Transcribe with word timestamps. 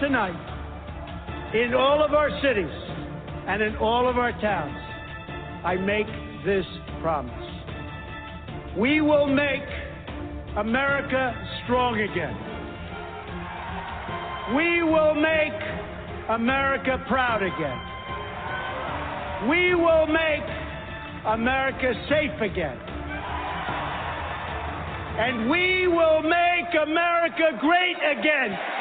Tonight, 0.00 1.54
in 1.54 1.74
all 1.74 2.04
of 2.04 2.12
our 2.14 2.30
cities 2.42 2.70
and 3.46 3.62
in 3.62 3.76
all 3.76 4.08
of 4.08 4.18
our 4.18 4.32
towns, 4.40 4.76
I 5.64 5.76
make 5.76 6.06
this 6.44 6.64
promise. 7.00 7.32
We 8.76 9.00
will 9.00 9.26
make 9.26 9.64
America 10.56 11.34
strong 11.64 12.00
again. 12.00 12.36
We 14.54 14.82
will 14.82 15.14
make 15.14 15.52
America 16.30 17.04
proud 17.08 17.42
again. 17.42 17.78
We 19.48 19.74
will 19.74 20.06
make 20.06 20.44
America 21.26 21.92
safe 22.08 22.40
again. 22.40 22.78
And 25.18 25.50
we 25.50 25.88
will 25.88 26.22
make 26.22 26.74
America 26.86 27.58
great 27.60 27.96
again. 28.18 28.77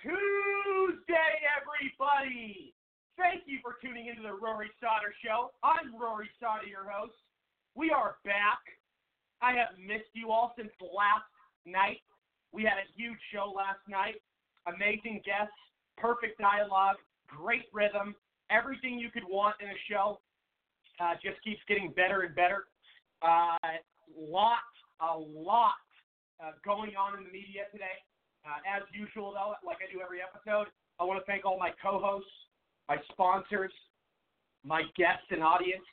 Tuesday, 0.00 1.32
everybody. 1.44 2.72
Thank 3.18 3.44
you 3.44 3.58
for 3.60 3.76
tuning 3.82 4.08
into 4.08 4.22
the 4.22 4.32
Rory 4.32 4.70
Sauter 4.80 5.12
Show. 5.20 5.52
I'm 5.62 5.92
Rory 5.92 6.30
Sauter, 6.40 6.64
your 6.64 6.88
host. 6.88 7.12
We 7.74 7.90
are 7.90 8.16
back. 8.24 8.64
I 9.42 9.52
have 9.52 9.76
missed 9.76 10.08
you 10.14 10.30
all 10.30 10.54
since 10.56 10.72
last 10.80 11.28
night. 11.66 12.00
We 12.52 12.62
had 12.62 12.80
a 12.80 12.88
huge 12.96 13.18
show 13.28 13.52
last 13.54 13.84
night. 13.86 14.22
Amazing 14.64 15.20
guests, 15.24 15.52
perfect 15.98 16.40
dialogue, 16.40 16.96
great 17.28 17.68
rhythm, 17.72 18.14
everything 18.48 18.98
you 18.98 19.10
could 19.10 19.28
want 19.28 19.56
in 19.60 19.68
a 19.68 19.80
show. 19.90 20.20
Uh, 20.98 21.12
just 21.20 21.42
keeps 21.44 21.60
getting 21.68 21.92
better 21.92 22.22
and 22.22 22.34
better. 22.34 22.64
Uh, 23.20 23.60
lot, 24.16 24.64
a 25.00 25.18
lot 25.18 25.76
uh, 26.40 26.52
going 26.64 26.96
on 26.96 27.18
in 27.18 27.24
the 27.24 27.32
media 27.32 27.68
today. 27.70 28.00
Uh, 28.44 28.60
as 28.68 28.84
usual, 28.92 29.32
though, 29.32 29.56
like 29.64 29.80
I 29.80 29.88
do 29.88 30.04
every 30.04 30.20
episode, 30.20 30.68
I 31.00 31.04
want 31.04 31.18
to 31.18 31.24
thank 31.24 31.44
all 31.44 31.58
my 31.58 31.72
co-hosts, 31.80 32.28
my 32.88 33.00
sponsors, 33.10 33.72
my 34.64 34.84
guests 34.96 35.24
and 35.32 35.42
audience. 35.42 35.84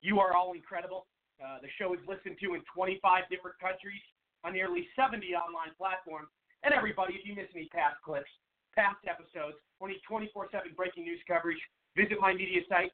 You 0.00 0.18
are 0.20 0.32
all 0.32 0.52
incredible. 0.52 1.06
Uh, 1.36 1.60
the 1.60 1.68
show 1.78 1.92
is 1.92 2.00
listened 2.08 2.40
to 2.40 2.54
in 2.54 2.62
25 2.74 3.28
different 3.30 3.60
countries 3.60 4.00
on 4.42 4.52
nearly 4.52 4.88
70 4.96 5.20
online 5.36 5.76
platforms. 5.76 6.28
And 6.64 6.72
everybody, 6.72 7.14
if 7.14 7.28
you 7.28 7.36
miss 7.36 7.46
any 7.54 7.68
past 7.70 8.00
clips, 8.02 8.30
past 8.74 8.98
episodes, 9.06 9.60
or 9.78 9.88
need 9.88 10.02
24/7 10.08 10.74
breaking 10.74 11.04
news 11.04 11.20
coverage, 11.28 11.60
visit 11.94 12.18
my 12.20 12.32
media 12.32 12.62
site, 12.68 12.92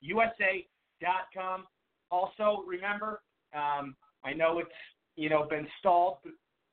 USA 0.00 0.66
dot 1.00 1.26
com. 1.34 1.66
Also, 2.10 2.64
remember, 2.66 3.22
um, 3.54 3.96
I 4.24 4.32
know 4.32 4.58
it's 4.58 4.70
you 5.20 5.28
know 5.28 5.44
been 5.44 5.66
stalled 5.78 6.16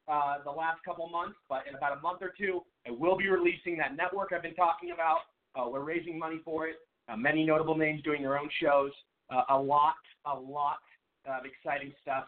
uh, 0.08 0.36
the 0.46 0.50
last 0.50 0.82
couple 0.86 1.08
months, 1.10 1.38
but 1.50 1.64
in 1.70 1.76
about 1.76 1.98
a 1.98 2.02
month 2.02 2.20
or 2.22 2.34
two, 2.38 2.62
I 2.88 2.92
will 2.92 3.18
be 3.18 3.28
releasing 3.28 3.78
that 3.78 3.98
network 3.98 4.32
I've 4.34 4.42
been 4.42 4.56
talking 4.56 4.92
about. 4.92 5.20
Uh, 5.54 5.70
we're 5.70 5.84
raising 5.84 6.18
money 6.18 6.40
for 6.46 6.68
it. 6.68 6.76
Uh, 7.10 7.18
many 7.18 7.46
notable 7.46 7.76
names 7.76 8.02
doing 8.04 8.22
their 8.22 8.38
own 8.38 8.50
shows. 8.62 8.92
Uh, 9.30 9.42
a 9.50 9.58
lot, 9.58 9.96
a 10.26 10.34
lot 10.34 10.78
of 11.26 11.44
exciting 11.46 11.92
stuff 12.02 12.24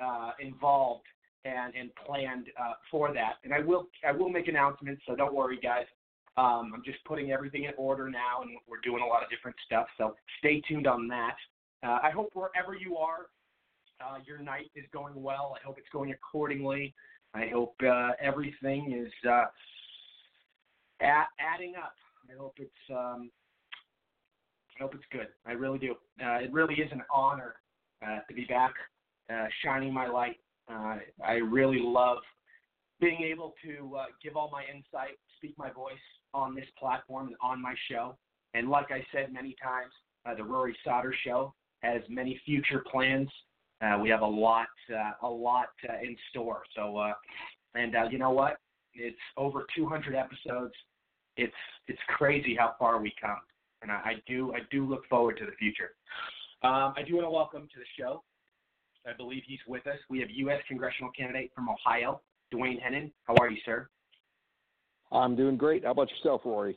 uh, 0.00 0.32
involved 0.40 1.04
and 1.44 1.72
and 1.76 1.90
planned 2.04 2.46
uh, 2.60 2.72
for 2.90 3.14
that. 3.14 3.34
And 3.44 3.54
I 3.54 3.60
will 3.60 3.86
I 4.06 4.10
will 4.10 4.28
make 4.28 4.48
announcements, 4.48 5.02
so 5.06 5.14
don't 5.14 5.34
worry, 5.34 5.58
guys. 5.62 5.86
Um, 6.36 6.72
I'm 6.74 6.82
just 6.84 6.98
putting 7.04 7.30
everything 7.30 7.64
in 7.64 7.72
order 7.76 8.10
now, 8.10 8.42
and 8.42 8.50
we're 8.68 8.80
doing 8.82 9.02
a 9.02 9.06
lot 9.06 9.22
of 9.22 9.30
different 9.30 9.56
stuff. 9.66 9.86
So 9.98 10.16
stay 10.40 10.60
tuned 10.66 10.88
on 10.88 11.06
that. 11.08 11.36
Uh, 11.82 11.98
I 12.02 12.10
hope 12.10 12.30
wherever 12.34 12.74
you 12.74 12.96
are, 12.96 13.26
uh, 14.04 14.18
your 14.26 14.38
night 14.38 14.70
is 14.74 14.84
going 14.92 15.20
well. 15.20 15.56
I 15.60 15.64
hope 15.66 15.78
it's 15.78 15.88
going 15.92 16.12
accordingly. 16.12 16.94
I 17.34 17.48
hope 17.52 17.74
uh, 17.86 18.10
everything 18.20 18.92
is 18.92 19.12
uh, 19.28 19.44
a- 21.02 21.28
adding 21.38 21.74
up. 21.76 21.94
I 22.28 22.38
hope 22.38 22.54
it's 22.58 22.90
um, 22.90 23.30
I 24.78 24.82
hope 24.82 24.94
it's 24.94 25.04
good. 25.12 25.28
I 25.46 25.52
really 25.52 25.78
do. 25.78 25.92
Uh, 26.22 26.38
it 26.38 26.52
really 26.52 26.74
is 26.74 26.90
an 26.92 27.02
honor 27.12 27.54
uh, 28.06 28.20
to 28.28 28.34
be 28.34 28.44
back, 28.44 28.72
uh, 29.32 29.46
shining 29.62 29.92
my 29.92 30.06
light. 30.06 30.36
Uh, 30.70 30.96
I 31.24 31.34
really 31.34 31.80
love 31.80 32.18
being 33.00 33.22
able 33.22 33.54
to 33.64 33.96
uh, 33.96 34.04
give 34.22 34.36
all 34.36 34.50
my 34.52 34.62
insight, 34.62 35.18
speak 35.36 35.54
my 35.58 35.70
voice 35.70 35.94
on 36.34 36.54
this 36.54 36.66
platform 36.78 37.28
and 37.28 37.36
on 37.42 37.60
my 37.60 37.74
show. 37.90 38.16
And 38.54 38.68
like 38.68 38.90
I 38.90 39.04
said 39.12 39.32
many 39.32 39.56
times, 39.62 39.92
uh, 40.26 40.34
the 40.34 40.44
Rory 40.44 40.76
Sauter 40.84 41.14
Show 41.24 41.54
has 41.82 42.02
many 42.08 42.40
future 42.44 42.84
plans. 42.90 43.28
Uh, 43.82 43.98
we 44.00 44.10
have 44.10 44.20
a 44.20 44.26
lot, 44.26 44.68
uh, 44.94 45.12
a 45.26 45.28
lot 45.28 45.68
uh, 45.88 45.94
in 46.02 46.16
store. 46.30 46.62
So, 46.76 46.98
uh, 46.98 47.12
and 47.74 47.96
uh, 47.96 48.04
you 48.10 48.18
know 48.18 48.30
what? 48.30 48.58
It's 48.94 49.16
over 49.36 49.66
200 49.74 50.14
episodes. 50.14 50.74
It's 51.36 51.54
it's 51.86 52.00
crazy 52.08 52.56
how 52.58 52.74
far 52.78 53.00
we 53.00 53.14
come, 53.20 53.38
and 53.82 53.90
I, 53.90 53.94
I 53.94 54.14
do 54.26 54.52
I 54.52 54.58
do 54.70 54.84
look 54.84 55.06
forward 55.08 55.38
to 55.38 55.46
the 55.46 55.52
future. 55.52 55.92
Um, 56.62 56.92
I 56.96 57.02
do 57.06 57.14
want 57.14 57.26
to 57.26 57.30
welcome 57.30 57.62
to 57.62 57.78
the 57.78 58.02
show. 58.02 58.22
I 59.06 59.12
believe 59.16 59.42
he's 59.46 59.60
with 59.66 59.86
us. 59.86 59.96
We 60.10 60.20
have 60.20 60.28
U.S. 60.30 60.60
congressional 60.68 61.10
candidate 61.16 61.52
from 61.54 61.68
Ohio, 61.70 62.20
Duane 62.50 62.78
Hennen. 62.78 63.12
How 63.24 63.34
are 63.40 63.48
you, 63.48 63.58
sir? 63.64 63.88
I'm 65.12 65.34
doing 65.34 65.56
great. 65.56 65.84
How 65.84 65.92
about 65.92 66.10
yourself, 66.10 66.42
Rory? 66.44 66.76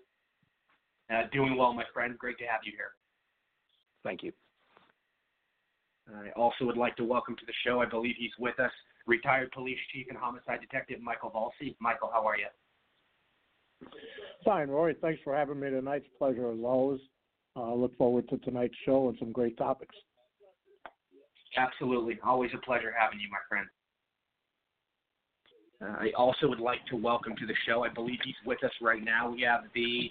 Uh, 1.14 1.24
doing 1.34 1.58
well, 1.58 1.74
my 1.74 1.84
friend. 1.94 2.18
Great 2.18 2.38
to 2.38 2.46
have 2.46 2.62
you 2.64 2.72
here. 2.72 2.92
Thank 4.04 4.24
you. 4.24 4.32
I 6.10 6.30
also 6.36 6.66
would 6.66 6.78
like 6.78 6.96
to 6.98 7.04
welcome 7.04 7.36
to 7.36 7.46
the 7.46 7.54
show, 7.66 7.80
I 7.82 7.86
believe 7.86 8.16
he's 8.18 8.32
with 8.38 8.60
us, 8.60 8.72
retired 9.06 9.52
police 9.52 9.78
chief 9.94 10.08
and 10.10 10.18
homicide 10.18 10.60
detective 10.62 11.02
Michael 11.02 11.32
Valsi. 11.32 11.76
Michael, 11.80 12.10
how 12.14 12.26
are 12.28 12.38
you? 12.38 12.48
Fine, 14.44 14.70
Rory. 14.70 14.96
Thanks 15.02 15.22
for 15.24 15.36
having 15.36 15.60
me 15.60 15.70
tonight. 15.70 16.04
It's 16.06 16.08
a 16.16 16.18
pleasure 16.18 16.52
as 16.52 16.60
always. 16.64 17.00
Uh, 17.56 17.74
look 17.74 17.96
forward 17.98 18.28
to 18.30 18.38
tonight's 18.40 18.76
show 18.86 19.10
and 19.10 19.18
some 19.20 19.32
great 19.32 19.58
topics. 19.58 19.96
Absolutely. 21.56 22.20
Always 22.24 22.52
a 22.56 22.66
pleasure 22.66 22.94
having 22.98 23.20
you, 23.20 23.28
my 23.30 23.38
friend. 23.48 23.68
Uh, 25.82 25.98
I 26.00 26.12
also 26.18 26.48
would 26.48 26.60
like 26.60 26.86
to 26.88 26.96
welcome 26.96 27.36
to 27.36 27.46
the 27.46 27.54
show, 27.68 27.84
I 27.84 27.90
believe 27.90 28.20
he's 28.24 28.36
with 28.46 28.64
us 28.64 28.72
right 28.82 29.04
now. 29.04 29.30
We 29.30 29.42
have 29.42 29.62
the 29.76 30.10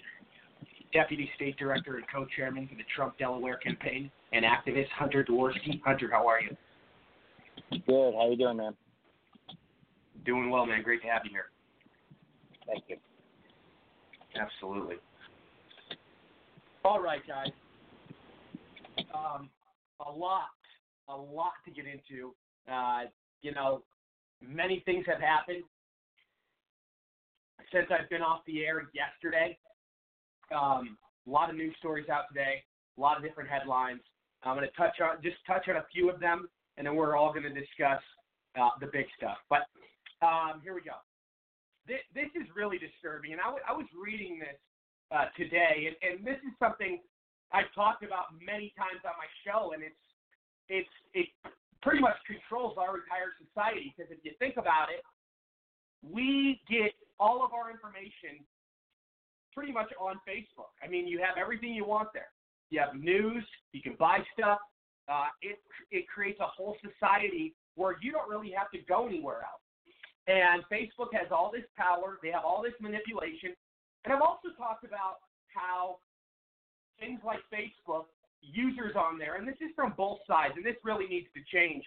Deputy 0.93 1.29
State 1.35 1.57
Director 1.57 1.97
and 1.97 2.05
Co-Chairman 2.13 2.67
for 2.67 2.75
the 2.75 2.83
Trump 2.95 3.17
Delaware 3.17 3.57
campaign 3.57 4.11
and 4.33 4.43
activist 4.43 4.89
Hunter 4.89 5.23
Dworsky. 5.23 5.81
Hunter, 5.85 6.09
how 6.11 6.27
are 6.27 6.41
you? 6.41 6.49
Good. 7.71 8.13
How 8.15 8.29
you 8.29 8.37
doing, 8.37 8.57
man? 8.57 8.73
Doing 10.25 10.49
well, 10.49 10.65
man. 10.65 10.81
Great 10.83 11.01
to 11.03 11.07
have 11.07 11.21
you 11.23 11.31
here. 11.31 11.45
Thank 12.67 12.83
you. 12.87 12.97
Absolutely. 14.39 14.95
All 16.83 17.01
right, 17.01 17.21
guys. 17.27 17.51
Um, 19.13 19.49
a 20.05 20.11
lot, 20.11 20.47
a 21.07 21.15
lot 21.15 21.53
to 21.65 21.71
get 21.71 21.85
into. 21.85 22.33
Uh, 22.71 23.03
you 23.41 23.53
know, 23.53 23.83
many 24.41 24.81
things 24.85 25.05
have 25.07 25.21
happened 25.21 25.63
since 27.71 27.87
I've 27.91 28.09
been 28.09 28.21
off 28.21 28.41
the 28.47 28.65
air 28.65 28.89
yesterday. 28.93 29.57
Um, 30.53 30.97
a 31.27 31.29
lot 31.29 31.49
of 31.49 31.55
news 31.55 31.75
stories 31.79 32.09
out 32.09 32.23
today, 32.29 32.63
a 32.97 33.01
lot 33.01 33.17
of 33.17 33.23
different 33.23 33.49
headlines. 33.49 34.01
I'm 34.45 34.57
going 34.57 34.67
to 34.67 34.75
touch 34.75 34.99
on 35.01 35.21
just 35.21 35.37
touch 35.47 35.67
on 35.69 35.77
a 35.77 35.85
few 35.91 36.09
of 36.09 36.19
them, 36.19 36.49
and 36.77 36.87
then 36.87 36.95
we're 36.95 37.15
all 37.15 37.31
going 37.31 37.43
to 37.43 37.53
discuss 37.53 38.01
uh, 38.59 38.69
the 38.79 38.87
big 38.87 39.05
stuff. 39.17 39.37
But 39.49 39.67
um, 40.21 40.61
here 40.63 40.73
we 40.73 40.81
go. 40.81 40.99
This, 41.87 41.99
this 42.15 42.31
is 42.35 42.47
really 42.55 42.79
disturbing, 42.79 43.33
and 43.33 43.41
I, 43.41 43.51
w- 43.51 43.65
I 43.67 43.75
was 43.75 43.87
reading 43.91 44.39
this 44.39 44.55
uh, 45.11 45.27
today, 45.35 45.91
and, 45.91 45.95
and 45.99 46.15
this 46.23 46.39
is 46.47 46.55
something 46.55 47.03
I've 47.51 47.67
talked 47.75 48.03
about 48.03 48.31
many 48.39 48.71
times 48.79 49.03
on 49.03 49.13
my 49.19 49.27
show, 49.43 49.75
and 49.75 49.83
it's 49.83 50.03
it's 50.71 50.95
it 51.13 51.27
pretty 51.83 51.99
much 51.99 52.15
controls 52.23 52.79
our 52.79 52.95
entire 53.03 53.35
society 53.35 53.91
because 53.91 54.09
if 54.09 54.23
you 54.23 54.31
think 54.39 54.55
about 54.55 54.87
it, 54.87 55.03
we 56.01 56.61
get 56.71 56.95
all 57.19 57.43
of 57.43 57.51
our 57.51 57.69
information 57.69 58.39
pretty 59.53 59.71
much 59.71 59.91
on 59.99 60.15
Facebook. 60.23 60.71
I 60.81 60.87
mean, 60.87 61.05
you 61.05 61.19
have 61.19 61.37
everything 61.37 61.73
you 61.75 61.85
want 61.85 62.09
there. 62.13 62.31
You 62.69 62.79
have 62.79 62.95
news, 62.95 63.43
you 63.71 63.81
can 63.81 63.95
buy 63.99 64.19
stuff. 64.37 64.59
Uh, 65.07 65.27
it 65.41 65.59
it 65.91 66.07
creates 66.07 66.39
a 66.39 66.47
whole 66.47 66.77
society 66.81 67.53
where 67.75 67.97
you 68.01 68.11
don't 68.11 68.29
really 68.29 68.51
have 68.51 68.71
to 68.71 68.79
go 68.87 69.07
anywhere 69.07 69.41
else. 69.41 69.61
And 70.27 70.63
Facebook 70.71 71.11
has 71.13 71.27
all 71.31 71.51
this 71.51 71.65
power. 71.77 72.17
They 72.23 72.31
have 72.31 72.45
all 72.45 72.63
this 72.63 72.73
manipulation. 72.79 73.53
And 74.05 74.13
I've 74.13 74.21
also 74.21 74.49
talked 74.57 74.85
about 74.85 75.17
how 75.47 75.97
things 76.99 77.19
like 77.25 77.39
Facebook, 77.51 78.05
users 78.51 78.93
on 78.95 79.17
there, 79.17 79.35
and 79.35 79.47
this 79.47 79.55
is 79.61 79.71
from 79.75 79.93
both 79.95 80.19
sides, 80.27 80.53
and 80.57 80.65
this 80.65 80.75
really 80.83 81.07
needs 81.07 81.27
to 81.33 81.41
change. 81.55 81.83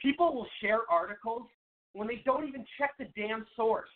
People 0.00 0.34
will 0.34 0.48
share 0.60 0.80
articles 0.90 1.46
when 1.92 2.08
they 2.08 2.22
don't 2.24 2.46
even 2.48 2.64
check 2.78 2.92
the 2.98 3.06
damn 3.16 3.46
source. 3.54 3.90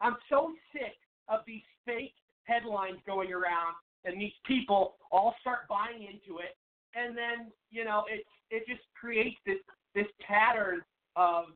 I'm 0.00 0.16
so 0.28 0.52
sick 0.72 0.96
of 1.28 1.40
these 1.46 1.62
fake 1.86 2.14
headlines 2.44 2.98
going 3.06 3.32
around 3.32 3.74
and 4.04 4.20
these 4.20 4.32
people 4.46 4.94
all 5.10 5.34
start 5.40 5.68
buying 5.68 6.02
into 6.02 6.38
it. 6.38 6.56
And 6.94 7.16
then 7.16 7.52
you 7.70 7.84
know 7.84 8.04
it 8.08 8.24
it 8.50 8.66
just 8.66 8.82
creates 8.98 9.36
this 9.46 9.58
this 9.94 10.06
pattern 10.26 10.82
of 11.16 11.46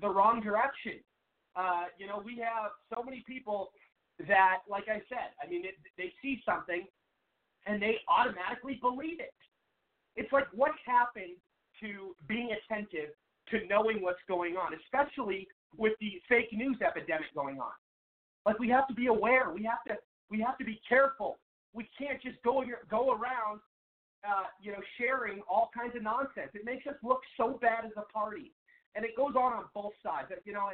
the 0.00 0.08
wrong 0.08 0.40
direction. 0.40 1.00
Uh 1.56 1.84
you 1.98 2.06
know 2.06 2.22
we 2.24 2.36
have 2.38 2.72
so 2.94 3.02
many 3.02 3.24
people 3.26 3.70
that 4.26 4.58
like 4.68 4.88
i 4.88 4.98
said 5.08 5.30
i 5.40 5.48
mean 5.48 5.64
it, 5.64 5.74
they 5.96 6.12
see 6.20 6.42
something 6.44 6.84
and 7.66 7.80
they 7.80 7.98
automatically 8.08 8.78
believe 8.80 9.20
it. 9.20 9.34
It's 10.16 10.32
like 10.32 10.46
what 10.52 10.72
happened 10.84 11.36
to 11.80 12.16
being 12.26 12.50
attentive 12.50 13.10
to 13.50 13.66
knowing 13.68 14.02
what's 14.02 14.22
going 14.26 14.56
on 14.56 14.72
especially 14.74 15.46
with 15.76 15.92
the 16.00 16.20
fake 16.28 16.52
news 16.52 16.78
epidemic 16.84 17.32
going 17.34 17.58
on? 17.60 17.72
Like 18.46 18.58
we 18.58 18.68
have 18.70 18.88
to 18.88 18.94
be 18.94 19.06
aware. 19.06 19.50
We 19.52 19.62
have 19.64 19.84
to 19.88 20.00
we 20.30 20.40
have 20.40 20.58
to 20.58 20.64
be 20.64 20.80
careful. 20.88 21.38
We 21.72 21.88
can't 21.98 22.20
just 22.22 22.42
go 22.42 22.64
go 22.90 23.12
around, 23.12 23.60
uh, 24.26 24.48
you 24.60 24.72
know, 24.72 24.80
sharing 24.98 25.42
all 25.48 25.70
kinds 25.76 25.96
of 25.96 26.02
nonsense. 26.02 26.50
It 26.54 26.64
makes 26.64 26.86
us 26.86 26.94
look 27.02 27.20
so 27.36 27.58
bad 27.60 27.84
as 27.84 27.92
a 27.96 28.10
party, 28.12 28.52
and 28.94 29.04
it 29.04 29.16
goes 29.16 29.36
on 29.36 29.52
on 29.52 29.64
both 29.74 29.92
sides. 30.02 30.28
You 30.44 30.52
know, 30.52 30.68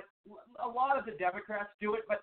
a 0.62 0.68
lot 0.68 0.98
of 0.98 1.04
the 1.04 1.12
Democrats 1.12 1.70
do 1.80 1.94
it, 1.94 2.02
but 2.08 2.22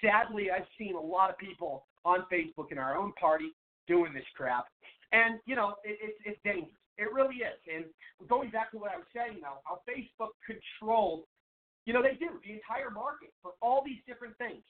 sadly, 0.00 0.50
I've 0.50 0.68
seen 0.78 0.94
a 0.94 1.00
lot 1.00 1.30
of 1.30 1.38
people 1.38 1.86
on 2.04 2.24
Facebook 2.32 2.72
in 2.72 2.78
our 2.78 2.96
own 2.96 3.12
party 3.12 3.52
doing 3.86 4.12
this 4.12 4.24
crap, 4.36 4.66
and 5.12 5.40
you 5.46 5.56
know, 5.56 5.76
it, 5.84 5.98
it's 6.00 6.18
it's 6.24 6.40
dangerous. 6.44 6.76
It 6.98 7.08
really 7.14 7.36
is. 7.36 7.56
And 7.64 7.84
going 8.28 8.50
back 8.50 8.70
to 8.72 8.78
what 8.78 8.92
I 8.92 8.96
was 8.96 9.08
saying, 9.16 9.40
though, 9.40 9.64
how 9.64 9.80
Facebook 9.88 10.36
controls, 10.44 11.24
you 11.86 11.94
know, 11.94 12.02
they 12.02 12.20
do 12.20 12.28
the 12.44 12.52
entire 12.52 12.90
market 12.90 13.32
for 13.40 13.52
all 13.62 13.82
these 13.82 14.04
different 14.06 14.36
things, 14.36 14.60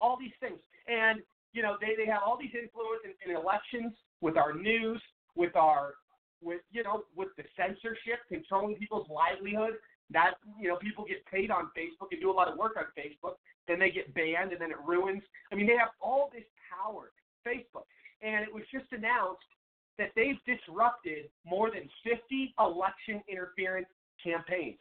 all 0.00 0.18
these 0.18 0.34
things, 0.40 0.58
and 0.88 1.22
you 1.56 1.62
know, 1.62 1.76
they, 1.80 1.96
they 1.96 2.08
have 2.10 2.20
all 2.24 2.36
these 2.38 2.52
influence 2.52 3.00
in, 3.02 3.16
in 3.24 3.34
elections 3.34 3.94
with 4.20 4.36
our 4.36 4.52
news, 4.52 5.00
with 5.34 5.56
our 5.56 5.94
with 6.42 6.60
you 6.70 6.84
know, 6.84 7.04
with 7.16 7.28
the 7.38 7.44
censorship, 7.56 8.20
controlling 8.28 8.76
people's 8.76 9.08
livelihood. 9.08 9.80
That 10.10 10.34
you 10.60 10.68
know, 10.68 10.76
people 10.76 11.04
get 11.08 11.24
paid 11.26 11.50
on 11.50 11.70
Facebook 11.76 12.12
and 12.12 12.20
do 12.20 12.30
a 12.30 12.36
lot 12.36 12.46
of 12.46 12.58
work 12.58 12.76
on 12.76 12.84
Facebook, 12.92 13.40
then 13.66 13.80
they 13.80 13.90
get 13.90 14.12
banned, 14.14 14.52
and 14.52 14.60
then 14.60 14.70
it 14.70 14.76
ruins. 14.86 15.22
I 15.50 15.56
mean, 15.56 15.66
they 15.66 15.76
have 15.76 15.96
all 16.00 16.30
this 16.32 16.44
power, 16.70 17.10
Facebook, 17.44 17.88
and 18.22 18.44
it 18.44 18.52
was 18.52 18.62
just 18.70 18.86
announced 18.92 19.48
that 19.98 20.10
they've 20.14 20.38
disrupted 20.46 21.30
more 21.44 21.70
than 21.70 21.88
50 22.04 22.54
election 22.60 23.22
interference 23.28 23.88
campaigns. 24.22 24.78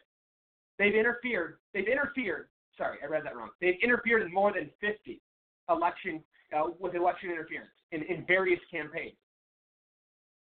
They've 0.78 0.94
interfered. 0.94 1.58
They've 1.74 1.88
interfered. 1.88 2.50
Sorry, 2.78 2.98
I 3.02 3.08
read 3.08 3.26
that 3.26 3.36
wrong. 3.36 3.50
They've 3.62 3.80
interfered 3.82 4.22
in 4.24 4.34
more 4.34 4.52
than 4.52 4.70
50 4.82 5.22
election 5.70 6.22
uh, 6.54 6.72
with 6.80 6.96
election 6.96 7.30
interference 7.32 7.72
in, 7.92 8.04
in 8.04 8.26
various 8.26 8.60
campaigns. 8.70 9.16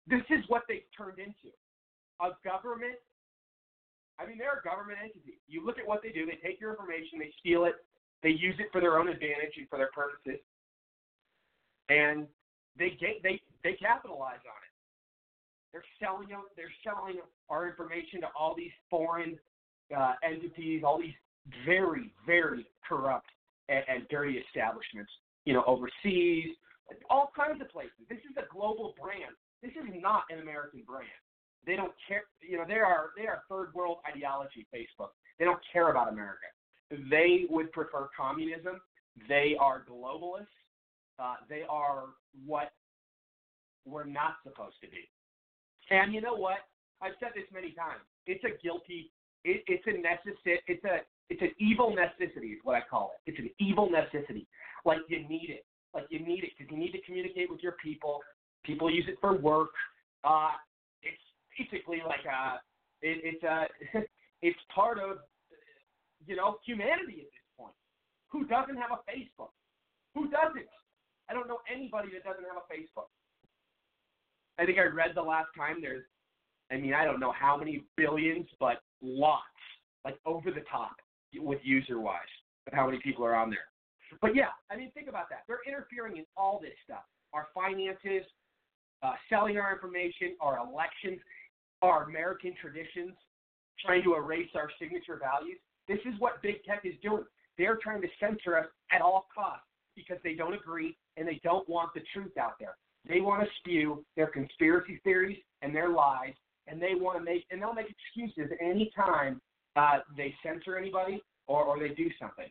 This 0.08 0.24
is 0.30 0.44
what 0.48 0.64
they've 0.68 0.88
turned 0.96 1.20
into 1.20 1.54
a 2.22 2.32
government. 2.44 3.00
I 4.20 4.26
mean, 4.26 4.38
they're 4.38 4.60
a 4.60 4.64
government 4.64 5.00
entity. 5.02 5.40
You 5.48 5.66
look 5.66 5.80
at 5.80 5.88
what 5.88 6.04
they 6.04 6.10
do. 6.10 6.26
They 6.26 6.38
take 6.46 6.62
your 6.62 6.72
information, 6.72 7.18
they 7.18 7.34
steal 7.40 7.66
it, 7.66 7.76
they 8.22 8.30
use 8.30 8.56
it 8.60 8.68
for 8.72 8.82
their 8.82 9.00
own 9.00 9.08
advantage 9.08 9.58
and 9.58 9.68
for 9.70 9.78
their 9.78 9.90
purposes, 9.94 10.40
and 11.90 12.28
they 12.78 12.92
get 13.00 13.24
they 13.24 13.42
they 13.64 13.74
capitalize 13.74 14.44
on 14.46 14.62
it. 14.62 14.74
They're 15.74 15.84
selling. 16.00 16.28
They're 16.56 16.74
selling 16.84 17.18
our 17.50 17.68
information 17.68 18.22
to 18.22 18.28
all 18.38 18.54
these 18.56 18.72
foreign 18.90 19.40
uh, 19.96 20.14
entities, 20.24 20.84
all 20.86 21.00
these 21.00 21.18
very 21.66 22.14
very 22.26 22.68
corrupt 22.88 23.30
and, 23.70 23.84
and 23.88 24.08
dirty 24.10 24.38
establishments. 24.48 25.12
You 25.46 25.54
know, 25.54 25.64
overseas, 25.66 26.50
all 27.10 27.32
kinds 27.36 27.62
of 27.62 27.70
places. 27.70 28.06
This 28.10 28.20
is 28.20 28.36
a 28.38 28.54
global 28.54 28.94
brand. 29.02 29.36
This 29.62 29.72
is 29.72 29.90
not 30.02 30.24
an 30.30 30.40
American 30.40 30.84
brand. 30.86 31.10
They 31.66 31.76
don't 31.76 31.94
care. 32.08 32.24
You 32.42 32.58
know, 32.58 32.66
they 32.68 32.76
are 32.76 33.10
they 33.18 33.28
are 33.28 33.44
third 33.50 33.74
world 33.74 33.98
ideology. 34.10 34.68
Facebook. 34.74 35.10
They 35.40 35.46
don't 35.46 35.62
care 35.72 35.90
about 35.90 36.10
America. 36.10 36.48
They 37.10 37.46
would 37.50 37.72
prefer 37.72 38.10
communism. 38.16 38.82
They 39.28 39.56
are 39.60 39.86
globalists. 39.90 40.48
Uh, 41.20 41.36
they 41.50 41.64
are 41.70 42.06
what 42.46 42.72
we're 43.86 44.06
not 44.06 44.36
supposed 44.44 44.76
to 44.82 44.90
be. 44.90 45.10
And 45.90 46.14
you 46.14 46.22
know 46.22 46.36
what? 46.36 46.60
I've 47.02 47.14
said 47.20 47.30
this 47.36 47.46
many 47.54 47.72
times. 47.72 48.02
It's 48.28 48.44
a 48.44 48.62
guilty. 48.62 49.12
It, 49.44 49.64
it's 49.68 49.84
a 49.88 49.94
necessary. 49.94 50.62
It's 50.68 50.84
a 50.86 51.02
it's 51.32 51.42
an 51.42 51.52
evil 51.60 51.96
necessity 51.96 52.48
is 52.48 52.60
what 52.64 52.76
I 52.76 52.82
call 52.82 53.14
it. 53.16 53.32
It's 53.32 53.40
an 53.40 53.50
evil 53.58 53.90
necessity. 53.90 54.46
Like 54.84 55.00
you 55.08 55.28
need 55.30 55.48
it. 55.48 55.66
Like 55.94 56.04
you 56.10 56.20
need 56.20 56.44
it 56.44 56.52
because 56.58 56.70
you 56.70 56.78
need 56.78 56.92
to 56.92 57.02
communicate 57.04 57.50
with 57.50 57.64
your 57.64 57.76
people. 57.82 58.20
People 58.66 58.92
use 58.92 59.06
it 59.08 59.16
for 59.22 59.38
work. 59.38 59.70
Uh, 60.26 60.52
it's 61.02 61.24
basically 61.58 62.02
like 62.06 62.28
a, 62.28 62.60
it, 63.02 63.22
it's 63.24 63.44
a, 63.44 63.66
it's 64.42 64.60
part 64.76 65.00
of, 65.00 65.20
you 66.28 66.36
know, 66.36 66.58
humanity 66.66 67.24
at 67.24 67.32
this 67.32 67.48
point. 67.58 67.74
Who 68.32 68.46
doesn't 68.46 68.76
have 68.76 68.92
a 68.92 69.00
Facebook? 69.10 69.56
Who 70.16 70.24
doesn't? 70.30 70.68
I 71.30 71.34
don't 71.34 71.48
know 71.48 71.60
anybody 71.74 72.10
that 72.12 72.26
doesn't 72.26 72.44
have 72.44 72.60
a 72.60 72.68
Facebook. 72.68 73.08
I 74.60 74.66
think 74.66 74.80
I 74.80 74.94
read 74.94 75.12
the 75.16 75.22
last 75.22 75.48
time 75.58 75.78
there's, 75.82 76.04
I 76.70 76.76
mean, 76.76 76.94
I 76.94 77.06
don't 77.06 77.22
know 77.22 77.32
how 77.32 77.56
many 77.56 77.86
billions, 77.96 78.48
but 78.60 78.82
lots, 79.02 79.46
like 80.04 80.18
over 80.26 80.52
the 80.52 80.64
top 80.70 80.98
with 81.36 81.60
user 81.64 82.00
wise, 82.00 82.20
of 82.68 82.74
how 82.74 82.86
many 82.86 83.00
people 83.04 83.26
are 83.26 83.36
on 83.36 83.50
there. 83.50 83.68
But 84.22 84.36
yeah, 84.36 84.50
I 84.70 84.76
mean, 84.76 84.92
think 84.92 85.08
about 85.08 85.30
that. 85.30 85.44
They're 85.48 85.64
interfering 85.68 86.18
in 86.18 86.26
all 86.36 86.60
this 86.62 86.74
stuff 86.84 87.04
our 87.34 87.48
finances, 87.56 88.28
uh, 89.04 89.14
selling 89.30 89.58
our 89.58 89.72
information, 89.72 90.36
our 90.42 90.58
elections, 90.60 91.20
our 91.82 92.04
American 92.04 92.54
traditions, 92.60 93.16
trying 93.80 94.04
to 94.04 94.16
erase 94.16 94.50
our 94.54 94.70
signature 94.80 95.18
values. 95.18 95.58
This 95.88 96.00
is 96.06 96.20
what 96.20 96.42
big 96.42 96.64
tech 96.66 96.82
is 96.84 96.94
doing. 97.02 97.24
They're 97.58 97.80
trying 97.82 98.02
to 98.02 98.08
censor 98.20 98.58
us 98.58 98.66
at 98.92 99.02
all 99.02 99.28
costs 99.34 99.66
because 99.96 100.18
they 100.24 100.34
don't 100.34 100.54
agree 100.54 100.98
and 101.18 101.28
they 101.28 101.40
don't 101.44 101.68
want 101.68 101.94
the 101.94 102.02
truth 102.14 102.38
out 102.38 102.60
there. 102.60 102.76
They 103.08 103.22
want 103.22 103.44
to 103.44 103.50
spew 103.60 104.06
their 104.16 104.28
conspiracy 104.28 105.00
theories 105.04 105.40
and 105.62 105.74
their 105.74 105.90
lies, 105.90 106.34
and 106.68 106.82
they 106.82 106.94
want 106.94 107.18
to 107.18 107.24
make 107.24 107.46
and 107.50 107.62
they'll 107.62 107.74
make 107.74 107.88
excuses 107.90 108.52
anytime 108.62 109.42
uh, 109.76 110.00
they 110.16 110.34
censor 110.44 110.78
anybody 110.78 111.22
or, 111.48 111.64
or 111.64 111.80
they 111.80 111.90
do 111.90 112.10
something. 112.20 112.50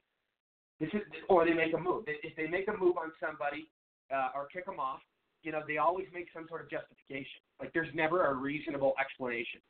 This 0.81 0.91
is, 0.95 1.03
or 1.29 1.45
they 1.45 1.53
make 1.53 1.75
a 1.75 1.79
move. 1.79 2.05
If 2.07 2.35
they 2.37 2.47
make 2.47 2.69
a 2.69 2.77
move 2.77 2.97
on 2.97 3.13
somebody 3.21 3.69
uh, 4.15 4.31
or 4.35 4.47
kick 4.47 4.65
them 4.67 4.81
off, 4.81 5.01
you 5.43 5.53
know, 5.53 5.61
they 5.67 5.79
always 5.79 6.07
make 6.13 6.29
some 6.35 6.47
sort 6.49 6.63
of 6.63 6.71
justification. 6.71 7.41
Like 7.61 7.73
there's 7.73 7.93
never 7.95 8.27
a 8.27 8.35
reasonable 8.35 8.95
explanation. 9.01 9.61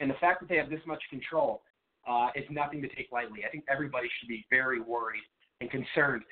And 0.00 0.10
the 0.10 0.14
fact 0.14 0.40
that 0.40 0.48
they 0.48 0.56
have 0.56 0.70
this 0.70 0.80
much 0.86 1.02
control 1.10 1.62
uh, 2.08 2.28
is 2.34 2.44
nothing 2.50 2.82
to 2.82 2.88
take 2.88 3.08
lightly. 3.12 3.40
I 3.46 3.50
think 3.50 3.64
everybody 3.70 4.08
should 4.18 4.28
be 4.28 4.44
very 4.50 4.80
worried 4.80 5.22
and 5.60 5.70
concerned, 5.70 6.22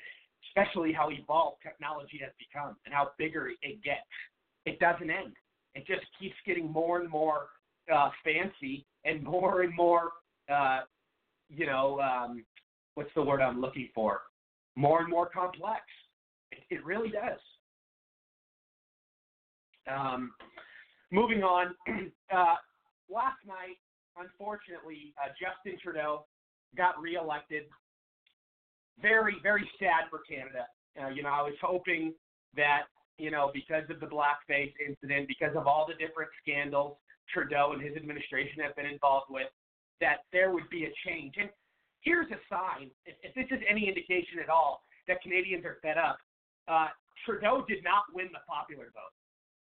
especially 0.49 0.91
how 0.91 1.09
evolved 1.09 1.57
technology 1.63 2.19
has 2.21 2.31
become 2.39 2.75
and 2.85 2.93
how 2.93 3.11
bigger 3.17 3.49
it 3.61 3.83
gets. 3.83 4.11
It 4.65 4.79
doesn't 4.79 5.09
end. 5.09 5.33
It 5.73 5.87
just 5.87 6.05
keeps 6.19 6.35
getting 6.45 6.69
more 6.69 6.99
and 6.99 7.09
more 7.09 7.47
uh, 7.93 8.09
fancy 8.23 8.85
and 9.05 9.23
more 9.23 9.61
and 9.61 9.73
more, 9.75 10.11
uh, 10.51 10.81
you 11.49 11.65
know, 11.65 11.99
um, 11.99 12.43
what's 12.95 13.09
the 13.15 13.21
word 13.21 13.41
I'm 13.41 13.61
looking 13.61 13.89
for? 13.93 14.21
More 14.75 15.01
and 15.01 15.09
more 15.09 15.27
complex. 15.27 15.81
It, 16.51 16.59
it 16.69 16.85
really 16.85 17.09
does. 17.09 17.39
Um, 19.91 20.31
moving 21.11 21.43
on, 21.43 21.73
uh, 22.33 22.55
last 23.09 23.39
night, 23.45 23.77
unfortunately, 24.17 25.13
uh, 25.21 25.29
Justin 25.39 25.79
Trudeau 25.81 26.25
got 26.77 26.99
reelected. 27.01 27.63
Very, 29.01 29.35
very 29.41 29.67
sad 29.79 30.09
for 30.09 30.19
Canada. 30.29 30.67
Uh, 31.01 31.09
you 31.09 31.23
know, 31.23 31.29
I 31.29 31.41
was 31.41 31.53
hoping 31.61 32.13
that, 32.55 32.83
you 33.17 33.31
know, 33.31 33.51
because 33.53 33.83
of 33.89 33.99
the 33.99 34.05
blackface 34.05 34.73
incident, 34.85 35.27
because 35.27 35.55
of 35.55 35.67
all 35.67 35.87
the 35.87 35.93
different 35.93 36.29
scandals 36.41 36.97
Trudeau 37.33 37.71
and 37.73 37.81
his 37.81 37.95
administration 37.95 38.61
have 38.61 38.75
been 38.75 38.85
involved 38.85 39.27
with, 39.29 39.47
that 40.01 40.25
there 40.33 40.51
would 40.51 40.69
be 40.69 40.85
a 40.85 40.91
change. 41.07 41.35
And 41.39 41.49
here's 42.01 42.27
a 42.31 42.39
sign, 42.49 42.91
if, 43.05 43.15
if 43.23 43.33
this 43.35 43.47
is 43.55 43.63
any 43.69 43.87
indication 43.87 44.41
at 44.43 44.49
all, 44.49 44.83
that 45.07 45.21
Canadians 45.21 45.65
are 45.65 45.77
fed 45.81 45.97
up. 45.97 46.17
Uh, 46.67 46.87
Trudeau 47.25 47.63
did 47.67 47.83
not 47.83 48.03
win 48.13 48.27
the 48.33 48.41
popular 48.47 48.91
vote. 48.93 49.13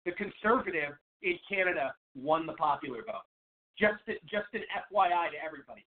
The 0.06 0.12
Conservative 0.14 0.96
in 1.22 1.38
Canada 1.48 1.94
won 2.16 2.46
the 2.46 2.54
popular 2.54 3.04
vote. 3.06 3.28
Just, 3.78 4.04
just 4.24 4.48
an 4.54 4.64
FYI 4.92 5.32
to 5.32 5.38
everybody. 5.46 5.86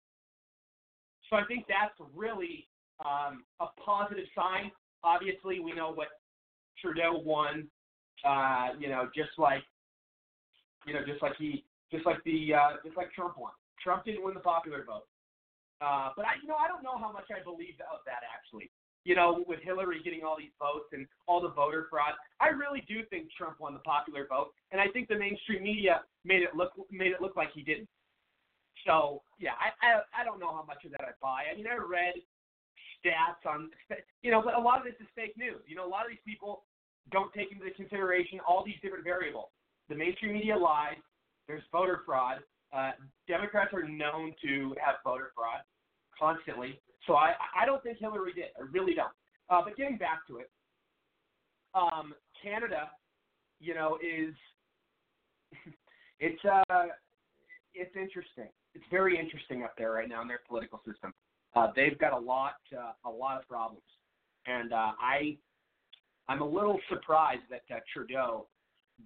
So 1.28 1.36
I 1.36 1.44
think 1.44 1.66
that's 1.68 1.94
really 2.14 2.66
um, 3.04 3.44
a 3.60 3.66
positive 3.84 4.24
sign. 4.34 4.72
Obviously, 5.04 5.60
we 5.60 5.72
know 5.72 5.92
what 5.92 6.08
Trudeau 6.80 7.20
won. 7.24 7.68
Uh, 8.24 8.70
you 8.80 8.88
know, 8.88 9.08
just 9.14 9.30
like 9.38 9.62
you 10.88 10.94
know, 10.94 11.00
just 11.06 11.22
like 11.22 11.36
he, 11.38 11.64
just 11.92 12.06
like 12.06 12.22
the, 12.24 12.54
uh, 12.54 12.80
just 12.84 12.96
like 12.96 13.12
Trump 13.12 13.36
won. 13.38 13.52
Trump 13.82 14.04
didn't 14.04 14.24
win 14.24 14.34
the 14.34 14.40
popular 14.40 14.84
vote. 14.84 15.06
Uh, 15.80 16.10
but 16.16 16.26
I, 16.26 16.34
you 16.42 16.48
know, 16.48 16.58
I 16.58 16.66
don't 16.66 16.82
know 16.82 16.98
how 16.98 17.12
much 17.12 17.30
I 17.30 17.42
believe 17.42 17.78
of 17.86 18.02
that 18.06 18.26
actually. 18.26 18.70
You 19.04 19.14
know, 19.14 19.44
with 19.46 19.60
Hillary 19.62 20.02
getting 20.02 20.20
all 20.26 20.36
these 20.36 20.52
votes 20.58 20.90
and 20.92 21.06
all 21.26 21.40
the 21.40 21.54
voter 21.54 21.86
fraud, 21.88 22.12
I 22.40 22.48
really 22.48 22.82
do 22.88 23.06
think 23.08 23.30
Trump 23.38 23.56
won 23.60 23.72
the 23.72 23.80
popular 23.86 24.26
vote, 24.28 24.52
and 24.72 24.80
I 24.80 24.88
think 24.88 25.08
the 25.08 25.16
mainstream 25.16 25.62
media 25.62 26.02
made 26.24 26.42
it 26.42 26.54
look 26.54 26.72
made 26.90 27.12
it 27.12 27.22
look 27.22 27.36
like 27.36 27.48
he 27.54 27.62
didn't. 27.62 27.88
So 28.84 29.22
yeah, 29.38 29.54
I 29.56 29.70
I, 29.80 30.22
I 30.22 30.24
don't 30.24 30.40
know 30.40 30.50
how 30.50 30.64
much 30.66 30.84
of 30.84 30.90
that 30.92 31.02
I 31.02 31.14
buy. 31.22 31.46
I 31.46 31.56
mean, 31.56 31.66
I 31.70 31.78
read 31.78 32.18
stats 32.98 33.46
on, 33.46 33.70
you 34.22 34.30
know, 34.30 34.42
but 34.42 34.54
a 34.54 34.60
lot 34.60 34.78
of 34.78 34.84
this 34.84 34.98
is 35.00 35.06
fake 35.14 35.38
news. 35.38 35.62
You 35.66 35.76
know, 35.76 35.86
a 35.86 35.90
lot 35.90 36.04
of 36.04 36.10
these 36.10 36.26
people 36.26 36.64
don't 37.10 37.32
take 37.32 37.52
into 37.52 37.70
consideration 37.72 38.40
all 38.46 38.64
these 38.64 38.78
different 38.82 39.04
variables. 39.04 39.48
The 39.88 39.94
mainstream 39.94 40.34
media 40.34 40.56
lies. 40.56 41.00
There's 41.46 41.62
voter 41.72 42.02
fraud. 42.04 42.40
Uh, 42.72 42.92
Democrats 43.26 43.72
are 43.72 43.88
known 43.88 44.34
to 44.42 44.74
have 44.84 44.96
voter 45.04 45.32
fraud 45.34 45.60
constantly. 46.18 46.80
So 47.06 47.14
I, 47.14 47.32
I 47.58 47.64
don't 47.64 47.82
think 47.82 47.98
Hillary 47.98 48.32
did. 48.32 48.46
I 48.58 48.64
really 48.70 48.94
don't. 48.94 49.12
Uh, 49.50 49.62
but 49.64 49.76
getting 49.76 49.96
back 49.96 50.26
to 50.28 50.38
it, 50.38 50.50
um, 51.74 52.14
Canada, 52.42 52.90
you 53.60 53.74
know, 53.74 53.98
is 54.02 54.34
it's 56.20 56.44
uh, 56.44 56.86
it's 57.74 57.94
interesting. 57.96 58.48
It's 58.74 58.84
very 58.90 59.18
interesting 59.18 59.64
up 59.64 59.74
there 59.78 59.92
right 59.92 60.08
now 60.08 60.20
in 60.22 60.28
their 60.28 60.40
political 60.46 60.80
system. 60.86 61.14
Uh, 61.56 61.68
they've 61.74 61.98
got 61.98 62.12
a 62.12 62.18
lot 62.18 62.54
uh, 62.76 62.92
a 63.08 63.10
lot 63.10 63.40
of 63.40 63.48
problems, 63.48 63.82
and 64.46 64.72
uh, 64.72 64.92
I 65.00 65.36
I'm 66.28 66.42
a 66.42 66.48
little 66.48 66.78
surprised 66.90 67.42
that 67.50 67.62
uh, 67.74 67.80
Trudeau 67.92 68.46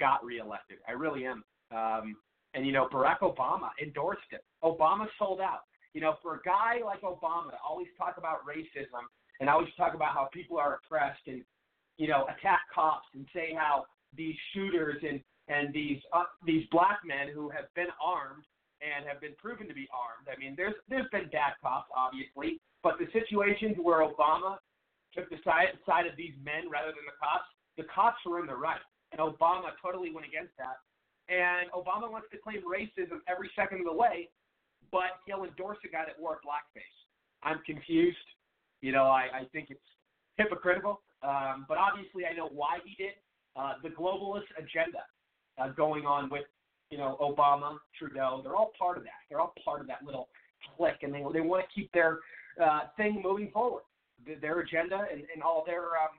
got 0.00 0.24
reelected. 0.24 0.78
I 0.88 0.92
really 0.92 1.24
am. 1.26 1.44
Um, 1.70 2.16
and 2.54 2.66
you 2.66 2.72
know, 2.72 2.88
Barack 2.92 3.20
Obama 3.20 3.70
endorsed 3.82 4.30
it. 4.30 4.44
Obama 4.62 5.06
sold 5.18 5.40
out. 5.40 5.62
You 5.94 6.00
know, 6.00 6.16
for 6.22 6.36
a 6.36 6.40
guy 6.44 6.80
like 6.84 7.02
Obama 7.02 7.50
to 7.50 7.58
always 7.66 7.88
talk 7.98 8.16
about 8.16 8.46
racism 8.46 9.04
and 9.40 9.50
always 9.50 9.68
talk 9.76 9.94
about 9.94 10.14
how 10.14 10.28
people 10.32 10.58
are 10.58 10.80
oppressed 10.82 11.26
and 11.26 11.42
you 11.98 12.08
know 12.08 12.24
attack 12.24 12.60
cops 12.74 13.06
and 13.14 13.26
say 13.34 13.54
how 13.56 13.84
these 14.16 14.34
shooters 14.54 15.02
and 15.06 15.20
and 15.48 15.72
these 15.74 15.98
uh, 16.12 16.24
these 16.46 16.64
black 16.70 17.00
men 17.04 17.28
who 17.34 17.50
have 17.50 17.66
been 17.74 17.92
armed 18.02 18.44
and 18.82 19.06
have 19.06 19.20
been 19.20 19.34
proven 19.38 19.68
to 19.68 19.74
be 19.74 19.86
armed. 19.92 20.26
I 20.26 20.38
mean, 20.38 20.54
there's 20.56 20.74
there's 20.88 21.08
been 21.12 21.28
bad 21.30 21.54
cops, 21.62 21.90
obviously, 21.94 22.60
but 22.82 22.98
the 22.98 23.06
situations 23.12 23.76
where 23.80 24.00
Obama 24.00 24.58
took 25.14 25.28
the 25.30 25.38
side 25.44 25.76
side 25.86 26.06
of 26.06 26.16
these 26.16 26.34
men 26.42 26.70
rather 26.70 26.90
than 26.90 27.06
the 27.06 27.18
cops, 27.18 27.46
the 27.76 27.86
cops 27.92 28.18
were 28.26 28.40
in 28.40 28.46
the 28.46 28.56
right, 28.56 28.82
and 29.12 29.20
Obama 29.20 29.70
totally 29.80 30.10
went 30.10 30.26
against 30.26 30.56
that. 30.58 30.82
And 31.28 31.70
Obama 31.70 32.10
wants 32.10 32.28
to 32.32 32.38
claim 32.38 32.62
racism 32.66 33.20
every 33.28 33.50
second 33.54 33.80
of 33.80 33.86
the 33.86 33.92
way, 33.92 34.28
but 34.90 35.22
he'll 35.26 35.44
endorse 35.44 35.78
a 35.84 35.88
guy 35.88 36.04
that 36.06 36.18
wore 36.20 36.34
a 36.34 36.46
blackface. 36.46 36.82
I'm 37.42 37.60
confused. 37.64 38.16
You 38.80 38.92
know, 38.92 39.04
I, 39.04 39.28
I 39.32 39.44
think 39.52 39.68
it's 39.70 39.80
hypocritical. 40.36 41.00
Um, 41.22 41.66
but 41.68 41.78
obviously, 41.78 42.24
I 42.26 42.34
know 42.34 42.48
why 42.52 42.78
he 42.84 42.94
did. 43.02 43.14
Uh, 43.54 43.74
the 43.82 43.90
globalist 43.90 44.48
agenda 44.58 45.04
uh, 45.58 45.68
going 45.68 46.04
on 46.04 46.30
with, 46.30 46.44
you 46.90 46.98
know, 46.98 47.16
Obama, 47.20 47.76
Trudeau. 47.98 48.40
They're 48.42 48.56
all 48.56 48.72
part 48.78 48.98
of 48.98 49.04
that. 49.04 49.22
They're 49.28 49.40
all 49.40 49.54
part 49.64 49.80
of 49.80 49.86
that 49.86 50.04
little 50.04 50.28
clique, 50.76 51.02
and 51.02 51.12
they 51.12 51.22
they 51.32 51.40
want 51.40 51.64
to 51.66 51.74
keep 51.74 51.92
their 51.92 52.18
uh, 52.62 52.80
thing 52.96 53.20
moving 53.22 53.50
forward. 53.50 53.82
Their, 54.40 54.60
agenda 54.60 55.06
and, 55.10 55.22
and 55.34 55.42
all 55.42 55.64
their 55.66 55.82
um, 55.82 56.18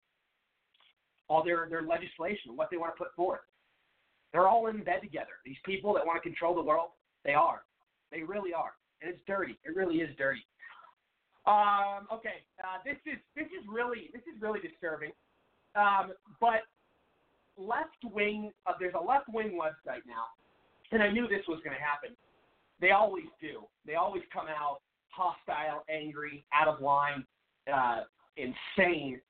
all 1.30 1.44
their 1.44 1.68
their 1.70 1.84
legislation, 1.84 2.56
what 2.56 2.70
they 2.70 2.78
want 2.78 2.94
to 2.96 3.04
put 3.04 3.16
forth. 3.16 3.40
They're 4.34 4.48
all 4.48 4.68
in 4.68 4.84
bed 4.84 5.02
together. 5.02 5.40
These 5.46 5.62
people 5.64 5.94
that 5.94 6.06
want 6.06 6.22
to 6.22 6.28
control 6.28 6.56
the 6.56 6.64
world, 6.64 6.90
they 7.24 7.34
are. 7.34 7.62
They 8.12 8.24
really 8.24 8.54
are, 8.54 8.74
and 9.02 9.10
it's 9.10 9.22
dirty. 9.26 9.58
It 9.64 9.76
really 9.76 9.98
is 9.98 10.10
dirty. 10.18 10.46
Um, 11.46 12.08
okay, 12.12 12.42
uh, 12.60 12.82
this 12.84 12.98
is 13.06 13.20
this 13.36 13.46
is 13.48 13.66
really 13.72 14.10
this 14.14 14.24
is 14.24 14.42
really 14.42 14.60
disturbing. 14.60 15.12
Um, 15.76 16.14
but 16.42 16.62
left 17.58 18.02
wing, 18.12 18.52
uh, 18.66 18.74
there's 18.80 18.94
a 19.00 19.04
left 19.04 19.30
wing 19.30 19.60
website 19.60 20.06
now, 20.08 20.26
and 20.92 21.02
I 21.02 21.12
knew 21.12 21.28
this 21.28 21.46
was 21.48 21.60
going 21.64 21.76
to 21.76 21.84
happen. 21.84 22.16
They 22.82 22.92
always 22.92 23.26
do. 23.42 23.64
They 23.86 23.96
always 23.96 24.24
come 24.32 24.48
out 24.48 24.80
hostile, 25.10 25.84
angry, 25.90 26.44
out 26.54 26.68
of 26.68 26.82
line, 26.82 27.24
uh, 27.72 28.02
insane 28.38 29.22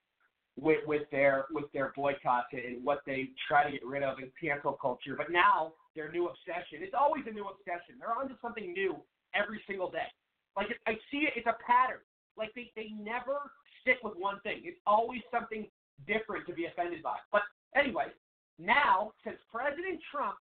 with 0.59 0.79
with 0.85 1.03
their 1.11 1.45
with 1.51 1.71
their 1.73 1.91
boycotts 1.95 2.53
and 2.53 2.83
what 2.83 3.01
they 3.05 3.29
try 3.47 3.63
to 3.63 3.71
get 3.71 3.85
rid 3.85 4.03
of 4.03 4.19
in 4.19 4.31
cancel 4.39 4.73
culture. 4.73 5.15
But 5.17 5.31
now 5.31 5.73
their 5.95 6.11
new 6.11 6.27
obsession. 6.27 6.81
It's 6.81 6.93
always 6.97 7.23
a 7.27 7.31
new 7.31 7.45
obsession. 7.45 7.97
They're 7.99 8.13
onto 8.13 8.35
something 8.41 8.73
new 8.73 8.97
every 9.33 9.61
single 9.67 9.89
day. 9.89 10.09
Like 10.55 10.67
I 10.87 10.93
see 11.09 11.25
it, 11.25 11.33
it's 11.35 11.47
a 11.47 11.57
pattern. 11.65 12.01
Like 12.37 12.51
they 12.55 12.71
they 12.75 12.93
never 13.01 13.49
stick 13.81 13.97
with 14.03 14.13
one 14.17 14.39
thing. 14.41 14.61
It's 14.63 14.79
always 14.85 15.21
something 15.31 15.67
different 16.05 16.45
to 16.47 16.53
be 16.53 16.65
offended 16.65 17.01
by. 17.01 17.17
But 17.31 17.41
anyway, 17.75 18.13
now 18.59 19.13
since 19.23 19.37
President 19.51 19.99
Trump 20.11 20.37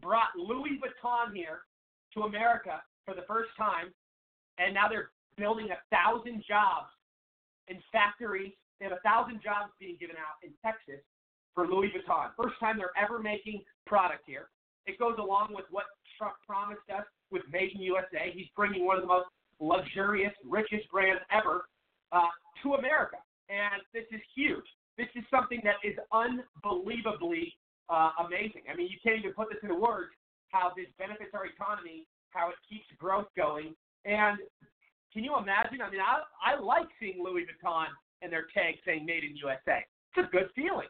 brought 0.00 0.32
Louis 0.36 0.80
Vuitton 0.80 1.34
here 1.34 1.60
to 2.14 2.22
America 2.22 2.82
for 3.04 3.14
the 3.14 3.28
first 3.28 3.50
time, 3.56 3.92
and 4.58 4.74
now 4.74 4.88
they're 4.88 5.10
building 5.36 5.68
a 5.70 5.80
thousand 5.94 6.42
jobs 6.46 6.88
in 7.68 7.76
factories. 7.92 8.52
They 8.80 8.88
have 8.88 8.96
a 8.96 9.04
thousand 9.04 9.44
jobs 9.44 9.76
being 9.78 10.00
given 10.00 10.16
out 10.16 10.40
in 10.42 10.56
Texas 10.64 11.04
for 11.54 11.68
Louis 11.68 11.92
Vuitton. 11.92 12.32
First 12.34 12.56
time 12.58 12.80
they're 12.80 12.96
ever 12.96 13.20
making 13.20 13.60
product 13.86 14.24
here. 14.26 14.48
It 14.86 14.98
goes 14.98 15.20
along 15.20 15.52
with 15.52 15.66
what 15.70 15.84
Trump 16.16 16.34
promised 16.48 16.88
us 16.88 17.04
with 17.30 17.42
Made 17.52 17.76
in 17.76 17.82
USA. 17.82 18.32
He's 18.32 18.48
bringing 18.56 18.86
one 18.86 18.96
of 18.96 19.02
the 19.02 19.08
most 19.08 19.28
luxurious, 19.60 20.32
richest 20.48 20.90
brands 20.90 21.20
ever 21.30 21.68
uh, 22.12 22.32
to 22.62 22.74
America. 22.74 23.20
And 23.50 23.82
this 23.92 24.08
is 24.10 24.20
huge. 24.34 24.64
This 24.96 25.08
is 25.14 25.24
something 25.30 25.60
that 25.64 25.76
is 25.84 25.94
unbelievably 26.12 27.52
uh, 27.88 28.10
amazing. 28.24 28.62
I 28.72 28.76
mean, 28.76 28.88
you 28.88 28.96
can't 29.02 29.18
even 29.18 29.32
put 29.34 29.50
this 29.50 29.58
into 29.62 29.74
words 29.74 30.10
how 30.48 30.72
this 30.76 30.86
benefits 30.98 31.30
our 31.34 31.46
economy, 31.46 32.06
how 32.30 32.48
it 32.48 32.56
keeps 32.68 32.86
growth 32.98 33.28
going. 33.36 33.74
And 34.04 34.38
can 35.12 35.24
you 35.24 35.36
imagine? 35.36 35.82
I 35.82 35.90
mean, 35.90 36.00
I, 36.00 36.22
I 36.40 36.60
like 36.60 36.86
seeing 36.98 37.22
Louis 37.22 37.46
Vuitton 37.46 37.86
and 38.22 38.32
their 38.32 38.46
tag 38.52 38.76
saying 38.84 39.06
Made 39.06 39.24
in 39.24 39.36
USA. 39.36 39.84
It's 40.14 40.26
a 40.26 40.30
good 40.30 40.50
feeling. 40.54 40.88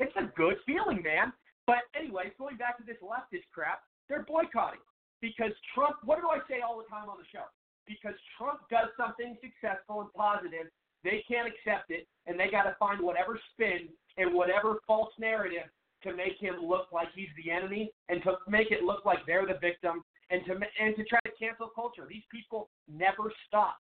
It's 0.00 0.14
a 0.16 0.30
good 0.36 0.56
feeling, 0.66 1.02
man. 1.02 1.32
But 1.66 1.88
anyway, 1.96 2.32
going 2.38 2.56
back 2.56 2.76
to 2.78 2.84
this 2.84 3.00
leftist 3.02 3.48
crap, 3.52 3.80
they're 4.08 4.24
boycotting 4.24 4.80
because 5.20 5.52
Trump. 5.74 5.96
What 6.04 6.20
do 6.20 6.28
I 6.28 6.38
say 6.48 6.60
all 6.60 6.76
the 6.76 6.88
time 6.90 7.08
on 7.08 7.16
the 7.16 7.28
show? 7.32 7.48
Because 7.86 8.14
Trump 8.36 8.60
does 8.70 8.88
something 8.96 9.36
successful 9.40 10.00
and 10.00 10.12
positive, 10.12 10.68
they 11.04 11.24
can't 11.28 11.48
accept 11.48 11.90
it, 11.90 12.08
and 12.26 12.40
they 12.40 12.48
got 12.50 12.64
to 12.64 12.76
find 12.78 13.00
whatever 13.00 13.38
spin 13.52 13.88
and 14.16 14.32
whatever 14.32 14.80
false 14.86 15.12
narrative 15.18 15.68
to 16.02 16.14
make 16.14 16.36
him 16.38 16.56
look 16.62 16.88
like 16.92 17.08
he's 17.14 17.32
the 17.42 17.50
enemy 17.50 17.90
and 18.08 18.22
to 18.22 18.36
make 18.48 18.70
it 18.70 18.82
look 18.84 19.04
like 19.04 19.18
they're 19.26 19.46
the 19.46 19.58
victim 19.60 20.02
and 20.30 20.44
to 20.46 20.52
and 20.52 20.96
to 20.96 21.04
try 21.04 21.18
to 21.24 21.32
cancel 21.38 21.68
culture. 21.74 22.06
These 22.08 22.24
people 22.30 22.68
never 22.88 23.32
stop. 23.46 23.76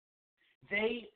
They 0.70 1.10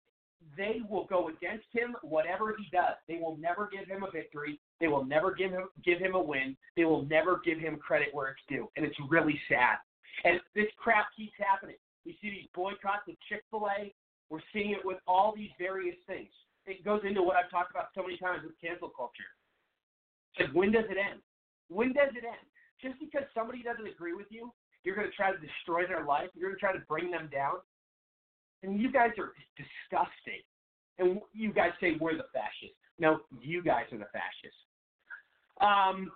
they 0.57 0.81
will 0.89 1.05
go 1.05 1.29
against 1.29 1.65
him 1.71 1.95
whatever 2.01 2.55
he 2.57 2.65
does. 2.71 2.95
They 3.07 3.17
will 3.17 3.37
never 3.37 3.69
give 3.71 3.87
him 3.87 4.03
a 4.03 4.11
victory. 4.11 4.59
They 4.79 4.87
will 4.87 5.05
never 5.05 5.33
give 5.33 5.51
him 5.51 5.69
give 5.83 5.99
him 5.99 6.15
a 6.15 6.21
win. 6.21 6.55
They 6.77 6.85
will 6.85 7.05
never 7.05 7.41
give 7.43 7.59
him 7.59 7.77
credit 7.77 8.09
where 8.13 8.29
it's 8.29 8.41
due. 8.47 8.69
And 8.75 8.85
it's 8.85 8.97
really 9.09 9.39
sad. 9.49 9.77
And 10.23 10.39
this 10.55 10.67
crap 10.77 11.07
keeps 11.15 11.33
happening. 11.37 11.75
We 12.05 12.17
see 12.21 12.29
these 12.29 12.47
boycotts 12.53 13.09
of 13.09 13.15
Chick 13.27 13.43
fil 13.49 13.67
A. 13.67 13.93
We're 14.29 14.45
seeing 14.53 14.71
it 14.71 14.83
with 14.83 14.97
all 15.07 15.33
these 15.35 15.51
various 15.59 15.97
things. 16.07 16.29
It 16.65 16.83
goes 16.83 17.01
into 17.07 17.21
what 17.21 17.35
I've 17.35 17.49
talked 17.49 17.71
about 17.71 17.89
so 17.93 18.01
many 18.01 18.17
times 18.17 18.41
with 18.43 18.53
cancel 18.59 18.89
culture. 18.89 19.29
It's 20.33 20.47
like, 20.47 20.55
when 20.55 20.71
does 20.71 20.85
it 20.89 20.97
end? 20.97 21.21
When 21.69 21.93
does 21.93 22.09
it 22.17 22.25
end? 22.25 22.45
Just 22.81 22.99
because 22.99 23.27
somebody 23.33 23.61
doesn't 23.61 23.85
agree 23.85 24.13
with 24.13 24.27
you, 24.29 24.51
you're 24.83 24.95
going 24.95 25.09
to 25.09 25.15
try 25.15 25.31
to 25.31 25.37
destroy 25.37 25.85
their 25.87 26.05
life. 26.05 26.29
You're 26.33 26.49
going 26.49 26.57
to 26.57 26.59
try 26.59 26.73
to 26.73 26.85
bring 26.89 27.11
them 27.11 27.29
down. 27.31 27.61
And 28.63 28.79
you 28.79 28.91
guys 28.91 29.11
are 29.17 29.33
disgusting. 29.57 30.41
And 30.97 31.19
you 31.33 31.51
guys 31.51 31.71
say 31.79 31.97
we're 31.99 32.15
the 32.15 32.29
fascists. 32.31 32.79
No, 32.99 33.19
you 33.41 33.61
guys 33.61 33.85
are 33.91 33.97
the 33.97 34.11
fascists. 34.15 34.63
Um, 35.59 36.11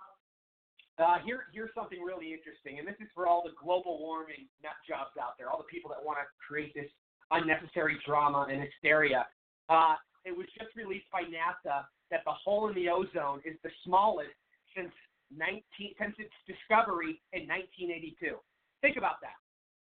uh, 1.00 1.16
here, 1.24 1.48
here's 1.52 1.72
something 1.74 2.00
really 2.00 2.32
interesting, 2.32 2.78
and 2.78 2.86
this 2.86 2.96
is 3.00 3.08
for 3.14 3.26
all 3.26 3.42
the 3.44 3.56
global 3.56 3.98
warming 4.00 4.48
nut 4.62 4.76
jobs 4.84 5.16
out 5.16 5.36
there, 5.38 5.48
all 5.48 5.56
the 5.56 5.70
people 5.72 5.88
that 5.88 6.00
want 6.00 6.18
to 6.20 6.26
create 6.36 6.74
this 6.74 6.88
unnecessary 7.30 7.96
drama 8.04 8.46
and 8.50 8.60
hysteria. 8.60 9.24
Uh, 9.68 9.96
it 10.24 10.36
was 10.36 10.46
just 10.58 10.76
released 10.76 11.08
by 11.08 11.24
NASA 11.24 11.88
that 12.10 12.20
the 12.26 12.36
hole 12.36 12.68
in 12.68 12.74
the 12.74 12.88
ozone 12.88 13.40
is 13.48 13.56
the 13.64 13.70
smallest 13.84 14.36
since 14.76 14.92
19 15.32 15.62
since 15.96 16.14
its 16.18 16.36
discovery 16.44 17.22
in 17.32 17.48
1982. 17.48 18.36
Think 18.82 18.96
about 18.96 19.24
that. 19.24 19.39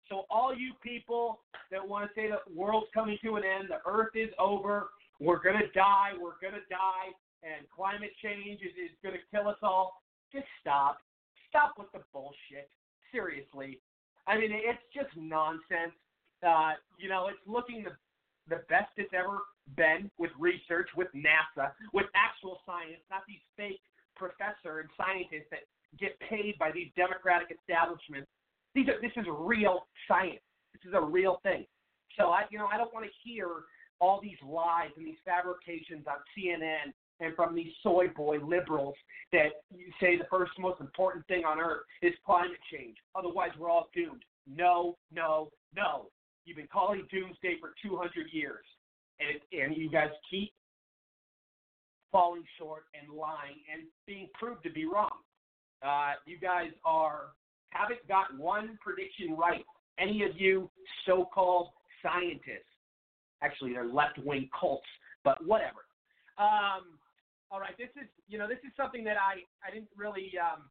So 0.08 0.24
all 0.30 0.54
you 0.54 0.72
people 0.82 1.40
that 1.70 1.86
want 1.86 2.08
to 2.08 2.14
say 2.14 2.28
the 2.28 2.40
world's 2.54 2.88
coming 2.94 3.18
to 3.24 3.36
an 3.36 3.42
end, 3.44 3.68
the 3.68 3.80
Earth 3.88 4.14
is 4.14 4.30
over, 4.38 4.88
we're 5.20 5.42
gonna 5.42 5.68
die, 5.74 6.12
we're 6.18 6.38
gonna 6.40 6.64
die, 6.70 7.12
and 7.42 7.66
climate 7.74 8.12
change 8.22 8.60
is, 8.62 8.72
is 8.78 8.96
gonna 9.02 9.22
kill 9.30 9.48
us 9.48 9.58
all, 9.62 10.02
just 10.32 10.46
stop. 10.60 10.98
Stop 11.48 11.74
with 11.78 11.90
the 11.92 12.00
bullshit. 12.12 12.70
Seriously. 13.12 13.80
I 14.26 14.36
mean, 14.36 14.50
it's 14.52 14.84
just 14.94 15.08
nonsense. 15.16 15.96
Uh, 16.46 16.72
you 16.98 17.08
know, 17.08 17.28
it's 17.28 17.40
looking 17.46 17.82
the 17.82 17.92
the 18.48 18.64
best 18.68 18.88
it's 18.96 19.12
ever 19.12 19.44
been 19.76 20.10
with 20.16 20.30
research, 20.38 20.88
with 20.96 21.08
NASA, 21.12 21.72
with 21.92 22.06
actual 22.16 22.60
science, 22.64 23.04
not 23.10 23.20
these 23.28 23.44
fake 23.56 23.80
professor 24.16 24.80
and 24.80 24.88
scientists 24.96 25.52
that 25.52 25.68
get 26.00 26.18
paid 26.20 26.56
by 26.58 26.72
these 26.72 26.88
democratic 26.96 27.52
establishments. 27.52 28.28
These 28.74 28.88
are, 28.88 29.00
this 29.00 29.12
is 29.16 29.26
real 29.28 29.86
science. 30.06 30.40
This 30.72 30.88
is 30.88 30.94
a 30.94 31.00
real 31.00 31.40
thing. 31.42 31.66
So 32.18 32.30
I, 32.30 32.42
you 32.50 32.58
know, 32.58 32.68
I 32.72 32.76
don't 32.76 32.92
want 32.92 33.06
to 33.06 33.12
hear 33.24 33.48
all 34.00 34.20
these 34.22 34.38
lies 34.44 34.90
and 34.96 35.06
these 35.06 35.18
fabrications 35.24 36.06
on 36.06 36.16
CNN 36.36 36.92
and 37.20 37.34
from 37.34 37.54
these 37.54 37.72
soy 37.82 38.08
boy 38.08 38.38
liberals 38.44 38.94
that 39.32 39.48
you 39.74 39.86
say 40.00 40.16
the 40.16 40.26
first 40.30 40.52
most 40.58 40.80
important 40.80 41.26
thing 41.26 41.44
on 41.44 41.58
earth 41.58 41.82
is 42.02 42.12
climate 42.24 42.58
change. 42.72 42.96
Otherwise, 43.14 43.50
we're 43.58 43.70
all 43.70 43.88
doomed. 43.94 44.22
No, 44.46 44.96
no, 45.12 45.50
no. 45.74 46.06
You've 46.44 46.56
been 46.56 46.68
calling 46.72 47.06
doomsday 47.10 47.56
for 47.60 47.74
200 47.82 48.12
years, 48.32 48.64
and 49.20 49.40
and 49.60 49.76
you 49.76 49.90
guys 49.90 50.10
keep 50.30 50.52
falling 52.10 52.44
short 52.56 52.84
and 52.98 53.12
lying 53.14 53.60
and 53.72 53.82
being 54.06 54.28
proved 54.34 54.62
to 54.62 54.70
be 54.70 54.86
wrong. 54.86 55.10
Uh, 55.82 56.12
you 56.26 56.38
guys 56.38 56.70
are 56.84 57.32
haven't 57.70 58.06
got 58.08 58.36
one 58.36 58.78
prediction 58.82 59.36
right. 59.36 59.64
Any 59.98 60.22
of 60.22 60.40
you 60.40 60.70
so-called 61.06 61.68
scientists, 62.02 62.70
actually 63.42 63.72
they're 63.72 63.86
left-wing 63.86 64.48
cults, 64.58 64.86
but 65.24 65.44
whatever. 65.44 65.86
Um, 66.38 66.98
all 67.50 67.60
right, 67.60 67.76
this 67.78 67.88
is 68.00 68.08
you 68.28 68.38
know 68.38 68.46
this 68.46 68.58
is 68.64 68.72
something 68.76 69.02
that 69.04 69.16
I 69.16 69.42
I 69.66 69.72
didn't 69.72 69.90
really 69.96 70.32
um, 70.38 70.68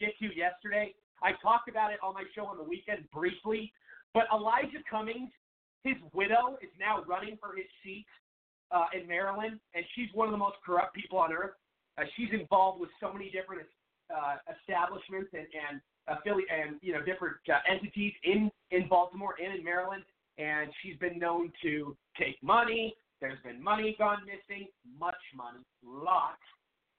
get 0.00 0.16
to 0.18 0.34
yesterday. 0.34 0.94
I 1.22 1.32
talked 1.40 1.68
about 1.68 1.92
it 1.92 2.00
on 2.02 2.14
my 2.14 2.24
show 2.34 2.46
on 2.46 2.56
the 2.56 2.64
weekend 2.64 3.06
briefly, 3.12 3.72
but 4.12 4.24
Elijah 4.34 4.82
Cummings, 4.90 5.30
his 5.84 5.94
widow, 6.12 6.58
is 6.60 6.70
now 6.80 7.04
running 7.06 7.38
for 7.38 7.54
his 7.54 7.66
seat 7.84 8.06
uh, 8.72 8.86
in 8.90 9.06
Maryland, 9.06 9.60
and 9.74 9.84
she's 9.94 10.08
one 10.14 10.26
of 10.26 10.32
the 10.32 10.38
most 10.40 10.56
corrupt 10.64 10.94
people 10.94 11.18
on 11.18 11.32
earth. 11.32 11.54
Uh, 11.98 12.04
she's 12.16 12.32
involved 12.32 12.80
with 12.80 12.90
so 12.98 13.12
many 13.12 13.30
different 13.30 13.68
uh, 14.10 14.36
establishments 14.50 15.30
and 15.32 15.46
and 15.52 15.80
affiliate 16.18 16.48
and 16.50 16.76
you 16.82 16.92
know 16.92 17.02
different 17.02 17.36
uh, 17.48 17.58
entities 17.70 18.12
in 18.24 18.50
in 18.70 18.88
Baltimore 18.88 19.34
and 19.42 19.58
in 19.58 19.64
Maryland, 19.64 20.04
and 20.38 20.70
she's 20.82 20.96
been 20.98 21.18
known 21.18 21.52
to 21.62 21.96
take 22.18 22.42
money. 22.42 22.94
There's 23.20 23.38
been 23.44 23.62
money 23.62 23.94
gone 23.98 24.18
missing, 24.26 24.66
much 24.98 25.20
money, 25.36 25.62
lots, 25.84 26.42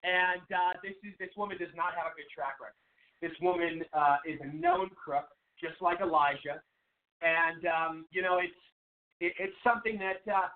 and 0.04 0.42
uh, 0.52 0.80
this 0.84 0.96
is 1.04 1.14
this 1.20 1.30
woman 1.36 1.58
does 1.58 1.74
not 1.76 1.94
have 1.96 2.12
a 2.12 2.16
good 2.16 2.30
track 2.34 2.60
record. 2.62 2.80
This 3.22 3.36
woman 3.42 3.84
uh, 3.94 4.18
is 4.26 4.40
a 4.42 4.56
known 4.56 4.90
crook, 4.92 5.28
just 5.60 5.82
like 5.82 6.00
Elijah, 6.02 6.62
and 7.22 7.66
um, 7.66 8.06
you 8.12 8.22
know 8.22 8.40
it's 8.40 8.62
it, 9.20 9.34
it's 9.40 9.56
something 9.64 10.00
that 10.00 10.24
uh, 10.32 10.48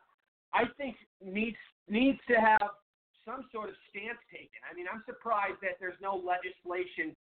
I 0.54 0.66
think 0.78 0.96
needs 1.24 1.58
needs 1.90 2.20
to 2.28 2.36
have 2.36 2.72
some 3.28 3.44
sort 3.52 3.68
of 3.68 3.76
stance 3.92 4.20
taken. 4.32 4.64
I 4.64 4.72
mean, 4.72 4.88
I'm 4.88 5.04
surprised 5.04 5.60
that 5.60 5.76
there's 5.84 6.00
no 6.00 6.16
legislation 6.16 7.12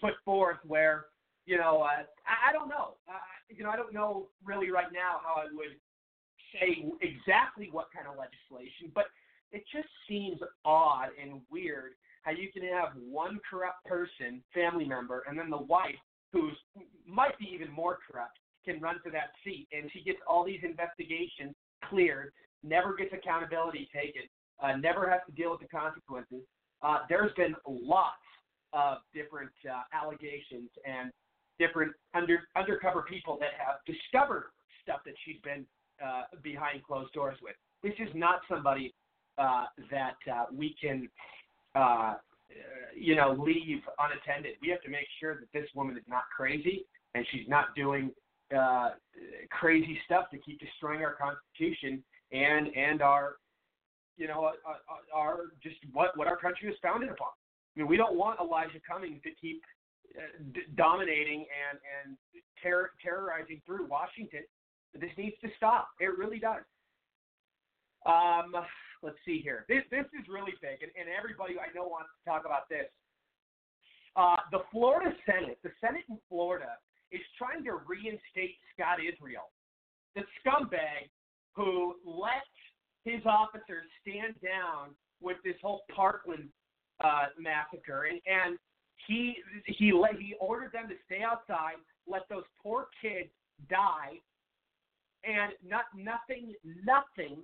put 0.00 0.14
forth 0.24 0.58
where 0.66 1.06
you 1.46 1.56
know 1.58 1.82
uh, 1.82 2.02
I, 2.26 2.50
I 2.50 2.52
don't 2.52 2.68
know. 2.68 2.96
Uh, 3.08 3.18
you 3.48 3.64
know, 3.64 3.70
I 3.70 3.76
don't 3.76 3.94
know 3.94 4.28
really 4.44 4.70
right 4.70 4.92
now 4.92 5.20
how 5.24 5.40
I 5.40 5.46
would 5.52 5.76
say 6.52 6.84
exactly 7.00 7.68
what 7.70 7.88
kind 7.94 8.06
of 8.06 8.14
legislation, 8.16 8.90
but 8.94 9.06
it 9.52 9.64
just 9.72 9.88
seems 10.08 10.38
odd 10.64 11.08
and 11.20 11.40
weird 11.50 11.92
how 12.22 12.32
you 12.32 12.50
can 12.52 12.62
have 12.62 12.90
one 13.08 13.38
corrupt 13.48 13.84
person, 13.84 14.42
family 14.52 14.84
member, 14.84 15.22
and 15.28 15.38
then 15.38 15.48
the 15.48 15.56
wife, 15.56 15.94
who's 16.32 16.56
might 17.06 17.38
be 17.38 17.48
even 17.54 17.70
more 17.70 17.98
corrupt, 18.10 18.38
can 18.64 18.80
run 18.80 18.96
for 19.02 19.10
that 19.10 19.30
seat, 19.44 19.68
and 19.72 19.88
she 19.92 20.02
gets 20.02 20.18
all 20.28 20.44
these 20.44 20.60
investigations 20.64 21.54
cleared, 21.88 22.32
never 22.64 22.96
gets 22.96 23.12
accountability 23.12 23.88
taken, 23.94 24.22
uh, 24.60 24.74
never 24.76 25.08
has 25.08 25.20
to 25.26 25.32
deal 25.32 25.52
with 25.52 25.60
the 25.60 25.68
consequences. 25.68 26.42
Uh, 26.82 26.98
there's 27.08 27.32
been 27.36 27.54
lots 27.66 28.25
of 28.72 28.98
different 29.14 29.50
uh, 29.68 29.82
allegations 29.92 30.70
and 30.84 31.10
different 31.58 31.92
under 32.14 32.40
undercover 32.56 33.02
people 33.02 33.38
that 33.40 33.50
have 33.58 33.76
discovered 33.86 34.50
stuff 34.82 35.00
that 35.04 35.14
she's 35.24 35.40
been 35.42 35.64
uh, 36.04 36.22
behind 36.42 36.82
closed 36.84 37.12
doors 37.12 37.36
with. 37.42 37.54
This 37.82 37.94
is 37.98 38.12
not 38.14 38.40
somebody 38.48 38.94
uh, 39.38 39.64
that 39.90 40.16
uh, 40.32 40.44
we 40.52 40.74
can, 40.80 41.08
uh, 41.74 42.14
you 42.96 43.14
know, 43.14 43.36
leave 43.38 43.80
unattended. 43.98 44.54
We 44.62 44.68
have 44.68 44.82
to 44.82 44.90
make 44.90 45.06
sure 45.20 45.34
that 45.34 45.52
this 45.52 45.68
woman 45.74 45.96
is 45.96 46.04
not 46.08 46.22
crazy 46.34 46.86
and 47.14 47.26
she's 47.30 47.48
not 47.48 47.74
doing 47.74 48.10
uh, 48.56 48.90
crazy 49.50 49.98
stuff 50.04 50.30
to 50.30 50.38
keep 50.38 50.60
destroying 50.60 51.02
our 51.02 51.14
Constitution 51.14 52.02
and 52.32 52.68
and 52.76 53.02
our, 53.02 53.36
you 54.16 54.26
know, 54.28 54.50
our, 54.64 54.76
our 55.14 55.36
just 55.62 55.76
what 55.92 56.16
what 56.16 56.26
our 56.28 56.36
country 56.36 56.68
was 56.68 56.76
founded 56.82 57.10
upon. 57.10 57.28
I 57.76 57.80
mean, 57.80 57.88
we 57.88 57.96
don't 57.96 58.16
want 58.16 58.40
Elijah 58.40 58.80
Cummings 58.88 59.20
to 59.22 59.30
keep 59.38 59.60
uh, 60.16 60.20
d- 60.52 60.60
dominating 60.76 61.44
and 61.44 61.76
and 61.76 62.16
terror, 62.62 62.90
terrorizing 63.04 63.60
through 63.66 63.86
Washington. 63.86 64.42
This 64.94 65.10
needs 65.18 65.36
to 65.42 65.48
stop. 65.56 65.88
It 66.00 66.16
really 66.16 66.38
does. 66.38 66.64
Um, 68.06 68.54
let's 69.02 69.18
see 69.26 69.40
here. 69.42 69.66
This 69.68 69.84
this 69.90 70.06
is 70.18 70.24
really 70.28 70.54
big, 70.62 70.80
and, 70.80 70.92
and 70.96 71.12
everybody 71.12 71.60
I 71.60 71.68
know 71.74 71.86
wants 71.86 72.08
to 72.16 72.30
talk 72.30 72.46
about 72.46 72.68
this. 72.70 72.88
Uh, 74.16 74.40
the 74.50 74.64
Florida 74.72 75.12
Senate, 75.26 75.58
the 75.62 75.72
Senate 75.80 76.08
in 76.08 76.16
Florida, 76.30 76.80
is 77.12 77.20
trying 77.36 77.62
to 77.64 77.76
reinstate 77.84 78.56
Scott 78.72 78.98
Israel, 79.04 79.52
the 80.14 80.22
scumbag 80.40 81.12
who 81.52 81.96
let 82.04 82.48
his 83.04 83.20
officers 83.26 83.84
stand 84.00 84.34
down 84.40 84.96
with 85.20 85.36
this 85.44 85.56
whole 85.60 85.82
Parkland 85.94 86.48
uh, 87.00 87.26
massacre, 87.38 88.04
and, 88.04 88.20
and 88.26 88.58
he 89.06 89.36
he 89.66 89.92
let, 89.92 90.14
he 90.16 90.34
ordered 90.40 90.72
them 90.72 90.88
to 90.88 90.94
stay 91.06 91.22
outside, 91.22 91.74
let 92.06 92.22
those 92.28 92.44
poor 92.62 92.88
kids 93.00 93.28
die, 93.68 94.18
and 95.24 95.52
not 95.66 95.84
nothing 95.94 96.54
nothing 96.84 97.38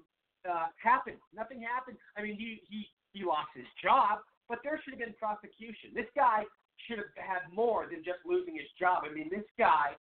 uh, 0.48 0.66
happened. 0.82 1.18
Nothing 1.34 1.62
happened. 1.62 1.96
I 2.16 2.22
mean, 2.22 2.36
he 2.36 2.62
he 2.68 2.86
he 3.12 3.24
lost 3.24 3.50
his 3.54 3.66
job, 3.82 4.20
but 4.48 4.58
there 4.64 4.80
should 4.82 4.94
have 4.94 5.00
been 5.00 5.14
prosecution. 5.18 5.90
This 5.94 6.10
guy 6.16 6.44
should 6.88 6.98
have 6.98 7.14
had 7.14 7.42
more 7.54 7.86
than 7.90 8.02
just 8.04 8.20
losing 8.26 8.54
his 8.54 8.68
job. 8.78 9.04
I 9.08 9.12
mean, 9.12 9.28
this 9.30 9.46
guy 9.58 9.94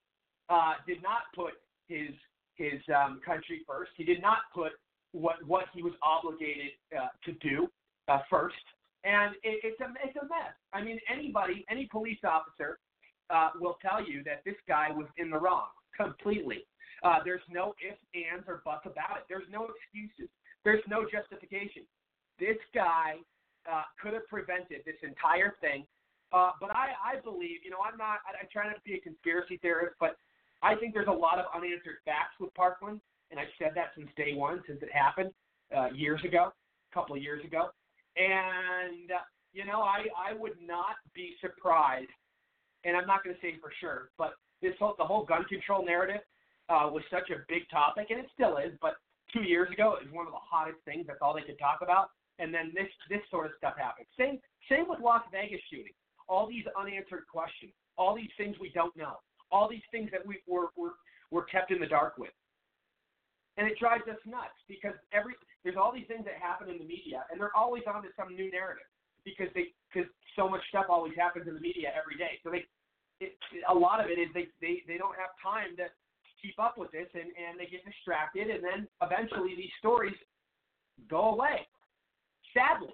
uh, 0.49 0.73
did 0.87 1.03
not 1.03 1.29
put 1.35 1.53
his 1.87 2.09
his 2.55 2.81
um, 2.95 3.21
country 3.25 3.61
first. 3.67 3.91
He 3.97 4.03
did 4.03 4.21
not 4.21 4.39
put 4.53 4.71
what 5.11 5.35
what 5.45 5.65
he 5.73 5.83
was 5.83 5.93
obligated 6.01 6.71
uh, 6.95 7.07
to 7.25 7.31
do 7.33 7.67
uh, 8.07 8.19
first, 8.29 8.55
and 9.03 9.35
it, 9.43 9.59
it's 9.63 9.79
a 9.81 9.87
it's 10.03 10.15
a 10.17 10.23
mess. 10.25 10.55
I 10.73 10.83
mean, 10.83 10.99
anybody, 11.11 11.65
any 11.69 11.87
police 11.91 12.19
officer 12.23 12.79
uh, 13.29 13.49
will 13.59 13.77
tell 13.81 14.03
you 14.03 14.23
that 14.23 14.43
this 14.45 14.55
guy 14.67 14.89
was 14.91 15.07
in 15.17 15.29
the 15.29 15.37
wrong 15.37 15.67
completely. 15.95 16.65
Uh, 17.03 17.19
there's 17.25 17.41
no 17.49 17.73
ifs, 17.81 18.01
ands, 18.13 18.45
or 18.47 18.61
buts 18.63 18.85
about 18.85 19.17
it. 19.17 19.23
There's 19.27 19.49
no 19.51 19.67
excuses. 19.73 20.29
There's 20.63 20.83
no 20.87 21.05
justification. 21.09 21.83
This 22.39 22.57
guy 22.75 23.17
uh, 23.71 23.83
could 24.01 24.13
have 24.13 24.27
prevented 24.27 24.81
this 24.85 24.97
entire 25.01 25.55
thing. 25.61 25.85
Uh, 26.33 26.51
but 26.61 26.71
I, 26.71 26.93
I 27.03 27.19
believe, 27.21 27.59
you 27.63 27.71
know, 27.71 27.79
I'm 27.83 27.97
not, 27.97 28.19
I, 28.23 28.43
I 28.43 28.47
try 28.51 28.65
not 28.65 28.75
to 28.75 28.81
be 28.85 28.93
a 28.93 29.01
conspiracy 29.01 29.57
theorist, 29.61 29.95
but 29.99 30.15
I 30.61 30.75
think 30.75 30.93
there's 30.93 31.09
a 31.09 31.11
lot 31.11 31.39
of 31.39 31.45
unanswered 31.53 31.99
facts 32.05 32.39
with 32.39 32.53
Parkland, 32.53 33.01
and 33.31 33.39
I've 33.39 33.51
said 33.59 33.71
that 33.75 33.91
since 33.97 34.09
day 34.15 34.33
one, 34.33 34.63
since 34.67 34.81
it 34.81 34.89
happened 34.93 35.31
uh, 35.75 35.89
years 35.93 36.21
ago, 36.23 36.53
a 36.91 36.93
couple 36.93 37.15
of 37.15 37.21
years 37.21 37.43
ago. 37.43 37.69
And, 38.17 39.11
uh, 39.11 39.23
you 39.53 39.65
know, 39.65 39.81
I, 39.81 40.05
I 40.17 40.33
would 40.33 40.59
not 40.65 40.95
be 41.13 41.35
surprised, 41.39 42.11
and 42.83 42.95
I'm 42.95 43.07
not 43.07 43.23
going 43.23 43.35
to 43.35 43.41
say 43.41 43.55
for 43.61 43.71
sure, 43.79 44.09
but 44.17 44.33
this 44.61 44.73
whole, 44.79 44.95
the 44.97 45.05
whole 45.05 45.25
gun 45.25 45.43
control 45.45 45.85
narrative 45.85 46.21
uh, 46.69 46.87
was 46.91 47.03
such 47.09 47.29
a 47.29 47.43
big 47.47 47.69
topic, 47.69 48.07
and 48.09 48.19
it 48.19 48.27
still 48.33 48.57
is, 48.57 48.71
but 48.81 48.95
two 49.33 49.43
years 49.43 49.69
ago 49.71 49.95
it 49.95 50.05
was 50.05 50.13
one 50.13 50.27
of 50.27 50.33
the 50.33 50.43
hottest 50.43 50.79
things. 50.85 51.05
That's 51.07 51.19
all 51.21 51.33
they 51.33 51.47
could 51.47 51.59
talk 51.59 51.79
about. 51.81 52.11
And 52.39 52.53
then 52.53 52.71
this 52.73 52.87
this 53.09 53.21
sort 53.29 53.45
of 53.45 53.51
stuff 53.57 53.75
happened. 53.77 54.07
Same 54.17 54.39
same 54.69 54.87
with 54.87 54.99
Las 54.99 55.23
Vegas 55.31 55.61
shooting. 55.69 55.93
All 56.27 56.47
these 56.47 56.65
unanswered 56.79 57.27
questions, 57.31 57.71
all 57.97 58.15
these 58.15 58.31
things 58.37 58.55
we 58.59 58.71
don't 58.73 58.95
know, 58.95 59.19
all 59.51 59.69
these 59.69 59.85
things 59.91 60.09
that 60.11 60.25
we 60.25 60.39
were 60.47 60.71
we're, 60.75 60.95
we're 61.29 61.45
kept 61.45 61.71
in 61.71 61.79
the 61.79 61.87
dark 61.87 62.17
with. 62.17 62.33
And 63.57 63.67
it 63.67 63.77
drives 63.77 64.07
us 64.07 64.17
nuts 64.25 64.57
because 64.67 64.95
every 65.11 65.35
there's 65.63 65.77
all 65.77 65.93
these 65.93 66.07
things 66.07 66.25
that 66.25 66.41
happen 66.41 66.69
in 66.69 66.77
the 66.77 66.87
media, 66.87 67.25
and 67.29 67.39
they're 67.39 67.55
always 67.55 67.83
onto 67.85 68.09
some 68.17 68.33
new 68.33 68.49
narrative 68.49 68.87
because 69.25 69.47
they 69.53 69.73
because 69.93 70.09
so 70.35 70.49
much 70.49 70.61
stuff 70.69 70.85
always 70.89 71.13
happens 71.17 71.47
in 71.47 71.53
the 71.53 71.61
media 71.61 71.93
every 71.93 72.17
day. 72.17 72.41
So 72.43 72.49
they 72.49 72.65
it, 73.21 73.37
a 73.69 73.73
lot 73.73 74.03
of 74.03 74.09
it 74.09 74.17
is 74.17 74.29
they 74.33 74.49
they 74.59 74.81
they 74.87 74.97
don't 74.97 75.15
have 75.15 75.29
time 75.37 75.77
to 75.77 75.85
keep 76.41 76.57
up 76.57 76.77
with 76.77 76.89
this 76.91 77.05
and, 77.13 77.29
and 77.37 77.59
they 77.59 77.69
get 77.69 77.85
distracted 77.85 78.49
and 78.49 78.63
then 78.63 78.87
eventually 79.05 79.53
these 79.55 79.69
stories 79.77 80.15
go 81.09 81.37
away. 81.37 81.67
Sadly. 82.53 82.93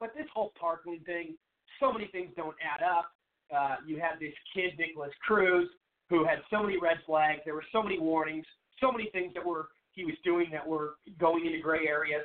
But 0.00 0.16
this 0.16 0.26
whole 0.32 0.52
Parkland 0.58 1.04
thing, 1.04 1.36
so 1.80 1.92
many 1.92 2.06
things 2.06 2.30
don't 2.36 2.56
add 2.64 2.82
up. 2.82 3.10
Uh, 3.54 3.76
you 3.86 4.00
had 4.00 4.20
this 4.20 4.32
kid, 4.54 4.78
Nikolas 4.78 5.12
Cruz, 5.26 5.68
who 6.08 6.24
had 6.24 6.38
so 6.50 6.62
many 6.62 6.78
red 6.80 6.98
flags. 7.04 7.40
There 7.44 7.54
were 7.54 7.66
so 7.72 7.82
many 7.82 7.98
warnings, 7.98 8.46
so 8.80 8.92
many 8.92 9.10
things 9.10 9.34
that 9.34 9.44
were 9.44 9.68
he 9.92 10.04
was 10.04 10.14
doing 10.24 10.48
that 10.52 10.66
were 10.66 10.94
going 11.18 11.46
into 11.46 11.60
gray 11.60 11.86
areas. 11.86 12.22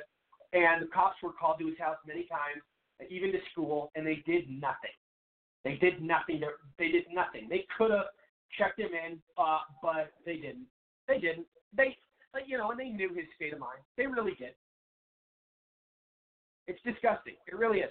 And 0.52 0.82
the 0.82 0.86
cops 0.86 1.16
were 1.22 1.32
called 1.32 1.58
to 1.58 1.66
his 1.66 1.78
house 1.78 1.96
many 2.06 2.26
times, 2.26 2.62
even 3.10 3.32
to 3.32 3.38
school, 3.50 3.90
and 3.96 4.06
they 4.06 4.22
did 4.24 4.48
nothing. 4.48 4.94
They 5.64 5.76
did 5.76 6.00
nothing. 6.00 6.42
They 6.78 6.88
did 6.88 7.04
nothing. 7.12 7.48
They 7.48 7.66
could 7.76 7.90
have 7.90 8.06
checked 8.56 8.78
him 8.78 8.90
in, 8.92 9.18
uh, 9.36 9.60
but 9.82 10.12
they 10.24 10.36
didn't. 10.36 10.66
They 11.08 11.18
didn't. 11.18 11.46
They, 11.76 11.96
you 12.46 12.58
know, 12.58 12.70
and 12.70 12.78
they 12.78 12.90
knew 12.90 13.08
his 13.08 13.26
state 13.34 13.52
of 13.52 13.58
mind. 13.58 13.80
They 13.96 14.06
really 14.06 14.34
did. 14.38 14.54
It's 16.66 16.80
disgusting. 16.84 17.34
It 17.46 17.56
really 17.56 17.78
is. 17.78 17.90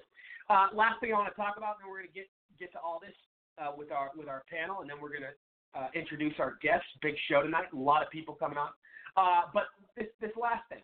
Uh, 0.49 0.67
last 0.73 0.99
thing 0.99 1.11
I 1.13 1.17
want 1.17 1.33
to 1.33 1.35
talk 1.39 1.57
about, 1.57 1.77
and 1.81 1.89
we're 1.89 1.99
going 1.99 2.09
to 2.09 2.13
get 2.13 2.27
get 2.59 2.71
to 2.73 2.79
all 2.79 2.99
this 3.01 3.15
uh, 3.59 3.71
with 3.75 3.91
our 3.91 4.11
with 4.15 4.27
our 4.27 4.43
panel, 4.49 4.81
and 4.81 4.89
then 4.89 4.97
we're 5.01 5.09
going 5.13 5.27
to 5.27 5.35
uh, 5.79 5.87
introduce 5.93 6.33
our 6.39 6.57
guests. 6.61 6.87
Big 7.01 7.15
show 7.29 7.41
tonight. 7.41 7.67
A 7.73 7.75
lot 7.75 8.03
of 8.03 8.09
people 8.09 8.35
coming 8.35 8.57
on. 8.57 8.69
Uh, 9.15 9.49
but 9.53 9.69
this 9.95 10.07
this 10.21 10.31
last 10.39 10.67
thing, 10.69 10.83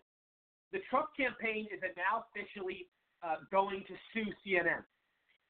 the 0.71 0.79
Trump 0.89 1.09
campaign 1.17 1.67
is 1.73 1.81
now 1.97 2.25
officially 2.29 2.87
uh, 3.23 3.41
going 3.51 3.83
to 3.87 3.95
sue 4.13 4.29
CNN 4.45 4.83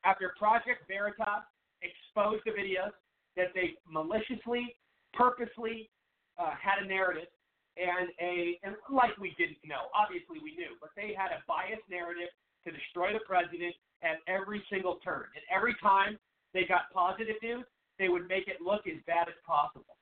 after 0.03 0.33
Project 0.37 0.87
Veritas 0.87 1.43
exposed 1.81 2.43
the 2.45 2.51
videos 2.51 2.95
that 3.35 3.51
they 3.53 3.75
maliciously, 3.87 4.75
purposely 5.13 5.89
uh, 6.37 6.55
had 6.55 6.83
a 6.83 6.87
narrative 6.87 7.27
and 7.77 8.11
a 8.19 8.59
and 8.63 8.75
like 8.91 9.15
we 9.19 9.35
didn't 9.37 9.59
know. 9.63 9.91
Obviously 9.95 10.39
we 10.43 10.55
knew, 10.55 10.75
but 10.79 10.91
they 10.95 11.15
had 11.15 11.31
a 11.31 11.39
biased 11.47 11.85
narrative 11.89 12.31
to 12.65 12.71
destroy 12.71 13.13
the 13.13 13.23
president 13.23 13.75
at 14.03 14.19
every 14.27 14.63
single 14.71 14.99
turn. 15.03 15.27
And 15.35 15.43
every 15.47 15.75
time 15.83 16.19
they 16.53 16.63
got 16.67 16.91
positive 16.91 17.39
news, 17.43 17.63
they 17.99 18.09
would 18.09 18.27
make 18.27 18.47
it 18.47 18.59
look 18.63 18.87
as 18.87 18.99
bad 19.07 19.27
as 19.27 19.39
possible. 19.47 19.98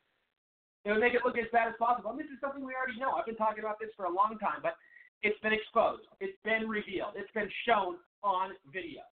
They 0.88 0.96
would 0.96 1.04
make 1.04 1.20
it 1.20 1.28
look 1.28 1.36
as 1.36 1.52
bad 1.52 1.68
as 1.68 1.76
possible. 1.76 2.16
And 2.16 2.20
this 2.20 2.32
is 2.32 2.40
something 2.40 2.64
we 2.64 2.72
already 2.72 2.96
know. 2.96 3.12
I've 3.12 3.28
been 3.28 3.36
talking 3.36 3.60
about 3.60 3.76
this 3.76 3.92
for 4.00 4.08
a 4.08 4.14
long 4.14 4.40
time, 4.40 4.64
but 4.64 4.80
it's 5.20 5.36
been 5.44 5.52
exposed. 5.52 6.08
It's 6.24 6.40
been 6.48 6.64
revealed. 6.64 7.20
It's 7.20 7.32
been 7.36 7.52
shown 7.68 8.00
on 8.24 8.56
video. 8.72 9.04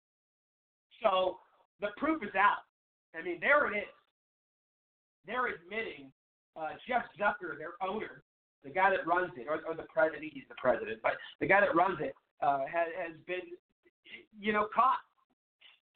So 1.02 1.42
the 1.82 1.90
proof 1.98 2.22
is 2.22 2.30
out. 2.38 2.62
I 3.18 3.26
mean, 3.26 3.42
there 3.42 3.66
it 3.66 3.74
is. 3.74 3.90
They're 5.26 5.50
admitting 5.50 6.14
uh, 6.54 6.78
Jeff 6.87 7.10
Zucker, 7.18 7.58
their 7.58 7.74
owner, 7.82 8.22
the 8.62 8.70
guy 8.70 8.94
that 8.94 9.02
runs 9.02 9.34
it, 9.34 9.50
or, 9.50 9.58
or 9.66 9.74
the 9.74 9.90
president, 9.90 10.30
he's 10.30 10.46
the 10.46 10.54
president, 10.62 11.02
but 11.02 11.18
the 11.40 11.48
guy 11.50 11.58
that 11.58 11.74
runs 11.74 11.98
it 11.98 12.14
uh, 12.38 12.70
has, 12.70 12.87
has 12.94 13.18
been, 13.26 13.50
you 14.38 14.52
know, 14.52 14.70
caught 14.70 15.02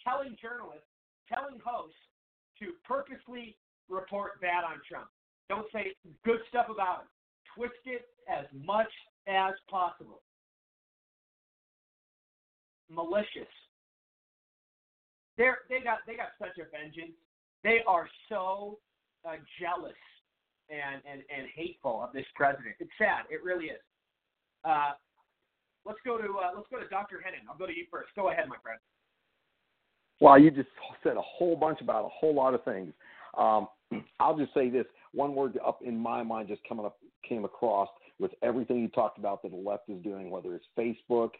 telling 0.03 0.35
journalists, 0.43 0.91
telling 1.31 1.62
hosts 1.62 2.03
to 2.59 2.75
purposely 2.83 3.55
report 3.88 4.41
bad 4.41 4.67
on 4.67 4.83
Trump. 4.83 5.07
Don't 5.49 5.67
say 5.73 5.95
good 6.25 6.41
stuff 6.49 6.67
about 6.71 7.01
him. 7.01 7.09
Twist 7.57 7.81
it 7.87 8.07
as 8.29 8.47
much 8.65 8.91
as 9.27 9.55
possible. 9.71 10.23
Malicious. 12.91 13.49
They're 15.37 15.59
they 15.69 15.81
got 15.81 15.99
they 16.07 16.17
got 16.17 16.35
such 16.39 16.59
a 16.59 16.69
vengeance. 16.71 17.17
They 17.65 17.79
are 17.87 18.09
so 18.29 18.79
uh, 19.25 19.37
jealous 19.61 19.99
and, 20.69 21.03
and 21.11 21.23
and 21.35 21.49
hateful 21.55 22.03
of 22.03 22.13
this 22.13 22.27
president. 22.35 22.75
It's 22.81 22.91
sad. 22.99 23.25
It 23.31 23.43
really 23.45 23.67
is. 23.67 23.81
Uh, 24.65 24.93
let's 25.87 25.99
go 26.05 26.19
to 26.19 26.25
uh, 26.25 26.51
let's 26.57 26.69
go 26.71 26.79
to 26.79 26.89
Dr. 26.89 27.17
Hennen. 27.17 27.49
I'll 27.49 27.59
go 27.59 27.67
to 27.67 27.77
you 27.77 27.87
first. 27.91 28.09
Go 28.17 28.31
ahead, 28.31 28.49
my 28.49 28.57
friend. 28.63 28.79
Well, 30.21 30.39
you 30.39 30.51
just 30.51 30.69
said 31.03 31.17
a 31.17 31.23
whole 31.23 31.57
bunch 31.57 31.81
about 31.81 32.05
a 32.05 32.09
whole 32.09 32.35
lot 32.35 32.55
of 32.55 32.65
things. 32.65 32.93
Um, 33.37 33.69
I'll 34.20 34.37
just 34.37 34.53
say 34.55 34.70
this 34.70 34.87
one 35.12 35.35
word 35.35 35.59
up 35.66 35.81
in 35.83 35.96
my 35.96 36.22
mind 36.22 36.48
just 36.48 36.61
coming 36.68 36.85
up 36.85 36.98
came 37.29 37.44
across 37.44 37.88
with 38.18 38.33
everything 38.42 38.81
you 38.81 38.88
talked 38.88 39.18
about 39.18 39.42
that 39.42 39.51
the 39.51 39.57
left 39.57 39.88
is 39.88 40.03
doing, 40.03 40.31
whether 40.31 40.55
it's 40.55 40.66
Facebook, 40.77 41.31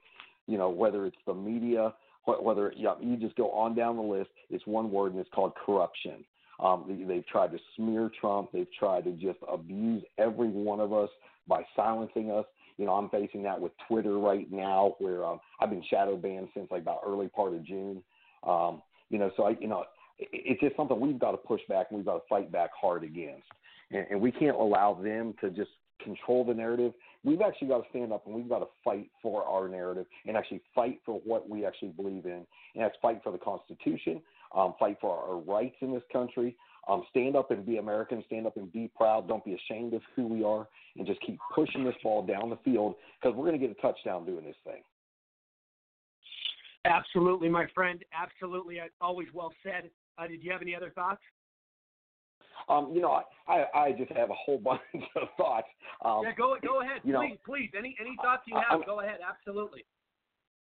you 0.46 0.58
know, 0.58 0.70
whether 0.70 1.06
it's 1.06 1.16
the 1.26 1.34
media, 1.34 1.92
whether 2.24 2.72
yeah, 2.76 2.94
you 3.00 3.16
just 3.16 3.37
go 3.37 3.50
on 3.52 3.74
down 3.74 3.96
the 3.96 4.02
list. 4.02 4.30
It's 4.50 4.66
one 4.66 4.90
word, 4.90 5.12
and 5.12 5.20
it's 5.20 5.30
called 5.34 5.52
corruption. 5.54 6.24
Um, 6.61 7.04
they've 7.06 7.26
tried 7.26 7.52
to 7.52 7.58
smear 7.76 8.11
Trump. 8.20 8.50
They've 8.52 8.72
tried 8.78 9.04
to 9.04 9.12
just 9.12 9.38
abuse 9.50 10.02
every 10.18 10.48
one 10.48 10.80
of 10.80 10.92
us 10.92 11.08
by 11.46 11.62
silencing 11.76 12.30
us. 12.30 12.44
You 12.76 12.87
know, 12.87 12.92
I'm 12.92 13.08
facing 13.08 13.42
that 13.44 13.61
with 13.61 13.72
Twitter 13.88 14.18
right 14.18 14.50
now, 14.52 14.94
where 14.98 15.24
um, 15.24 15.40
I've 15.61 15.70
been 15.70 15.82
shadow 15.88 16.16
banned 16.16 16.48
since 16.54 16.70
like 16.70 16.82
about 16.82 17.00
early 17.06 17.28
part 17.28 17.54
of 17.54 17.64
June. 17.64 18.02
Um, 18.44 18.82
you 19.11 19.18
know, 19.18 19.30
so 19.37 19.44
I, 19.44 19.56
you 19.61 19.68
know, 19.68 19.84
it's 20.18 20.61
just 20.61 20.76
something 20.76 20.98
we've 20.98 21.18
got 21.18 21.33
to 21.33 21.37
push 21.37 21.61
back 21.68 21.88
and 21.90 21.98
we've 21.98 22.07
got 22.07 22.14
to 22.14 22.28
fight 22.28 22.50
back 22.50 22.70
hard 22.78 23.04
against. 23.04 23.46
And, 23.90 24.07
and 24.11 24.20
we 24.20 24.33
can't 24.33 24.57
allow 24.57 24.94
them 24.94 25.35
to 25.40 25.50
just 25.50 25.70
control 26.02 26.44
the 26.44 26.54
narrative. 26.54 26.92
We've 27.24 27.40
actually 27.40 27.68
got 27.68 27.78
to 27.78 27.90
stand 27.90 28.12
up 28.12 28.26
and 28.26 28.35
we've 28.35 28.48
got 28.48 28.61
to 28.61 28.68
fight 28.85 29.11
for 29.22 29.44
our 29.44 29.68
narrative 29.68 30.07
and 30.26 30.37
actually 30.37 30.61
fight 30.74 31.00
for 31.04 31.20
what 31.24 31.48
we 31.48 31.64
actually 31.64 31.90
believe 31.90 32.26
in. 32.26 32.46
And 32.74 32.85
that's 32.85 32.96
fight 33.02 33.20
for 33.22 33.33
the 33.33 33.38
Constitution, 33.38 34.20
um, 34.54 34.74
fight 34.78 34.98
for 35.00 35.16
our 35.16 35.38
rights 35.38 35.76
in 35.81 35.92
this 35.92 36.02
country. 36.12 36.57
Um, 36.88 37.04
stand 37.11 37.37
up 37.37 37.50
and 37.50 37.66
be 37.66 37.76
American. 37.76 38.24
Stand 38.26 38.46
up 38.46 38.57
and 38.57 38.72
be 38.72 38.90
proud. 38.96 39.28
Don't 39.28 39.44
be 39.44 39.54
ashamed 39.54 39.92
of 39.92 40.00
who 40.16 40.26
we 40.26 40.42
are, 40.42 40.66
and 40.96 41.07
just 41.07 41.20
keep 41.20 41.38
pushing 41.54 41.85
this 41.85 41.94
ball 42.02 42.24
down 42.24 42.48
the 42.48 42.57
field 42.64 42.94
because 43.20 43.37
we're 43.37 43.46
going 43.46 43.61
to 43.61 43.66
get 43.66 43.76
a 43.76 43.81
touchdown 43.83 44.24
doing 44.24 44.44
this 44.44 44.57
thing. 44.64 44.81
Absolutely, 46.87 47.50
my 47.50 47.66
friend. 47.74 48.02
Absolutely. 48.18 48.78
Always 49.02 49.28
well 49.35 49.52
said. 49.62 49.90
Uh, 50.18 50.26
did 50.26 50.42
you 50.42 50.50
have 50.50 50.62
any 50.62 50.74
other 50.74 50.90
thoughts? 50.90 51.20
Um, 52.68 52.90
you 52.92 53.00
know, 53.00 53.22
I, 53.46 53.64
I 53.74 53.92
just 53.92 54.11
have 54.12 54.31
a 54.31 54.35
whole 54.35 54.59
bunch 54.64 54.81
of 54.94 55.28
thoughts. 55.37 55.68
Um, 56.04 56.22
yeah, 56.24 56.33
go 56.37 56.57
go 56.62 56.81
ahead, 56.81 57.02
please, 57.02 57.12
know, 57.12 57.22
please. 57.46 57.70
Any 57.76 57.96
any 58.00 58.16
thoughts 58.22 58.42
you 58.46 58.57
have, 58.57 58.81
I, 58.83 58.85
go 58.85 59.00
ahead. 59.00 59.18
Absolutely. 59.26 59.85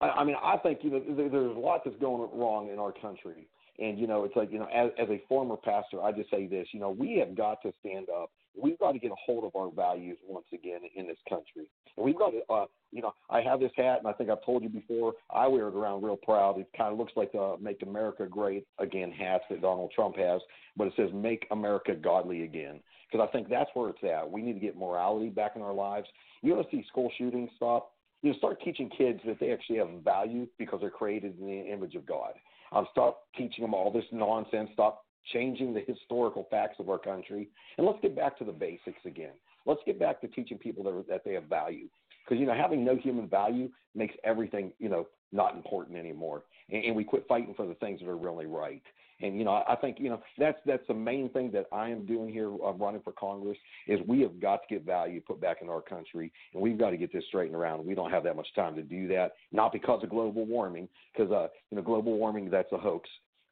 I, 0.01 0.09
I 0.09 0.23
mean, 0.23 0.35
I 0.41 0.57
think 0.57 0.79
you 0.83 0.91
know 0.91 1.01
there's 1.07 1.55
a 1.55 1.59
lot 1.59 1.81
that's 1.85 1.97
going 1.99 2.29
wrong 2.33 2.69
in 2.71 2.79
our 2.79 2.91
country, 2.91 3.47
and 3.79 3.97
you 3.97 4.07
know, 4.07 4.23
it's 4.25 4.35
like 4.35 4.51
you 4.51 4.59
know, 4.59 4.67
as, 4.73 4.91
as 4.99 5.09
a 5.09 5.21
former 5.27 5.55
pastor, 5.55 6.03
I 6.03 6.11
just 6.11 6.29
say 6.29 6.47
this: 6.47 6.67
you 6.73 6.79
know, 6.79 6.91
we 6.91 7.17
have 7.17 7.35
got 7.35 7.61
to 7.63 7.73
stand 7.79 8.07
up 8.09 8.29
we've 8.59 8.79
got 8.79 8.93
to 8.93 8.99
get 8.99 9.11
a 9.11 9.15
hold 9.25 9.43
of 9.43 9.55
our 9.55 9.71
values 9.71 10.17
once 10.27 10.45
again 10.53 10.81
in 10.95 11.07
this 11.07 11.17
country. 11.27 11.69
And 11.97 12.05
we've 12.05 12.17
got 12.17 12.31
to, 12.31 12.53
uh, 12.53 12.65
you 12.91 13.01
know, 13.01 13.13
I 13.29 13.41
have 13.41 13.59
this 13.59 13.71
hat, 13.75 13.99
and 13.99 14.07
I 14.07 14.13
think 14.13 14.29
I've 14.29 14.43
told 14.45 14.63
you 14.63 14.69
before, 14.69 15.13
I 15.29 15.47
wear 15.47 15.67
it 15.67 15.75
around 15.75 16.03
real 16.03 16.17
proud. 16.17 16.59
It 16.59 16.67
kind 16.77 16.91
of 16.91 16.97
looks 16.97 17.13
like 17.15 17.31
the 17.31 17.55
Make 17.61 17.81
America 17.81 18.25
Great 18.25 18.65
Again 18.79 19.11
hat 19.11 19.41
that 19.49 19.61
Donald 19.61 19.91
Trump 19.93 20.17
has, 20.17 20.41
but 20.75 20.87
it 20.87 20.93
says 20.95 21.09
Make 21.13 21.47
America 21.51 21.95
Godly 21.95 22.43
Again. 22.43 22.79
Because 23.11 23.27
I 23.27 23.31
think 23.31 23.49
that's 23.49 23.69
where 23.73 23.89
it's 23.89 24.03
at. 24.03 24.29
We 24.29 24.41
need 24.41 24.53
to 24.53 24.59
get 24.59 24.77
morality 24.77 25.29
back 25.29 25.53
in 25.55 25.61
our 25.61 25.73
lives. 25.73 26.07
You 26.41 26.55
want 26.55 26.69
to 26.69 26.75
see 26.75 26.85
school 26.87 27.11
shootings 27.17 27.49
stop? 27.55 27.91
You 28.21 28.31
know, 28.31 28.37
start 28.37 28.61
teaching 28.63 28.89
kids 28.95 29.19
that 29.25 29.39
they 29.39 29.51
actually 29.51 29.77
have 29.77 29.89
value 30.03 30.47
because 30.57 30.81
they're 30.81 30.89
created 30.89 31.39
in 31.39 31.45
the 31.45 31.71
image 31.71 31.95
of 31.95 32.05
God. 32.05 32.33
Um, 32.71 32.85
stop 32.91 33.23
teaching 33.35 33.63
them 33.63 33.73
all 33.73 33.91
this 33.91 34.03
nonsense. 34.11 34.69
Stop 34.73 35.05
changing 35.33 35.73
the 35.73 35.81
historical 35.81 36.47
facts 36.49 36.75
of 36.79 36.89
our 36.89 36.97
country, 36.97 37.49
and 37.77 37.85
let's 37.85 37.99
get 38.01 38.15
back 38.15 38.37
to 38.39 38.43
the 38.43 38.51
basics 38.51 38.99
again. 39.05 39.33
Let's 39.65 39.81
get 39.85 39.99
back 39.99 40.21
to 40.21 40.27
teaching 40.27 40.57
people 40.57 40.83
that, 40.85 41.07
that 41.07 41.23
they 41.25 41.33
have 41.33 41.43
value, 41.45 41.87
because 42.23 42.39
you 42.39 42.45
know 42.45 42.53
having 42.55 42.83
no 42.83 42.95
human 42.95 43.27
value 43.27 43.69
makes 43.95 44.15
everything 44.23 44.71
you 44.79 44.89
know 44.89 45.07
not 45.31 45.55
important 45.55 45.97
anymore, 45.97 46.43
and, 46.69 46.83
and 46.83 46.95
we 46.95 47.03
quit 47.03 47.25
fighting 47.27 47.53
for 47.55 47.65
the 47.65 47.75
things 47.75 47.99
that 47.99 48.09
are 48.09 48.17
really 48.17 48.45
right. 48.45 48.83
And 49.21 49.37
you 49.37 49.43
know, 49.43 49.63
I 49.67 49.75
think 49.75 49.97
you 49.99 50.09
know 50.09 50.21
that's 50.37 50.57
that's 50.65 50.87
the 50.87 50.93
main 50.93 51.29
thing 51.29 51.51
that 51.51 51.65
I 51.73 51.89
am 51.89 52.05
doing 52.05 52.31
here, 52.31 52.49
I'm 52.65 52.77
running 52.77 53.01
for 53.01 53.11
Congress, 53.11 53.57
is 53.87 53.99
we 54.07 54.21
have 54.21 54.39
got 54.39 54.61
to 54.67 54.75
get 54.75 54.85
value 54.85 55.19
put 55.19 55.41
back 55.41 55.57
in 55.61 55.69
our 55.69 55.81
country, 55.81 56.31
and 56.53 56.61
we've 56.61 56.77
got 56.77 56.91
to 56.91 56.97
get 56.97 57.11
this 57.11 57.25
straightened 57.27 57.55
around. 57.55 57.85
We 57.85 57.95
don't 57.95 58.11
have 58.11 58.23
that 58.23 58.37
much 58.37 58.47
time 58.55 58.75
to 58.75 58.81
do 58.81 59.07
that, 59.09 59.33
not 59.51 59.73
because 59.73 60.03
of 60.03 60.09
global 60.09 60.45
warming, 60.45 60.87
because 61.13 61.31
uh, 61.33 61.47
you 61.69 61.75
know 61.75 61.83
global 61.83 62.17
warming 62.17 62.49
that's 62.49 62.71
a 62.71 62.77
hoax. 62.77 63.09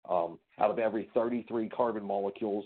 Um, 0.09 0.39
out 0.59 0.71
of 0.71 0.79
every 0.79 1.09
33 1.13 1.69
carbon 1.69 2.03
molecules, 2.03 2.65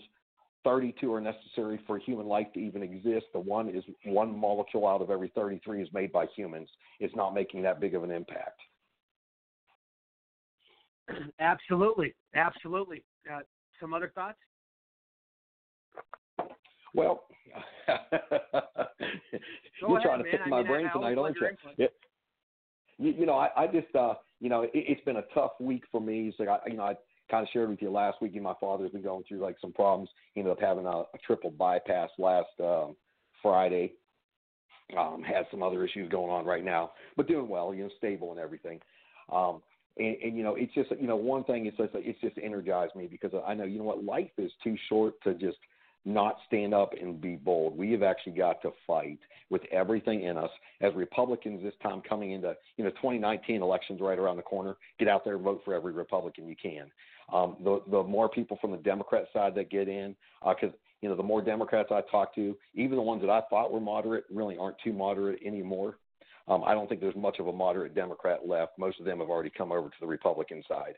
32 0.64 1.12
are 1.12 1.20
necessary 1.20 1.80
for 1.86 1.98
human 1.98 2.26
life 2.26 2.46
to 2.54 2.60
even 2.60 2.82
exist. 2.82 3.26
The 3.32 3.40
one 3.40 3.68
is 3.68 3.84
one 4.04 4.36
molecule 4.36 4.86
out 4.86 5.02
of 5.02 5.10
every 5.10 5.32
33 5.34 5.82
is 5.82 5.88
made 5.92 6.12
by 6.12 6.26
humans. 6.36 6.68
It's 7.00 7.14
not 7.16 7.34
making 7.34 7.62
that 7.62 7.80
big 7.80 7.94
of 7.94 8.04
an 8.04 8.10
impact. 8.10 8.60
Absolutely, 11.40 12.14
absolutely. 12.34 13.02
Uh, 13.30 13.40
some 13.80 13.92
other 13.92 14.12
thoughts? 14.14 14.38
Well, 16.94 17.24
you're 17.88 17.96
ahead, 19.98 20.02
trying 20.02 20.18
to 20.18 20.24
man. 20.24 20.30
pick 20.30 20.40
I 20.44 20.48
my 20.48 20.58
mean, 20.58 20.66
brain 20.66 20.90
tonight, 20.92 21.18
aren't 21.18 21.36
you? 21.40 21.48
Yeah. 21.78 21.86
you? 22.98 23.12
You 23.12 23.26
know, 23.26 23.34
I, 23.34 23.48
I 23.56 23.66
just, 23.66 23.94
uh, 23.96 24.14
you 24.40 24.48
know, 24.48 24.62
it, 24.62 24.70
it's 24.74 25.04
been 25.04 25.16
a 25.16 25.24
tough 25.34 25.52
week 25.58 25.84
for 25.90 26.00
me. 26.00 26.32
Like 26.38 26.48
I, 26.48 26.58
you 26.68 26.76
know, 26.76 26.84
I 26.84 26.94
kind 27.32 27.42
of 27.42 27.48
shared 27.52 27.70
with 27.70 27.80
you 27.80 27.90
last 27.90 28.20
week. 28.20 28.40
My 28.40 28.52
father's 28.60 28.90
been 28.90 29.02
going 29.02 29.24
through 29.26 29.38
like 29.40 29.56
some 29.60 29.72
problems. 29.72 30.10
He 30.34 30.40
ended 30.40 30.52
up 30.52 30.60
having 30.60 30.84
a, 30.84 30.90
a 30.90 31.18
triple 31.26 31.50
bypass 31.50 32.10
last 32.18 32.50
um, 32.60 32.94
Friday. 33.42 33.94
Um, 34.96 35.22
has 35.22 35.46
some 35.50 35.62
other 35.62 35.86
issues 35.86 36.10
going 36.10 36.30
on 36.30 36.44
right 36.44 36.62
now, 36.62 36.90
but 37.16 37.26
doing 37.26 37.48
well. 37.48 37.72
You 37.72 37.84
know, 37.84 37.90
stable 37.96 38.30
and 38.30 38.38
everything. 38.38 38.78
Um, 39.32 39.62
and, 39.96 40.16
and 40.22 40.36
you 40.36 40.42
know, 40.42 40.54
it's 40.54 40.74
just 40.74 40.90
you 41.00 41.06
know 41.06 41.16
one 41.16 41.44
thing. 41.44 41.64
It's 41.64 41.76
just 41.78 41.90
it's 41.94 42.20
just 42.20 42.36
energized 42.36 42.94
me 42.94 43.06
because 43.06 43.32
I 43.46 43.54
know 43.54 43.64
you 43.64 43.78
know 43.78 43.84
what 43.84 44.04
life 44.04 44.30
is 44.36 44.52
too 44.62 44.76
short 44.90 45.14
to 45.24 45.32
just 45.32 45.56
not 46.04 46.36
stand 46.46 46.74
up 46.74 46.92
and 47.00 47.20
be 47.20 47.36
bold. 47.36 47.76
We 47.76 47.92
have 47.92 48.02
actually 48.02 48.32
got 48.32 48.60
to 48.62 48.72
fight 48.86 49.18
with 49.50 49.62
everything 49.70 50.24
in 50.24 50.36
us 50.36 50.50
as 50.80 50.92
Republicans 50.94 51.62
this 51.62 51.74
time 51.82 52.02
coming 52.06 52.32
into, 52.32 52.54
you 52.76 52.84
know, 52.84 52.90
2019 52.90 53.62
elections 53.62 54.00
right 54.00 54.18
around 54.18 54.36
the 54.36 54.42
corner. 54.42 54.76
Get 54.98 55.08
out 55.08 55.24
there 55.24 55.36
and 55.36 55.44
vote 55.44 55.62
for 55.64 55.74
every 55.74 55.92
Republican 55.92 56.48
you 56.48 56.56
can. 56.60 56.90
Um, 57.32 57.56
the 57.62 57.82
the 57.90 58.02
more 58.02 58.28
people 58.28 58.58
from 58.60 58.70
the 58.70 58.78
Democrat 58.78 59.26
side 59.32 59.54
that 59.54 59.70
get 59.70 59.88
in, 59.88 60.16
because 60.40 60.70
uh, 60.72 60.78
you 61.00 61.08
know 61.08 61.16
the 61.16 61.22
more 61.22 61.42
Democrats 61.42 61.90
I 61.90 62.00
talk 62.10 62.34
to, 62.34 62.56
even 62.74 62.96
the 62.96 63.02
ones 63.02 63.20
that 63.22 63.30
I 63.30 63.42
thought 63.50 63.72
were 63.72 63.80
moderate 63.80 64.24
really 64.32 64.56
aren't 64.56 64.76
too 64.82 64.92
moderate 64.92 65.40
anymore. 65.44 65.98
Um, 66.48 66.62
I 66.64 66.74
don't 66.74 66.88
think 66.88 67.00
there's 67.00 67.16
much 67.16 67.38
of 67.38 67.46
a 67.46 67.52
moderate 67.52 67.94
Democrat 67.94 68.46
left. 68.46 68.78
Most 68.78 68.98
of 68.98 69.06
them 69.06 69.20
have 69.20 69.30
already 69.30 69.50
come 69.50 69.70
over 69.70 69.88
to 69.88 69.96
the 70.00 70.06
Republican 70.06 70.62
side. 70.68 70.94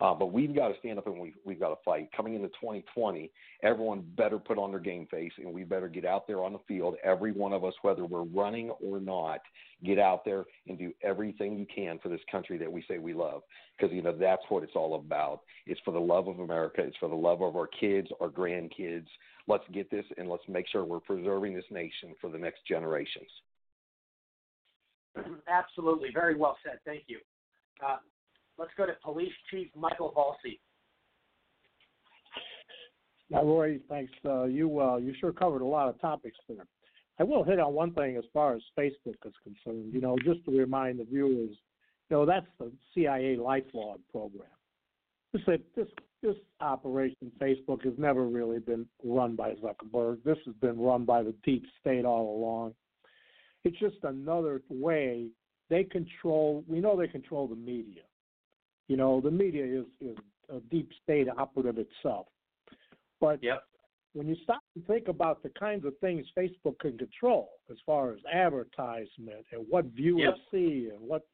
Uh, 0.00 0.14
but 0.14 0.26
we've 0.32 0.54
got 0.54 0.68
to 0.68 0.78
stand 0.78 0.98
up 0.98 1.06
and 1.08 1.18
we, 1.18 1.34
we've 1.44 1.58
got 1.58 1.70
to 1.70 1.76
fight. 1.84 2.08
Coming 2.16 2.34
into 2.34 2.48
2020, 2.48 3.30
everyone 3.64 4.04
better 4.16 4.38
put 4.38 4.56
on 4.56 4.70
their 4.70 4.80
game 4.80 5.08
face 5.10 5.32
and 5.38 5.52
we 5.52 5.64
better 5.64 5.88
get 5.88 6.04
out 6.04 6.26
there 6.28 6.44
on 6.44 6.52
the 6.52 6.60
field. 6.68 6.94
Every 7.02 7.32
one 7.32 7.52
of 7.52 7.64
us, 7.64 7.74
whether 7.82 8.04
we're 8.04 8.22
running 8.22 8.70
or 8.70 9.00
not, 9.00 9.40
get 9.84 9.98
out 9.98 10.24
there 10.24 10.44
and 10.68 10.78
do 10.78 10.92
everything 11.02 11.58
you 11.58 11.66
can 11.74 11.98
for 11.98 12.08
this 12.10 12.20
country 12.30 12.58
that 12.58 12.70
we 12.70 12.84
say 12.88 12.98
we 12.98 13.12
love. 13.12 13.42
Because, 13.76 13.92
you 13.92 14.02
know, 14.02 14.16
that's 14.16 14.42
what 14.48 14.62
it's 14.62 14.76
all 14.76 14.94
about. 14.94 15.40
It's 15.66 15.80
for 15.84 15.92
the 15.92 15.98
love 15.98 16.28
of 16.28 16.38
America, 16.38 16.82
it's 16.82 16.96
for 16.98 17.08
the 17.08 17.16
love 17.16 17.42
of 17.42 17.56
our 17.56 17.66
kids, 17.66 18.08
our 18.20 18.28
grandkids. 18.28 19.06
Let's 19.48 19.64
get 19.72 19.90
this 19.90 20.04
and 20.16 20.28
let's 20.28 20.44
make 20.46 20.66
sure 20.68 20.84
we're 20.84 21.00
preserving 21.00 21.54
this 21.54 21.64
nation 21.72 22.14
for 22.20 22.30
the 22.30 22.38
next 22.38 22.60
generations. 22.68 23.30
Absolutely. 25.48 26.10
Very 26.14 26.36
well 26.36 26.56
said. 26.62 26.78
Thank 26.84 27.04
you. 27.08 27.18
Uh, 27.84 27.96
Let's 28.58 28.72
go 28.76 28.86
to 28.86 28.92
Police 29.02 29.32
Chief 29.50 29.68
Michael 29.76 30.12
Valsi. 30.16 30.58
Now, 33.30 33.44
Roy, 33.44 33.78
thanks. 33.88 34.12
Uh, 34.24 34.44
you 34.44 34.80
uh, 34.80 34.96
you 34.96 35.14
sure 35.20 35.32
covered 35.32 35.62
a 35.62 35.66
lot 35.66 35.88
of 35.88 36.00
topics 36.00 36.38
there. 36.48 36.66
I 37.20 37.24
will 37.24 37.44
hit 37.44 37.58
on 37.58 37.74
one 37.74 37.92
thing 37.92 38.16
as 38.16 38.24
far 38.32 38.54
as 38.54 38.62
Facebook 38.78 39.16
is 39.24 39.34
concerned. 39.42 39.92
You 39.92 40.00
know, 40.00 40.16
just 40.24 40.44
to 40.46 40.56
remind 40.56 40.98
the 40.98 41.04
viewers, 41.04 41.50
you 41.50 42.16
know, 42.16 42.24
that's 42.24 42.46
the 42.58 42.72
CIA 42.94 43.36
LifeLog 43.36 43.98
program. 44.10 44.48
this 45.32 45.60
this 45.76 45.88
this 46.22 46.36
operation 46.60 47.30
Facebook 47.40 47.84
has 47.84 47.94
never 47.96 48.26
really 48.26 48.58
been 48.58 48.86
run 49.04 49.36
by 49.36 49.54
Zuckerberg. 49.54 50.24
This 50.24 50.38
has 50.46 50.54
been 50.56 50.80
run 50.80 51.04
by 51.04 51.22
the 51.22 51.34
deep 51.44 51.64
state 51.80 52.04
all 52.04 52.36
along. 52.36 52.74
It's 53.64 53.78
just 53.78 53.96
another 54.02 54.62
way 54.68 55.28
they 55.68 55.84
control. 55.84 56.64
We 56.66 56.80
know 56.80 56.96
they 56.96 57.08
control 57.08 57.46
the 57.46 57.56
media. 57.56 58.02
You 58.88 58.96
know, 58.96 59.20
the 59.20 59.30
media 59.30 59.64
is 59.64 59.86
is 60.00 60.16
a 60.48 60.60
deep 60.70 60.90
state 61.02 61.28
operative 61.28 61.78
itself. 61.78 62.26
But 63.20 63.42
Yep. 63.42 63.62
when 64.14 64.28
you 64.28 64.36
stop 64.36 64.62
and 64.74 64.86
think 64.86 65.08
about 65.08 65.42
the 65.42 65.50
kinds 65.50 65.84
of 65.84 65.96
things 65.98 66.26
Facebook 66.36 66.78
can 66.78 66.96
control 66.96 67.50
as 67.70 67.78
far 67.84 68.12
as 68.12 68.18
advertisement 68.32 69.44
and 69.52 69.66
what 69.68 69.84
viewers 69.86 70.22
Yep. 70.22 70.38
see 70.50 70.88
and 70.88 71.00
what 71.00 71.26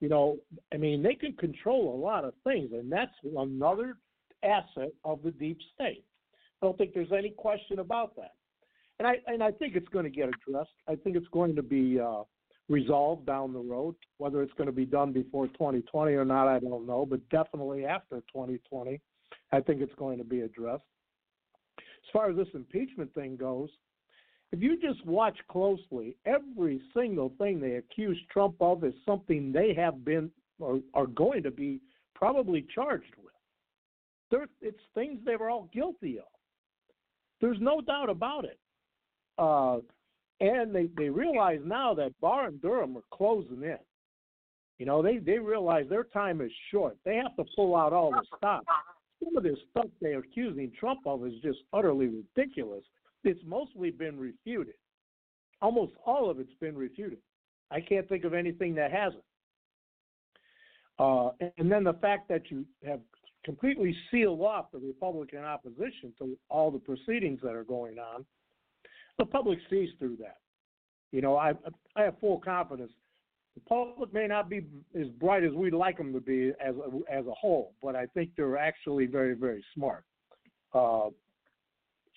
you 0.00 0.08
know, 0.08 0.38
I 0.72 0.78
mean, 0.78 1.02
they 1.02 1.14
can 1.14 1.34
control 1.34 1.94
a 1.94 1.98
lot 1.98 2.24
of 2.24 2.34
things, 2.42 2.72
and 2.72 2.90
that's 2.90 3.14
another 3.36 3.98
asset 4.42 4.92
of 5.04 5.22
the 5.22 5.30
deep 5.30 5.60
state. 5.74 6.04
I 6.62 6.66
don't 6.66 6.78
think 6.78 6.94
there's 6.94 7.12
any 7.12 7.30
question 7.30 7.80
about 7.80 8.16
that. 8.16 8.32
And 8.98 9.06
I 9.06 9.16
and 9.26 9.42
I 9.42 9.50
think 9.50 9.76
it's 9.76 9.88
going 9.88 10.04
to 10.04 10.10
get 10.10 10.28
addressed. 10.28 10.72
I 10.88 10.94
think 10.94 11.16
it's 11.16 11.28
going 11.28 11.54
to 11.56 11.62
be 11.62 11.98
uh, 12.00 12.22
resolved 12.70 13.26
down 13.26 13.52
the 13.52 13.58
road. 13.58 13.94
Whether 14.16 14.42
it's 14.42 14.54
going 14.54 14.68
to 14.68 14.72
be 14.72 14.86
done 14.86 15.12
before 15.12 15.48
2020 15.48 16.14
or 16.14 16.24
not, 16.24 16.48
I 16.48 16.60
don't 16.60 16.86
know. 16.86 17.04
But 17.04 17.28
definitely 17.28 17.84
after 17.84 18.20
2020, 18.32 19.00
I 19.52 19.60
think 19.60 19.82
it's 19.82 19.94
going 19.96 20.16
to 20.18 20.24
be 20.24 20.40
addressed. 20.40 20.84
As 21.78 22.12
far 22.12 22.30
as 22.30 22.36
this 22.36 22.48
impeachment 22.54 23.12
thing 23.12 23.36
goes, 23.36 23.68
if 24.52 24.62
you 24.62 24.80
just 24.80 25.04
watch 25.04 25.36
closely, 25.50 26.16
every 26.24 26.80
single 26.94 27.32
thing 27.38 27.60
they 27.60 27.74
accuse 27.74 28.18
Trump 28.32 28.54
of 28.60 28.82
is 28.84 28.94
something 29.04 29.52
they 29.52 29.74
have 29.74 30.04
been 30.04 30.30
or 30.58 30.80
are 30.94 31.06
going 31.06 31.42
to 31.42 31.50
be 31.50 31.80
probably 32.14 32.66
charged 32.74 33.14
with. 33.22 34.48
It's 34.60 34.78
things 34.94 35.18
they 35.24 35.36
were 35.36 35.50
all 35.50 35.68
guilty 35.72 36.18
of. 36.18 36.24
There's 37.40 37.58
no 37.60 37.80
doubt 37.80 38.10
about 38.10 38.44
it. 38.44 38.58
Uh, 39.38 39.78
and 40.40 40.74
they, 40.74 40.88
they 40.96 41.10
realize 41.10 41.60
now 41.64 41.94
that 41.94 42.18
Barr 42.20 42.46
and 42.48 42.60
Durham 42.62 42.96
are 42.96 43.04
closing 43.12 43.62
in. 43.62 43.78
You 44.78 44.86
know, 44.86 45.02
they, 45.02 45.18
they 45.18 45.38
realize 45.38 45.84
their 45.90 46.04
time 46.04 46.40
is 46.40 46.50
short. 46.70 46.96
They 47.04 47.16
have 47.16 47.36
to 47.36 47.44
pull 47.54 47.76
out 47.76 47.92
all 47.92 48.10
the 48.10 48.24
stops. 48.36 48.66
Some 49.22 49.36
of 49.36 49.42
this 49.42 49.58
stuff 49.70 49.86
they're 50.00 50.20
accusing 50.20 50.72
Trump 50.78 51.00
of 51.04 51.26
is 51.26 51.34
just 51.42 51.58
utterly 51.74 52.06
ridiculous. 52.06 52.82
It's 53.22 53.40
mostly 53.46 53.90
been 53.90 54.18
refuted. 54.18 54.74
Almost 55.60 55.92
all 56.06 56.30
of 56.30 56.40
it's 56.40 56.54
been 56.60 56.76
refuted. 56.76 57.18
I 57.70 57.82
can't 57.82 58.08
think 58.08 58.24
of 58.24 58.32
anything 58.32 58.74
that 58.76 58.90
hasn't. 58.90 59.22
Uh, 60.98 61.30
and 61.58 61.70
then 61.70 61.84
the 61.84 61.94
fact 61.94 62.28
that 62.30 62.50
you 62.50 62.64
have 62.84 63.00
completely 63.44 63.94
sealed 64.10 64.40
off 64.40 64.72
the 64.72 64.78
Republican 64.78 65.44
opposition 65.44 66.12
to 66.18 66.36
all 66.48 66.70
the 66.70 66.78
proceedings 66.78 67.40
that 67.42 67.54
are 67.54 67.64
going 67.64 67.98
on, 67.98 68.24
the 69.18 69.24
public 69.24 69.58
sees 69.68 69.90
through 69.98 70.16
that. 70.16 70.38
You 71.12 71.20
know, 71.20 71.36
I 71.36 71.52
I 71.96 72.02
have 72.02 72.18
full 72.20 72.38
confidence. 72.38 72.92
The 73.54 73.60
public 73.62 74.12
may 74.14 74.26
not 74.26 74.48
be 74.48 74.64
as 74.98 75.08
bright 75.08 75.42
as 75.42 75.52
we'd 75.52 75.74
like 75.74 75.98
them 75.98 76.12
to 76.12 76.20
be 76.20 76.52
as 76.64 76.74
a, 76.76 77.12
as 77.12 77.26
a 77.26 77.32
whole, 77.32 77.72
but 77.82 77.96
I 77.96 78.06
think 78.06 78.30
they're 78.36 78.56
actually 78.56 79.06
very 79.06 79.34
very 79.34 79.64
smart. 79.74 80.04
Uh, 80.72 81.08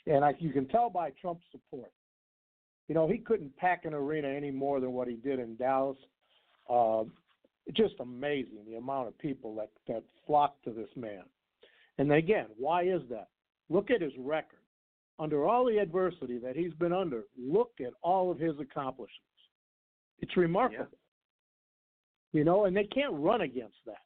and 0.05 0.23
I, 0.23 0.33
you 0.39 0.51
can 0.51 0.67
tell 0.67 0.89
by 0.89 1.11
Trump's 1.21 1.45
support. 1.51 1.91
You 2.87 2.95
know, 2.95 3.07
he 3.07 3.17
couldn't 3.17 3.55
pack 3.57 3.85
an 3.85 3.93
arena 3.93 4.27
any 4.27 4.51
more 4.51 4.79
than 4.79 4.91
what 4.91 5.07
he 5.07 5.15
did 5.15 5.39
in 5.39 5.55
Dallas. 5.55 5.97
Uh, 6.69 7.03
just 7.73 7.95
amazing 7.99 8.65
the 8.67 8.75
amount 8.75 9.07
of 9.07 9.17
people 9.17 9.55
that 9.55 9.69
that 9.87 10.03
flock 10.27 10.61
to 10.63 10.71
this 10.71 10.89
man. 10.95 11.23
And 11.97 12.11
again, 12.11 12.47
why 12.57 12.83
is 12.83 13.01
that? 13.09 13.29
Look 13.69 13.89
at 13.91 14.01
his 14.01 14.11
record. 14.19 14.59
Under 15.19 15.45
all 15.45 15.65
the 15.65 15.77
adversity 15.77 16.39
that 16.39 16.55
he's 16.55 16.73
been 16.73 16.93
under, 16.93 17.23
look 17.37 17.71
at 17.79 17.93
all 18.01 18.31
of 18.31 18.39
his 18.39 18.53
accomplishments. 18.59 19.19
It's 20.19 20.35
remarkable. 20.35 20.97
You 22.31 22.43
know, 22.43 22.65
and 22.65 22.75
they 22.75 22.85
can't 22.85 23.13
run 23.13 23.41
against 23.41 23.77
that. 23.85 24.01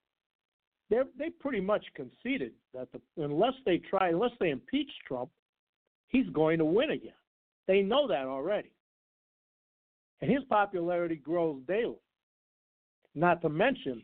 They 0.89 0.97
they 1.17 1.29
pretty 1.29 1.61
much 1.61 1.85
conceded 1.95 2.53
that 2.73 2.89
the, 2.91 3.23
unless 3.23 3.53
they 3.65 3.77
try, 3.77 4.09
unless 4.09 4.31
they 4.39 4.49
impeach 4.49 4.89
Trump, 5.07 5.29
he's 6.07 6.29
going 6.29 6.57
to 6.59 6.65
win 6.65 6.91
again. 6.91 7.13
They 7.67 7.81
know 7.81 8.07
that 8.07 8.25
already. 8.25 8.71
And 10.21 10.31
his 10.31 10.43
popularity 10.49 11.15
grows 11.15 11.61
daily. 11.67 11.99
Not 13.15 13.41
to 13.41 13.49
mention, 13.49 14.03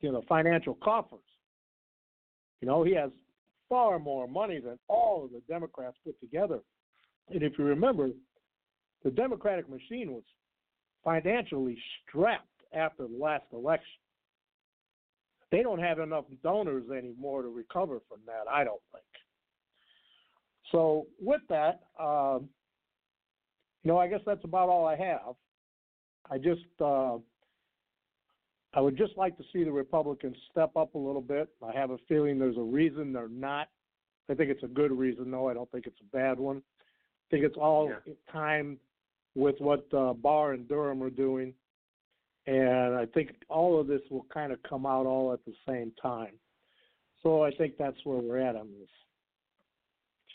you 0.00 0.12
know, 0.12 0.22
financial 0.28 0.74
coffers. 0.82 1.20
You 2.60 2.68
know, 2.68 2.82
he 2.82 2.94
has 2.94 3.10
far 3.68 3.98
more 3.98 4.26
money 4.26 4.60
than 4.60 4.78
all 4.88 5.24
of 5.24 5.32
the 5.32 5.42
Democrats 5.48 5.96
put 6.04 6.18
together. 6.20 6.60
And 7.30 7.42
if 7.42 7.58
you 7.58 7.64
remember, 7.64 8.10
the 9.04 9.10
Democratic 9.10 9.68
machine 9.68 10.12
was 10.12 10.22
financially 11.04 11.78
strapped 12.06 12.46
after 12.72 13.06
the 13.06 13.16
last 13.16 13.44
election. 13.52 13.86
They 15.50 15.62
don't 15.62 15.80
have 15.80 15.98
enough 15.98 16.24
donors 16.42 16.90
anymore 16.90 17.42
to 17.42 17.48
recover 17.48 18.00
from 18.08 18.18
that, 18.26 18.44
I 18.50 18.64
don't 18.64 18.82
think. 18.92 19.04
So 20.72 21.06
with 21.20 21.40
that, 21.48 21.80
um, 21.98 22.48
you 23.82 23.92
know, 23.92 23.98
I 23.98 24.08
guess 24.08 24.20
that's 24.26 24.44
about 24.44 24.68
all 24.68 24.86
I 24.86 24.96
have. 24.96 25.34
I 26.30 26.36
just, 26.36 26.60
uh, 26.84 27.16
I 28.74 28.80
would 28.80 28.96
just 28.96 29.16
like 29.16 29.36
to 29.38 29.44
see 29.52 29.64
the 29.64 29.72
Republicans 29.72 30.36
step 30.50 30.76
up 30.76 30.94
a 30.94 30.98
little 30.98 31.22
bit. 31.22 31.48
I 31.66 31.72
have 31.72 31.90
a 31.90 31.98
feeling 32.08 32.38
there's 32.38 32.58
a 32.58 32.62
reason 32.62 33.12
they're 33.12 33.28
not. 33.28 33.68
I 34.30 34.34
think 34.34 34.50
it's 34.50 34.62
a 34.62 34.68
good 34.68 34.92
reason, 34.92 35.30
though. 35.30 35.48
I 35.48 35.54
don't 35.54 35.70
think 35.70 35.86
it's 35.86 36.00
a 36.00 36.16
bad 36.16 36.38
one. 36.38 36.58
I 36.58 37.26
think 37.30 37.44
it's 37.44 37.56
all 37.56 37.88
Yeah. 37.88 38.12
timed 38.30 38.78
with 39.34 39.58
what 39.60 39.92
uh, 39.94 40.12
Barr 40.12 40.52
and 40.52 40.68
Durham 40.68 41.02
are 41.02 41.10
doing, 41.10 41.54
and 42.46 42.94
I 42.94 43.06
think 43.06 43.30
all 43.48 43.80
of 43.80 43.86
this 43.86 44.02
will 44.10 44.26
kind 44.32 44.52
of 44.52 44.62
come 44.64 44.84
out 44.84 45.06
all 45.06 45.32
at 45.32 45.42
the 45.46 45.54
same 45.66 45.92
time. 45.92 46.38
So 47.22 47.42
I 47.42 47.50
think 47.52 47.76
that's 47.78 48.04
where 48.04 48.18
we're 48.18 48.38
at 48.38 48.54
on 48.56 48.70
this. 48.78 48.88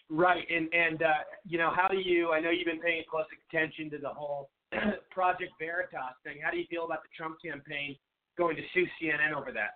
Right, 0.10 0.46
and 0.50 0.74
and 0.74 1.02
uh, 1.02 1.14
you 1.46 1.58
know, 1.58 1.72
how 1.74 1.88
do 1.88 1.98
you? 1.98 2.32
I 2.32 2.40
know 2.40 2.50
you've 2.50 2.66
been 2.66 2.82
paying 2.82 3.04
close 3.10 3.26
attention 3.50 3.90
to 3.92 3.98
the 3.98 4.10
whole 4.10 4.50
Project 5.12 5.54
Veritas 5.60 6.16
thing. 6.24 6.38
How 6.44 6.52
do 6.52 6.58
you 6.58 6.66
feel 6.70 6.86
about 6.86 7.04
the 7.04 7.10
Trump 7.16 7.38
campaign 7.44 7.96
going 8.38 8.56
to 8.56 8.62
sue 8.74 8.86
CNN 9.02 9.36
over 9.36 9.52
that? 9.52 9.72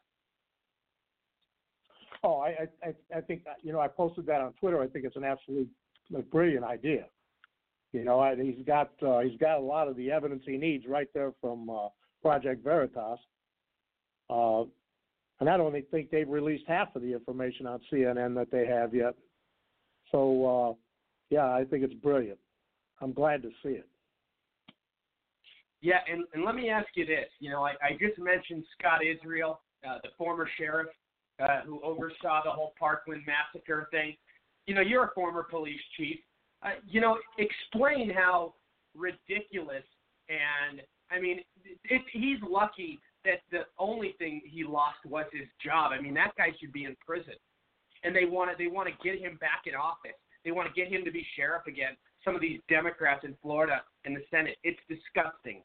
Oh, 2.23 2.39
I, 2.39 2.67
I, 2.83 3.17
I 3.17 3.21
think 3.21 3.43
you 3.61 3.71
know 3.71 3.79
I 3.79 3.87
posted 3.87 4.25
that 4.25 4.41
on 4.41 4.53
Twitter. 4.53 4.81
I 4.81 4.87
think 4.87 5.05
it's 5.05 5.15
an 5.15 5.23
absolutely 5.23 5.67
brilliant 6.31 6.65
idea. 6.65 7.05
You 7.93 8.03
know, 8.03 8.19
I, 8.19 8.35
he's 8.35 8.65
got 8.65 8.91
uh, 9.05 9.19
he's 9.19 9.39
got 9.39 9.57
a 9.57 9.61
lot 9.61 9.87
of 9.87 9.95
the 9.95 10.11
evidence 10.11 10.43
he 10.45 10.57
needs 10.57 10.85
right 10.87 11.07
there 11.13 11.31
from 11.41 11.69
uh, 11.69 11.89
Project 12.21 12.63
Veritas. 12.63 13.19
Uh, 14.29 14.63
and 15.39 15.49
I 15.49 15.57
don't 15.57 15.73
think 15.91 16.09
they've 16.09 16.27
released 16.27 16.65
half 16.67 16.95
of 16.95 17.01
the 17.01 17.13
information 17.13 17.67
on 17.67 17.79
CNN 17.91 18.35
that 18.35 18.51
they 18.51 18.65
have 18.65 18.93
yet. 18.93 19.13
So, 20.11 20.45
uh, 20.45 20.73
yeah, 21.29 21.53
I 21.53 21.63
think 21.63 21.83
it's 21.83 21.93
brilliant. 21.93 22.39
I'm 23.01 23.13
glad 23.13 23.43
to 23.43 23.49
see 23.63 23.69
it. 23.69 23.87
Yeah, 25.81 25.99
and, 26.11 26.23
and 26.33 26.43
let 26.43 26.55
me 26.55 26.69
ask 26.69 26.87
you 26.95 27.05
this. 27.05 27.27
You 27.39 27.51
know, 27.51 27.63
I, 27.63 27.71
I 27.81 27.91
just 27.99 28.17
mentioned 28.19 28.63
Scott 28.79 29.01
Israel, 29.05 29.61
uh, 29.87 29.97
the 30.03 30.09
former 30.17 30.49
sheriff 30.57 30.87
uh, 31.39 31.61
who 31.65 31.79
oversaw 31.83 32.43
the 32.43 32.49
whole 32.49 32.73
Parkland 32.79 33.21
massacre 33.27 33.87
thing. 33.91 34.15
You 34.65 34.75
know, 34.75 34.81
you're 34.81 35.05
a 35.05 35.11
former 35.13 35.43
police 35.43 35.79
chief. 35.95 36.17
Uh, 36.63 36.71
you 36.87 36.99
know, 36.99 37.17
explain 37.37 38.09
how 38.09 38.55
ridiculous 38.95 39.83
and 40.29 40.81
I 41.11 41.19
mean, 41.19 41.39
it, 41.63 42.01
he's 42.11 42.37
lucky 42.47 42.99
that 43.23 43.39
the 43.51 43.61
only 43.79 44.15
thing 44.19 44.41
he 44.45 44.63
lost 44.63 44.99
was 45.05 45.25
his 45.31 45.47
job. 45.63 45.91
I 45.97 46.01
mean, 46.01 46.13
that 46.15 46.31
guy 46.37 46.49
should 46.59 46.73
be 46.73 46.83
in 46.85 46.95
prison, 47.05 47.35
and 48.03 48.15
they 48.15 48.25
want 48.25 48.51
to 48.51 48.57
they 48.57 48.69
want 48.69 48.89
to 48.89 49.07
get 49.07 49.19
him 49.19 49.37
back 49.39 49.63
in 49.65 49.75
office. 49.75 50.17
They 50.43 50.51
want 50.51 50.67
to 50.67 50.73
get 50.73 50.91
him 50.91 51.03
to 51.05 51.11
be 51.11 51.25
sheriff 51.35 51.63
again. 51.67 51.95
Some 52.23 52.35
of 52.35 52.41
these 52.41 52.59
Democrats 52.69 53.23
in 53.23 53.35
Florida 53.41 53.81
in 54.05 54.13
the 54.13 54.23
Senate, 54.29 54.57
it's 54.63 54.79
disgusting. 54.89 55.61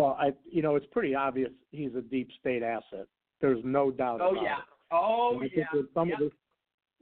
Well, 0.00 0.16
I, 0.18 0.32
you 0.50 0.62
know, 0.62 0.76
it's 0.76 0.86
pretty 0.92 1.14
obvious 1.14 1.50
he's 1.72 1.94
a 1.94 2.00
deep 2.00 2.30
state 2.40 2.62
asset. 2.62 3.06
There's 3.42 3.60
no 3.64 3.90
doubt 3.90 4.22
Oh 4.22 4.30
about 4.30 4.42
yeah, 4.42 4.56
it. 4.56 4.64
oh 4.92 5.32
And 5.34 5.40
I 5.40 5.40
think 5.42 5.52
yeah. 5.56 5.64
with 5.74 5.92
some 5.92 6.08
yeah. 6.08 6.14
of 6.14 6.20
this, 6.20 6.30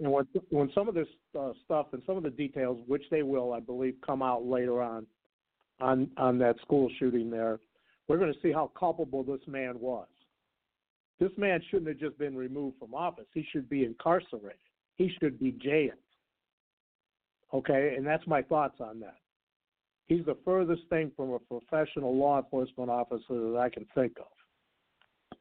and 0.01 0.11
when 0.11 0.27
when 0.51 0.71
some 0.75 0.89
of 0.89 0.97
this 0.97 1.07
uh, 1.39 1.53
stuff 1.65 1.87
and 1.93 2.03
some 2.07 2.17
of 2.17 2.25
the 2.25 2.31
details, 2.31 2.81
which 2.89 3.05
they 3.13 3.23
will, 3.23 3.53
I 3.53 3.61
believe, 3.61 3.95
come 4.05 4.21
out 4.21 4.47
later 4.47 4.83
on, 4.83 5.07
on 5.81 6.11
on 6.17 6.39
that 6.39 6.57
school 6.63 6.91
shooting 6.99 7.31
there, 7.31 7.61
we're 8.09 8.19
going 8.19 8.33
to 8.33 8.41
see 8.41 8.51
how 8.51 8.73
culpable 8.77 9.23
this 9.23 9.47
man 9.47 9.79
was. 9.79 10.09
This 11.21 11.31
man 11.37 11.61
shouldn't 11.71 11.89
have 11.89 12.01
just 12.01 12.19
been 12.19 12.37
removed 12.37 12.81
from 12.81 12.95
office. 12.95 13.27
He 13.33 13.47
should 13.53 13.71
be 13.71 13.85
incarcerated. 13.85 14.59
He 14.97 15.13
should 15.21 15.39
be 15.39 15.53
jailed. 15.53 15.93
Okay, 17.55 17.95
and 17.97 18.05
that's 18.05 18.27
my 18.27 18.43
thoughts 18.43 18.81
on 18.81 18.99
that. 19.01 19.19
He's 20.09 20.25
the 20.25 20.37
furthest 20.45 20.83
thing 20.89 21.13
from 21.15 21.33
a 21.33 21.39
professional 21.39 22.17
law 22.17 22.39
enforcement 22.39 22.91
officer 22.91 23.51
that 23.53 23.59
I 23.61 23.69
can 23.69 23.87
think 23.95 24.15
of. 24.19 25.39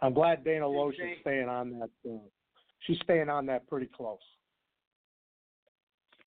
I'm 0.00 0.14
glad 0.14 0.44
Dana 0.44 0.64
Loesch 0.64 0.94
is 0.94 1.18
staying 1.20 1.48
on 1.48 1.78
that. 1.78 1.90
Uh, 2.08 2.18
she's 2.80 2.98
staying 3.04 3.28
on 3.28 3.46
that 3.46 3.68
pretty 3.68 3.86
close. 3.86 4.18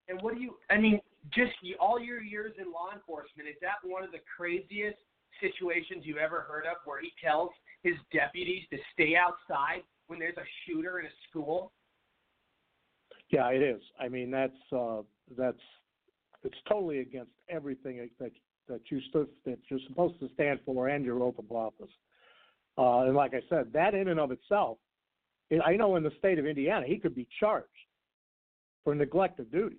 And 0.07 0.21
what 0.21 0.35
do 0.35 0.41
you? 0.41 0.55
I 0.69 0.77
mean, 0.77 0.99
just 1.33 1.53
all 1.79 1.99
your 1.99 2.21
years 2.21 2.53
in 2.59 2.71
law 2.71 2.89
enforcement, 2.93 3.47
is 3.49 3.55
that 3.61 3.75
one 3.83 4.03
of 4.03 4.11
the 4.11 4.19
craziest 4.37 4.97
situations 5.39 6.03
you've 6.03 6.17
ever 6.17 6.41
heard 6.41 6.65
of, 6.65 6.77
where 6.85 7.01
he 7.01 7.11
tells 7.23 7.49
his 7.81 7.95
deputies 8.13 8.63
to 8.71 8.77
stay 8.93 9.15
outside 9.15 9.81
when 10.07 10.19
there's 10.19 10.37
a 10.37 10.45
shooter 10.65 10.99
in 10.99 11.05
a 11.05 11.15
school? 11.29 11.71
Yeah, 13.29 13.47
it 13.47 13.61
is. 13.61 13.81
I 13.99 14.09
mean, 14.09 14.29
that's 14.29 14.73
uh, 14.75 15.01
that's 15.37 15.61
it's 16.43 16.57
totally 16.67 16.99
against 16.99 17.31
everything 17.49 18.09
that 18.19 18.31
that 18.67 18.81
you 18.89 19.01
that 19.45 19.59
you're 19.69 19.79
supposed 19.87 20.19
to 20.19 20.29
stand 20.33 20.59
for 20.65 20.87
and 20.89 21.05
your 21.05 21.21
oath 21.21 21.37
of 21.37 21.51
office. 21.51 21.91
Uh, 22.77 23.01
and 23.01 23.15
like 23.15 23.33
I 23.33 23.41
said, 23.49 23.71
that 23.73 23.93
in 23.93 24.07
and 24.07 24.19
of 24.19 24.31
itself, 24.31 24.77
it, 25.49 25.61
I 25.65 25.75
know 25.75 25.97
in 25.97 26.03
the 26.03 26.11
state 26.17 26.39
of 26.39 26.45
Indiana, 26.45 26.85
he 26.87 26.97
could 26.97 27.13
be 27.13 27.27
charged 27.39 27.67
for 28.83 28.95
neglect 28.95 29.39
of 29.39 29.51
duty. 29.51 29.77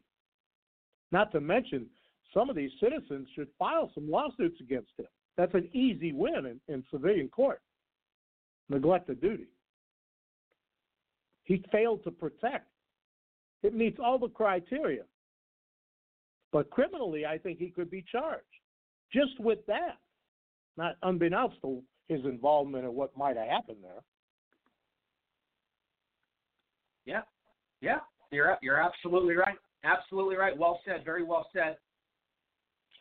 Not 1.10 1.32
to 1.32 1.40
mention, 1.40 1.86
some 2.34 2.50
of 2.50 2.56
these 2.56 2.70
citizens 2.80 3.28
should 3.34 3.48
file 3.58 3.90
some 3.94 4.10
lawsuits 4.10 4.60
against 4.60 4.90
him. 4.98 5.06
That's 5.36 5.54
an 5.54 5.68
easy 5.72 6.12
win 6.12 6.46
in, 6.46 6.60
in 6.72 6.84
civilian 6.90 7.28
court. 7.28 7.60
Neglect 8.68 9.08
of 9.08 9.20
duty. 9.20 9.48
He 11.44 11.64
failed 11.72 12.04
to 12.04 12.10
protect. 12.10 12.68
It 13.62 13.74
meets 13.74 13.98
all 14.02 14.18
the 14.18 14.28
criteria. 14.28 15.02
But 16.52 16.68
criminally, 16.70 17.24
I 17.24 17.38
think 17.38 17.58
he 17.58 17.70
could 17.70 17.90
be 17.90 18.04
charged 18.12 18.44
just 19.12 19.38
with 19.40 19.64
that, 19.66 19.98
not 20.76 20.96
unbeknownst 21.02 21.56
to 21.62 21.82
his 22.08 22.24
involvement 22.24 22.84
in 22.84 22.94
what 22.94 23.16
might 23.16 23.36
have 23.36 23.48
happened 23.48 23.78
there. 23.82 24.02
Yeah, 27.04 27.22
yeah, 27.80 27.98
you're 28.30 28.56
you're 28.62 28.80
absolutely 28.80 29.34
right. 29.34 29.56
Absolutely 29.82 30.36
right. 30.36 30.56
Well 30.56 30.80
said. 30.84 31.04
Very 31.04 31.24
well 31.24 31.48
said. 31.52 31.76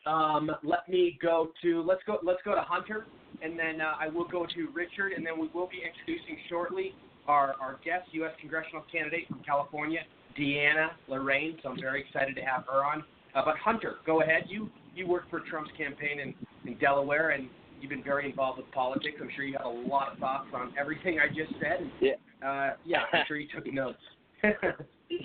Um, 0.04 0.50
let 0.64 0.88
me 0.88 1.16
go 1.22 1.52
to 1.62 1.82
let's 1.82 2.00
go 2.06 2.18
let's 2.24 2.40
go 2.44 2.54
to 2.54 2.62
Hunter, 2.62 3.06
and 3.42 3.56
then 3.56 3.80
uh, 3.80 3.94
I 4.00 4.08
will 4.08 4.26
go 4.26 4.44
to 4.44 4.68
Richard, 4.74 5.12
and 5.12 5.24
then 5.24 5.38
we 5.38 5.48
will 5.54 5.68
be 5.68 5.82
introducing 5.86 6.38
shortly 6.48 6.94
our 7.28 7.54
our 7.60 7.78
guest, 7.84 8.08
U.S. 8.12 8.32
congressional 8.40 8.82
candidate 8.90 9.28
from 9.28 9.42
California, 9.44 10.00
Deanna 10.36 10.88
Lorraine. 11.06 11.58
So 11.62 11.68
I'm 11.68 11.80
very 11.80 12.00
excited 12.00 12.34
to 12.34 12.42
have 12.42 12.64
her 12.66 12.84
on. 12.84 13.04
Uh, 13.34 13.42
but 13.44 13.56
Hunter, 13.58 13.96
go 14.06 14.22
ahead. 14.22 14.44
You 14.48 14.70
you 14.94 15.06
worked 15.06 15.30
for 15.30 15.40
Trump's 15.40 15.70
campaign 15.76 16.20
in 16.20 16.34
in 16.70 16.78
Delaware, 16.78 17.30
and 17.30 17.48
you've 17.80 17.90
been 17.90 18.04
very 18.04 18.28
involved 18.28 18.58
with 18.58 18.70
politics. 18.72 19.16
I'm 19.20 19.30
sure 19.34 19.44
you 19.44 19.56
have 19.56 19.66
a 19.66 19.68
lot 19.68 20.12
of 20.12 20.18
thoughts 20.18 20.48
on 20.54 20.72
everything 20.78 21.18
I 21.18 21.28
just 21.28 21.52
said. 21.60 21.90
Yeah. 22.00 22.12
Uh, 22.46 22.74
yeah, 22.84 23.04
I'm 23.12 23.24
sure 23.26 23.36
you 23.36 23.48
took 23.54 23.72
notes. 23.72 23.98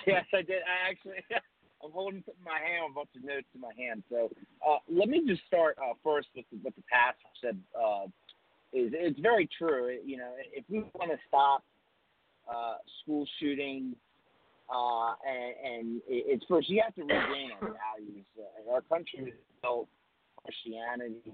Yes, 0.05 0.25
I 0.33 0.41
did. 0.41 0.59
I 0.67 0.89
actually, 0.89 1.23
I'm 1.83 1.91
holding 1.91 2.23
my 2.43 2.59
hand, 2.59 2.91
a 2.91 2.93
bunch 2.93 3.09
of 3.15 3.23
notes 3.23 3.47
in 3.55 3.61
my 3.61 3.71
hand. 3.77 4.03
So 4.09 4.29
uh, 4.67 4.77
let 4.89 5.07
me 5.07 5.21
just 5.25 5.41
start 5.47 5.77
uh, 5.77 5.93
first 6.03 6.27
with 6.35 6.45
what 6.61 6.75
the 6.75 6.83
pastor 6.91 7.29
said. 7.41 7.59
Uh, 7.73 8.05
is 8.73 8.91
it's 8.93 9.19
very 9.19 9.47
true. 9.57 9.97
You 10.03 10.17
know, 10.17 10.31
if 10.51 10.65
we 10.69 10.79
want 10.93 11.11
to 11.11 11.17
stop 11.27 11.63
uh, 12.53 12.75
school 13.01 13.25
shootings, 13.39 13.95
uh, 14.69 15.13
and, 15.23 15.53
and 15.63 16.01
it's 16.07 16.43
first 16.47 16.69
you 16.69 16.81
have 16.83 16.95
to 16.95 17.01
regain 17.01 17.51
our 17.61 17.71
values. 17.71 18.25
Uh, 18.37 18.71
our 18.73 18.81
country 18.81 19.19
is 19.27 19.33
built 19.61 19.87
Christianity. 20.43 21.33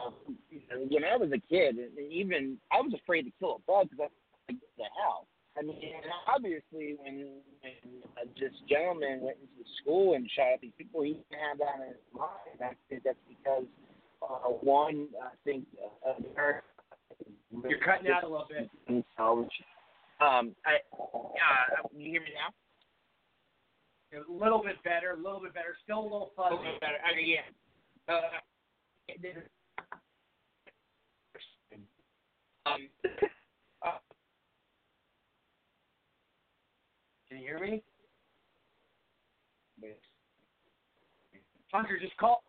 Um, 0.00 0.14
you 0.50 0.60
know, 0.70 0.86
when 0.88 1.04
I 1.04 1.16
was 1.16 1.30
a 1.32 1.42
kid, 1.52 1.76
and 1.76 1.92
even 2.10 2.56
I 2.72 2.80
was 2.80 2.92
afraid 2.94 3.22
to 3.22 3.32
kill 3.38 3.60
a 3.60 3.70
bug 3.70 3.90
because 3.90 4.08
I 4.08 4.12
was 4.12 4.12
like, 4.48 4.58
the 4.78 4.84
hell. 4.96 5.26
I 5.56 5.62
mean, 5.62 5.76
obviously, 6.26 6.96
when, 7.02 7.28
when 7.60 7.76
uh, 8.16 8.24
this 8.40 8.52
gentleman 8.68 9.20
went 9.20 9.36
into 9.36 9.52
the 9.58 9.68
school 9.82 10.14
and 10.14 10.28
shot 10.34 10.54
up 10.54 10.60
these 10.62 10.72
people, 10.78 11.02
he 11.02 11.12
didn't 11.12 11.44
have 11.44 11.58
that 11.58 11.76
in 11.84 11.88
his 11.92 12.00
mind. 12.16 12.56
I 12.56 12.72
think 12.88 13.04
that's 13.04 13.20
because, 13.28 13.64
uh, 14.22 14.48
one, 14.48 15.08
I 15.20 15.36
think 15.44 15.66
uh, 16.08 16.14
America. 16.32 16.64
You're 17.68 17.84
cutting 17.84 18.10
out 18.10 18.24
a 18.24 18.28
little 18.28 18.48
bit. 18.48 18.70
Um, 20.20 20.54
I, 20.64 20.78
uh, 20.94 21.88
you 21.96 22.10
hear 22.12 22.20
me 22.20 22.28
now? 22.38 22.54
A 24.12 24.30
little 24.30 24.62
bit 24.62 24.82
better, 24.84 25.12
a 25.12 25.16
little 25.16 25.40
bit 25.40 25.54
better. 25.54 25.74
Still 25.84 26.00
a 26.00 26.04
little 26.04 26.32
fuzzy. 26.36 26.54
Okay, 26.54 26.76
better. 26.80 26.98
Okay, 27.10 27.24
yeah. 27.24 27.48
Uh, 28.08 28.20
um, 32.66 32.88
uh, 33.84 33.98
Can 37.28 37.40
you 37.40 37.46
hear 37.46 37.58
me? 37.58 37.82
Hunter, 41.72 41.98
just 41.98 42.16
call. 42.18 42.44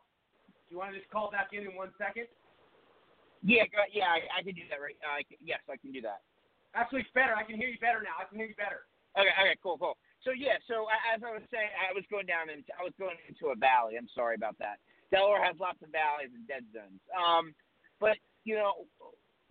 Do 0.68 0.76
you 0.76 0.78
want 0.78 0.92
to 0.92 1.00
just 1.00 1.10
call 1.10 1.32
back 1.32 1.56
in 1.56 1.64
in 1.64 1.76
one 1.80 1.96
second? 1.98 2.28
yeah, 3.44 3.64
go, 3.72 3.84
yeah, 3.92 4.12
I, 4.12 4.40
I 4.40 4.44
can 4.44 4.56
do 4.56 4.68
that. 4.68 4.84
Right? 4.84 5.00
Uh, 5.00 5.20
I 5.20 5.24
can, 5.24 5.40
yes, 5.40 5.64
I 5.72 5.80
can 5.80 5.96
do 5.96 6.02
that. 6.04 6.28
Actually, 6.76 7.08
it's 7.08 7.16
better. 7.16 7.32
I 7.32 7.44
can 7.44 7.56
hear 7.56 7.72
you 7.72 7.80
better 7.80 8.04
now. 8.04 8.20
I 8.20 8.28
can 8.28 8.36
hear 8.36 8.48
you 8.52 8.60
better. 8.60 8.84
Okay, 9.16 9.32
okay, 9.32 9.56
cool, 9.64 9.78
cool. 9.78 9.96
So 10.24 10.32
yeah, 10.32 10.56
so 10.68 10.88
as 11.14 11.20
I 11.20 11.32
was 11.36 11.44
saying, 11.52 11.68
I 11.76 11.92
was 11.92 12.08
going 12.08 12.26
down 12.26 12.48
into 12.48 12.72
I 12.80 12.84
was 12.84 12.96
going 12.96 13.20
into 13.28 13.52
a 13.52 13.58
valley. 13.60 14.00
I'm 14.00 14.10
sorry 14.16 14.36
about 14.36 14.56
that. 14.60 14.80
Delaware 15.12 15.44
has 15.44 15.60
lots 15.60 15.84
of 15.84 15.92
valleys 15.92 16.32
and 16.32 16.48
dead 16.48 16.64
zones. 16.72 17.04
Um, 17.12 17.54
but 18.00 18.16
you 18.48 18.56
know, 18.56 18.88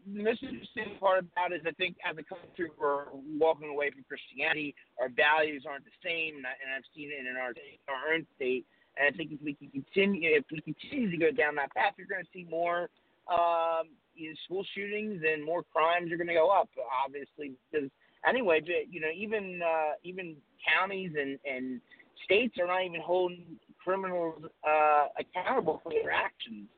the 0.09 0.25
most 0.25 0.43
interesting 0.43 0.97
part 0.99 1.23
about 1.23 1.53
it 1.53 1.63
is 1.63 1.67
I 1.69 1.77
think 1.77 2.01
as 2.03 2.17
a 2.17 2.25
country 2.25 2.73
we're 2.75 3.13
walking 3.37 3.69
away 3.69 3.93
from 3.93 4.03
Christianity. 4.09 4.75
Our 4.97 5.13
values 5.13 5.69
aren't 5.69 5.85
the 5.85 5.97
same, 6.01 6.41
and, 6.41 6.47
I, 6.49 6.57
and 6.57 6.73
I've 6.73 6.89
seen 6.97 7.13
it 7.13 7.29
in 7.29 7.37
our 7.37 7.53
our 7.93 8.17
own 8.17 8.27
state. 8.37 8.65
And 8.97 9.09
I 9.09 9.13
think 9.17 9.33
if 9.33 9.41
we 9.41 9.55
can 9.55 9.69
continue, 9.69 10.37
if 10.37 10.45
we 10.53 10.61
continue 10.61 11.11
to 11.13 11.17
go 11.17 11.31
down 11.31 11.57
that 11.57 11.73
path, 11.73 11.97
you're 11.97 12.09
going 12.09 12.25
to 12.25 12.33
see 12.33 12.45
more 12.49 12.89
um, 13.29 13.93
you 14.15 14.31
know, 14.31 14.37
school 14.45 14.65
shootings 14.75 15.23
and 15.25 15.45
more 15.45 15.63
crimes 15.63 16.13
are 16.13 16.17
going 16.17 16.29
to 16.29 16.35
go 16.35 16.49
up. 16.49 16.69
Obviously, 17.05 17.57
because 17.71 17.89
anyway, 18.27 18.61
you 18.91 19.01
know, 19.01 19.11
even 19.15 19.61
uh, 19.63 19.93
even 20.05 20.37
counties 20.67 21.13
and 21.19 21.39
and 21.45 21.81
states 22.25 22.57
are 22.61 22.67
not 22.67 22.85
even 22.85 23.01
holding 23.01 23.45
criminals 23.83 24.43
uh, 24.67 25.07
accountable 25.19 25.81
for 25.83 25.91
their 25.91 26.11
actions. 26.11 26.69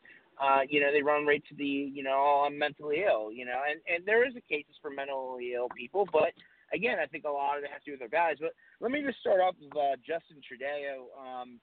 Uh, 0.42 0.60
you 0.68 0.80
know, 0.80 0.90
they 0.92 1.02
run 1.02 1.24
right 1.24 1.44
to 1.48 1.54
the, 1.54 1.64
you 1.64 2.02
know, 2.02 2.16
oh, 2.16 2.44
I'm 2.46 2.58
mentally 2.58 3.04
ill, 3.08 3.30
you 3.30 3.44
know, 3.44 3.60
and, 3.70 3.80
and 3.86 4.04
there 4.04 4.26
is 4.26 4.34
a 4.34 4.40
cases 4.40 4.74
for 4.82 4.90
mentally 4.90 5.52
ill 5.54 5.68
people, 5.76 6.08
but 6.12 6.32
again, 6.74 6.98
I 7.00 7.06
think 7.06 7.24
a 7.24 7.30
lot 7.30 7.56
of 7.56 7.62
it 7.62 7.70
has 7.70 7.82
to 7.84 7.90
do 7.90 7.92
with 7.92 8.00
their 8.00 8.08
values. 8.08 8.38
But 8.40 8.52
let 8.80 8.90
me 8.90 9.02
just 9.06 9.20
start 9.20 9.40
off 9.40 9.54
with 9.60 9.70
uh, 9.76 9.94
Justin 9.98 10.42
Trudeau. 10.46 11.06
Um, 11.14 11.60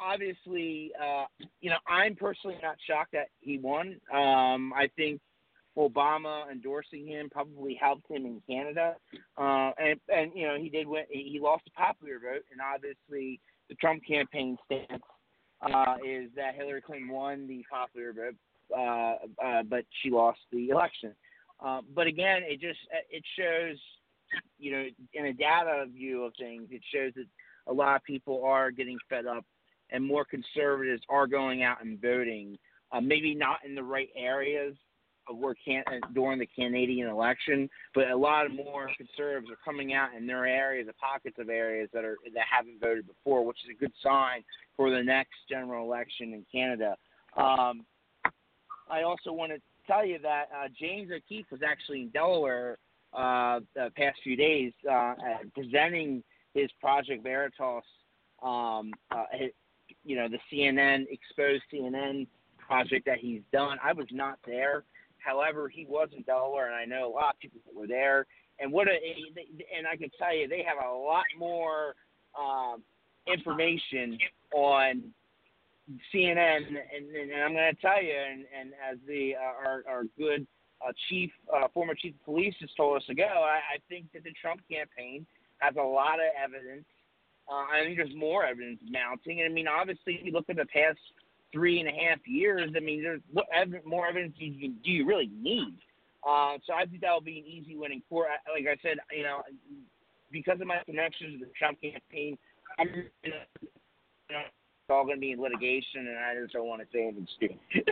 obviously, 0.00 0.90
uh, 1.00 1.26
you 1.60 1.68
know, 1.68 1.76
I'm 1.86 2.16
personally 2.16 2.56
not 2.62 2.76
shocked 2.86 3.12
that 3.12 3.28
he 3.40 3.58
won. 3.58 4.00
Um, 4.12 4.72
I 4.72 4.88
think 4.96 5.20
Obama 5.76 6.50
endorsing 6.50 7.06
him 7.06 7.30
probably 7.30 7.74
helped 7.80 8.10
him 8.10 8.26
in 8.26 8.42
Canada, 8.48 8.94
uh, 9.38 9.70
and 9.78 9.98
and 10.08 10.32
you 10.34 10.46
know 10.46 10.56
he 10.58 10.68
did 10.68 10.86
win. 10.86 11.04
He 11.10 11.38
lost 11.40 11.64
the 11.64 11.70
popular 11.70 12.18
vote, 12.18 12.44
and 12.52 12.60
obviously 12.60 13.40
the 13.68 13.74
Trump 13.76 14.02
campaign 14.06 14.58
stance 14.66 15.02
uh, 15.62 15.96
is 16.06 16.30
that 16.36 16.54
Hillary 16.54 16.82
Clinton 16.82 17.08
won 17.08 17.46
the 17.46 17.64
popular 17.70 18.12
vote, 18.12 18.36
uh, 18.76 19.44
uh, 19.44 19.62
but 19.62 19.84
she 20.02 20.10
lost 20.10 20.40
the 20.50 20.68
election. 20.68 21.14
Uh, 21.64 21.80
but 21.94 22.06
again, 22.06 22.42
it 22.44 22.60
just 22.60 22.80
it 23.10 23.22
shows, 23.38 23.78
you 24.58 24.72
know, 24.72 24.84
in 25.14 25.26
a 25.26 25.32
data 25.32 25.86
view 25.90 26.24
of 26.24 26.32
things, 26.38 26.68
it 26.70 26.82
shows 26.92 27.12
that 27.14 27.26
a 27.66 27.72
lot 27.72 27.96
of 27.96 28.04
people 28.04 28.44
are 28.44 28.70
getting 28.70 28.98
fed 29.08 29.24
up, 29.24 29.44
and 29.90 30.04
more 30.04 30.26
conservatives 30.26 31.02
are 31.08 31.26
going 31.26 31.62
out 31.62 31.82
and 31.82 32.00
voting. 32.00 32.58
Uh, 32.90 33.00
maybe 33.00 33.34
not 33.34 33.56
in 33.64 33.74
the 33.74 33.82
right 33.82 34.10
areas 34.14 34.74
of 35.28 35.36
where 35.36 35.54
can 35.64 35.82
uh, 35.86 36.06
during 36.14 36.38
the 36.38 36.48
Canadian 36.54 37.08
election, 37.08 37.68
but 37.94 38.10
a 38.10 38.16
lot 38.16 38.50
more 38.50 38.90
conservatives 38.96 39.50
are 39.50 39.58
coming 39.64 39.94
out 39.94 40.14
in 40.16 40.26
their 40.26 40.46
areas, 40.46 40.86
the 40.86 40.92
pockets 40.94 41.36
of 41.38 41.48
areas 41.48 41.88
that 41.92 42.04
are 42.04 42.16
that 42.34 42.44
haven't 42.50 42.80
voted 42.80 43.06
before, 43.06 43.44
which 43.44 43.58
is 43.64 43.70
a 43.70 43.78
good 43.78 43.92
sign 44.02 44.42
for 44.76 44.90
the 44.90 45.02
next 45.02 45.34
general 45.48 45.84
election 45.84 46.32
in 46.32 46.44
Canada. 46.50 46.96
Um, 47.36 47.84
I 48.90 49.02
also 49.02 49.32
want 49.32 49.52
to 49.52 49.60
tell 49.86 50.04
you 50.04 50.18
that 50.22 50.48
uh, 50.54 50.68
James 50.78 51.10
O'Keefe 51.14 51.46
was 51.50 51.60
actually 51.66 52.02
in 52.02 52.08
Delaware 52.10 52.78
uh, 53.12 53.60
the 53.74 53.90
past 53.96 54.18
few 54.22 54.36
days 54.36 54.72
uh, 54.88 54.94
uh, 54.94 55.14
presenting 55.54 56.22
his 56.54 56.70
Project 56.80 57.22
Veritas, 57.22 57.84
um, 58.42 58.92
uh, 59.10 59.24
you 60.04 60.16
know, 60.16 60.28
the 60.28 60.38
CNN 60.50 61.06
exposed 61.10 61.62
CNN 61.72 62.26
project 62.58 63.06
that 63.06 63.18
he's 63.18 63.42
done. 63.52 63.78
I 63.82 63.92
was 63.92 64.06
not 64.10 64.38
there. 64.46 64.84
However, 65.24 65.68
he 65.68 65.86
was 65.86 66.08
in 66.16 66.22
Delaware, 66.22 66.66
and 66.66 66.74
I 66.74 66.84
know 66.84 67.08
a 67.08 67.12
lot 67.12 67.34
of 67.34 67.40
people 67.40 67.60
that 67.66 67.74
were 67.74 67.86
there. 67.86 68.26
And 68.58 68.72
what 68.72 68.88
a 68.88 68.92
and 69.76 69.86
I 69.86 69.96
can 69.96 70.10
tell 70.18 70.34
you, 70.34 70.48
they 70.48 70.64
have 70.66 70.84
a 70.84 70.94
lot 70.94 71.24
more 71.38 71.94
um, 72.38 72.82
information 73.26 74.18
on 74.54 75.02
CNN, 76.14 76.66
and, 76.66 77.16
and 77.16 77.42
I'm 77.42 77.52
going 77.52 77.74
to 77.74 77.80
tell 77.80 78.02
you, 78.02 78.14
and, 78.14 78.44
and 78.58 78.72
as 78.90 78.98
the 79.06 79.34
uh, 79.36 79.68
our, 79.68 79.84
our 79.88 80.04
good 80.18 80.46
a 80.86 80.92
chief, 81.08 81.30
uh, 81.54 81.68
former 81.72 81.94
chief 81.94 82.14
of 82.14 82.24
police, 82.24 82.54
just 82.60 82.76
told 82.76 82.96
us 82.96 83.08
ago. 83.08 83.22
I, 83.22 83.76
I 83.76 83.78
think 83.88 84.06
that 84.12 84.24
the 84.24 84.32
Trump 84.40 84.60
campaign 84.70 85.26
has 85.58 85.74
a 85.76 85.82
lot 85.82 86.14
of 86.14 86.26
evidence. 86.42 86.84
Uh, 87.50 87.66
I 87.70 87.84
think 87.84 87.96
there's 87.96 88.14
more 88.16 88.44
evidence 88.44 88.80
mounting. 88.90 89.42
And 89.42 89.50
I 89.50 89.54
mean, 89.54 89.68
obviously, 89.68 90.14
if 90.14 90.24
you 90.24 90.32
look 90.32 90.48
at 90.48 90.56
the 90.56 90.66
past 90.66 90.98
three 91.52 91.80
and 91.80 91.88
a 91.88 91.92
half 91.92 92.18
years, 92.26 92.70
I 92.76 92.80
mean, 92.80 93.02
there's 93.02 93.20
what 93.32 93.46
ev- 93.54 93.84
more 93.84 94.06
evidence 94.06 94.34
you, 94.36 94.72
do 94.84 94.90
you 94.90 95.06
really 95.06 95.30
need? 95.40 95.76
Uh, 96.26 96.58
so 96.66 96.72
I 96.72 96.86
think 96.86 97.00
that 97.02 97.12
will 97.12 97.20
be 97.20 97.38
an 97.38 97.46
easy 97.46 97.76
winning 97.76 98.02
for. 98.08 98.26
Like 98.52 98.66
I 98.66 98.76
said, 98.82 98.98
you 99.10 99.24
know, 99.24 99.42
because 100.30 100.60
of 100.60 100.66
my 100.66 100.78
connections 100.86 101.40
with 101.40 101.48
the 101.48 101.54
Trump 101.58 101.80
campaign, 101.80 102.38
I'm 102.78 102.88
you 103.22 103.30
know, 103.30 103.42
it's 104.30 104.90
all 104.90 105.04
going 105.04 105.16
to 105.16 105.20
be 105.20 105.32
in 105.32 105.40
litigation, 105.40 106.08
and 106.08 106.18
I 106.18 106.34
just 106.40 106.52
don't 106.52 106.66
want 106.66 106.80
to 106.80 106.88
say 106.92 107.04
anything 107.04 107.26
stupid. 107.36 107.58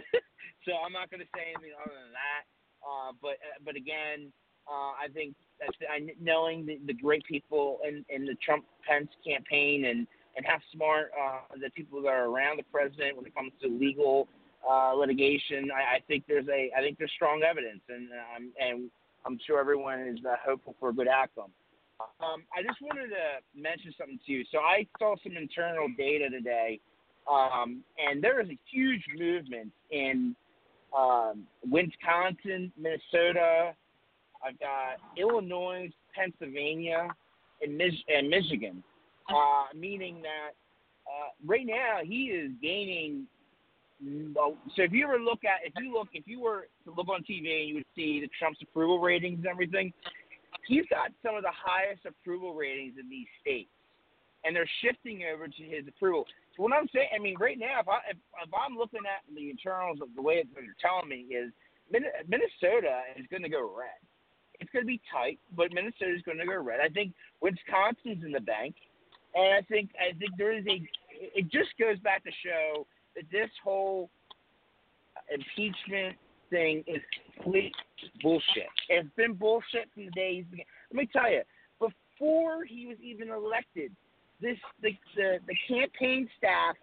so 0.65 0.73
I'm 0.85 0.93
not 0.93 1.11
going 1.11 1.21
to 1.21 1.31
say 1.35 1.53
anything 1.55 1.73
other 1.83 1.95
than 1.95 2.13
that. 2.13 2.43
Uh, 2.87 3.13
but 3.21 3.37
but 3.65 3.77
again, 3.77 4.33
uh, 4.71 4.95
I 4.95 5.09
think 5.13 5.35
that 5.59 5.71
I, 5.91 6.07
knowing 6.21 6.67
the, 6.67 6.81
the 6.87 6.95
great 6.95 7.25
people 7.25 7.79
in, 7.87 8.05
in 8.09 8.25
the 8.25 8.37
Trump 8.45 8.65
Pence 8.89 9.11
campaign 9.27 9.85
and 9.87 10.07
and 10.41 10.47
how 10.47 10.59
smart 10.73 11.13
uh, 11.21 11.41
the 11.61 11.69
people 11.71 12.01
that 12.01 12.09
are 12.09 12.25
around 12.25 12.57
the 12.59 12.65
president 12.73 13.15
when 13.15 13.27
it 13.27 13.35
comes 13.35 13.53
to 13.61 13.69
legal 13.69 14.27
uh, 14.69 14.95
litigation, 14.95 15.69
I, 15.71 15.97
I 15.97 16.01
think 16.09 16.25
there's 16.27 16.49
a 16.49 16.71
I 16.77 16.81
think 16.81 16.97
there's 16.97 17.13
strong 17.15 17.43
evidence, 17.43 17.81
and 17.91 18.09
um, 18.37 18.53
and 18.59 18.91
I'm 19.27 19.39
sure 19.47 19.61
everyone 19.61 20.01
is 20.01 20.19
uh, 20.25 20.37
hopeful 20.43 20.75
for 20.81 20.89
a 20.89 20.93
good 20.95 21.09
outcome. 21.09 21.51
Um, 22.01 22.45
I 22.57 22.63
just 22.63 22.81
wanted 22.81 23.09
to 23.09 23.61
mention 23.61 23.93
something 23.99 24.19
to 24.25 24.33
you. 24.33 24.45
So 24.51 24.59
I 24.61 24.87
saw 24.99 25.15
some 25.23 25.37
internal 25.37 25.89
data 25.99 26.31
today, 26.31 26.81
um, 27.31 27.85
and 27.99 28.25
there 28.25 28.41
is 28.41 28.49
a 28.49 28.59
huge 28.73 29.05
movement 29.19 29.71
in 29.91 30.35
um, 30.97 31.45
Wisconsin, 31.69 32.73
Minnesota. 32.79 33.73
I've 34.43 34.59
got 34.59 34.97
Illinois, 35.19 35.91
Pennsylvania, 36.15 37.09
and, 37.61 37.77
Mich- 37.77 38.07
and 38.09 38.31
Michigan, 38.31 38.83
uh, 39.31 39.77
meaning 39.77 40.23
that 40.23 40.51
uh, 41.07 41.31
right 41.47 41.67
now 41.67 41.99
he 42.03 42.25
is 42.27 42.51
gaining. 42.63 43.27
So 44.35 44.57
if 44.77 44.93
you 44.93 45.05
ever 45.05 45.19
look 45.19 45.41
at, 45.45 45.67
if 45.67 45.73
you 45.83 45.93
look, 45.93 46.09
if 46.13 46.27
you 46.27 46.41
were 46.41 46.69
to 46.85 46.91
look 46.91 47.09
on 47.09 47.23
TV, 47.23 47.61
and 47.61 47.69
you 47.69 47.75
would 47.77 47.91
see 47.95 48.21
the 48.21 48.31
Trump's 48.39 48.61
approval 48.63 48.99
ratings 48.99 49.39
and 49.39 49.47
everything 49.47 49.93
he's 50.67 50.87
got 50.91 51.11
some 51.23 51.35
of 51.35 51.43
the 51.43 51.55
highest 51.55 52.07
approval 52.07 52.55
ratings 52.55 52.95
in 52.99 53.09
these 53.09 53.27
states, 53.41 53.71
and 54.45 54.55
they're 54.55 54.71
shifting 54.81 55.27
over 55.27 55.49
to 55.49 55.63
his 55.63 55.87
approval. 55.89 56.25
So 56.57 56.63
what 56.63 56.73
I'm 56.73 56.89
saying, 56.95 57.11
I 57.15 57.19
mean, 57.19 57.37
right 57.39 57.59
now, 57.59 57.81
if 57.81 57.89
I 57.89 57.99
if, 58.11 58.17
if 58.17 58.51
I'm 58.55 58.79
looking 58.79 59.05
at 59.05 59.27
the 59.35 59.51
internals 59.51 59.99
of 60.01 60.09
the 60.15 60.23
way 60.23 60.43
that 60.43 60.63
you're 60.63 60.79
telling 60.81 61.09
me 61.09 61.27
is 61.35 61.53
Minnesota 61.91 63.03
is 63.19 63.27
going 63.31 63.43
to 63.43 63.51
go 63.51 63.67
red. 63.67 63.99
It's 64.61 64.71
going 64.71 64.85
to 64.85 64.87
be 64.87 65.01
tight, 65.11 65.41
but 65.57 65.73
Minnesota 65.73 66.15
is 66.15 66.23
going 66.23 66.39
to 66.39 66.47
go 66.47 66.63
red. 66.63 66.81
I 66.81 66.89
think 66.89 67.13
Wisconsin's 67.41 68.25
in 68.25 68.31
the 68.31 68.45
bank, 68.45 68.77
and 69.35 69.55
I 69.55 69.63
think 69.63 69.91
I 69.99 70.17
think 70.19 70.33
there 70.37 70.57
is 70.57 70.65
a. 70.67 70.83
It 71.13 71.51
just 71.51 71.71
goes 71.79 71.99
back 71.99 72.25
to 72.25 72.31
show 72.45 72.87
that 73.15 73.25
this 73.31 73.51
whole 73.63 74.11
impeachment 75.33 76.17
thing 76.51 76.83
is 76.87 77.01
complete 77.37 77.73
bullshit. 78.23 78.69
It's 78.89 79.09
been 79.17 79.35
bullshit 79.35 79.89
from 79.95 80.07
the 80.07 80.11
day 80.13 80.37
he's 80.37 80.47
began. 80.51 80.67
Let 80.93 80.99
me 80.99 81.09
tell 81.13 81.31
you, 81.31 81.43
before 81.79 82.65
he 82.65 82.87
was 82.87 82.97
even 83.03 83.31
elected, 83.31 83.93
this 84.41 84.57
the 84.83 84.91
the, 85.17 85.39
the 85.47 85.57
campaign 85.69 86.29
staff 86.39 86.77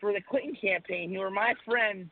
for 0.00 0.12
the 0.12 0.20
Clinton 0.28 0.56
campaign, 0.60 1.12
who 1.12 1.20
were 1.20 1.30
my 1.30 1.54
friends 1.64 2.10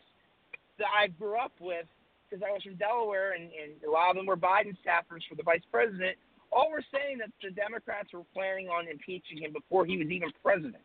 that 0.78 0.88
I 0.96 1.08
grew 1.08 1.36
up 1.38 1.52
with 1.60 1.86
because 2.28 2.42
I 2.46 2.52
was 2.52 2.62
from 2.62 2.76
Delaware, 2.76 3.32
and, 3.32 3.44
and 3.44 3.72
a 3.86 3.90
lot 3.90 4.10
of 4.10 4.16
them 4.16 4.26
were 4.26 4.36
Biden 4.36 4.76
staffers 4.84 5.22
for 5.28 5.34
the 5.36 5.42
vice 5.42 5.62
president. 5.70 6.16
All 6.54 6.70
were 6.70 6.84
saying 6.92 7.18
that 7.18 7.30
the 7.42 7.50
Democrats 7.50 8.12
were 8.12 8.22
planning 8.32 8.68
on 8.68 8.88
impeaching 8.88 9.42
him 9.42 9.52
before 9.52 9.84
he 9.84 9.96
was 9.98 10.08
even 10.08 10.30
president. 10.42 10.82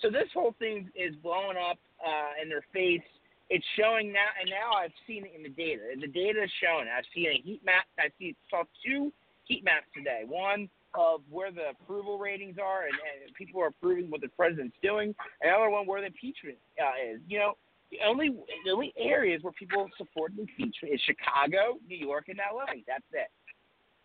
So 0.00 0.10
this 0.10 0.28
whole 0.32 0.54
thing 0.58 0.90
is 0.96 1.14
blowing 1.22 1.56
up 1.56 1.78
uh, 2.04 2.42
in 2.42 2.48
their 2.48 2.64
face 2.72 3.04
it's 3.50 3.64
showing 3.78 4.12
now, 4.12 4.32
and 4.40 4.48
now 4.48 4.72
I've 4.76 4.94
seen 5.06 5.24
it 5.24 5.32
in 5.36 5.42
the 5.42 5.50
data. 5.50 5.82
The 6.00 6.08
data 6.08 6.44
is 6.44 6.50
showing. 6.62 6.86
I've 6.88 7.04
seen 7.14 7.28
a 7.28 7.40
heat 7.42 7.60
map. 7.64 7.84
I 7.98 8.08
see 8.18 8.34
saw 8.48 8.64
two 8.84 9.12
heat 9.44 9.64
maps 9.64 9.86
today. 9.94 10.22
One 10.26 10.68
of 10.94 11.20
where 11.28 11.50
the 11.52 11.70
approval 11.70 12.18
ratings 12.18 12.56
are, 12.62 12.84
and, 12.84 12.94
and 12.94 13.34
people 13.34 13.60
are 13.60 13.66
approving 13.66 14.10
what 14.10 14.22
the 14.22 14.28
president's 14.28 14.76
doing. 14.82 15.14
Another 15.42 15.68
one 15.68 15.86
where 15.86 16.00
the 16.00 16.06
impeachment 16.06 16.56
uh, 16.80 17.14
is. 17.14 17.20
You 17.28 17.38
know, 17.38 17.52
the 17.90 17.98
only 18.06 18.30
the 18.64 18.70
only 18.70 18.94
areas 18.98 19.42
where 19.42 19.52
people 19.52 19.88
support 19.98 20.32
the 20.34 20.42
impeachment 20.42 20.94
is 20.94 21.00
Chicago, 21.04 21.78
New 21.86 21.98
York, 21.98 22.28
and 22.28 22.40
L.A. 22.40 22.82
That's 22.86 23.04
it. 23.12 23.30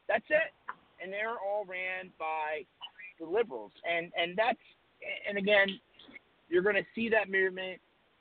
That's 0.07 0.25
it. 0.29 0.51
And 1.01 1.11
they're 1.11 1.39
all 1.39 1.65
ran 1.65 2.11
by 2.19 2.65
the 3.19 3.25
liberals, 3.25 3.71
and 3.89 4.11
and 4.17 4.37
that's 4.37 4.59
and 5.27 5.37
again, 5.37 5.79
you're 6.49 6.61
going 6.61 6.75
to 6.75 6.85
see 6.95 7.09
that 7.09 7.29
movement 7.29 7.79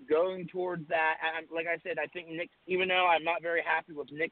going 0.08 0.46
towards 0.48 0.86
that. 0.88 1.16
And 1.36 1.46
like 1.52 1.66
I 1.66 1.78
said, 1.82 1.98
I 1.98 2.06
think 2.06 2.28
Mick, 2.28 2.50
even 2.66 2.88
though 2.88 3.06
I'm 3.06 3.24
not 3.24 3.42
very 3.42 3.62
happy 3.62 3.92
with 3.92 4.08
Mick 4.08 4.30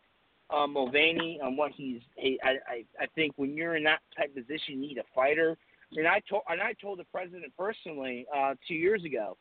um, 0.54 0.74
Mulvaney 0.74 1.40
on 1.42 1.56
what 1.56 1.72
he's, 1.72 2.00
he, 2.14 2.38
I, 2.42 2.50
I, 2.70 2.84
I 3.00 3.06
think 3.14 3.32
when 3.36 3.56
you're 3.56 3.76
in 3.76 3.84
that 3.84 4.00
type 4.16 4.28
of 4.28 4.46
position, 4.46 4.74
you 4.74 4.80
need 4.80 4.98
a 4.98 5.04
fighter. 5.14 5.56
And 5.92 6.06
I 6.06 6.20
told, 6.28 6.42
and 6.48 6.60
I 6.60 6.74
told 6.80 6.98
the 6.98 7.04
president 7.04 7.52
personally 7.58 8.26
uh, 8.34 8.54
two 8.68 8.74
years 8.74 9.04
ago. 9.04 9.36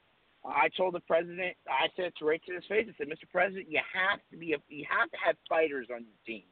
I 0.48 0.70
told 0.78 0.94
the 0.94 1.00
president, 1.02 1.58
I 1.68 1.88
said 1.96 2.12
to 2.20 2.26
right 2.26 2.42
to 2.48 2.54
his 2.54 2.64
face, 2.70 2.86
I 2.88 2.94
said, 2.98 3.08
Mr. 3.08 3.30
President, 3.32 3.66
you 3.68 3.80
have 3.94 4.20
to 4.32 4.38
be, 4.38 4.54
a, 4.54 4.58
you 4.70 4.86
have 4.88 5.10
to 5.10 5.18
have 5.26 5.36
fighters 5.50 5.88
on 5.92 6.06
your 6.06 6.20
team. 6.26 6.44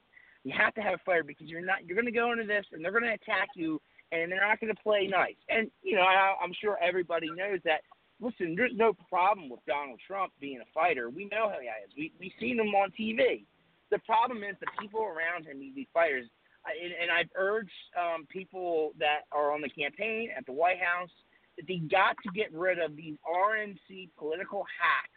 You 0.43 0.53
have 0.57 0.73
to 0.75 0.81
have 0.81 0.95
a 0.95 1.03
fighter 1.05 1.23
because 1.23 1.47
you're 1.47 1.65
not, 1.65 1.85
you're 1.85 1.95
going 1.95 2.05
to 2.05 2.11
go 2.11 2.31
into 2.31 2.45
this 2.45 2.65
and 2.71 2.83
they're 2.83 2.91
going 2.91 3.03
to 3.03 3.13
attack 3.13 3.49
you 3.55 3.81
and 4.11 4.31
they're 4.31 4.45
not 4.45 4.59
going 4.59 4.73
to 4.73 4.81
play 4.81 5.07
nice. 5.07 5.35
And 5.49 5.71
you 5.81 5.95
know, 5.95 6.03
I, 6.03 6.35
I'm 6.41 6.53
sure 6.59 6.77
everybody 6.81 7.29
knows 7.29 7.59
that 7.65 7.81
listen, 8.21 8.55
there's 8.55 8.75
no 8.75 8.93
problem 9.09 9.49
with 9.49 9.59
Donald 9.67 9.99
Trump 10.05 10.31
being 10.39 10.59
a 10.61 10.69
fighter. 10.73 11.09
We 11.09 11.25
know 11.25 11.49
how 11.49 11.57
he 11.59 11.67
is. 11.67 11.91
We 11.97 12.11
we've 12.19 12.31
seen 12.39 12.59
him 12.59 12.73
on 12.75 12.91
TV. 12.91 13.45
The 13.91 13.99
problem 13.99 14.43
is 14.43 14.55
the 14.59 14.67
people 14.79 15.01
around 15.01 15.45
him, 15.45 15.59
need 15.59 15.75
these 15.75 15.91
fighters. 15.93 16.27
And, 16.65 16.93
and 16.93 17.11
I've 17.11 17.29
urged 17.35 17.69
um, 17.99 18.25
people 18.29 18.93
that 18.97 19.27
are 19.31 19.51
on 19.51 19.61
the 19.61 19.69
campaign 19.69 20.29
at 20.35 20.45
the 20.45 20.53
White 20.53 20.79
House 20.79 21.11
that 21.57 21.67
they 21.67 21.77
got 21.77 22.15
to 22.23 22.31
get 22.33 22.51
rid 22.53 22.79
of 22.79 22.95
these 22.95 23.17
RNC 23.29 24.09
political 24.17 24.63
hacks. 24.79 25.09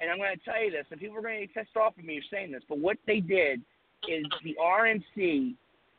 And 0.00 0.10
I'm 0.10 0.18
going 0.18 0.36
to 0.36 0.44
tell 0.44 0.62
you 0.62 0.70
this, 0.70 0.84
and 0.90 0.98
people 0.98 1.16
are 1.16 1.22
going 1.22 1.40
to 1.40 1.46
get 1.46 1.54
pissed 1.54 1.76
off 1.76 1.94
at 1.96 2.04
me 2.04 2.20
for 2.20 2.36
saying 2.36 2.50
this, 2.50 2.62
but 2.68 2.78
what 2.78 2.98
they 3.06 3.20
did 3.20 3.62
is 4.08 4.26
the 4.44 4.56
RNC 4.60 5.54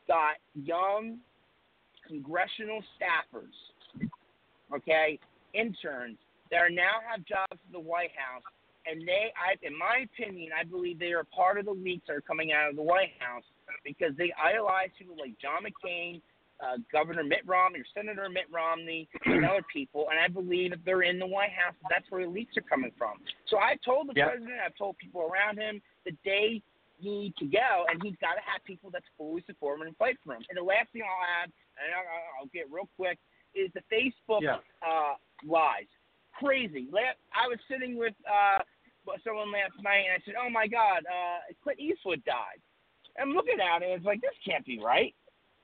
got 0.06 0.36
young 0.54 1.18
congressional 2.06 2.82
staffers, 2.96 4.08
okay, 4.74 5.18
interns 5.54 6.18
that 6.50 6.58
are 6.58 6.70
now 6.70 7.00
have 7.08 7.24
jobs 7.24 7.60
in 7.66 7.72
the 7.72 7.80
White 7.80 8.10
House, 8.16 8.42
and 8.86 9.06
they, 9.08 9.32
I, 9.34 9.56
in 9.66 9.76
my 9.78 10.04
opinion, 10.04 10.52
I 10.58 10.64
believe 10.64 10.98
they 10.98 11.12
are 11.12 11.24
part 11.24 11.58
of 11.58 11.64
the 11.64 11.72
leaks 11.72 12.04
that 12.06 12.16
are 12.16 12.20
coming 12.20 12.52
out 12.52 12.70
of 12.70 12.76
the 12.76 12.82
White 12.82 13.12
House 13.18 13.44
because 13.84 14.12
they 14.18 14.32
idolize 14.42 14.90
people 14.98 15.16
like 15.18 15.32
John 15.40 15.64
McCain, 15.64 16.20
uh, 16.60 16.76
Governor 16.92 17.24
Mitt 17.24 17.46
Romney, 17.46 17.80
or 17.80 17.84
Senator 17.94 18.28
Mitt 18.28 18.44
Romney, 18.52 19.08
and 19.24 19.44
other 19.44 19.64
people. 19.72 20.08
And 20.10 20.20
I 20.20 20.28
believe 20.28 20.72
if 20.72 20.80
they're 20.84 21.02
in 21.02 21.18
the 21.18 21.26
White 21.26 21.50
House, 21.50 21.74
that's 21.88 22.04
where 22.10 22.24
the 22.24 22.30
leaks 22.30 22.56
are 22.56 22.62
coming 22.68 22.92
from. 22.98 23.18
So 23.48 23.56
I 23.58 23.76
told 23.84 24.08
the 24.08 24.14
Yep. 24.14 24.28
president, 24.28 24.60
I've 24.64 24.76
told 24.76 24.98
people 24.98 25.22
around 25.22 25.58
him 25.58 25.80
that 26.04 26.14
they 26.24 26.62
need 27.04 27.36
to 27.38 27.46
go, 27.46 27.84
and 27.88 28.00
he's 28.02 28.16
got 28.20 28.34
to 28.34 28.42
have 28.42 28.64
people 28.64 28.90
that 28.90 29.02
fully 29.16 29.44
support 29.46 29.78
him 29.78 29.86
and 29.86 29.96
fight 29.96 30.16
for 30.24 30.32
him. 30.34 30.42
And 30.48 30.56
the 30.56 30.64
last 30.64 30.88
thing 30.92 31.02
I'll 31.04 31.44
add, 31.44 31.52
and 31.78 31.92
I'll, 31.92 32.40
I'll 32.42 32.50
get 32.56 32.66
real 32.72 32.88
quick, 32.96 33.18
is 33.54 33.70
the 33.76 33.84
Facebook 33.92 34.42
Yeah. 34.42 34.58
uh, 34.82 35.14
lies. 35.46 35.86
Crazy. 36.40 36.88
I 36.90 37.46
was 37.46 37.58
sitting 37.70 37.96
with 37.96 38.14
uh, 38.26 38.58
someone 39.22 39.52
last 39.52 39.78
night, 39.84 40.08
and 40.10 40.14
I 40.16 40.20
said, 40.24 40.34
"Oh 40.34 40.50
my 40.50 40.66
God, 40.66 41.04
uh, 41.06 41.38
Clint 41.62 41.78
Eastwood 41.78 42.24
died." 42.24 42.58
I'm 43.20 43.30
looking 43.30 43.60
at 43.62 43.82
it, 43.82 43.86
and 43.86 43.94
it's 43.94 44.04
like 44.04 44.20
this 44.20 44.34
can't 44.44 44.66
be 44.66 44.80
right. 44.82 45.14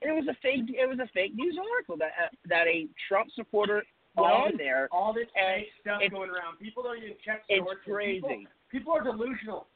And 0.01 0.09
it 0.09 0.15
was 0.15 0.27
a 0.31 0.37
fake. 0.41 0.63
It 0.71 0.87
was 0.87 0.99
a 1.03 1.09
fake 1.13 1.35
news 1.35 1.57
article 1.59 1.97
that 1.97 2.15
uh, 2.15 2.31
that 2.47 2.67
a 2.67 2.87
Trump 3.09 3.29
supporter 3.35 3.83
put 4.15 4.23
All 4.23 4.43
on 4.47 4.51
this- 4.51 4.57
there. 4.63 4.87
All 4.91 5.11
this 5.13 5.27
fake 5.35 5.67
stuff 5.81 5.99
going 6.09 6.29
around. 6.31 6.57
People 6.59 6.83
don't 6.83 6.97
even 6.97 7.19
check 7.25 7.43
It's 7.49 7.67
crazy. 7.83 8.21
People, 8.21 8.43
people 8.71 8.93
are 8.93 9.03
delusional. 9.03 9.67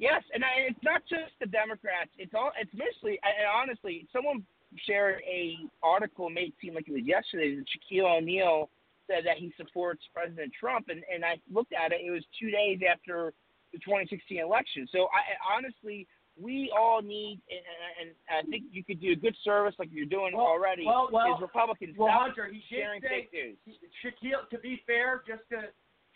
Yes, 0.00 0.22
and 0.32 0.42
I, 0.42 0.64
it's 0.72 0.82
not 0.82 1.02
just 1.08 1.36
the 1.40 1.46
Democrats. 1.46 2.08
It's 2.18 2.32
all. 2.34 2.50
It's 2.58 2.72
mostly. 2.72 3.20
And 3.22 3.46
honestly, 3.46 4.08
someone 4.12 4.44
shared 4.88 5.20
a 5.28 5.58
article 5.82 6.30
made 6.30 6.54
seem 6.60 6.74
like 6.74 6.88
it 6.88 6.92
was 6.92 7.04
yesterday 7.04 7.54
that 7.56 7.66
Shaquille 7.68 8.18
O'Neal 8.18 8.70
said 9.06 9.26
that 9.26 9.36
he 9.36 9.52
supports 9.58 10.00
President 10.14 10.52
Trump, 10.58 10.88
and 10.88 11.02
and 11.12 11.22
I 11.22 11.36
looked 11.52 11.74
at 11.74 11.92
it. 11.92 12.00
It 12.00 12.10
was 12.10 12.24
two 12.40 12.50
days 12.50 12.80
after 12.90 13.34
the 13.72 13.78
2016 13.84 14.40
election. 14.40 14.88
So 14.90 15.08
I 15.12 15.36
honestly, 15.54 16.06
we 16.40 16.72
all 16.74 17.02
need, 17.02 17.38
and, 17.52 18.10
I 18.30 18.40
think 18.48 18.64
you 18.72 18.82
could 18.82 19.00
do 19.02 19.12
a 19.12 19.16
good 19.16 19.36
service 19.44 19.74
like 19.78 19.90
you're 19.92 20.06
doing 20.06 20.34
Well- 20.34 20.46
already. 20.46 20.86
well, 20.86 21.10
well- 21.12 21.34
is 21.36 21.40
Republicans 21.42 21.96
Well, 21.98 22.10
Hunter, 22.10 22.46
he 22.46 22.58
did 22.60 22.64
sharing 22.70 23.02
say 23.02 23.28
fake 23.30 23.32
news. 23.34 23.58
Shaquille. 24.02 24.48
To 24.48 24.58
be 24.58 24.82
fair, 24.86 25.22
just 25.26 25.42
to 25.50 25.68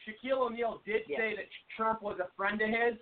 Shaquille 0.06 0.38
O'Neal 0.38 0.80
did 0.86 1.02
Yeah. 1.06 1.18
say 1.18 1.36
that 1.36 1.46
Trump 1.76 2.00
was 2.02 2.18
a 2.18 2.28
friend 2.36 2.60
of 2.62 2.68
his, 2.70 2.96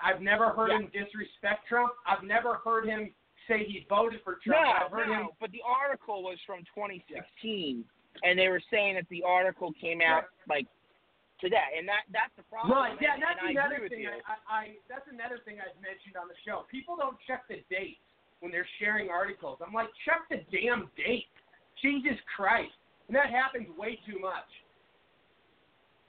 I've 0.00 0.20
never 0.20 0.50
heard 0.50 0.70
Yeah. 0.70 0.78
him 0.78 0.90
disrespect 0.92 1.66
Trump. 1.68 1.92
I've 2.06 2.22
never 2.22 2.54
heard 2.64 2.86
him 2.86 3.14
say 3.48 3.64
he 3.64 3.86
voted 3.88 4.22
for 4.22 4.38
Trump. 4.44 4.64
No. 4.64 4.70
I've 4.70 4.90
heard 4.92 5.08
no, 5.08 5.14
him. 5.14 5.28
but 5.40 5.50
the 5.50 5.62
article 5.62 6.22
was 6.22 6.38
from 6.46 6.64
2016, 6.74 7.84
and 8.22 8.38
they 8.38 8.48
were 8.48 8.62
saying 8.70 8.94
that 8.94 9.08
the 9.08 9.22
article 9.22 9.72
came 9.80 10.00
out 10.00 10.24
like 10.48 10.66
today, 11.40 11.74
and 11.76 11.88
that 11.88 12.06
that's 12.12 12.30
the 12.36 12.44
problem. 12.44 12.78
Right. 12.78 12.96
Yeah, 13.00 13.14
and, 13.14 13.22
that's 13.22 13.40
and 13.42 13.50
another 13.58 13.88
thing. 13.88 14.06
I, 14.06 14.20
I, 14.22 14.36
I 14.46 14.62
that's 14.88 15.08
another 15.10 15.40
thing 15.44 15.58
I've 15.58 15.74
mentioned 15.82 16.14
on 16.14 16.28
the 16.28 16.38
show. 16.46 16.64
People 16.70 16.94
don't 16.96 17.18
check 17.26 17.48
the 17.48 17.64
dates 17.68 17.98
when 18.38 18.52
they're 18.52 18.68
sharing 18.78 19.10
articles. 19.10 19.58
I'm 19.64 19.74
like, 19.74 19.90
check 20.06 20.26
the 20.30 20.42
damn 20.54 20.90
date. 20.96 21.26
Jesus 21.82 22.18
Christ, 22.36 22.74
and 23.08 23.16
that 23.16 23.30
happens 23.34 23.66
way 23.76 23.98
too 24.06 24.18
much. 24.22 24.46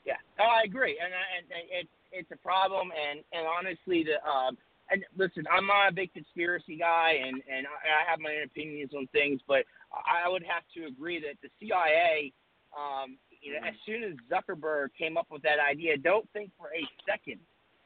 Yeah, 0.06 0.20
oh, 0.38 0.52
I 0.60 0.64
agree, 0.68 1.00
and 1.02 1.14
I- 1.16 1.30
and, 1.40 1.46
and 1.50 1.66
it's 1.72 1.98
it's 2.14 2.32
a 2.32 2.38
problem, 2.38 2.92
and 2.94 3.24
and 3.34 3.46
honestly, 3.48 4.06
the 4.06 4.22
um, 4.30 4.58
and 4.90 5.04
listen, 5.18 5.44
I'm 5.52 5.68
not 5.68 5.90
a 5.90 5.92
big 5.92 6.14
conspiracy 6.14 6.78
guy, 6.78 7.20
and 7.26 7.42
and 7.52 7.68
I 7.68 8.10
have 8.10 8.20
my 8.20 8.32
own 8.38 8.44
opinions 8.46 8.92
on 8.96 9.08
things, 9.08 9.42
but 9.48 9.66
I 9.92 10.30
would 10.30 10.44
have 10.44 10.64
to 10.76 10.86
agree 10.86 11.20
that 11.22 11.38
the 11.42 11.50
CIA, 11.60 12.32
um, 12.78 13.18
you 13.42 13.54
know, 13.54 13.68
as 13.68 13.76
soon 13.86 14.04
as 14.04 14.14
Zuckerberg 14.32 14.90
came 14.98 15.18
up 15.18 15.28
with 15.32 15.42
that 15.44 15.58
idea, 15.60 15.98
don't 15.98 16.30
think 16.32 16.52
for 16.58 16.68
a 16.68 16.86
second 17.10 17.40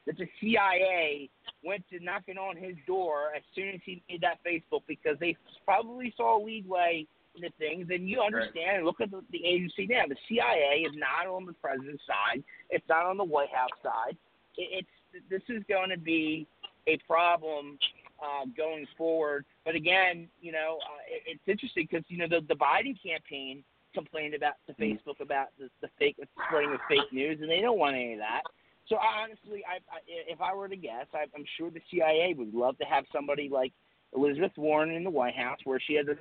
that 0.06 0.16
the 0.16 0.28
CIA 0.40 1.28
went 1.64 1.84
to 1.90 2.02
knocking 2.02 2.38
on 2.38 2.56
his 2.56 2.74
door 2.86 3.32
as 3.36 3.42
soon 3.54 3.68
as 3.68 3.80
he 3.84 4.02
made 4.08 4.22
that 4.22 4.38
Facebook 4.46 4.82
because 4.86 5.18
they 5.20 5.36
probably 5.64 6.14
saw 6.16 6.42
a 6.42 6.42
leadway 6.42 7.06
into 7.36 7.50
things. 7.58 7.88
And 7.90 8.08
you 8.08 8.20
understand, 8.20 8.78
and 8.78 8.86
look 8.86 9.00
at 9.00 9.10
the, 9.10 9.22
the 9.30 9.44
agency 9.44 9.86
now. 9.86 10.04
The 10.08 10.16
CIA 10.28 10.82
is 10.86 10.94
not 10.96 11.32
on 11.32 11.46
the 11.46 11.52
president's 11.54 12.02
side. 12.06 12.42
It's 12.70 12.88
not 12.88 13.06
on 13.06 13.16
the 13.16 13.24
White 13.24 13.50
House 13.50 13.76
side. 13.82 14.16
It, 14.56 14.84
it's 14.84 15.24
this 15.30 15.42
is 15.48 15.62
going 15.68 15.90
to 15.90 15.98
be 15.98 16.46
a 16.86 16.98
problem 17.06 17.78
uh, 18.22 18.46
going 18.56 18.86
forward. 18.96 19.44
But 19.64 19.74
again, 19.74 20.28
you 20.40 20.52
know, 20.52 20.78
uh, 20.82 21.02
it, 21.08 21.22
it's 21.36 21.48
interesting 21.48 21.86
because 21.90 22.04
you 22.08 22.18
know 22.18 22.28
the, 22.28 22.44
the 22.46 22.54
Biden 22.54 22.96
campaign 23.02 23.64
complained 23.94 24.34
about 24.34 24.54
to 24.66 24.74
Facebook 24.74 25.20
about 25.20 25.48
the, 25.58 25.68
the 25.80 25.88
fake 25.98 26.16
spreading 26.46 26.72
of 26.72 26.80
fake 26.88 27.12
news, 27.12 27.38
and 27.40 27.50
they 27.50 27.60
don't 27.60 27.78
want 27.78 27.96
any 27.96 28.14
of 28.14 28.18
that. 28.18 28.42
So 28.88 28.96
I, 28.96 29.24
honestly, 29.24 29.62
I, 29.68 29.76
I, 29.94 30.00
if 30.06 30.40
I 30.40 30.54
were 30.54 30.68
to 30.68 30.76
guess, 30.76 31.06
I, 31.12 31.24
I'm 31.34 31.44
sure 31.56 31.70
the 31.70 31.80
CIA 31.90 32.34
would 32.36 32.54
love 32.54 32.78
to 32.78 32.84
have 32.84 33.04
somebody 33.12 33.48
like 33.50 33.72
Elizabeth 34.14 34.52
Warren 34.56 34.90
in 34.90 35.04
the 35.04 35.10
White 35.10 35.36
House, 35.36 35.58
where 35.64 35.80
she 35.80 35.94
has 35.94 36.06
a 36.08 36.16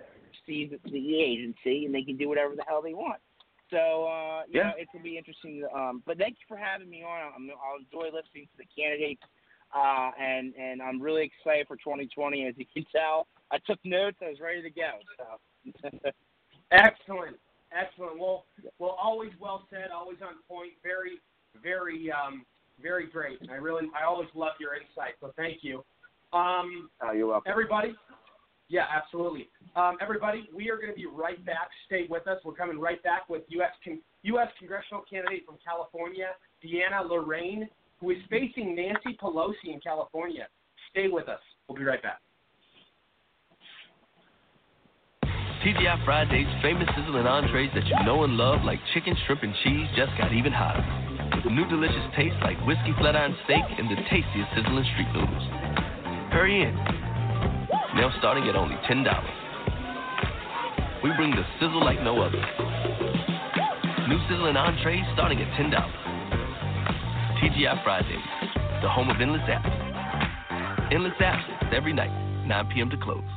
see 0.46 0.68
the, 0.72 0.80
the 0.92 1.22
agency, 1.22 1.86
and 1.86 1.94
they 1.94 2.04
can 2.04 2.18
do 2.18 2.30
whatever 2.30 2.56
the 2.56 2.64
hell 2.68 2.82
they 2.82 2.94
want. 2.94 3.20
So 3.70 4.06
uh, 4.06 4.44
you 4.48 4.60
Yeah. 4.60 4.70
know, 4.70 4.74
it 4.78 4.88
will 4.94 5.02
be 5.02 5.18
interesting. 5.18 5.66
Um, 5.74 6.04
but 6.06 6.18
thank 6.18 6.34
you 6.40 6.46
for 6.48 6.58
having 6.58 6.90
me 6.90 7.04
on. 7.04 7.32
I'm, 7.36 7.50
I'll 7.52 7.80
enjoy 7.80 8.16
listening 8.16 8.48
to 8.52 8.58
the 8.58 8.66
candidates, 8.76 9.22
uh, 9.76 10.12
and 10.20 10.54
and 10.56 10.82
I'm 10.82 11.02
really 11.02 11.24
excited 11.24 11.68
for 11.68 11.76
2020. 11.78 12.48
As 12.48 12.54
you 12.58 12.66
can 12.74 12.86
tell, 12.96 13.28
I 13.52 13.58
took 13.60 13.80
notes. 13.84 14.18
I 14.22 14.30
was 14.30 14.40
ready 14.40 14.62
to 14.62 14.70
go. 14.70 14.92
So. 15.18 15.26
Excellent, 16.72 17.38
excellent. 17.72 18.20
Well, 18.20 18.46
well, 18.80 18.98
always 19.02 19.32
well 19.40 19.66
said, 19.70 19.90
always 19.94 20.18
on 20.22 20.36
point. 20.50 20.72
Very, 20.84 21.20
very, 21.64 22.12
um, 22.12 22.46
very 22.82 23.08
great. 23.08 23.40
I 23.50 23.56
really, 23.56 23.88
I 24.00 24.06
always 24.06 24.28
love 24.36 24.54
your 24.60 24.76
insight. 24.76 25.14
So 25.22 25.32
thank 25.38 25.64
you. 25.64 25.84
Um, 26.34 26.90
Oh, 27.02 27.12
you're 27.14 27.28
welcome. 27.28 27.50
everybody. 27.50 27.96
Yeah, 28.70 28.86
absolutely. 28.94 29.50
Um, 29.76 29.98
everybody, 30.02 30.50
we 30.54 30.70
are 30.70 30.76
going 30.76 30.90
to 30.90 30.96
be 30.96 31.06
right 31.06 31.44
back. 31.46 31.70
Stay 31.86 32.06
with 32.10 32.28
us. 32.28 32.40
We're 32.44 32.54
coming 32.54 32.80
right 32.80 33.02
back 33.04 33.30
with 33.30 33.44
U.S. 33.50 33.72
Con- 33.84 34.02
U.S. 34.24 34.48
congressional 34.60 35.04
candidate 35.10 35.46
from 35.46 35.56
California, 35.64 36.32
Deanna 36.64 37.08
Lorraine, 37.08 37.70
who 38.00 38.12
is 38.12 38.18
facing 38.30 38.76
Nancy 38.76 39.18
Pelosi 39.22 39.74
in 39.74 39.80
California. 39.80 40.48
Stay 40.92 41.08
with 41.08 41.30
us. 41.30 41.40
We'll 41.68 41.78
be 41.78 41.86
right 41.86 42.02
back. 42.04 42.20
TGI 45.64 46.06
Fridays 46.06 46.48
famous 46.62 46.88
sizzling 46.96 47.26
entrees 47.26 47.72
that 47.74 47.86
you 47.88 47.96
know 48.06 48.24
and 48.24 48.38
love 48.38 48.64
like 48.64 48.80
chicken, 48.94 49.16
shrimp, 49.26 49.44
and 49.44 49.54
cheese 49.64 49.88
just 49.96 50.12
got 50.18 50.32
even 50.32 50.52
hotter. 50.52 50.86
With 51.36 51.52
new 51.52 51.68
delicious 51.68 52.04
taste 52.16 52.36
like 52.44 52.60
whiskey 52.68 52.94
flat 53.00 53.16
iron 53.16 53.36
steak 53.46 53.64
and 53.78 53.90
the 53.90 53.96
tastiest 54.08 54.50
sizzling 54.56 54.86
street 54.94 55.08
noodles. 55.14 55.44
Hurry 56.32 56.62
in. 56.62 57.07
Now 57.98 58.14
starting 58.20 58.48
at 58.48 58.56
only 58.56 58.76
$10. 58.88 59.04
We 61.04 61.10
bring 61.18 61.32
the 61.32 61.44
sizzle 61.60 61.84
like 61.84 62.00
no 62.04 62.22
other. 62.22 62.38
New 64.08 64.20
sizzling 64.30 64.56
entrees 64.56 65.04
starting 65.16 65.42
at 65.42 65.48
$10. 65.60 65.72
TGI 67.42 67.84
Fridays, 67.84 68.22
the 68.84 68.90
home 68.90 69.10
of 69.10 69.20
endless 69.20 69.42
apps. 69.50 70.94
Endless 70.94 71.14
apps 71.20 71.74
every 71.74 71.92
night, 71.92 72.12
9 72.46 72.70
p.m. 72.72 72.92
to 72.92 72.98
close. 72.98 73.37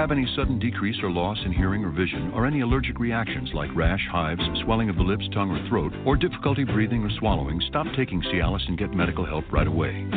have 0.00 0.10
any 0.10 0.26
sudden 0.34 0.58
decrease 0.58 0.96
or 1.02 1.10
loss 1.10 1.36
in 1.44 1.52
hearing 1.52 1.84
or 1.84 1.90
vision, 1.90 2.32
or 2.34 2.46
any 2.46 2.62
allergic 2.62 2.98
reactions 2.98 3.50
like 3.52 3.68
rash, 3.76 4.00
hives, 4.10 4.40
swelling 4.64 4.88
of 4.88 4.96
the 4.96 5.02
lips, 5.02 5.28
tongue, 5.34 5.50
or 5.50 5.68
throat, 5.68 5.92
or 6.06 6.16
difficulty 6.16 6.64
breathing 6.64 7.04
or 7.04 7.10
swallowing, 7.18 7.60
stop 7.68 7.86
taking 7.98 8.22
Cialis 8.22 8.66
and 8.66 8.78
get 8.78 8.94
medical 8.94 9.26
help 9.26 9.44
right 9.52 9.66
away. 9.66 10.08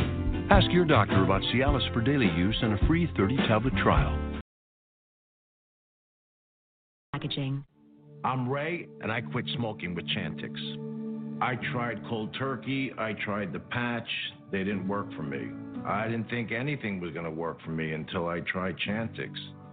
Ask 0.50 0.72
your 0.72 0.86
doctor 0.86 1.26
about 1.26 1.42
Cialis 1.54 1.94
for 1.94 2.00
daily 2.00 2.28
use 2.28 2.58
and 2.62 2.80
a 2.80 2.88
free 2.88 3.12
30 3.18 3.36
tablet 3.46 3.74
trial. 3.84 4.18
Packaging. 7.12 7.66
I'm 8.24 8.48
Ray, 8.48 8.88
and 9.02 9.12
I 9.12 9.20
quit 9.20 9.44
smoking 9.58 9.96
with 9.96 10.06
Chantix. 10.16 11.42
I 11.42 11.56
tried 11.74 12.02
cold 12.08 12.34
turkey, 12.40 12.94
I 12.98 13.12
tried 13.26 13.52
the 13.52 13.60
patch, 13.60 14.08
they 14.50 14.60
didn't 14.60 14.88
work 14.88 15.14
for 15.14 15.24
me. 15.24 15.50
I 15.86 16.08
didn't 16.08 16.30
think 16.30 16.54
anything 16.54 17.02
was 17.02 17.12
going 17.12 17.26
to 17.26 17.32
work 17.32 17.58
for 17.66 17.72
me 17.72 17.92
until 17.92 18.30
I 18.30 18.40
tried 18.40 18.78
Chantix. 18.88 19.32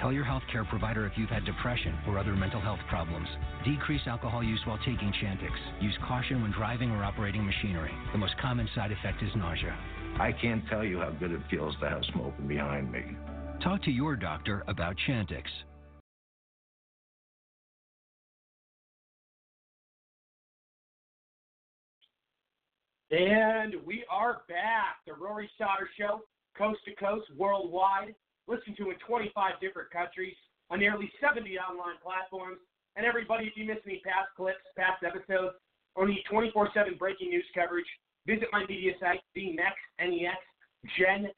Tell 0.00 0.12
your 0.12 0.24
healthcare 0.24 0.68
provider 0.68 1.06
if 1.06 1.12
you've 1.16 1.28
had 1.28 1.44
depression 1.44 1.98
or 2.06 2.18
other 2.18 2.36
mental 2.36 2.60
health 2.60 2.78
problems. 2.88 3.28
Decrease 3.64 4.02
alcohol 4.06 4.44
use 4.44 4.60
while 4.64 4.78
taking 4.78 5.12
Chantix. 5.20 5.50
Use 5.80 5.96
caution 6.06 6.40
when 6.40 6.52
driving 6.52 6.92
or 6.92 7.02
operating 7.02 7.44
machinery. 7.44 7.90
The 8.12 8.18
most 8.18 8.34
common 8.40 8.68
side 8.76 8.92
effect 8.92 9.22
is 9.24 9.30
nausea. 9.34 9.76
I 10.20 10.30
can't 10.32 10.62
tell 10.68 10.84
you 10.84 11.00
how 11.00 11.10
good 11.10 11.32
it 11.32 11.40
feels 11.50 11.74
to 11.80 11.88
have 11.88 12.02
smoking 12.12 12.46
behind 12.46 12.92
me. 12.92 13.02
Talk 13.62 13.82
to 13.84 13.90
your 13.90 14.14
doctor 14.14 14.62
about 14.68 14.94
Chantix. 15.08 15.42
And 23.10 23.74
we 23.84 24.04
are 24.10 24.42
back. 24.48 24.98
The 25.06 25.14
Rory 25.14 25.50
Sauter 25.58 25.88
Show, 25.98 26.20
coast 26.56 26.80
to 26.84 26.94
coast, 26.94 27.26
worldwide. 27.36 28.14
Listen 28.48 28.74
to 28.76 28.90
in 28.90 28.96
25 29.06 29.60
different 29.60 29.90
countries 29.90 30.34
on 30.70 30.80
nearly 30.80 31.12
70 31.20 31.58
online 31.58 32.00
platforms. 32.02 32.58
And 32.96 33.04
everybody, 33.06 33.46
if 33.46 33.52
you 33.56 33.64
miss 33.64 33.78
any 33.86 34.00
past 34.00 34.32
clips, 34.36 34.64
past 34.76 35.04
episodes, 35.04 35.54
or 35.94 36.08
need 36.08 36.24
24-7 36.32 36.98
breaking 36.98 37.28
news 37.28 37.44
coverage, 37.54 37.86
visit 38.26 38.48
my 38.50 38.64
media 38.66 38.92
site, 38.98 39.20
the 39.34 39.54
N-E-X, 40.00 40.38
Gen. 40.98 41.28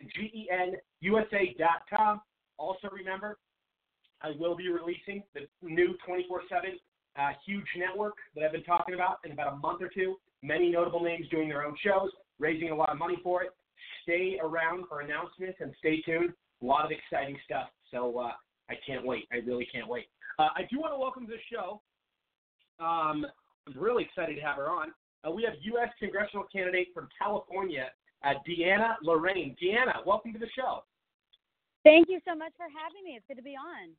Also 2.59 2.89
remember, 2.93 3.39
I 4.23 4.33
will 4.39 4.55
be 4.55 4.69
releasing 4.69 5.23
the 5.35 5.49
new 5.63 5.97
24-7 6.07 6.79
a 7.17 7.23
uh, 7.23 7.31
huge 7.45 7.67
network 7.77 8.15
that 8.35 8.45
I've 8.45 8.53
been 8.53 8.63
talking 8.63 8.95
about 8.95 9.19
in 9.25 9.33
about 9.33 9.53
a 9.53 9.57
month 9.57 9.83
or 9.83 9.91
two. 9.93 10.17
Many 10.43 10.71
notable 10.71 11.03
names 11.03 11.27
doing 11.29 11.49
their 11.49 11.65
own 11.65 11.75
shows, 11.83 12.11
raising 12.39 12.71
a 12.71 12.75
lot 12.75 12.91
of 12.91 12.99
money 12.99 13.19
for 13.23 13.43
it. 13.43 13.51
Stay 14.05 14.39
around 14.41 14.85
for 14.89 15.01
announcements 15.01 15.59
and 15.61 15.75
stay 15.81 16.01
tuned. 16.03 16.33
A 16.63 16.67
lot 16.67 16.85
of 16.85 16.91
exciting 16.91 17.37
stuff. 17.45 17.69
So 17.91 18.19
uh, 18.19 18.33
I 18.69 18.75
can't 18.87 19.05
wait. 19.05 19.27
I 19.33 19.37
really 19.37 19.67
can't 19.73 19.89
wait. 19.89 20.07
Uh, 20.39 20.49
I 20.55 20.63
do 20.71 20.79
want 20.79 20.93
to 20.95 20.99
welcome 20.99 21.27
to 21.27 21.33
the 21.33 21.43
show. 21.51 21.81
Um, 22.79 23.27
I'm 23.67 23.77
really 23.77 24.05
excited 24.05 24.37
to 24.37 24.41
have 24.43 24.57
her 24.57 24.69
on. 24.69 24.89
Uh, 25.27 25.31
we 25.31 25.43
have 25.45 25.55
U.S. 25.77 25.89
congressional 25.99 26.45
candidate 26.51 26.89
from 26.95 27.09
California, 27.19 27.89
uh, 28.25 28.35
Deanna 28.49 28.95
Lorraine. 29.03 29.55
Deanna, 29.63 30.05
welcome 30.07 30.33
to 30.33 30.39
the 30.39 30.49
show. 30.57 30.85
Thank 31.85 32.09
you 32.09 32.21
so 32.27 32.35
much 32.35 32.53
for 32.57 32.67
having 32.69 33.05
me. 33.05 33.17
It's 33.17 33.25
good 33.29 33.37
to 33.37 33.43
be 33.43 33.57
on. 33.57 33.93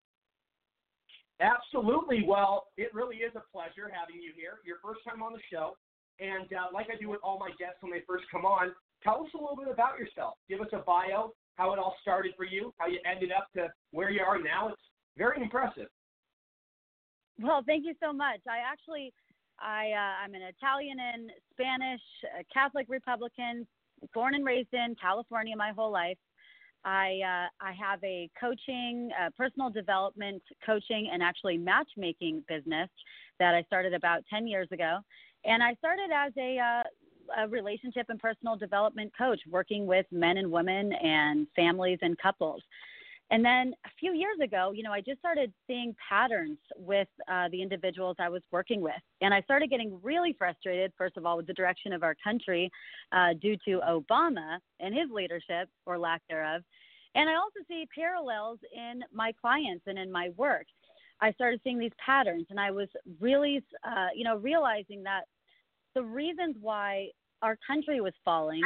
Absolutely. 1.42 2.24
Well, 2.26 2.68
it 2.78 2.94
really 2.94 3.18
is 3.18 3.34
a 3.34 3.42
pleasure 3.52 3.90
having 3.90 4.22
you 4.22 4.32
here. 4.38 4.62
Your 4.66 4.78
first 4.86 5.02
time 5.06 5.22
on 5.22 5.34
the 5.34 5.42
show. 5.50 5.78
And 6.22 6.46
uh, 6.54 6.70
like 6.74 6.88
I 6.94 7.02
do 7.02 7.10
with 7.10 7.20
all 7.24 7.40
my 7.40 7.50
guests 7.58 7.82
when 7.82 7.92
they 7.92 8.06
first 8.06 8.26
come 8.30 8.46
on, 8.46 8.74
tell 9.02 9.26
us 9.26 9.34
a 9.34 9.42
little 9.42 9.58
bit 9.58 9.74
about 9.74 9.98
yourself. 9.98 10.38
Give 10.46 10.62
us 10.62 10.70
a 10.74 10.86
bio, 10.86 11.34
how 11.56 11.74
it 11.74 11.80
all 11.80 11.96
started 12.02 12.34
for 12.38 12.46
you, 12.46 12.74
how 12.78 12.88
you 12.88 13.00
ended 13.10 13.32
up 13.32 13.48
to 13.56 13.68
where 13.92 14.10
you 14.10 14.22
are 14.22 14.40
now. 14.40 14.70
It's 14.70 14.82
very 15.18 15.42
impressive. 15.42 15.88
Well, 17.40 17.64
thank 17.66 17.86
you 17.86 17.94
so 18.02 18.14
much. 18.14 18.40
I 18.48 18.60
actually, 18.60 19.14
I 19.60 19.92
uh, 19.92 20.24
I'm 20.24 20.34
an 20.34 20.42
Italian 20.42 20.98
and 21.00 21.32
Spanish 21.52 22.02
Catholic 22.54 22.86
Republican, 22.90 23.68
born 24.14 24.36
and 24.36 24.46
raised 24.46 24.74
in 24.74 24.96
California 25.02 25.56
my 25.56 25.72
whole 25.72 25.92
life. 25.92 26.18
I 26.84 27.20
uh, 27.24 27.66
I 27.66 27.74
have 27.74 28.04
a 28.04 28.30
coaching, 28.40 29.12
uh, 29.20 29.30
personal 29.38 29.70
development 29.70 30.42
coaching, 30.66 31.10
and 31.12 31.22
actually 31.22 31.58
matchmaking 31.58 32.44
business 32.48 32.90
that 33.40 33.56
I 33.56 33.64
started 33.64 33.94
about 33.94 34.24
10 34.30 34.48
years 34.48 34.68
ago. 34.72 35.00
And 35.44 35.64
I 35.64 35.74
started 35.76 36.12
as 36.14 36.32
a, 36.38 36.60
uh, 36.60 36.84
a 37.38 37.48
relationship 37.48 38.08
and 38.10 38.20
personal 38.20 38.56
development 38.56 39.12
coach, 39.18 39.40
working 39.50 39.86
with 39.86 40.06
men 40.12 40.38
and 40.38 40.52
women 40.52 40.94
and 40.94 41.48
families 41.56 42.00
and 42.02 42.18
couples. 42.18 42.62
And 43.32 43.46
then 43.46 43.74
a 43.86 43.90
few 43.98 44.14
years 44.14 44.38
ago, 44.44 44.74
you 44.76 44.84
know, 44.84 44.92
I 44.92 45.00
just 45.00 45.20
started 45.20 45.54
seeing 45.66 45.96
patterns 46.08 46.58
with 46.76 47.08
uh, 47.30 47.48
the 47.50 47.62
individuals 47.62 48.18
I 48.20 48.28
was 48.28 48.42
working 48.52 48.82
with. 48.82 49.02
And 49.22 49.34
I 49.34 49.42
started 49.44 49.70
getting 49.70 49.98
really 50.04 50.36
frustrated, 50.38 50.92
first 50.98 51.16
of 51.16 51.26
all, 51.26 51.38
with 51.38 51.48
the 51.48 51.54
direction 51.54 51.94
of 51.94 52.04
our 52.04 52.16
country 52.22 52.70
uh, 53.14 53.30
due 53.42 53.56
to 53.64 53.80
Obama 53.88 54.58
and 54.82 54.94
his 54.94 55.10
leadership 55.10 55.70
or 55.86 55.98
lack 55.98 56.22
thereof. 56.30 56.62
And 57.16 57.30
I 57.30 57.36
also 57.36 57.60
see 57.70 57.88
parallels 57.96 58.60
in 58.76 59.02
my 59.14 59.32
clients 59.40 59.84
and 59.88 59.98
in 59.98 60.12
my 60.12 60.32
work. 60.36 60.66
I 61.22 61.32
started 61.34 61.62
seeing 61.64 61.80
these 61.80 61.92
patterns, 62.04 62.48
and 62.50 62.60
I 62.60 62.72
was 62.72 62.88
really, 63.22 63.64
uh, 63.86 64.08
you 64.14 64.26
know, 64.26 64.38
realizing 64.38 65.04
that 65.04 65.26
the 65.96 66.04
reasons 66.04 66.56
why 66.62 67.08
our 67.42 67.58
country 67.66 68.02
was 68.02 68.14
falling 68.24 68.62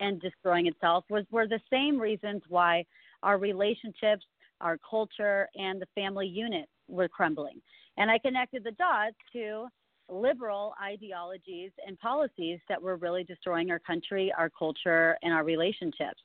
and 0.00 0.20
destroying 0.20 0.66
itself 0.66 1.04
was 1.08 1.24
were 1.30 1.48
the 1.48 1.60
same 1.70 1.98
reasons 1.98 2.42
why 2.48 2.84
our 3.22 3.38
relationships, 3.38 4.24
our 4.60 4.78
culture, 4.88 5.48
and 5.54 5.80
the 5.80 5.86
family 5.94 6.26
unit 6.26 6.68
were 6.88 7.08
crumbling. 7.08 7.60
And 7.96 8.10
I 8.10 8.18
connected 8.18 8.62
the 8.64 8.72
dots 8.72 9.16
to 9.32 9.68
liberal 10.08 10.74
ideologies 10.82 11.72
and 11.86 11.98
policies 11.98 12.60
that 12.68 12.80
were 12.80 12.96
really 12.96 13.24
destroying 13.24 13.70
our 13.70 13.80
country, 13.80 14.32
our 14.36 14.50
culture, 14.50 15.16
and 15.22 15.32
our 15.32 15.44
relationships. 15.44 16.20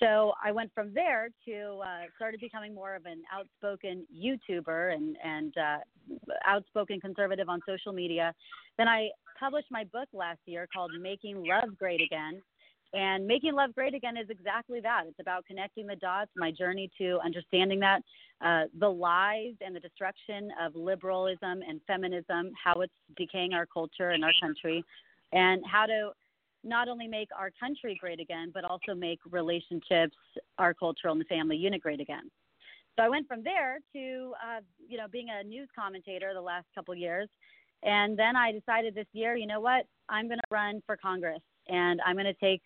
So 0.00 0.32
I 0.42 0.50
went 0.52 0.72
from 0.74 0.92
there 0.92 1.28
to 1.46 1.80
uh, 1.84 2.06
started 2.16 2.40
becoming 2.40 2.74
more 2.74 2.94
of 2.94 3.06
an 3.06 3.22
outspoken 3.32 4.06
YouTuber 4.14 4.94
and 4.94 5.16
and 5.24 5.54
uh, 5.56 5.78
outspoken 6.46 7.00
conservative 7.00 7.48
on 7.48 7.60
social 7.66 7.92
media. 7.92 8.34
Then 8.76 8.88
I 8.88 9.08
published 9.38 9.68
my 9.70 9.84
book 9.84 10.08
last 10.12 10.40
year 10.46 10.68
called 10.74 10.90
Making 11.00 11.44
Love 11.46 11.78
Great 11.78 12.00
Again, 12.00 12.42
and 12.94 13.26
Making 13.26 13.54
Love 13.54 13.74
Great 13.74 13.94
Again 13.94 14.16
is 14.16 14.30
exactly 14.30 14.80
that. 14.80 15.04
It's 15.08 15.18
about 15.20 15.44
connecting 15.46 15.86
the 15.86 15.96
dots, 15.96 16.30
my 16.36 16.52
journey 16.52 16.90
to 16.98 17.18
understanding 17.24 17.80
that, 17.80 18.02
uh, 18.40 18.64
the 18.78 18.88
lies 18.88 19.54
and 19.60 19.74
the 19.74 19.80
destruction 19.80 20.50
of 20.64 20.76
liberalism 20.76 21.62
and 21.68 21.80
feminism, 21.88 22.52
how 22.62 22.80
it's 22.82 22.92
decaying 23.16 23.52
our 23.52 23.66
culture 23.66 24.10
and 24.10 24.24
our 24.24 24.32
country, 24.40 24.84
and 25.32 25.62
how 25.66 25.86
to 25.86 26.12
not 26.64 26.88
only 26.88 27.06
make 27.06 27.28
our 27.38 27.50
country 27.60 27.96
great 28.00 28.20
again, 28.20 28.50
but 28.52 28.64
also 28.64 28.94
make 28.94 29.20
relationships, 29.30 30.16
our 30.58 30.74
cultural 30.74 31.12
and 31.12 31.20
the 31.20 31.26
family 31.26 31.56
unit 31.56 31.82
great 31.82 32.00
again. 32.00 32.30
So 32.96 33.02
I 33.02 33.08
went 33.08 33.26
from 33.26 33.42
there 33.42 33.78
to, 33.92 34.32
uh, 34.42 34.60
you 34.88 34.96
know, 34.96 35.06
being 35.10 35.28
a 35.30 35.42
news 35.44 35.68
commentator 35.76 36.32
the 36.32 36.40
last 36.40 36.66
couple 36.74 36.94
years. 36.94 37.28
And 37.82 38.18
then 38.18 38.36
I 38.36 38.52
decided 38.52 38.94
this 38.94 39.06
year, 39.12 39.36
you 39.36 39.46
know 39.46 39.60
what? 39.60 39.86
I'm 40.08 40.26
going 40.26 40.38
to 40.38 40.48
run 40.50 40.82
for 40.86 40.96
Congress 40.96 41.40
and 41.68 42.00
I'm 42.06 42.14
going 42.14 42.24
to 42.26 42.34
take 42.34 42.62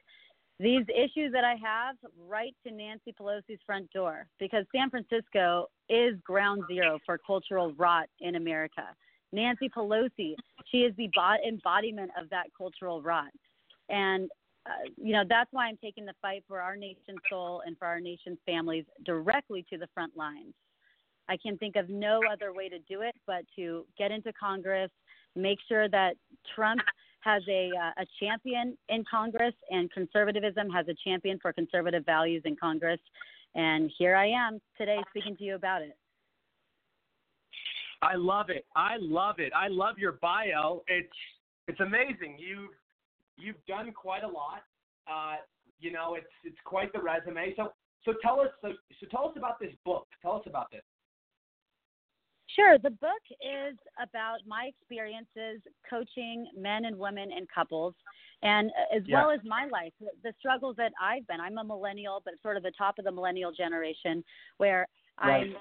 these 0.60 0.84
issues 0.88 1.32
that 1.32 1.44
I 1.44 1.54
have 1.54 1.96
right 2.28 2.54
to 2.66 2.72
Nancy 2.72 3.14
Pelosi's 3.18 3.60
front 3.64 3.90
door 3.92 4.26
because 4.38 4.64
San 4.74 4.90
Francisco 4.90 5.66
is 5.88 6.14
ground 6.24 6.62
zero 6.68 6.98
for 7.06 7.18
cultural 7.18 7.72
rot 7.74 8.08
in 8.20 8.34
America. 8.34 8.84
Nancy 9.32 9.68
Pelosi, 9.68 10.34
she 10.70 10.78
is 10.78 10.94
the 10.96 11.08
embodiment 11.46 12.10
of 12.20 12.28
that 12.30 12.46
cultural 12.56 13.02
rot. 13.02 13.30
And, 13.88 14.30
uh, 14.66 14.88
you 14.96 15.12
know, 15.12 15.24
that's 15.28 15.52
why 15.52 15.66
I'm 15.66 15.78
taking 15.78 16.04
the 16.04 16.14
fight 16.20 16.44
for 16.46 16.60
our 16.60 16.76
nation's 16.76 17.20
soul 17.30 17.62
and 17.66 17.78
for 17.78 17.86
our 17.86 18.00
nation's 18.00 18.38
families 18.46 18.84
directly 19.04 19.64
to 19.70 19.78
the 19.78 19.88
front 19.94 20.16
lines. 20.16 20.54
I 21.28 21.36
can 21.36 21.58
think 21.58 21.76
of 21.76 21.88
no 21.88 22.20
other 22.30 22.52
way 22.54 22.68
to 22.68 22.78
do 22.80 23.02
it 23.02 23.14
but 23.26 23.44
to 23.56 23.84
get 23.98 24.10
into 24.10 24.32
Congress, 24.32 24.90
make 25.36 25.58
sure 25.68 25.88
that 25.88 26.14
Trump 26.54 26.80
has 27.20 27.42
a, 27.48 27.70
uh, 27.76 28.02
a 28.02 28.06
champion 28.20 28.76
in 28.88 29.04
Congress, 29.10 29.54
and 29.70 29.90
conservatism 29.92 30.70
has 30.70 30.86
a 30.88 30.94
champion 31.04 31.38
for 31.40 31.52
conservative 31.52 32.04
values 32.06 32.42
in 32.44 32.56
Congress. 32.56 33.00
And 33.54 33.90
here 33.98 34.16
I 34.16 34.28
am 34.28 34.60
today 34.76 34.98
speaking 35.10 35.36
to 35.36 35.44
you 35.44 35.54
about 35.54 35.82
it. 35.82 35.96
I 38.00 38.14
love 38.14 38.48
it. 38.48 38.64
I 38.76 38.96
love 39.00 39.36
it. 39.38 39.52
I 39.54 39.68
love 39.68 39.98
your 39.98 40.12
bio. 40.12 40.82
It's 40.86 41.08
it's 41.66 41.80
amazing. 41.80 42.38
You've 42.38 42.70
you've 43.38 43.64
done 43.66 43.92
quite 43.92 44.24
a 44.24 44.28
lot. 44.28 44.62
Uh, 45.10 45.36
you 45.80 45.92
know, 45.92 46.14
it's 46.14 46.26
it's 46.44 46.58
quite 46.64 46.92
the 46.92 47.00
resume. 47.00 47.54
So 47.56 47.72
so 48.04 48.14
tell 48.22 48.40
us 48.40 48.48
so, 48.62 48.72
so 49.00 49.06
tell 49.10 49.28
us 49.28 49.34
about 49.36 49.58
this 49.60 49.72
book. 49.84 50.06
Tell 50.22 50.32
us 50.32 50.42
about 50.46 50.70
this. 50.70 50.82
Sure. 52.56 52.78
The 52.78 52.90
book 52.90 53.22
is 53.40 53.76
about 54.02 54.38
my 54.46 54.70
experiences 54.74 55.60
coaching 55.88 56.46
men 56.56 56.86
and 56.86 56.98
women 56.98 57.30
and 57.34 57.46
couples, 57.54 57.94
and 58.42 58.70
as 58.94 59.02
yeah. 59.06 59.20
well 59.20 59.30
as 59.30 59.40
my 59.44 59.66
life, 59.66 59.92
the 60.24 60.32
struggles 60.38 60.74
that 60.76 60.92
I've 61.00 61.26
been. 61.26 61.40
I'm 61.40 61.58
a 61.58 61.64
millennial, 61.64 62.22
but 62.24 62.34
sort 62.42 62.56
of 62.56 62.62
the 62.62 62.72
top 62.76 62.98
of 62.98 63.04
the 63.04 63.12
millennial 63.12 63.52
generation, 63.52 64.24
where 64.56 64.88
right. 65.22 65.42
I'm 65.42 65.56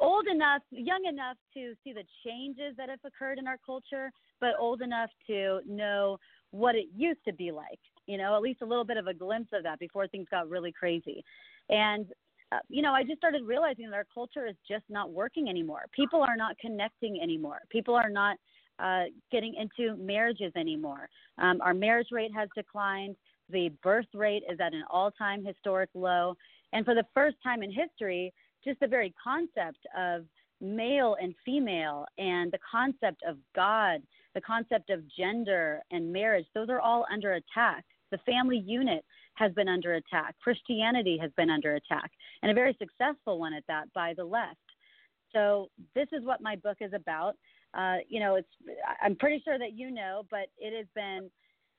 old 0.00 0.26
enough, 0.26 0.62
young 0.70 1.04
enough 1.08 1.36
to 1.54 1.74
see 1.84 1.92
the 1.92 2.04
changes 2.24 2.76
that 2.76 2.88
have 2.88 3.00
occurred 3.04 3.38
in 3.38 3.46
our 3.46 3.58
culture, 3.64 4.10
but 4.40 4.50
old 4.58 4.82
enough 4.82 5.10
to 5.26 5.60
know 5.66 6.18
what 6.50 6.74
it 6.74 6.86
used 6.96 7.20
to 7.26 7.32
be 7.32 7.50
like. 7.50 7.80
You 8.06 8.18
know, 8.18 8.34
at 8.34 8.42
least 8.42 8.62
a 8.62 8.66
little 8.66 8.84
bit 8.84 8.96
of 8.96 9.06
a 9.06 9.14
glimpse 9.14 9.50
of 9.52 9.62
that 9.64 9.78
before 9.78 10.06
things 10.08 10.26
got 10.30 10.48
really 10.48 10.72
crazy. 10.72 11.22
And 11.68 12.06
uh, 12.50 12.58
you 12.68 12.80
know, 12.80 12.92
I 12.92 13.02
just 13.02 13.18
started 13.18 13.42
realizing 13.44 13.90
that 13.90 13.94
our 13.94 14.06
culture 14.12 14.46
is 14.46 14.56
just 14.66 14.84
not 14.88 15.10
working 15.10 15.48
anymore. 15.48 15.82
People 15.92 16.22
are 16.22 16.36
not 16.36 16.56
connecting 16.58 17.20
anymore. 17.22 17.58
People 17.68 17.94
are 17.94 18.08
not 18.08 18.36
uh, 18.78 19.04
getting 19.30 19.54
into 19.54 19.96
marriages 19.96 20.52
anymore. 20.56 21.08
Um, 21.38 21.60
our 21.60 21.74
marriage 21.74 22.08
rate 22.10 22.30
has 22.34 22.48
declined. 22.54 23.16
The 23.50 23.70
birth 23.82 24.06
rate 24.14 24.44
is 24.50 24.60
at 24.60 24.72
an 24.72 24.84
all 24.90 25.10
time 25.10 25.44
historic 25.44 25.90
low. 25.94 26.36
And 26.72 26.84
for 26.84 26.94
the 26.94 27.04
first 27.14 27.36
time 27.42 27.62
in 27.62 27.72
history, 27.72 28.32
just 28.64 28.80
the 28.80 28.86
very 28.86 29.14
concept 29.22 29.86
of 29.96 30.24
male 30.60 31.16
and 31.20 31.34
female 31.44 32.04
and 32.18 32.50
the 32.50 32.58
concept 32.70 33.22
of 33.26 33.36
God, 33.54 34.02
the 34.34 34.40
concept 34.40 34.90
of 34.90 35.02
gender 35.16 35.80
and 35.90 36.12
marriage, 36.12 36.46
those 36.54 36.68
are 36.68 36.80
all 36.80 37.06
under 37.12 37.34
attack. 37.34 37.84
The 38.10 38.18
family 38.18 38.58
unit 38.58 39.04
has 39.34 39.52
been 39.52 39.68
under 39.68 39.94
attack. 39.94 40.34
Christianity 40.42 41.18
has 41.20 41.30
been 41.36 41.50
under 41.50 41.76
attack, 41.76 42.10
and 42.42 42.50
a 42.50 42.54
very 42.54 42.76
successful 42.78 43.38
one 43.38 43.54
at 43.54 43.64
that 43.68 43.92
by 43.94 44.14
the 44.16 44.24
left. 44.24 44.56
So 45.32 45.68
this 45.94 46.08
is 46.12 46.24
what 46.24 46.40
my 46.40 46.56
book 46.56 46.78
is 46.80 46.92
about. 46.94 47.34
Uh, 47.74 47.96
you 48.08 48.18
know, 48.18 48.36
it's 48.36 48.48
I'm 49.02 49.14
pretty 49.14 49.42
sure 49.44 49.58
that 49.58 49.74
you 49.74 49.90
know, 49.90 50.22
but 50.30 50.46
it 50.58 50.76
has 50.76 50.86
been, 50.94 51.30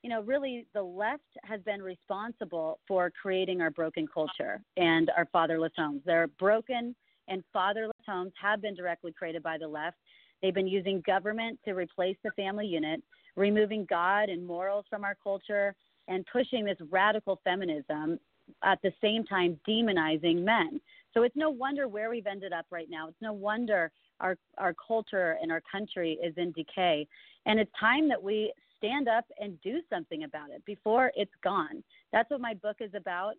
you 0.02 0.08
know, 0.08 0.22
really 0.22 0.66
the 0.74 0.82
left 0.82 1.22
has 1.44 1.60
been 1.62 1.82
responsible 1.82 2.78
for 2.88 3.10
creating 3.10 3.60
our 3.60 3.70
broken 3.70 4.06
culture 4.06 4.62
and 4.76 5.10
our 5.16 5.26
fatherless 5.32 5.72
homes. 5.76 6.00
They're 6.06 6.28
broken 6.38 6.94
and 7.28 7.44
fatherless 7.52 7.96
homes 8.06 8.32
have 8.40 8.62
been 8.62 8.74
directly 8.74 9.12
created 9.12 9.42
by 9.42 9.58
the 9.58 9.68
left. 9.68 9.96
They've 10.42 10.54
been 10.54 10.66
using 10.66 11.02
government 11.06 11.58
to 11.64 11.72
replace 11.72 12.16
the 12.24 12.30
family 12.32 12.66
unit, 12.66 13.02
removing 13.36 13.86
God 13.88 14.30
and 14.30 14.44
morals 14.44 14.86
from 14.88 15.04
our 15.04 15.16
culture, 15.22 15.74
and 16.08 16.26
pushing 16.32 16.64
this 16.64 16.78
radical 16.90 17.40
feminism 17.44 18.18
at 18.64 18.80
the 18.82 18.92
same 19.00 19.24
time 19.24 19.60
demonizing 19.68 20.42
men. 20.42 20.80
So 21.14 21.22
it's 21.22 21.36
no 21.36 21.50
wonder 21.50 21.88
where 21.88 22.10
we've 22.10 22.26
ended 22.26 22.52
up 22.52 22.66
right 22.70 22.88
now. 22.88 23.08
It's 23.08 23.20
no 23.20 23.32
wonder 23.32 23.92
our 24.20 24.36
our 24.58 24.74
culture 24.86 25.38
and 25.40 25.52
our 25.52 25.62
country 25.70 26.18
is 26.22 26.34
in 26.36 26.52
decay, 26.52 27.06
and 27.46 27.60
it's 27.60 27.70
time 27.78 28.08
that 28.08 28.22
we 28.22 28.52
stand 28.80 29.08
up 29.08 29.24
and 29.38 29.60
do 29.60 29.80
something 29.88 30.24
about 30.24 30.50
it 30.50 30.64
before 30.64 31.12
it's 31.14 31.30
gone. 31.44 31.84
That's 32.12 32.30
what 32.30 32.40
my 32.40 32.54
book 32.54 32.76
is 32.80 32.90
about, 32.94 33.34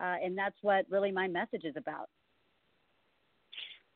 uh, 0.00 0.16
and 0.24 0.36
that's 0.36 0.56
what 0.62 0.86
really 0.90 1.12
my 1.12 1.28
message 1.28 1.64
is 1.64 1.74
about. 1.76 2.08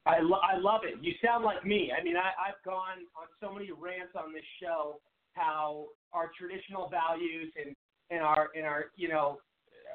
I, 0.04 0.20
lo- 0.20 0.42
I 0.42 0.58
love 0.58 0.80
it. 0.84 0.94
You 1.00 1.12
sound 1.24 1.44
like 1.44 1.64
me. 1.64 1.92
I 1.98 2.02
mean, 2.02 2.16
I, 2.16 2.30
I've 2.48 2.62
gone 2.64 3.06
on 3.16 3.26
so 3.40 3.52
many 3.52 3.70
rants 3.70 4.12
on 4.16 4.32
this 4.32 4.42
show 4.60 5.00
how 5.34 5.86
our 6.12 6.30
traditional 6.38 6.90
values 6.90 7.52
and 7.56 7.74
and 8.10 8.20
our 8.20 8.50
and 8.54 8.66
our 8.66 8.86
you 8.96 9.08
know 9.08 9.38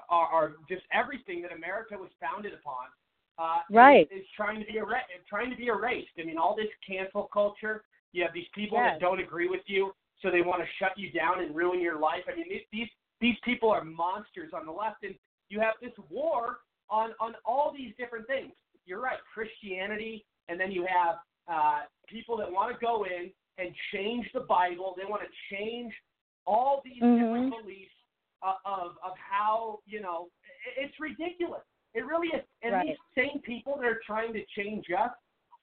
are, 0.10 0.54
just 0.70 0.84
everything 0.94 1.42
that 1.42 1.52
America 1.52 1.96
was 1.98 2.10
founded 2.20 2.54
upon. 2.54 2.88
Uh, 3.38 3.62
Right. 3.70 4.08
Is, 4.12 4.22
is 4.22 4.28
trying 4.36 4.60
to 4.60 4.66
be 4.66 4.78
erased. 4.78 5.06
Trying 5.30 5.52
to 5.52 5.58
be 5.58 5.68
erased. 5.68 6.10
I 6.20 6.24
mean, 6.24 6.38
all 6.38 6.56
this 6.56 6.72
cancel 6.88 7.30
culture. 7.32 7.84
You 8.14 8.24
have 8.24 8.34
these 8.34 8.48
people 8.56 8.78
Yes. 8.78 8.96
that 8.96 9.02
don't 9.02 9.20
agree 9.20 9.50
with 9.50 9.62
you, 9.68 9.94
so 10.22 10.32
they 10.32 10.42
want 10.42 10.62
to 10.62 10.68
shut 10.80 10.92
you 10.98 11.12
down 11.12 11.42
and 11.42 11.56
ruin 11.56 11.82
your 11.82 12.00
life. 12.00 12.24
I 12.32 12.36
mean, 12.36 12.46
these 12.50 12.62
these 12.72 12.88
these 13.22 13.36
people 13.44 13.70
are 13.70 13.84
monsters 13.84 14.52
on 14.54 14.66
the 14.66 14.72
left, 14.72 15.04
and 15.04 15.16
you 15.50 15.60
have 15.60 15.74
this 15.82 15.94
war 16.10 16.58
on 16.90 17.12
on 17.20 17.36
all 17.46 17.74
these 17.76 17.94
different 17.98 18.28
things. 18.28 18.52
You're 18.86 19.02
right, 19.02 19.20
Christianity, 19.34 20.26
and 20.50 20.60
then 20.60 20.72
you 20.72 20.86
have 20.88 21.16
uh, 21.48 21.80
people 22.08 22.38
that 22.38 22.52
want 22.52 22.74
to 22.74 22.86
go 22.86 23.06
in 23.06 23.32
and 23.58 23.74
change 23.94 24.26
the 24.34 24.42
Bible. 24.42 24.96
They 24.98 25.06
want 25.06 25.24
to 25.24 25.56
change 25.56 25.94
all 26.46 26.82
these 26.86 27.02
different 27.02 27.54
beliefs 27.62 27.92
uh, 28.42 28.54
of 28.66 28.92
of 29.04 29.14
how 29.18 29.80
you 29.86 30.02
know 30.02 30.28
it's 30.78 30.94
ridiculous. 31.00 31.62
It 31.94 32.06
really 32.06 32.28
is. 32.28 32.44
And 32.62 32.74
Right. 32.74 32.88
these 32.88 32.98
same 33.16 33.42
people 33.42 33.78
that 33.78 33.86
are 33.86 34.02
trying 34.06 34.34
to 34.34 34.44
change 34.56 34.86
us 34.98 35.12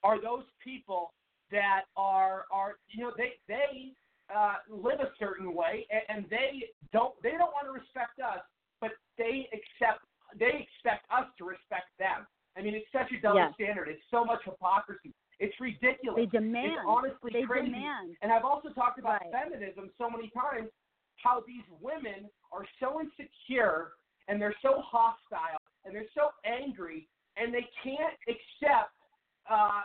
are 0.02 0.20
those 0.20 0.44
people 0.62 1.12
that 1.50 1.82
are 1.96 2.46
are 2.50 2.78
you 2.88 3.04
know 3.04 3.12
they 3.16 3.34
they 3.48 3.92
uh, 4.36 4.54
live 4.68 5.00
a 5.00 5.10
certain 5.18 5.54
way 5.54 5.86
and, 5.90 6.02
and 6.08 6.30
they 6.30 6.70
don't 6.92 7.14
they 7.22 7.30
don't 7.32 7.52
want 7.54 7.66
to 7.66 7.72
respect 7.72 8.18
us, 8.20 8.40
but 8.80 8.90
they 9.18 9.48
accept 9.52 10.04
they 10.38 10.66
expect 10.66 11.06
us 11.10 11.26
to 11.38 11.44
respect 11.44 11.94
them. 11.98 12.26
I 12.56 12.62
mean, 12.62 12.74
it's 12.74 12.90
such 12.92 13.10
a 13.16 13.20
double 13.20 13.38
Yes. 13.38 13.54
standard. 13.54 13.88
It's 13.88 14.02
so 14.10 14.24
much 14.24 14.40
hypocrisy. 14.44 15.12
It's 15.40 15.54
ridiculous. 15.60 16.26
They 16.32 16.38
demand. 16.38 16.78
It's 16.78 16.86
honestly 16.86 17.30
They 17.32 17.42
crazy. 17.42 17.66
demand. 17.70 18.16
And 18.22 18.32
I've 18.32 18.44
also 18.44 18.70
talked 18.70 18.98
about 18.98 19.20
Right. 19.22 19.32
feminism 19.32 19.90
so 19.98 20.08
many 20.08 20.30
times, 20.30 20.70
how 21.16 21.40
these 21.46 21.64
women 21.80 22.30
are 22.52 22.66
so 22.78 23.00
insecure 23.00 23.92
and 24.28 24.40
they're 24.40 24.54
so 24.62 24.80
hostile 24.80 25.58
and 25.84 25.94
they're 25.94 26.10
so 26.14 26.30
angry 26.44 27.08
and 27.36 27.52
they 27.52 27.68
can't 27.82 28.14
accept 28.28 28.92
uh, 29.50 29.82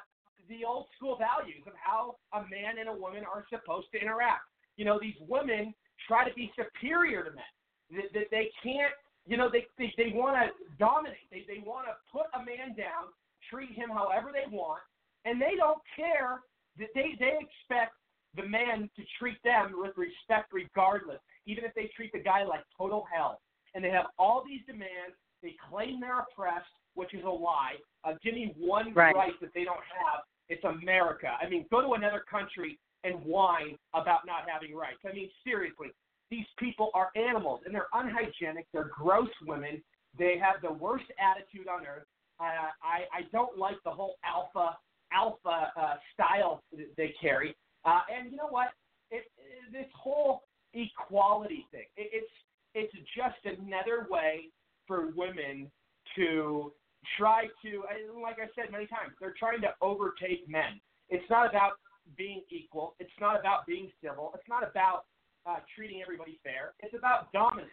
the 0.50 0.66
old 0.66 0.88
school 0.98 1.16
values 1.16 1.62
of 1.68 1.74
how 1.78 2.16
a 2.34 2.42
man 2.50 2.82
and 2.82 2.90
a 2.90 2.94
woman 2.94 3.24
are 3.24 3.46
supposed 3.50 3.88
to 3.94 4.02
interact. 4.02 4.44
You 4.76 4.86
know, 4.86 4.98
these 5.00 5.18
women 5.28 5.74
try 6.08 6.28
to 6.28 6.34
be 6.34 6.52
superior 6.58 7.24
to 7.24 7.32
men. 7.32 7.54
That, 7.92 8.14
that 8.14 8.28
they 8.32 8.50
can't, 8.62 8.94
you 9.26 9.38
know, 9.38 9.50
they 9.50 9.66
they, 9.78 9.94
they 9.98 10.12
want 10.14 10.38
to 10.38 10.50
dominate. 10.78 11.30
They 11.32 11.46
they 11.48 11.62
want 11.66 11.88
to 11.88 11.94
put 12.12 12.28
a 12.34 12.40
man 12.40 12.76
down, 12.76 13.14
treat 13.50 13.72
him 13.72 13.90
however 13.90 14.32
they 14.34 14.50
want, 14.50 14.82
and 15.26 15.42
they 15.42 15.56
don't 15.58 15.82
care 15.96 16.42
that 16.78 16.90
they 16.94 17.16
they 17.20 17.38
expect 17.40 17.94
the 18.36 18.46
man 18.48 18.90
to 18.96 19.02
treat 19.18 19.42
them 19.44 19.74
with 19.82 19.98
respect 19.98 20.54
regardless, 20.54 21.20
even 21.46 21.64
if 21.66 21.74
they 21.74 21.90
treat 21.96 22.12
the 22.14 22.20
guy 22.20 22.44
like 22.44 22.62
total 22.78 23.06
hell. 23.12 23.42
And 23.74 23.84
they 23.84 23.90
have 23.90 24.08
all 24.18 24.44
these 24.46 24.62
demands. 24.66 25.18
They 25.42 25.56
claim 25.70 26.00
they're 26.00 26.20
oppressed, 26.20 26.70
which 26.96 27.14
is 27.14 27.24
a 27.24 27.30
lie. 27.30 27.76
Uh, 28.04 28.14
give 28.24 28.34
me 28.34 28.54
one 28.58 28.94
Right. 28.94 29.16
right 29.16 29.34
that 29.42 29.54
they 29.54 29.64
don't 29.64 29.82
have. 29.98 30.22
It's 30.62 30.82
America. 30.82 31.30
I 31.42 31.50
mean, 31.50 31.66
go 31.72 31.82
to 31.82 31.94
another 31.94 32.24
country 32.30 32.78
and 33.04 33.16
whine 33.24 33.78
about 33.94 34.26
not 34.26 34.44
having 34.52 34.76
rights. 34.76 35.00
I 35.06 35.14
mean, 35.14 35.30
seriously, 35.44 35.90
these 36.30 36.46
people 36.58 36.92
are 36.94 37.10
animals 37.16 37.62
and 37.66 37.74
they're 37.74 37.88
unhygienic. 37.94 38.68
They're 38.74 38.92
gross 38.94 39.30
women. 39.46 39.82
They 40.18 40.38
have 40.38 40.62
the 40.62 40.74
worst 40.74 41.06
attitude 41.18 41.68
on 41.68 41.86
earth. 41.86 42.04
Uh, 42.40 42.72
I 42.84 43.04
I 43.14 43.22
don't 43.32 43.58
like 43.58 43.78
the 43.84 43.92
whole 43.92 44.16
alpha 44.24 44.78
alpha 45.12 45.72
uh, 45.80 45.96
style 46.14 46.62
they 46.98 47.14
carry. 47.22 47.56
Uh, 47.86 48.02
and 48.16 48.32
you 48.32 48.38
know 48.38 48.48
what? 48.50 48.70
It, 49.12 49.24
it, 49.38 49.72
this 49.72 49.88
whole 49.96 50.44
equality 50.74 51.66
thing. 51.72 51.86
It, 51.96 52.10
it's 52.14 52.32
it's 52.76 52.94
just 53.16 53.58
another 53.60 54.08
way 54.10 54.50
for 54.88 55.12
women 55.16 55.72
to 56.16 56.74
try 57.18 57.46
to, 57.64 57.84
like 58.22 58.38
I 58.40 58.48
said 58.56 58.72
many 58.72 58.88
times, 58.88 59.14
they're 59.20 59.36
trying 59.38 59.62
to 59.62 59.74
overtake 59.82 60.48
men. 60.48 60.80
It's 61.10 61.28
not 61.30 61.50
about 61.50 61.74
being 62.18 62.42
equal. 62.50 62.96
It's 63.00 63.18
not 63.20 63.40
about 63.40 63.66
being 63.66 63.92
civil. 64.04 64.32
It's 64.36 64.48
not 64.50 64.64
about 64.68 65.06
uh, 65.46 65.58
treating 65.76 66.02
everybody 66.02 66.40
fair. 66.44 66.74
It's 66.80 66.94
about 66.98 67.32
dominance. 67.32 67.72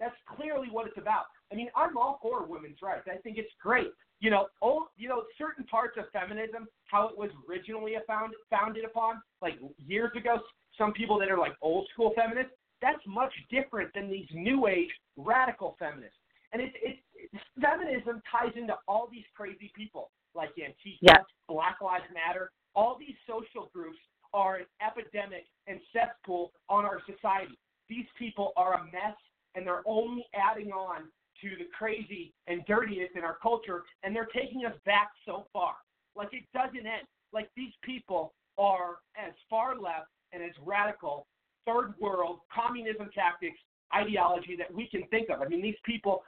That's 0.00 0.14
clearly 0.36 0.68
what 0.70 0.86
it's 0.86 0.98
about. 0.98 1.24
I 1.52 1.54
mean, 1.54 1.68
I'm 1.76 1.96
all 1.96 2.18
for 2.22 2.44
women's 2.44 2.82
rights. 2.82 3.06
I 3.12 3.18
think 3.18 3.38
it's 3.38 3.52
great. 3.62 3.92
You 4.20 4.30
know, 4.30 4.46
old, 4.60 4.84
you 4.96 5.08
know, 5.08 5.24
certain 5.36 5.64
parts 5.64 5.96
of 5.98 6.04
feminism, 6.12 6.68
how 6.86 7.08
it 7.08 7.18
was 7.18 7.30
originally 7.48 7.94
found, 8.06 8.34
founded 8.50 8.84
upon, 8.84 9.20
like 9.40 9.54
years 9.78 10.10
ago. 10.16 10.38
Some 10.78 10.92
people 10.92 11.18
that 11.18 11.30
are 11.30 11.38
like 11.38 11.52
old 11.60 11.88
school 11.92 12.12
feminists, 12.16 12.52
that's 12.80 13.02
much 13.06 13.32
different 13.50 13.92
than 13.94 14.10
these 14.10 14.26
new 14.32 14.66
age 14.66 14.90
radical 15.16 15.76
feminists. 15.78 16.16
And 16.52 16.60
it's 16.60 16.74
it's 16.82 16.98
it's 17.11 17.11
feminism 17.60 18.22
ties 18.30 18.52
into 18.56 18.74
all 18.86 19.08
these 19.10 19.24
crazy 19.34 19.72
people 19.74 20.10
like 20.34 20.50
Antifa. 20.56 21.22
Black 21.48 21.80
Lives 21.80 22.04
Matter. 22.12 22.50
All 22.74 22.96
these 22.98 23.16
social 23.26 23.70
groups 23.72 23.98
are 24.32 24.56
an 24.56 24.66
epidemic 24.80 25.44
and 25.66 25.78
cesspool 25.92 26.52
on 26.68 26.84
our 26.84 27.00
society. 27.06 27.58
These 27.88 28.06
people 28.18 28.52
are 28.56 28.74
a 28.74 28.84
mess, 28.84 29.16
and 29.54 29.66
they're 29.66 29.82
only 29.86 30.24
adding 30.34 30.72
on 30.72 31.02
to 31.42 31.50
the 31.58 31.68
crazy 31.76 32.32
and 32.46 32.64
dirtiness 32.66 33.10
in 33.14 33.22
our 33.22 33.36
culture, 33.42 33.82
and 34.02 34.14
they're 34.14 34.28
taking 34.34 34.64
us 34.64 34.74
back 34.86 35.10
so 35.26 35.46
far. 35.52 35.74
Like 36.16 36.32
it 36.32 36.44
doesn't 36.54 36.86
end. 36.86 37.06
Like 37.32 37.50
these 37.56 37.72
people 37.82 38.32
are 38.58 38.96
as 39.16 39.32
far 39.50 39.78
left 39.78 40.08
and 40.32 40.42
as 40.42 40.52
radical, 40.64 41.26
third 41.66 41.94
world, 42.00 42.40
communism 42.54 43.10
tactics, 43.14 43.58
ideology 43.94 44.56
that 44.56 44.72
we 44.72 44.88
can 44.88 45.06
think 45.08 45.28
of. 45.30 45.40
I 45.40 45.48
mean, 45.48 45.62
these 45.62 45.78
people 45.84 46.24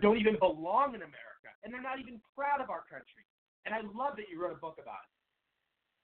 don't 0.00 0.18
even 0.18 0.38
belong 0.38 0.94
in 0.94 1.02
America, 1.02 1.50
and 1.64 1.72
they're 1.72 1.82
not 1.82 1.98
even 1.98 2.20
proud 2.34 2.60
of 2.60 2.70
our 2.70 2.84
country. 2.90 3.26
And 3.66 3.74
I 3.74 3.80
love 3.80 4.16
that 4.16 4.26
you 4.30 4.40
wrote 4.40 4.52
a 4.52 4.60
book 4.60 4.78
about 4.80 5.02
it. 5.04 5.12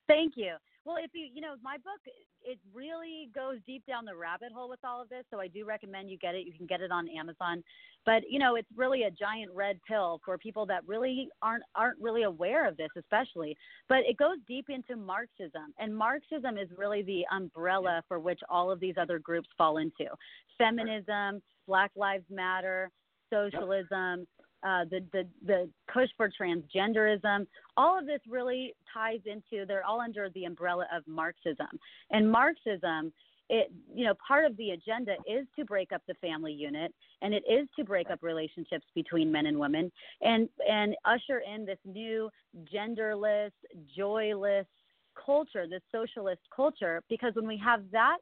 Thank 0.07 0.37
you. 0.37 0.57
Well, 0.85 0.97
if 1.03 1.11
you, 1.15 1.29
you 1.33 1.41
know, 1.41 1.55
my 1.63 1.77
book, 1.79 2.01
it 2.43 2.59
really 2.75 3.31
goes 3.35 3.57
deep 3.67 3.87
down 3.87 4.05
the 4.05 4.15
rabbit 4.15 4.53
hole 4.55 4.69
with 4.69 4.81
all 4.85 5.01
of 5.01 5.09
this. 5.09 5.25
So 5.31 5.41
I 5.41 5.49
do 5.49 5.65
recommend 5.65 6.11
you 6.11 6.19
get 6.19 6.35
it. 6.35 6.47
You 6.47 6.53
can 6.53 6.67
get 6.67 6.83
it 6.83 6.91
on 6.91 7.09
Amazon. 7.09 7.65
But, 8.05 8.23
you 8.29 8.39
know, 8.39 8.57
it's 8.57 8.69
really 8.77 9.05
a 9.05 9.11
giant 9.11 9.51
red 9.55 9.81
pill 9.89 10.21
for 10.27 10.37
people 10.37 10.67
that 10.67 10.87
really 10.87 11.29
aren't, 11.41 11.65
aren't 11.75 11.99
really 12.01 12.25
aware 12.25 12.69
of 12.69 12.77
this, 12.77 12.91
especially. 12.99 13.57
But 13.89 14.01
it 14.01 14.19
goes 14.19 14.37
deep 14.47 14.67
into 14.69 14.95
Marxism. 14.95 15.73
And 15.79 15.97
Marxism 15.97 16.59
is 16.59 16.69
really 16.77 17.03
the 17.03 17.25
umbrella 17.35 18.03
for 18.07 18.21
which 18.21 18.41
all 18.51 18.71
of 18.71 18.79
these 18.79 18.97
other 19.01 19.19
groups 19.19 19.49
fall 19.57 19.79
into 19.79 20.11
feminism, 20.59 21.41
Black 21.67 21.93
Lives 21.97 22.27
Matter, 22.29 22.91
socialism, 23.33 24.27
uh, 24.65 24.85
the, 24.91 25.05
the 25.13 25.27
the 25.47 25.71
push 25.93 26.09
for 26.17 26.31
transgenderism, 26.31 27.47
all 27.77 27.99
of 27.99 28.07
this 28.07 28.21
really 28.29 28.75
ties 28.93 29.21
into. 29.27 29.67
They're 29.67 29.85
all 29.85 30.01
under 30.01 30.29
the 30.31 30.45
umbrella 30.45 30.87
of 30.95 31.07
Marxism, 31.07 31.79
and 32.11 32.31
Marxism. 32.31 33.13
It 33.51 33.71
you 33.95 34.07
know 34.07 34.15
part 34.27 34.47
of 34.47 34.57
the 34.57 34.71
agenda 34.71 35.17
is 35.29 35.47
to 35.59 35.67
break 35.67 35.93
up 35.93 36.01
the 36.09 36.15
family 36.15 36.53
unit, 36.53 36.95
and 37.21 37.35
it 37.35 37.43
is 37.49 37.69
to 37.79 37.85
break 37.85 38.11
up 38.11 38.21
relationships 38.23 38.87
between 38.95 39.31
men 39.31 39.47
and 39.47 39.59
women, 39.59 39.93
and 40.23 40.49
and 40.69 40.97
usher 41.05 41.43
in 41.55 41.67
this 41.67 41.79
new 41.85 42.31
genderless, 42.75 43.51
joyless 43.95 44.67
culture, 45.15 45.67
this 45.69 45.83
socialist 45.93 46.41
culture. 46.55 47.03
Because 47.11 47.35
when 47.35 47.47
we 47.47 47.61
have 47.63 47.83
that, 47.93 48.17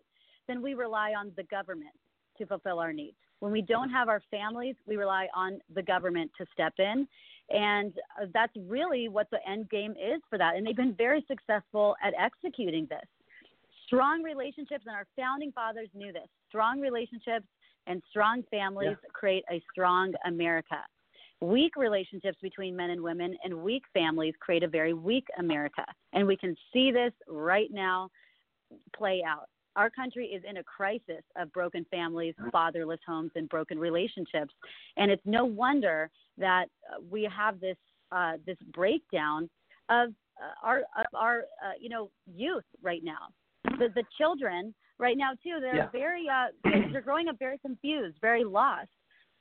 then 0.49 0.61
we 0.61 0.75
rely 0.75 1.13
on 1.17 1.31
the 1.37 1.45
government 1.45 1.95
to 2.39 2.47
fulfill 2.47 2.81
our 2.81 2.93
needs. 2.93 3.17
When 3.43 3.51
we 3.51 3.61
don't 3.61 3.91
have 3.91 4.09
our 4.09 4.23
families, 4.31 4.77
we 4.87 4.97
rely 4.97 5.27
on 5.35 5.59
the 5.75 5.83
government 5.83 6.31
to 6.39 6.47
step 6.53 6.75
in. 6.79 7.09
And 7.51 7.93
uh, 8.17 8.27
that's 8.33 8.53
really 8.69 9.09
what 9.09 9.27
the 9.33 9.39
end 9.45 9.69
game 9.69 9.93
is 9.93 10.23
for 10.31 10.39
that. 10.39 10.55
And 10.55 10.65
they've 10.65 10.77
been 10.77 10.95
very 10.95 11.25
successful 11.27 11.97
at 12.07 12.15
executing 12.17 12.87
this. 12.89 13.03
Strong 13.87 14.23
relationships, 14.23 14.85
and 14.87 14.95
our 14.95 15.09
founding 15.17 15.51
fathers 15.51 15.89
knew 15.93 16.13
this 16.13 16.29
strong 16.49 16.79
relationships 16.79 17.45
and 17.89 18.01
strong 18.11 18.45
families 18.49 18.97
create 19.13 19.43
a 19.51 19.61
strong 19.73 20.13
America. 20.25 20.79
Weak 21.41 21.75
relationships 21.77 22.39
between 22.43 22.77
men 22.77 22.91
and 22.91 23.03
women 23.03 23.37
and 23.43 23.53
weak 23.53 23.83
families 23.93 24.35
create 24.39 24.63
a 24.63 24.69
very 24.69 24.95
weak 24.95 25.27
America. 25.41 25.85
And 26.13 26.29
we 26.29 26.37
can 26.37 26.55
see 26.73 26.93
this 26.93 27.13
right 27.27 27.71
now 27.73 28.09
play 28.97 29.25
out 29.27 29.49
our 29.77 29.91
country 29.91 30.27
is 30.27 30.43
in 30.49 30.59
a 30.59 30.63
crisis 30.65 31.23
of 31.37 31.53
broken 31.53 31.87
families, 31.91 32.35
fatherless 32.51 33.01
homes, 33.07 33.31
and 33.35 33.49
broken 33.49 33.79
relationships. 33.79 34.53
And 34.97 35.11
it's 35.11 35.23
no 35.25 35.45
wonder 35.45 36.11
that 36.39 36.67
uh, 36.91 37.01
we 37.11 37.25
have 37.35 37.61
this 37.61 37.77
uh, 38.11 38.35
this 38.47 38.59
breakdown 38.75 39.49
of 39.89 40.11
uh, 40.41 40.67
our 40.67 40.79
of 40.79 41.07
our 41.15 41.45
uh, 41.65 41.73
you 41.81 41.89
know 41.89 42.11
youth 42.27 42.65
right 42.83 43.03
now. 43.03 43.29
The 43.79 43.89
the 43.95 44.05
children 44.19 44.75
right 44.99 45.17
now 45.17 45.31
too. 45.43 45.59
They're 45.61 45.77
Yeah. 45.77 45.89
very 45.91 46.29
uh, 46.29 46.49
they're 46.93 47.01
growing 47.01 47.29
up 47.29 47.39
very 47.39 47.59
confused, 47.59 48.19
very 48.21 48.45
lost. 48.45 48.91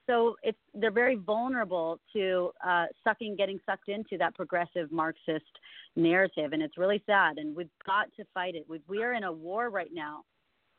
So 0.08 0.36
it's 0.44 0.58
they're 0.74 0.92
very 0.92 1.16
vulnerable 1.16 2.00
to 2.14 2.52
uh, 2.66 2.86
sucking, 3.04 3.36
getting 3.36 3.60
sucked 3.66 3.90
into 3.90 4.18
that 4.18 4.36
progressive 4.36 4.92
Marxist 4.92 5.46
narrative, 5.96 6.54
and 6.54 6.62
it's 6.62 6.78
really 6.78 7.02
sad. 7.06 7.38
And 7.38 7.56
we've 7.56 7.70
got 7.86 8.08
to 8.18 8.26
fight 8.34 8.56
it. 8.56 8.66
We 8.68 8.82
we 8.88 9.04
are 9.04 9.14
in 9.14 9.24
a 9.24 9.32
war 9.32 9.70
right 9.70 9.92
now. 9.94 10.24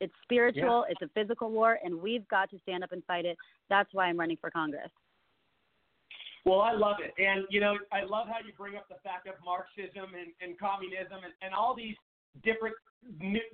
It's 0.01 0.13
spiritual, 0.25 0.85
it's 0.89 1.01
a 1.01 1.09
physical 1.15 1.53
war, 1.53 1.79
and 1.85 1.95
we've 1.95 2.27
got 2.27 2.51
to 2.51 2.59
stand 2.63 2.83
up 2.83 2.91
and 2.91 3.05
fight 3.05 3.25
it. 3.25 3.37
That's 3.71 3.89
why 3.93 4.07
I'm 4.07 4.19
running 4.19 4.37
for 4.41 4.51
Congress. 4.51 4.91
Well, 6.45 6.61
I 6.61 6.73
love 6.73 6.97
it. 6.99 7.15
And, 7.23 7.45
you 7.51 7.61
know, 7.61 7.79
I 7.93 8.03
love 8.03 8.27
how 8.27 8.45
you 8.45 8.53
bring 8.59 8.75
up 8.75 8.89
the 8.89 8.97
fact 9.05 9.29
of 9.29 9.35
Marxism 9.45 10.11
and, 10.19 10.33
and 10.41 10.59
communism 10.59 11.23
and, 11.23 11.33
and 11.41 11.55
all 11.55 11.77
these 11.77 11.95
different, 12.43 12.75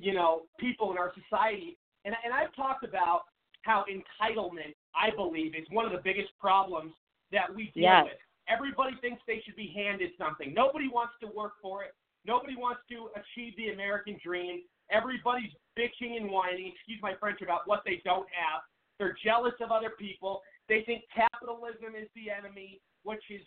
you 0.01 0.15
know, 0.15 0.45
people 0.59 0.91
in 0.91 0.97
our 0.97 1.13
society. 1.21 1.77
And, 2.07 2.15
and 2.25 2.33
I've 2.33 2.55
talked 2.57 2.83
about 2.83 3.25
how 3.63 3.85
entitlement, 3.85 4.73
I 4.99 5.11
believe, 5.15 5.55
is 5.55 5.67
one 5.71 5.87
of 5.87 5.93
the 5.93 6.03
biggest 6.03 6.37
problems 6.39 6.93
that 7.31 7.55
we 7.55 7.71
deal 7.71 7.85
Yes. 7.85 8.05
with. 8.05 8.21
Everybody 8.49 8.97
thinks 8.97 9.23
they 9.27 9.41
should 9.43 9.57
be 9.57 9.69
handed 9.69 10.17
something. 10.17 10.53
Nobody 10.55 10.89
wants 10.89 11.15
to 11.21 11.29
work 11.29 11.61
for 11.61 11.85
it. 11.85 11.95
Nobody 12.25 12.57
wants 12.57 12.81
to 12.89 13.11
achieve 13.15 13.55
the 13.57 13.71
American 13.71 14.19
dream. 14.25 14.63
Everybody's 14.91 15.53
bitching 15.77 16.17
and 16.17 16.31
whining, 16.31 16.73
excuse 16.73 17.01
my 17.03 17.15
French, 17.15 17.43
about 17.43 17.69
what 17.69 17.85
they 17.85 18.01
don't 18.05 18.29
have. 18.33 18.63
They're 18.99 19.17
jealous 19.23 19.55
of 19.61 19.71
other 19.71 19.91
people. 19.91 20.43
They 20.69 20.83
think 20.83 21.05
capitalism 21.15 21.95
is 21.95 22.09
the 22.15 22.31
enemy, 22.31 22.81
which 23.05 23.23
is 23.31 23.43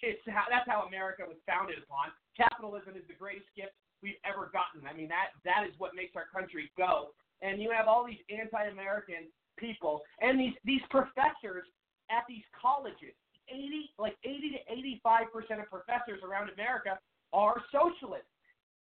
it's 0.00 0.20
how, 0.26 0.44
that's 0.50 0.68
how 0.68 0.82
America 0.82 1.22
was 1.26 1.38
founded 1.46 1.78
upon. 1.78 2.10
Capitalism 2.36 2.94
is 2.96 3.06
the 3.06 3.14
greatest 3.14 3.46
gift 3.56 3.72
we've 4.02 4.18
ever 4.26 4.50
gotten. 4.52 4.82
I 4.86 4.92
mean 4.92 5.08
that 5.08 5.30
that 5.44 5.62
is 5.66 5.74
what 5.78 5.94
makes 5.94 6.16
our 6.16 6.26
country 6.26 6.70
go. 6.76 7.14
And 7.40 7.62
you 7.62 7.70
have 7.70 7.86
all 7.86 8.04
these 8.04 8.22
anti-American 8.30 9.30
people 9.56 10.02
and 10.20 10.38
these 10.38 10.54
these 10.64 10.82
professors 10.90 11.66
at 12.10 12.24
these 12.28 12.44
colleges. 12.60 13.14
80 13.48 13.90
like 13.98 14.16
80 14.24 14.50
to 14.50 14.72
85 14.72 15.32
percent 15.32 15.60
of 15.60 15.68
professors 15.68 16.20
around 16.22 16.50
America 16.50 16.98
are 17.32 17.62
socialists. 17.72 18.28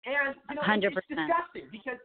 And 0.05 0.35
you 0.49 0.55
know, 0.55 0.61
it's- 0.61 0.67
100%. 0.67 0.97
it's 0.97 1.07
disgusting 1.07 1.67
because 1.71 1.99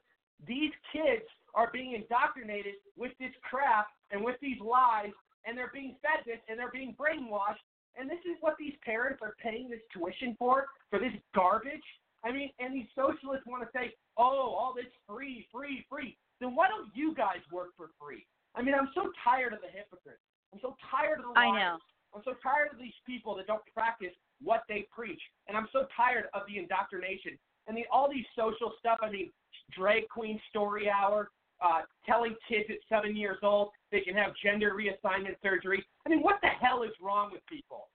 these 0.47 0.73
kids 0.93 1.25
are 1.55 1.71
being 1.73 1.93
indoctrinated 1.95 2.75
with 2.97 3.13
this 3.19 3.31
crap 3.43 3.89
and 4.11 4.23
with 4.23 4.37
these 4.41 4.59
lies, 4.61 5.13
and 5.47 5.57
they're 5.57 5.71
being 5.73 5.97
fed 6.03 6.25
this 6.27 6.39
and 6.49 6.59
they're 6.59 6.71
being 6.73 6.95
brainwashed. 6.99 7.63
And 7.97 8.11
this 8.11 8.19
is 8.27 8.37
what 8.41 8.57
these 8.59 8.75
parents 8.85 9.23
are 9.23 9.35
paying 9.41 9.71
this 9.71 9.81
tuition 9.93 10.35
for, 10.39 10.67
for 10.91 10.99
this 10.99 11.13
garbage. 11.35 11.85
I 12.25 12.33
mean, 12.33 12.51
and 12.59 12.75
these 12.75 12.89
socialists 12.97 13.47
want 13.47 13.63
to 13.63 13.69
say, 13.73 13.95
oh, 14.19 14.55
all 14.59 14.73
this 14.75 14.91
free, 15.09 15.47
free, 15.53 15.87
free. 15.89 16.17
Then 16.41 16.57
why 16.57 16.67
don't 16.69 16.91
you 16.95 17.15
guys 17.15 17.39
work 17.53 17.69
for 17.77 17.91
free? 18.01 18.27
I 18.55 18.63
mean, 18.63 18.75
I'm 18.75 18.91
so 18.95 19.11
tired 19.23 19.53
of 19.53 19.61
the 19.61 19.69
hypocrites. 19.69 20.23
I'm 20.53 20.61
so 20.63 20.77
tired 20.91 21.19
of 21.19 21.27
the 21.27 21.35
liars. 21.35 21.53
I 21.55 21.59
know. 21.59 21.79
I'm 22.15 22.23
so 22.25 22.35
tired 22.43 22.71
of 22.73 22.79
these 22.79 22.95
people 23.05 23.35
that 23.37 23.47
don't 23.47 23.63
practice 23.75 24.15
what 24.43 24.63
they 24.69 24.87
preach, 24.95 25.21
and 25.49 25.57
I'm 25.57 25.67
so 25.73 25.87
tired 25.97 26.27
of 26.33 26.43
the 26.47 26.59
indoctrination 26.59 27.39
and 27.67 27.77
the, 27.77 27.83
all 27.91 28.09
these 28.09 28.27
social 28.37 28.73
stuff. 28.79 28.99
I 29.03 29.11
mean, 29.11 29.31
drag 29.77 30.09
queen 30.09 30.39
story 30.51 30.89
hour, 30.89 31.31
uh, 31.65 31.83
telling 32.07 32.37
kids 32.49 32.67
at 32.71 32.77
seven 32.89 33.17
years 33.17 33.39
old 33.43 33.71
they 33.91 34.01
can 34.01 34.15
have 34.15 34.33
gender 34.43 34.73
reassignment 34.73 35.37
surgery. 35.43 35.85
I 36.07 36.09
mean, 36.09 36.21
what 36.21 36.37
the 36.43 36.49
hell 36.49 36.83
is 36.83 36.91
wrong 37.01 37.31
with 37.33 37.41
people? 37.49 37.89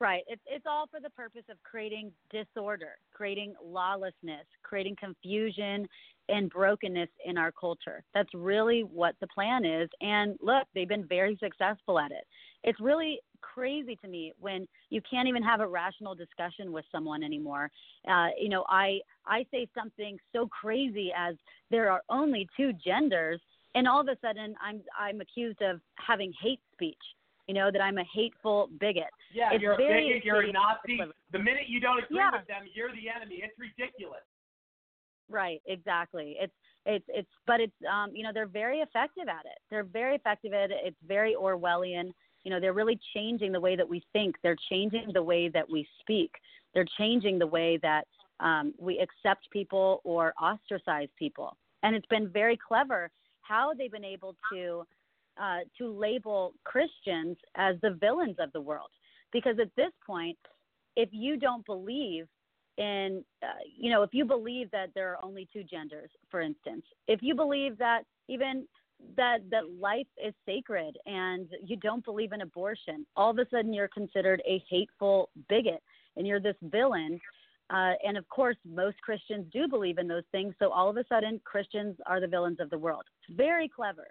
Right. 0.00 0.22
It's 0.28 0.42
it's 0.46 0.64
all 0.66 0.86
for 0.86 1.00
the 1.00 1.10
purpose 1.10 1.42
of 1.50 1.56
creating 1.64 2.12
disorder, 2.30 2.92
creating 3.12 3.54
lawlessness, 3.62 4.46
creating 4.62 4.96
confusion 4.98 5.88
and 6.28 6.50
brokenness 6.50 7.08
in 7.24 7.38
our 7.38 7.52
culture. 7.52 8.02
That's 8.14 8.28
really 8.34 8.80
what 8.82 9.14
the 9.20 9.26
plan 9.28 9.64
is. 9.64 9.88
And 10.00 10.36
look, 10.40 10.64
they've 10.74 10.88
been 10.88 11.06
very 11.06 11.36
successful 11.42 11.98
at 11.98 12.10
it. 12.10 12.24
It's 12.64 12.80
really 12.80 13.20
crazy 13.40 13.96
to 14.02 14.08
me 14.08 14.32
when 14.40 14.66
you 14.90 15.00
can't 15.08 15.28
even 15.28 15.42
have 15.42 15.60
a 15.60 15.66
rational 15.66 16.14
discussion 16.14 16.72
with 16.72 16.84
someone 16.90 17.22
anymore. 17.22 17.70
Uh, 18.08 18.28
you 18.38 18.48
know, 18.48 18.64
I 18.68 18.98
I 19.26 19.46
say 19.50 19.68
something 19.74 20.18
so 20.32 20.48
crazy 20.48 21.12
as 21.16 21.36
there 21.70 21.90
are 21.90 22.02
only 22.08 22.48
two 22.56 22.72
genders, 22.84 23.40
and 23.74 23.86
all 23.86 24.00
of 24.00 24.08
a 24.08 24.16
sudden 24.20 24.54
I'm 24.62 24.80
I'm 24.98 25.20
accused 25.20 25.62
of 25.62 25.80
having 25.94 26.32
hate 26.42 26.60
speech. 26.72 26.96
You 27.46 27.54
know 27.54 27.70
that 27.70 27.80
I'm 27.80 27.96
a 27.96 28.04
hateful 28.14 28.68
bigot. 28.78 29.04
Yeah, 29.32 29.50
It's 29.52 29.62
you're 29.62 29.72
a 29.72 29.76
bigot, 29.78 30.24
you're 30.24 30.42
a. 30.42 30.52
Nazi. 30.52 31.00
The 31.32 31.38
minute 31.38 31.68
you 31.68 31.80
don't 31.80 32.02
agree 32.02 32.18
Yeah. 32.18 32.30
with 32.32 32.46
them, 32.46 32.62
you're 32.74 32.90
the 32.92 33.08
enemy. 33.08 33.40
It's 33.42 33.56
ridiculous. 33.58 34.20
Right, 35.30 35.60
exactly. 35.66 36.36
It's 36.40 36.52
it's 36.86 37.04
it's 37.08 37.28
but 37.46 37.60
it's 37.60 37.72
um 37.90 38.14
you 38.14 38.22
know 38.22 38.30
they're 38.32 38.46
very 38.46 38.78
effective 38.78 39.28
at 39.28 39.44
it. 39.44 39.58
They're 39.70 39.84
very 39.84 40.14
effective 40.14 40.52
at 40.52 40.70
it. 40.70 40.78
It's 40.84 40.96
very 41.06 41.34
Orwellian. 41.34 42.12
You 42.44 42.50
know, 42.50 42.60
they're 42.60 42.72
really 42.72 42.98
changing 43.14 43.52
the 43.52 43.60
way 43.60 43.76
that 43.76 43.88
we 43.88 44.02
think. 44.12 44.36
They're 44.42 44.56
changing 44.70 45.10
the 45.12 45.22
way 45.22 45.48
that 45.48 45.68
we 45.68 45.86
speak. 46.00 46.30
They're 46.72 46.86
changing 46.96 47.38
the 47.38 47.46
way 47.46 47.78
that 47.82 48.06
um, 48.40 48.72
we 48.78 48.98
accept 49.00 49.50
people 49.50 50.00
or 50.04 50.32
ostracize 50.40 51.08
people. 51.18 51.56
And 51.82 51.94
it's 51.94 52.06
been 52.06 52.28
very 52.28 52.56
clever 52.56 53.10
how 53.42 53.72
they've 53.76 53.92
been 53.92 54.04
able 54.04 54.34
to 54.52 54.84
uh, 55.40 55.58
to 55.78 55.88
label 55.88 56.54
Christians 56.64 57.36
as 57.56 57.76
the 57.82 57.90
villains 58.00 58.36
of 58.38 58.52
the 58.52 58.60
world. 58.60 58.88
Because 59.32 59.58
at 59.60 59.74
this 59.76 59.92
point, 60.06 60.38
if 60.96 61.10
you 61.12 61.36
don't 61.36 61.64
believe 61.66 62.26
in, 62.78 63.24
uh, 63.42 63.46
you 63.76 63.90
know, 63.90 64.02
if 64.02 64.10
you 64.12 64.24
believe 64.24 64.70
that 64.70 64.90
there 64.94 65.10
are 65.10 65.24
only 65.24 65.46
two 65.52 65.64
genders, 65.64 66.10
for 66.30 66.40
instance, 66.40 66.84
if 67.08 67.20
you 67.22 67.34
believe 67.34 67.76
that 67.78 68.02
even 68.28 68.66
that 69.16 69.38
that 69.50 69.70
life 69.80 70.06
is 70.24 70.34
sacred 70.46 70.96
and 71.06 71.48
you 71.64 71.76
don't 71.76 72.04
believe 72.04 72.32
in 72.32 72.40
abortion, 72.40 73.04
all 73.16 73.30
of 73.30 73.38
a 73.38 73.46
sudden 73.50 73.72
you're 73.72 73.88
considered 73.88 74.40
a 74.46 74.62
hateful 74.70 75.28
bigot 75.48 75.82
and 76.16 76.26
you're 76.26 76.40
this 76.40 76.56
villain. 76.62 77.20
Uh, 77.70 77.92
and 78.06 78.16
of 78.16 78.26
course, 78.30 78.56
most 78.64 78.96
Christians 79.02 79.44
do 79.52 79.68
believe 79.68 79.98
in 79.98 80.08
those 80.08 80.22
things. 80.32 80.54
So 80.58 80.70
all 80.70 80.88
of 80.88 80.96
a 80.96 81.04
sudden, 81.06 81.38
Christians 81.44 81.96
are 82.06 82.18
the 82.18 82.26
villains 82.26 82.60
of 82.60 82.70
the 82.70 82.78
world. 82.78 83.02
It's 83.28 83.36
very 83.36 83.68
clever. 83.68 84.08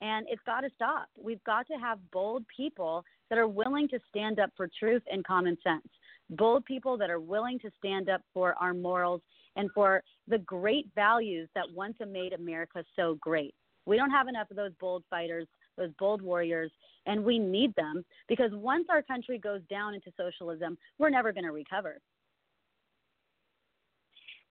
And 0.00 0.26
it's 0.30 0.42
got 0.46 0.62
to 0.62 0.70
stop. 0.74 1.08
We've 1.22 1.44
got 1.44 1.66
to 1.66 1.74
have 1.74 1.98
bold 2.12 2.44
people 2.56 3.04
that 3.28 3.38
are 3.38 3.46
willing 3.46 3.88
to 3.88 3.98
stand 4.08 4.38
up 4.38 4.50
for 4.56 4.70
truth 4.78 5.02
and 5.10 5.22
common 5.24 5.58
sense. 5.62 5.86
Bold 6.30 6.64
people 6.64 6.96
that 6.98 7.10
are 7.10 7.20
willing 7.20 7.58
to 7.60 7.70
stand 7.78 8.08
up 8.08 8.22
for 8.32 8.54
our 8.60 8.74
morals 8.74 9.20
and 9.56 9.70
for 9.72 10.02
the 10.26 10.38
great 10.38 10.88
values 10.94 11.48
that 11.54 11.70
once 11.74 11.96
made 12.06 12.32
America 12.32 12.84
so 12.96 13.16
great. 13.20 13.54
We 13.86 13.96
don't 13.96 14.10
have 14.10 14.28
enough 14.28 14.50
of 14.50 14.56
those 14.56 14.72
bold 14.80 15.04
fighters, 15.10 15.46
those 15.76 15.90
bold 15.98 16.22
warriors, 16.22 16.70
and 17.06 17.24
we 17.24 17.38
need 17.38 17.74
them 17.74 18.04
because 18.28 18.50
once 18.52 18.86
our 18.90 19.02
country 19.02 19.38
goes 19.38 19.60
down 19.68 19.94
into 19.94 20.10
socialism, 20.16 20.78
we're 20.98 21.10
never 21.10 21.32
going 21.32 21.44
to 21.44 21.52
recover. 21.52 22.00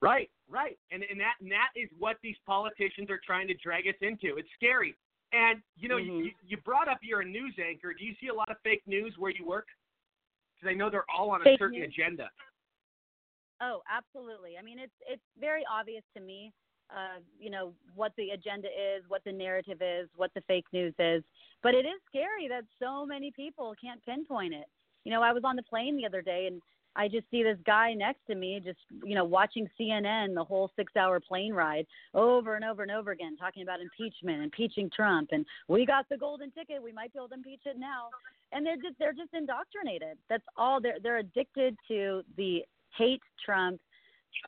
Right, 0.02 0.30
right, 0.50 0.78
and 0.92 1.02
and 1.10 1.18
that 1.22 1.36
and 1.40 1.50
that 1.50 1.70
is 1.78 1.90
what 1.98 2.18
these 2.22 2.36
politicians 2.46 3.10
are 3.10 3.22
trying 3.26 3.48
to 3.48 3.54
drag 3.54 3.88
us 3.88 3.96
into. 4.02 4.36
It's 4.36 4.50
scary, 4.58 4.96
and 5.32 5.62
you 5.78 5.88
know 5.88 5.96
Mhm. 5.96 6.26
you, 6.26 6.32
you 6.46 6.58
brought 6.58 6.90
up 6.90 7.00
you're 7.02 7.22
a 7.22 7.26
news 7.26 7.58
anchor. 7.58 7.94
Do 7.94 8.04
you 8.04 8.14
see 8.20 8.28
a 8.28 8.34
lot 8.34 8.50
of 8.50 8.58
fake 8.64 8.84
news 8.86 9.18
where 9.18 9.32
you 9.32 9.46
work? 9.46 9.68
Because 10.64 10.74
I 10.74 10.78
know 10.78 10.89
they're 10.89 11.05
all 11.16 11.32
on 11.32 11.41
a 11.41 11.43
Fake 11.43 11.59
certain 11.59 11.80
news? 11.80 11.93
agenda. 11.93 12.30
Oh, 13.61 13.82
absolutely. 13.89 14.57
I 14.59 14.64
mean, 14.64 14.80
it's 14.80 14.93
it's 15.07 15.22
very 15.39 15.64
obvious 15.72 16.03
to 16.16 16.22
me, 16.22 16.51
uh, 16.89 17.20
you 17.39 17.49
know, 17.49 17.74
what 17.95 18.14
the 18.18 18.30
agenda 18.32 18.68
is, 18.68 19.03
what 19.07 19.24
the 19.26 19.32
narrative 19.32 19.82
is, 19.82 20.09
what 20.16 20.32
the 20.36 20.41
fake 20.47 20.66
news 20.74 20.93
is. 20.99 21.24
But 21.61 21.76
it 21.76 21.86
is 21.86 21.99
scary 22.07 22.47
that 22.49 22.64
so 22.82 23.05
many 23.05 23.32
people 23.32 23.74
can't 23.82 24.03
pinpoint 24.05 24.53
it. 24.53 24.66
You 25.05 25.11
know, 25.11 25.22
I 25.22 25.34
was 25.34 25.43
on 25.45 25.55
the 25.55 25.64
plane 25.64 25.97
the 25.97 26.05
other 26.05 26.22
day 26.22 26.47
and 26.47 26.61
I 26.95 27.07
just 27.07 27.26
see 27.32 27.41
this 27.41 27.57
guy 27.66 27.93
next 27.93 28.20
to 28.28 28.36
me 28.36 28.61
just, 28.64 28.78
you 29.03 29.16
know, 29.16 29.26
watching 29.26 29.68
CNN 29.80 30.36
the 30.36 30.43
whole 30.43 30.70
6-hour 30.78 31.20
plane 31.22 31.51
ride 31.51 31.88
over 32.14 32.55
and 32.55 32.64
over 32.64 32.84
and 32.84 32.91
over 32.91 33.11
again 33.11 33.36
talking 33.36 33.64
about 33.64 33.80
impeachment, 33.82 34.43
impeaching 34.43 34.91
Trump 34.95 35.30
and 35.32 35.45
we 35.68 35.86
got 35.86 36.07
the 36.09 36.18
golden 36.18 36.51
ticket, 36.51 36.82
we 36.84 36.91
might 36.91 37.11
be 37.11 37.20
able 37.20 37.30
to 37.30 37.34
impeach 37.34 37.61
it 37.66 37.78
now. 37.80 38.09
And 38.54 38.66
they're 38.66 38.76
just 38.76 38.97
they're 38.99 39.14
just 39.14 39.34
indoctrinated. 39.34 40.18
That's 40.30 40.43
all 40.58 40.80
they're 40.82 40.97
they're 41.01 41.18
addicted 41.18 41.76
to 41.88 42.22
the 42.38 42.64
hate 42.97 43.22
Trump 43.43 43.80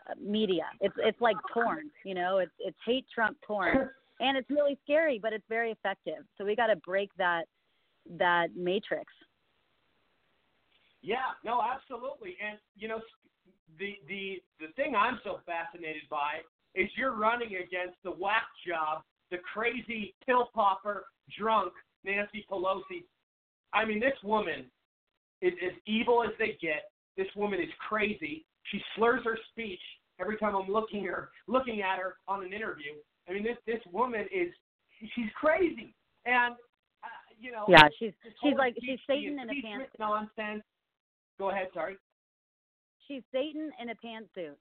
uh, 0.10 0.14
media. 0.22 0.66
It's 0.82 0.96
it's 0.98 1.20
like 1.22 1.38
porn, 1.54 1.90
you 2.04 2.14
know. 2.14 2.38
It's 2.38 2.52
it's 2.60 2.78
hate 2.86 3.06
Trump 3.14 3.38
porn, 3.46 3.90
and 4.20 4.38
it's 4.38 4.50
really 4.50 4.78
scary, 4.84 5.20
but 5.22 5.34
it's 5.34 5.46
very 5.50 5.72
effective. 5.72 6.26
So 6.38 6.46
we 6.46 6.56
got 6.56 6.68
to 6.68 6.76
break 6.78 7.10
that 7.18 7.46
that 8.18 8.56
matrix. 8.56 9.12
Yeah, 11.02 11.38
no, 11.44 11.62
absolutely. 11.62 12.36
And 12.46 12.58
you 12.76 12.88
know, 12.88 13.00
the 13.80 13.96
the 14.08 14.42
the 14.60 14.72
thing 14.76 14.96
I'm 14.96 15.20
so 15.24 15.40
fascinated 15.46 16.04
by 16.10 16.42
is 16.74 16.90
you're 16.98 17.16
running 17.16 17.56
against 17.56 17.98
the 18.04 18.12
whack 18.12 18.48
job, 18.68 19.04
the 19.32 19.38
crazy 19.54 20.14
pill 20.26 20.50
popper, 20.54 21.06
drunk 21.38 21.74
Nancy 22.04 22.46
Pelosi. 22.50 23.06
I 23.74 23.86
mean, 23.86 24.00
this 24.00 24.18
woman 24.24 24.66
is 25.42 25.54
as 25.66 25.74
evil 25.86 26.24
as 26.24 26.32
they 26.40 26.58
get. 26.62 26.90
This 27.18 27.28
woman 27.36 27.60
is 27.60 27.70
crazy. 27.88 28.46
She 28.72 28.82
slurs 28.96 29.22
her 29.26 29.38
speech 29.52 29.80
every 30.20 30.38
time 30.38 30.56
I'm 30.56 30.72
looking 30.72 31.04
her 31.06 31.30
looking 31.48 31.82
at 31.82 32.00
her 32.00 32.16
on 32.28 32.44
an 32.44 32.54
interview. 32.54 32.94
I 33.30 33.34
mean, 33.34 33.44
this 33.44 33.58
this 33.66 33.82
woman 33.92 34.26
is 34.34 34.54
she's 35.00 35.32
crazy, 35.40 35.94
and 36.26 36.56
uh, 37.04 37.08
you 37.40 37.52
know. 37.52 37.66
Yeah, 37.68 37.88
she's 38.00 38.14
she's 38.44 38.56
like 38.58 38.76
she's 38.80 38.90
impeach- 38.90 39.02
Satan 39.08 39.40
in 39.40 39.50
a 39.50 39.54
pantsuit. 39.54 40.00
Nonsense. 40.00 40.64
Go 41.38 41.50
ahead. 41.50 41.68
Sorry. 41.74 41.98
She's 43.08 43.22
Satan 43.32 43.72
in 43.82 43.90
a 43.90 43.96
pantsuit. 43.96 44.56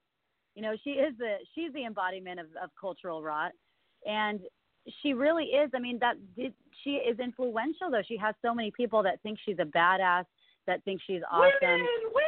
You 0.55 0.61
know, 0.61 0.75
she 0.83 0.91
is 0.91 1.13
the 1.17 1.37
she's 1.53 1.73
the 1.73 1.85
embodiment 1.85 2.39
of, 2.39 2.47
of 2.61 2.69
cultural 2.79 3.21
rot, 3.23 3.51
and 4.05 4.41
she 5.01 5.13
really 5.13 5.45
is. 5.45 5.71
I 5.73 5.79
mean, 5.79 5.99
that 5.99 6.15
did, 6.35 6.53
she 6.83 6.91
is 6.91 7.19
influential 7.19 7.89
though. 7.91 8.03
She 8.07 8.17
has 8.17 8.35
so 8.41 8.53
many 8.53 8.71
people 8.71 9.03
that 9.03 9.21
think 9.23 9.39
she's 9.45 9.57
a 9.59 9.65
badass, 9.65 10.25
that 10.67 10.83
think 10.83 11.01
she's 11.05 11.21
awesome. 11.31 11.51
Women, 11.61 11.87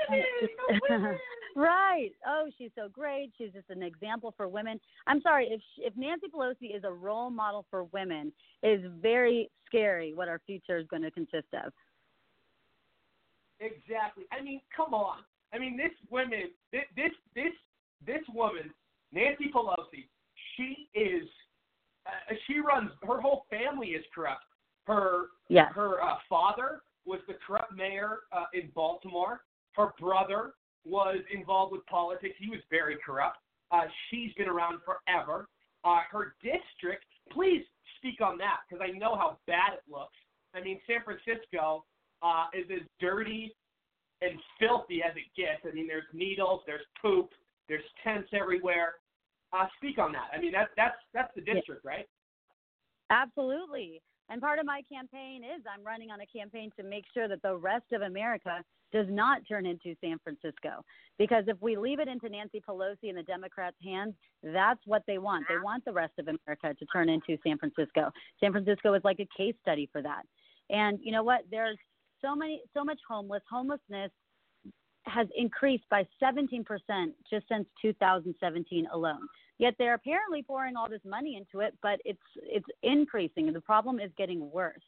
women, 0.10 0.82
women. 0.90 1.18
right. 1.56 2.12
Oh, 2.26 2.50
she's 2.58 2.72
so 2.76 2.88
great. 2.90 3.32
She's 3.38 3.52
just 3.52 3.70
an 3.70 3.84
example 3.84 4.34
for 4.38 4.48
women. 4.48 4.80
I'm 5.08 5.22
sorry 5.22 5.48
if 5.48 5.62
if 5.78 5.96
Nancy 5.96 6.28
Pelosi 6.34 6.76
is 6.76 6.84
a 6.84 6.92
role 6.92 7.30
model 7.30 7.66
for 7.70 7.86
women, 7.86 8.32
is 8.64 8.82
very 9.02 9.50
scary 9.66 10.14
what 10.14 10.28
our 10.28 10.40
future 10.46 10.78
is 10.78 10.88
going 10.88 11.04
to 11.04 11.12
consist 11.12 11.48
of. 11.54 11.74
Exactly. 13.60 14.26
I 14.32 14.44
mean, 14.44 14.62
come 14.76 14.94
on. 14.94 15.20
I 15.54 15.60
mean, 15.60 15.78
this 15.78 15.92
woman, 16.10 16.52
this 16.72 16.84
this 16.96 17.12
this, 17.36 17.54
this 18.06 18.22
woman, 18.34 18.72
Nancy 19.12 19.46
Pelosi, 19.54 20.08
she 20.56 20.90
is, 20.94 21.28
uh, 22.08 22.36
she 22.48 22.60
runs. 22.60 22.92
Her 23.02 23.20
whole 23.22 23.46
family 23.50 23.90
is 23.90 24.06
corrupt. 24.14 24.44
Her 24.86 25.28
Yes. 25.50 25.72
her 25.74 26.02
uh, 26.04 26.16
father 26.30 26.82
was 27.06 27.20
the 27.28 27.36
corrupt 27.46 27.74
mayor 27.74 28.20
uh, 28.32 28.46
in 28.54 28.70
Baltimore. 28.76 29.42
Her 29.74 29.94
brother 30.00 30.54
was 30.86 31.18
involved 31.34 31.72
with 31.72 31.86
politics. 31.86 32.36
He 32.40 32.50
was 32.50 32.60
very 32.70 32.98
corrupt. 33.06 33.38
Uh, 33.72 33.84
she's 34.10 34.34
been 34.34 34.48
around 34.48 34.80
forever. 34.86 35.48
Uh, 35.84 36.00
her 36.12 36.36
district, 36.42 37.06
please 37.32 37.64
speak 37.98 38.22
on 38.22 38.38
that 38.38 38.58
because 38.68 38.86
I 38.86 38.98
know 38.98 39.16
how 39.16 39.38
bad 39.48 39.74
it 39.74 39.84
looks. 39.92 40.16
I 40.54 40.62
mean, 40.62 40.80
San 40.88 41.04
Francisco 41.04 41.86
uh, 42.22 42.46
is 42.54 42.66
as 42.72 42.86
dirty 43.00 43.56
and 44.22 44.40
filthy 44.60 45.02
as 45.04 45.16
it 45.16 45.30
gets. 45.36 45.62
I 45.70 45.74
mean, 45.76 45.88
there's 45.88 46.08
needles, 46.14 46.62
there's 46.66 46.86
poop, 47.02 47.30
there's 47.70 47.84
tents 48.04 48.30
everywhere. 48.34 48.96
Uh, 49.54 49.66
speak 49.78 49.98
on 49.98 50.12
that. 50.12 50.28
I 50.34 50.42
mean, 50.42 50.52
that 50.52 50.70
that's 50.76 50.98
that's 51.14 51.32
the 51.36 51.42
district, 51.42 51.86
right? 51.86 52.08
Absolutely. 53.10 54.02
And 54.30 54.42
part 54.42 54.60
of 54.60 54.66
my 54.66 54.82
campaign 54.92 55.42
is 55.44 55.64
I'm 55.72 55.86
running 55.86 56.12
on 56.12 56.20
a 56.20 56.26
campaign 56.26 56.70
to 56.78 56.84
make 56.84 57.06
sure 57.14 57.30
that 57.30 57.42
the 57.42 57.56
rest 57.56 57.86
of 57.94 58.02
America 58.02 58.62
does 58.92 59.06
not 59.10 59.42
turn 59.48 59.66
into 59.66 59.96
San 60.02 60.18
Francisco. 60.20 60.84
Because 61.18 61.46
if 61.48 61.58
we 61.62 61.78
leave 61.78 62.00
it 62.00 62.08
into 62.08 62.30
Nancy 62.30 62.62
Pelosi 62.68 63.10
and 63.10 63.18
the 63.18 63.24
Democrats' 63.24 63.78
hands, 63.84 64.14
that's 64.44 64.80
what 64.86 65.04
they 65.08 65.18
want. 65.18 65.46
They 65.50 65.58
want 65.58 65.84
the 65.86 65.94
rest 65.94 66.14
of 66.20 66.28
America 66.28 66.78
to 66.78 66.86
turn 66.88 67.10
into 67.10 67.38
San 67.46 67.58
Francisco. 67.58 68.12
San 68.40 68.52
Francisco 68.52 68.94
is 68.94 69.04
like 69.04 69.20
a 69.20 69.28
case 69.36 69.56
study 69.62 69.90
for 69.92 70.02
that. 70.02 70.24
And 70.70 71.00
you 71.02 71.12
know 71.12 71.24
what? 71.24 71.42
There's 71.50 71.78
so 72.22 72.36
many 72.36 72.62
so 72.74 72.84
much 72.84 73.00
homeless 73.08 73.44
homelessness 73.50 74.12
has 75.08 75.28
increased 75.36 75.86
by 75.90 76.06
17% 76.22 76.66
just 77.30 77.48
since 77.50 77.66
2017 77.82 78.88
alone. 78.94 79.28
Yet 79.58 79.74
they're 79.80 79.96
apparently 79.96 80.44
pouring 80.44 80.76
all 80.76 80.90
this 80.90 81.02
money 81.06 81.36
into 81.36 81.66
it, 81.66 81.76
but 81.82 82.00
it's 82.06 82.20
it's 82.44 82.66
increasing. 82.84 83.52
The 83.52 83.62
problem 83.62 84.00
is 84.00 84.12
getting 84.18 84.52
worse. 84.52 84.84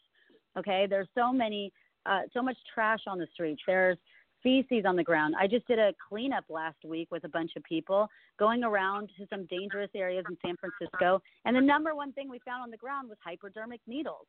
Okay, 0.57 0.85
there's 0.87 1.07
so 1.15 1.31
many, 1.31 1.71
uh, 2.05 2.21
so 2.33 2.41
much 2.41 2.57
trash 2.73 2.99
on 3.07 3.17
the 3.17 3.27
streets. 3.33 3.61
There's 3.65 3.97
feces 4.43 4.85
on 4.85 4.95
the 4.95 5.03
ground. 5.03 5.35
I 5.39 5.47
just 5.47 5.67
did 5.67 5.79
a 5.79 5.93
cleanup 6.07 6.45
last 6.49 6.77
week 6.85 7.09
with 7.11 7.23
a 7.23 7.29
bunch 7.29 7.51
of 7.57 7.63
people 7.63 8.07
going 8.37 8.63
around 8.63 9.09
to 9.17 9.25
some 9.29 9.45
dangerous 9.47 9.89
areas 9.95 10.23
in 10.29 10.37
San 10.45 10.55
Francisco, 10.57 11.21
and 11.45 11.55
the 11.55 11.61
number 11.61 11.95
one 11.95 12.13
thing 12.13 12.29
we 12.29 12.39
found 12.45 12.61
on 12.61 12.69
the 12.69 12.77
ground 12.77 13.09
was 13.09 13.17
hypodermic 13.23 13.81
needles. 13.87 14.27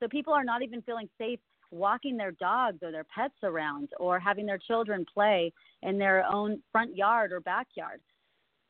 So 0.00 0.08
people 0.08 0.32
are 0.34 0.44
not 0.44 0.62
even 0.62 0.82
feeling 0.82 1.08
safe 1.16 1.40
walking 1.70 2.16
their 2.16 2.32
dogs 2.32 2.78
or 2.82 2.92
their 2.92 3.04
pets 3.04 3.34
around 3.42 3.88
or 3.98 4.18
having 4.18 4.46
their 4.46 4.58
children 4.58 5.04
play 5.12 5.52
in 5.82 5.98
their 5.98 6.24
own 6.26 6.62
front 6.72 6.96
yard 6.96 7.32
or 7.32 7.40
backyard. 7.40 8.00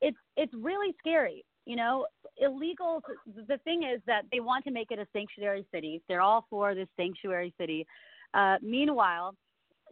It's 0.01 0.17
it's 0.37 0.53
really 0.55 0.95
scary. 0.99 1.45
You 1.65 1.77
know, 1.77 2.07
illegal 2.39 3.03
the 3.49 3.59
thing 3.59 3.83
is 3.83 4.01
that 4.07 4.23
they 4.31 4.41
want 4.41 4.65
to 4.65 4.71
make 4.71 4.91
it 4.91 4.99
a 4.99 5.07
sanctuary 5.13 5.67
city. 5.73 6.03
They're 6.09 6.21
all 6.21 6.47
for 6.49 6.75
this 6.75 6.89
sanctuary 6.97 7.53
city. 7.59 7.87
Uh, 8.35 8.57
meanwhile, 8.63 9.35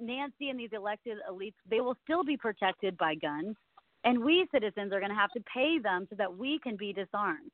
Nancy 0.00 0.50
and 0.50 0.58
these 0.58 0.70
elected 0.72 1.18
elites, 1.30 1.54
they 1.68 1.80
will 1.80 1.96
still 2.04 2.24
be 2.24 2.36
protected 2.36 2.96
by 2.96 3.14
guns, 3.14 3.56
and 4.04 4.22
we 4.22 4.46
citizens 4.52 4.92
are 4.92 5.00
going 5.00 5.10
to 5.10 5.16
have 5.16 5.30
to 5.32 5.42
pay 5.52 5.78
them 5.82 6.06
so 6.10 6.16
that 6.16 6.36
we 6.36 6.58
can 6.62 6.76
be 6.76 6.92
disarmed 6.92 7.50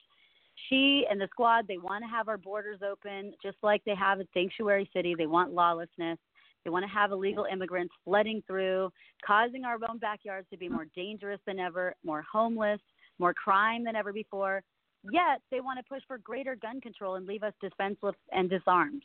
she 0.68 1.06
and 1.10 1.20
the 1.20 1.28
squad 1.30 1.66
they 1.66 1.78
want 1.78 2.04
to 2.04 2.08
have 2.08 2.28
our 2.28 2.38
borders 2.38 2.80
open 2.88 3.32
just 3.42 3.56
like 3.62 3.82
they 3.84 3.94
have 3.94 4.20
a 4.20 4.26
sanctuary 4.34 4.88
city. 4.94 5.14
They 5.16 5.26
want 5.26 5.52
lawlessness. 5.52 6.18
They 6.64 6.70
want 6.70 6.84
to 6.84 6.90
have 6.90 7.12
illegal 7.12 7.46
immigrants 7.50 7.94
flooding 8.04 8.42
through 8.46 8.90
causing 9.26 9.64
our 9.64 9.78
own 9.88 9.98
backyards 9.98 10.46
to 10.50 10.58
be 10.58 10.68
more 10.68 10.86
dangerous 10.94 11.40
than 11.46 11.58
ever 11.58 11.94
more 12.04 12.22
homeless 12.30 12.80
more 13.18 13.34
crime 13.34 13.84
than 13.84 13.94
ever 13.94 14.12
before. 14.12 14.62
Yet 15.04 15.40
they 15.50 15.60
want 15.60 15.78
to 15.78 15.84
push 15.84 16.02
for 16.08 16.18
greater 16.18 16.56
gun 16.56 16.80
control 16.80 17.14
and 17.14 17.26
leave 17.26 17.42
us 17.42 17.52
defenseless 17.60 18.16
and 18.32 18.50
disarmed. 18.50 19.02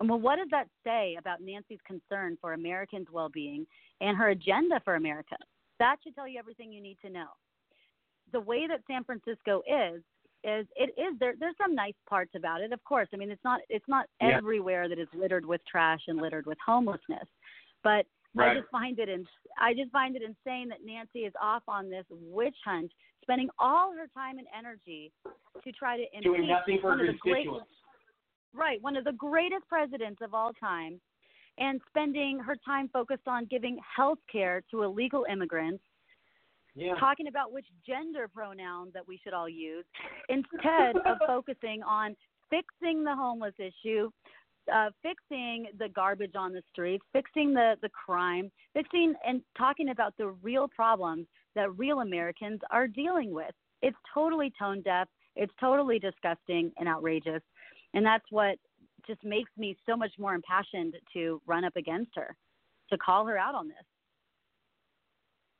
And 0.00 0.08
well 0.08 0.20
what 0.20 0.36
does 0.36 0.48
that 0.50 0.68
say 0.84 1.16
about 1.18 1.40
nancy's 1.40 1.78
concern 1.86 2.36
for 2.40 2.52
americans 2.52 3.06
well-being 3.12 3.66
and 4.00 4.16
her 4.16 4.30
agenda 4.30 4.80
for 4.84 4.94
america? 4.94 5.36
That 5.78 5.96
should 6.02 6.14
tell 6.14 6.28
you 6.28 6.38
everything 6.38 6.72
you 6.72 6.82
need 6.82 6.98
to 7.02 7.10
know. 7.10 7.28
The 8.32 8.40
way 8.40 8.66
that 8.66 8.80
san 8.88 9.04
francisco 9.04 9.62
is 9.66 10.02
is 10.46 10.66
it 10.76 10.90
is 10.98 11.18
there 11.18 11.34
there's 11.38 11.56
some 11.60 11.74
nice 11.74 11.94
parts 12.08 12.30
about 12.36 12.60
it 12.60 12.72
of 12.72 12.82
course. 12.84 13.08
I 13.12 13.16
mean 13.16 13.30
it's 13.30 13.44
not 13.44 13.60
it's 13.68 13.88
not 13.88 14.06
Yeah. 14.20 14.36
everywhere 14.38 14.88
that 14.88 14.98
is 14.98 15.08
littered 15.12 15.44
with 15.44 15.60
trash 15.66 16.00
and 16.06 16.18
littered 16.18 16.46
with 16.46 16.58
homelessness 16.64 17.28
but 17.82 18.06
i 18.38 18.54
just 18.54 18.70
find 18.70 18.98
it 18.98 19.08
in, 19.08 19.26
i 19.58 19.72
just 19.74 19.90
find 19.90 20.14
it 20.14 20.22
insane 20.22 20.68
that 20.68 20.84
nancy 20.84 21.20
is 21.20 21.32
off 21.40 21.62
on 21.68 21.90
this 21.90 22.04
witch 22.10 22.56
hunt 22.64 22.90
spending 23.22 23.48
all 23.58 23.92
her 23.92 24.06
time 24.14 24.38
and 24.38 24.46
energy 24.56 25.10
to 25.64 25.72
try 25.72 25.96
to 25.96 26.04
Doing 26.22 26.42
impeach 26.42 26.50
nothing 26.50 26.78
for 26.80 26.96
her 26.96 27.06
the 27.06 27.18
great, 27.18 27.48
right 28.54 28.80
one 28.82 28.96
of 28.96 29.04
the 29.04 29.12
greatest 29.12 29.66
presidents 29.68 30.20
of 30.22 30.34
all 30.34 30.52
time 30.52 31.00
and 31.58 31.80
spending 31.88 32.38
her 32.38 32.56
time 32.64 32.88
focused 32.92 33.26
on 33.26 33.46
giving 33.46 33.78
health 33.96 34.18
care 34.30 34.62
to 34.70 34.82
illegal 34.82 35.24
immigrants 35.32 35.82
Yeah. 36.76 36.94
talking 37.00 37.26
about 37.26 37.52
which 37.52 37.66
gender 37.86 38.28
pronoun 38.28 38.90
that 38.92 39.08
we 39.08 39.18
should 39.24 39.32
all 39.32 39.48
use 39.48 39.84
instead 40.28 40.96
of 41.06 41.18
focusing 41.26 41.82
on 41.82 42.14
fixing 42.50 43.02
the 43.02 43.14
homeless 43.14 43.54
issue, 43.58 44.10
uh, 44.72 44.90
fixing 45.02 45.66
the 45.78 45.88
garbage 45.88 46.34
on 46.36 46.52
the 46.52 46.62
streets, 46.70 47.04
fixing 47.12 47.54
the, 47.54 47.76
the 47.80 47.88
crime, 47.88 48.50
fixing 48.74 49.14
and 49.26 49.40
talking 49.56 49.88
about 49.88 50.14
the 50.18 50.28
real 50.42 50.68
problems 50.68 51.26
that 51.54 51.76
real 51.78 52.00
Americans 52.00 52.60
are 52.70 52.86
dealing 52.86 53.32
with. 53.32 53.52
It's 53.82 53.96
totally 54.12 54.52
tone 54.58 54.82
deaf. 54.82 55.08
It's 55.34 55.52
totally 55.58 55.98
disgusting 55.98 56.72
and 56.78 56.88
outrageous. 56.88 57.42
And 57.94 58.04
that's 58.04 58.24
what 58.30 58.58
just 59.06 59.22
makes 59.24 59.50
me 59.56 59.76
so 59.86 59.96
much 59.96 60.12
more 60.18 60.34
impassioned 60.34 60.94
to 61.14 61.40
run 61.46 61.64
up 61.64 61.76
against 61.76 62.10
her, 62.16 62.36
to 62.90 62.98
call 62.98 63.26
her 63.26 63.38
out 63.38 63.54
on 63.54 63.68
this. 63.68 63.76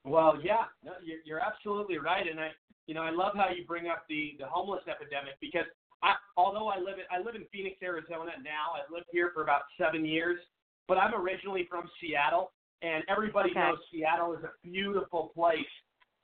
Well, 0.07 0.39
yeah, 0.43 0.70
no, 0.85 0.93
you're, 1.05 1.19
you're 1.24 1.41
absolutely 1.41 1.99
right, 1.99 2.27
and 2.31 2.39
I, 2.39 2.51
you 2.87 2.95
know, 2.95 3.03
I 3.03 3.11
love 3.11 3.33
how 3.35 3.49
you 3.51 3.65
bring 3.66 3.89
up 3.89 4.05
the 4.09 4.37
the 4.39 4.47
homeless 4.47 4.83
epidemic 4.89 5.35
because 5.41 5.66
I, 6.03 6.15
although 6.37 6.69
I 6.69 6.78
live 6.78 6.99
in 7.03 7.07
I 7.11 7.19
live 7.20 7.35
in 7.35 7.45
Phoenix, 7.53 7.77
Arizona 7.83 8.33
now. 8.43 8.78
I've 8.78 8.91
lived 8.93 9.07
here 9.11 9.33
for 9.35 9.43
about 9.43 9.62
seven 9.77 10.05
years, 10.05 10.39
but 10.87 10.97
I'm 10.97 11.12
originally 11.15 11.66
from 11.69 11.91
Seattle, 12.01 12.53
and 12.83 13.03
everybody 13.09 13.51
Okay. 13.51 13.59
knows 13.59 13.78
Seattle 13.91 14.35
is 14.35 14.45
a 14.45 14.53
beautiful 14.62 15.33
place. 15.35 15.59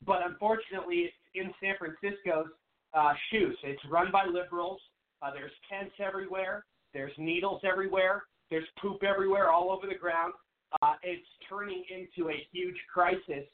But 0.07 0.25
unfortunately, 0.25 1.11
it's 1.11 1.15
in 1.35 1.53
San 1.61 1.75
Francisco's 1.79 2.51
uh, 2.95 3.15
shoes, 3.31 3.57
it's 3.65 3.83
run 3.91 4.13
by 4.13 4.27
liberals. 4.27 4.81
Uh, 5.23 5.33
there's 5.33 5.53
tents 5.71 5.95
everywhere. 5.99 6.65
There's 6.93 7.13
needles 7.17 7.63
everywhere. 7.65 8.25
There's 8.51 8.67
poop 8.81 9.03
everywhere, 9.03 9.51
all 9.51 9.71
over 9.71 9.87
the 9.87 9.95
ground. 9.95 10.35
Uh, 10.83 10.95
it's 11.03 11.27
turning 11.49 11.85
into 11.91 12.31
a 12.31 12.47
huge 12.53 12.77
crisis 12.93 13.47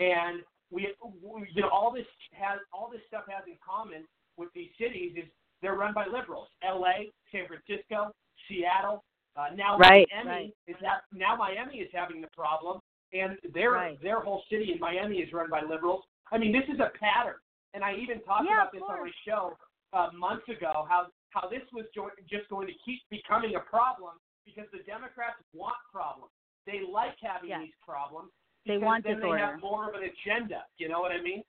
and 0.00 0.40
we, 0.70 0.88
we 1.02 1.48
you 1.54 1.62
know 1.62 1.68
all 1.68 1.92
this 1.92 2.06
has 2.32 2.58
all 2.72 2.88
this 2.90 3.02
stuff 3.06 3.24
has 3.28 3.44
in 3.46 3.56
common 3.64 4.04
with 4.36 4.48
these 4.54 4.70
cities 4.80 5.12
is 5.16 5.28
they're 5.62 5.74
run 5.76 5.92
by 5.92 6.06
liberals. 6.06 6.48
L.A., 6.64 7.12
San 7.30 7.44
Francisco, 7.46 8.10
Seattle. 8.48 9.04
Uh, 9.36 9.52
now 9.54 9.76
Right, 9.78 10.08
Miami 10.16 10.28
right. 10.30 10.54
is 10.66 10.76
that 10.80 11.02
now 11.12 11.36
Miami 11.36 11.76
is 11.84 11.88
having 11.92 12.20
the 12.20 12.32
problem, 12.34 12.80
and 13.12 13.36
their 13.54 13.72
Right. 13.72 14.00
their 14.02 14.20
whole 14.20 14.42
city 14.50 14.72
in 14.72 14.80
Miami 14.80 15.18
is 15.18 15.32
run 15.32 15.50
by 15.50 15.60
liberals. 15.62 16.02
I 16.32 16.38
mean, 16.38 16.50
this 16.52 16.64
is 16.72 16.80
a 16.80 16.90
pattern, 16.98 17.36
and 17.74 17.84
I 17.84 17.94
even 17.96 18.20
talked 18.22 18.46
Yeah, 18.48 18.62
about 18.64 18.72
this 18.72 18.82
on 18.82 19.00
my 19.04 19.12
show 19.26 19.56
uh, 19.92 20.08
months 20.16 20.48
ago. 20.48 20.86
How 20.88 21.08
how 21.30 21.48
this 21.48 21.62
was 21.72 21.84
jo- 21.94 22.10
just 22.28 22.48
going 22.48 22.66
to 22.66 22.74
keep 22.84 23.00
becoming 23.10 23.54
a 23.54 23.60
problem 23.60 24.16
because 24.44 24.66
the 24.72 24.82
Democrats 24.82 25.38
want 25.52 25.76
problems. 25.92 26.32
They 26.66 26.80
like 26.80 27.14
having 27.22 27.50
Yeah. 27.50 27.60
these 27.60 27.76
problems 27.86 28.32
They 28.70 28.78
want 28.78 29.04
then 29.04 29.16
disorder. 29.16 29.36
they 29.36 29.42
have 29.42 29.60
more 29.60 29.88
of 29.88 29.94
an 29.94 30.02
agenda. 30.04 30.64
You 30.78 30.88
know 30.88 31.00
what 31.00 31.12
I 31.12 31.20
mean? 31.22 31.42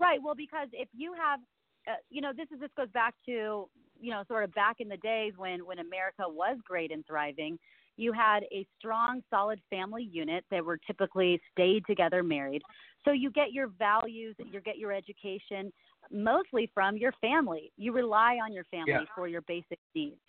Right. 0.00 0.18
Well, 0.22 0.34
because 0.34 0.68
if 0.72 0.88
you 0.92 1.12
have, 1.14 1.40
uh, 1.88 1.96
you 2.10 2.20
know, 2.20 2.32
this 2.36 2.46
is 2.52 2.60
this 2.60 2.70
goes 2.76 2.90
back 2.90 3.14
to, 3.26 3.68
you 4.00 4.10
know, 4.10 4.22
sort 4.28 4.44
of 4.44 4.54
back 4.54 4.76
in 4.80 4.88
the 4.88 4.96
days 4.98 5.32
when 5.36 5.64
when 5.66 5.78
America 5.78 6.22
was 6.26 6.58
great 6.64 6.92
and 6.92 7.04
thriving. 7.06 7.58
You 7.96 8.12
had 8.12 8.44
a 8.52 8.64
strong, 8.78 9.22
solid 9.28 9.60
family 9.70 10.04
unit 10.04 10.44
that 10.52 10.64
were 10.64 10.76
typically 10.86 11.40
stayed 11.50 11.84
together, 11.84 12.22
married. 12.22 12.62
So 13.04 13.10
you 13.10 13.28
get 13.32 13.52
your 13.52 13.68
values, 13.76 14.36
you 14.38 14.60
get 14.60 14.78
your 14.78 14.92
education 14.92 15.72
mostly 16.12 16.70
from 16.72 16.96
your 16.96 17.10
family. 17.20 17.72
You 17.76 17.92
rely 17.92 18.36
on 18.36 18.52
your 18.52 18.62
family 18.64 18.92
Yeah. 18.92 19.04
for 19.16 19.26
your 19.26 19.40
basic 19.42 19.80
needs 19.96 20.20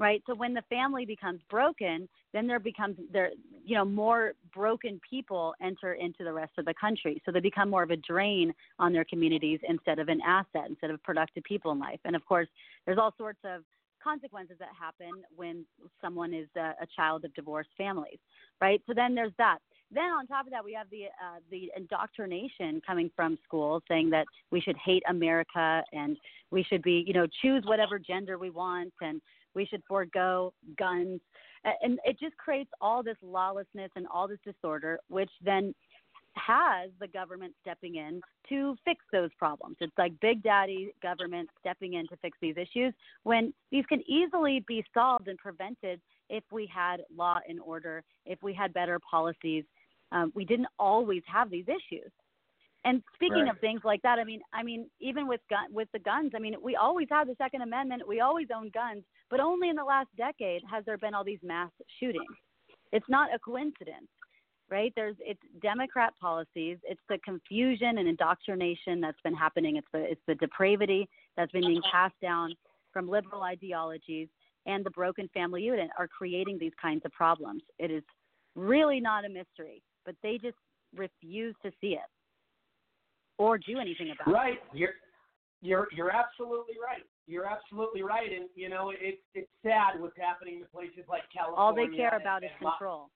right? 0.00 0.20
So 0.26 0.34
when 0.34 0.54
the 0.54 0.62
family 0.68 1.04
becomes 1.04 1.40
broken 1.48 2.08
then 2.32 2.46
there 2.46 2.58
becomes 2.58 2.96
there 3.12 3.30
you 3.64 3.76
know 3.76 3.84
more 3.84 4.32
broken 4.54 5.00
people 5.08 5.54
enter 5.62 5.94
into 5.94 6.24
the 6.24 6.32
rest 6.32 6.52
of 6.58 6.64
the 6.64 6.74
country. 6.80 7.22
So 7.24 7.30
they 7.30 7.40
become 7.40 7.70
more 7.70 7.84
of 7.84 7.90
a 7.90 7.96
drain 7.96 8.52
on 8.80 8.92
their 8.92 9.04
communities 9.04 9.60
instead 9.68 9.98
of 10.00 10.08
an 10.08 10.20
asset 10.26 10.68
instead 10.68 10.90
of 10.90 11.02
productive 11.04 11.44
people 11.44 11.70
in 11.70 11.78
life. 11.78 12.00
And 12.04 12.16
of 12.16 12.24
course 12.26 12.48
there's 12.86 12.98
all 12.98 13.14
sorts 13.16 13.40
of 13.44 13.62
consequences 14.02 14.56
that 14.58 14.70
happen 14.80 15.10
when 15.36 15.64
someone 16.00 16.32
is 16.32 16.48
a, 16.56 16.72
a 16.82 16.86
child 16.96 17.24
of 17.24 17.34
divorced 17.34 17.68
families 17.76 18.18
right? 18.60 18.80
So 18.86 18.92
then 18.94 19.14
there's 19.14 19.32
that. 19.38 19.58
Then 19.92 20.04
on 20.04 20.26
top 20.28 20.46
of 20.46 20.52
that 20.52 20.64
we 20.64 20.72
have 20.74 20.88
the 20.90 21.06
uh, 21.06 21.40
the 21.50 21.70
indoctrination 21.76 22.80
coming 22.86 23.10
from 23.16 23.36
schools 23.44 23.82
saying 23.88 24.10
that 24.10 24.24
we 24.52 24.60
should 24.60 24.76
hate 24.76 25.02
america 25.08 25.82
and 25.92 26.16
we 26.52 26.62
should 26.62 26.82
be 26.82 27.02
you 27.06 27.12
know 27.12 27.26
choose 27.42 27.64
whatever 27.66 27.98
gender 27.98 28.38
we 28.38 28.50
want 28.50 28.92
and 29.00 29.20
we 29.54 29.66
should 29.66 29.82
forego 29.86 30.52
guns. 30.78 31.20
And 31.82 31.98
it 32.04 32.18
just 32.18 32.36
creates 32.36 32.70
all 32.80 33.02
this 33.02 33.16
lawlessness 33.22 33.90
and 33.96 34.06
all 34.06 34.26
this 34.26 34.38
disorder, 34.44 34.98
which 35.08 35.30
then 35.44 35.74
has 36.34 36.90
the 37.00 37.08
government 37.08 37.52
stepping 37.60 37.96
in 37.96 38.20
to 38.48 38.76
fix 38.84 39.04
those 39.12 39.30
problems. 39.36 39.76
It's 39.80 39.92
like 39.98 40.12
big 40.20 40.42
daddy 40.42 40.94
government 41.02 41.50
stepping 41.58 41.94
in 41.94 42.06
to 42.08 42.16
fix 42.18 42.38
these 42.40 42.56
issues 42.56 42.94
when 43.24 43.52
these 43.70 43.84
can 43.86 44.00
easily 44.08 44.64
be 44.66 44.84
solved 44.94 45.28
and 45.28 45.36
prevented 45.38 46.00
if 46.28 46.44
we 46.52 46.70
had 46.72 47.02
law 47.14 47.38
and 47.48 47.60
order, 47.60 48.04
if 48.26 48.40
we 48.42 48.54
had 48.54 48.72
better 48.72 49.00
policies. 49.00 49.64
Um, 50.12 50.32
we 50.34 50.44
didn't 50.44 50.68
always 50.78 51.22
have 51.26 51.50
these 51.50 51.66
issues. 51.68 52.10
And 52.84 53.02
speaking 53.14 53.44
Right. 53.44 53.50
of 53.50 53.58
things 53.58 53.82
like 53.84 54.00
that, 54.02 54.18
I 54.18 54.24
mean, 54.24 54.40
I 54.52 54.62
mean, 54.62 54.88
even 55.00 55.26
with 55.26 55.40
gun 55.50 55.72
with 55.72 55.90
the 55.92 55.98
guns, 55.98 56.32
I 56.34 56.38
mean, 56.38 56.56
we 56.62 56.76
always 56.76 57.08
had 57.10 57.28
the 57.28 57.34
Second 57.36 57.62
Amendment. 57.62 58.06
We 58.08 58.20
always 58.20 58.48
owned 58.54 58.72
guns, 58.72 59.04
but 59.30 59.40
only 59.40 59.68
in 59.68 59.76
the 59.76 59.84
last 59.84 60.08
decade 60.16 60.62
has 60.70 60.84
there 60.84 60.98
been 60.98 61.14
all 61.14 61.24
these 61.24 61.38
mass 61.42 61.70
shootings. 61.98 62.26
It's 62.92 63.06
not 63.08 63.32
a 63.34 63.38
coincidence, 63.38 64.08
right? 64.70 64.92
There's 64.96 65.16
it's 65.20 65.40
Democrat 65.62 66.12
policies, 66.20 66.78
it's 66.82 67.00
the 67.08 67.18
confusion 67.24 67.98
and 67.98 68.08
indoctrination 68.08 69.00
that's 69.00 69.20
been 69.22 69.34
happening. 69.34 69.76
It's 69.76 69.86
the 69.92 70.00
it's 70.00 70.20
the 70.26 70.34
depravity 70.34 71.08
that's 71.36 71.52
been 71.52 71.66
being 71.66 71.82
passed 71.90 72.20
down 72.20 72.54
from 72.92 73.08
liberal 73.08 73.42
ideologies, 73.42 74.28
and 74.66 74.84
the 74.84 74.90
broken 74.90 75.28
family 75.32 75.62
unit 75.62 75.90
are 75.98 76.08
creating 76.08 76.58
these 76.58 76.72
kinds 76.80 77.02
of 77.04 77.12
problems. 77.12 77.62
It 77.78 77.90
is 77.90 78.02
really 78.56 79.00
not 79.00 79.24
a 79.24 79.28
mystery, 79.28 79.82
but 80.04 80.16
they 80.22 80.38
just 80.42 80.56
refuse 80.96 81.54
to 81.62 81.70
see 81.80 81.92
it 81.92 82.10
or 83.38 83.56
do 83.58 83.78
anything 83.78 84.10
about 84.10 84.28
it. 84.28 84.34
Right. 84.34 84.58
You're 84.72 84.94
you're 85.62 85.88
you're 85.96 86.10
absolutely 86.10 86.74
right. 86.82 87.04
You're 87.30 87.46
absolutely 87.46 88.02
right, 88.02 88.32
and 88.32 88.48
you 88.56 88.68
know 88.68 88.90
it's 88.90 89.22
it's 89.34 89.50
sad 89.62 90.00
what's 90.00 90.18
happening 90.18 90.58
to 90.60 90.66
places 90.66 91.06
like. 91.08 91.22
California. 91.32 91.62
All 91.62 91.74
they 91.74 91.96
care 91.96 92.16
about 92.16 92.42
is 92.42 92.50
control. 92.58 93.10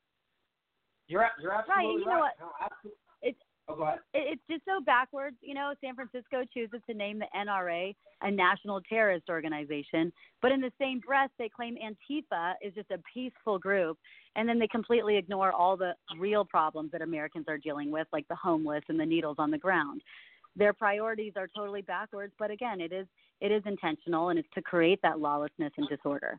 You're 1.08 1.26
you're 1.42 1.52
absolutely 1.52 1.84
right. 1.84 1.98
you 1.98 2.06
know 2.06 2.18
what? 2.20 2.32
No. 2.38 2.90
It's 3.22 3.38
Oh, 3.66 3.76
go 3.76 3.84
ahead. 3.84 4.00
it, 4.12 4.34
it's 4.34 4.42
just 4.50 4.64
so 4.66 4.84
backwards. 4.84 5.36
You 5.40 5.54
know, 5.54 5.72
San 5.80 5.94
Francisco 5.94 6.44
chooses 6.52 6.80
to 6.88 6.94
name 6.94 7.18
the 7.18 7.26
NRA 7.34 7.94
a 8.22 8.30
national 8.30 8.80
terrorist 8.82 9.28
organization, 9.28 10.12
but 10.40 10.52
in 10.52 10.60
the 10.60 10.72
same 10.78 11.00
breath, 11.00 11.30
they 11.38 11.48
claim 11.48 11.76
Antifa 11.76 12.54
is 12.62 12.74
just 12.74 12.90
a 12.90 12.98
peaceful 13.12 13.58
group, 13.58 13.98
and 14.36 14.48
then 14.48 14.58
they 14.58 14.68
completely 14.68 15.16
ignore 15.16 15.52
all 15.52 15.76
the 15.76 15.92
real 16.18 16.44
problems 16.44 16.92
that 16.92 17.02
Americans 17.02 17.46
are 17.48 17.58
dealing 17.58 17.90
with, 17.90 18.06
like 18.12 18.26
the 18.28 18.34
homeless 18.34 18.84
and 18.88 19.00
the 19.00 19.06
needles 19.06 19.36
on 19.38 19.50
the 19.50 19.58
ground. 19.58 20.02
Their 20.56 20.72
priorities 20.72 21.32
are 21.36 21.48
totally 21.54 21.82
backwards, 21.82 22.32
but 22.38 22.50
again, 22.50 22.80
it 22.80 22.92
is 22.92 23.06
it 23.40 23.52
is 23.52 23.62
intentional, 23.66 24.30
and 24.30 24.38
it's 24.38 24.48
to 24.54 24.62
create 24.62 25.00
that 25.02 25.18
lawlessness 25.18 25.72
and 25.76 25.88
disorder. 25.88 26.38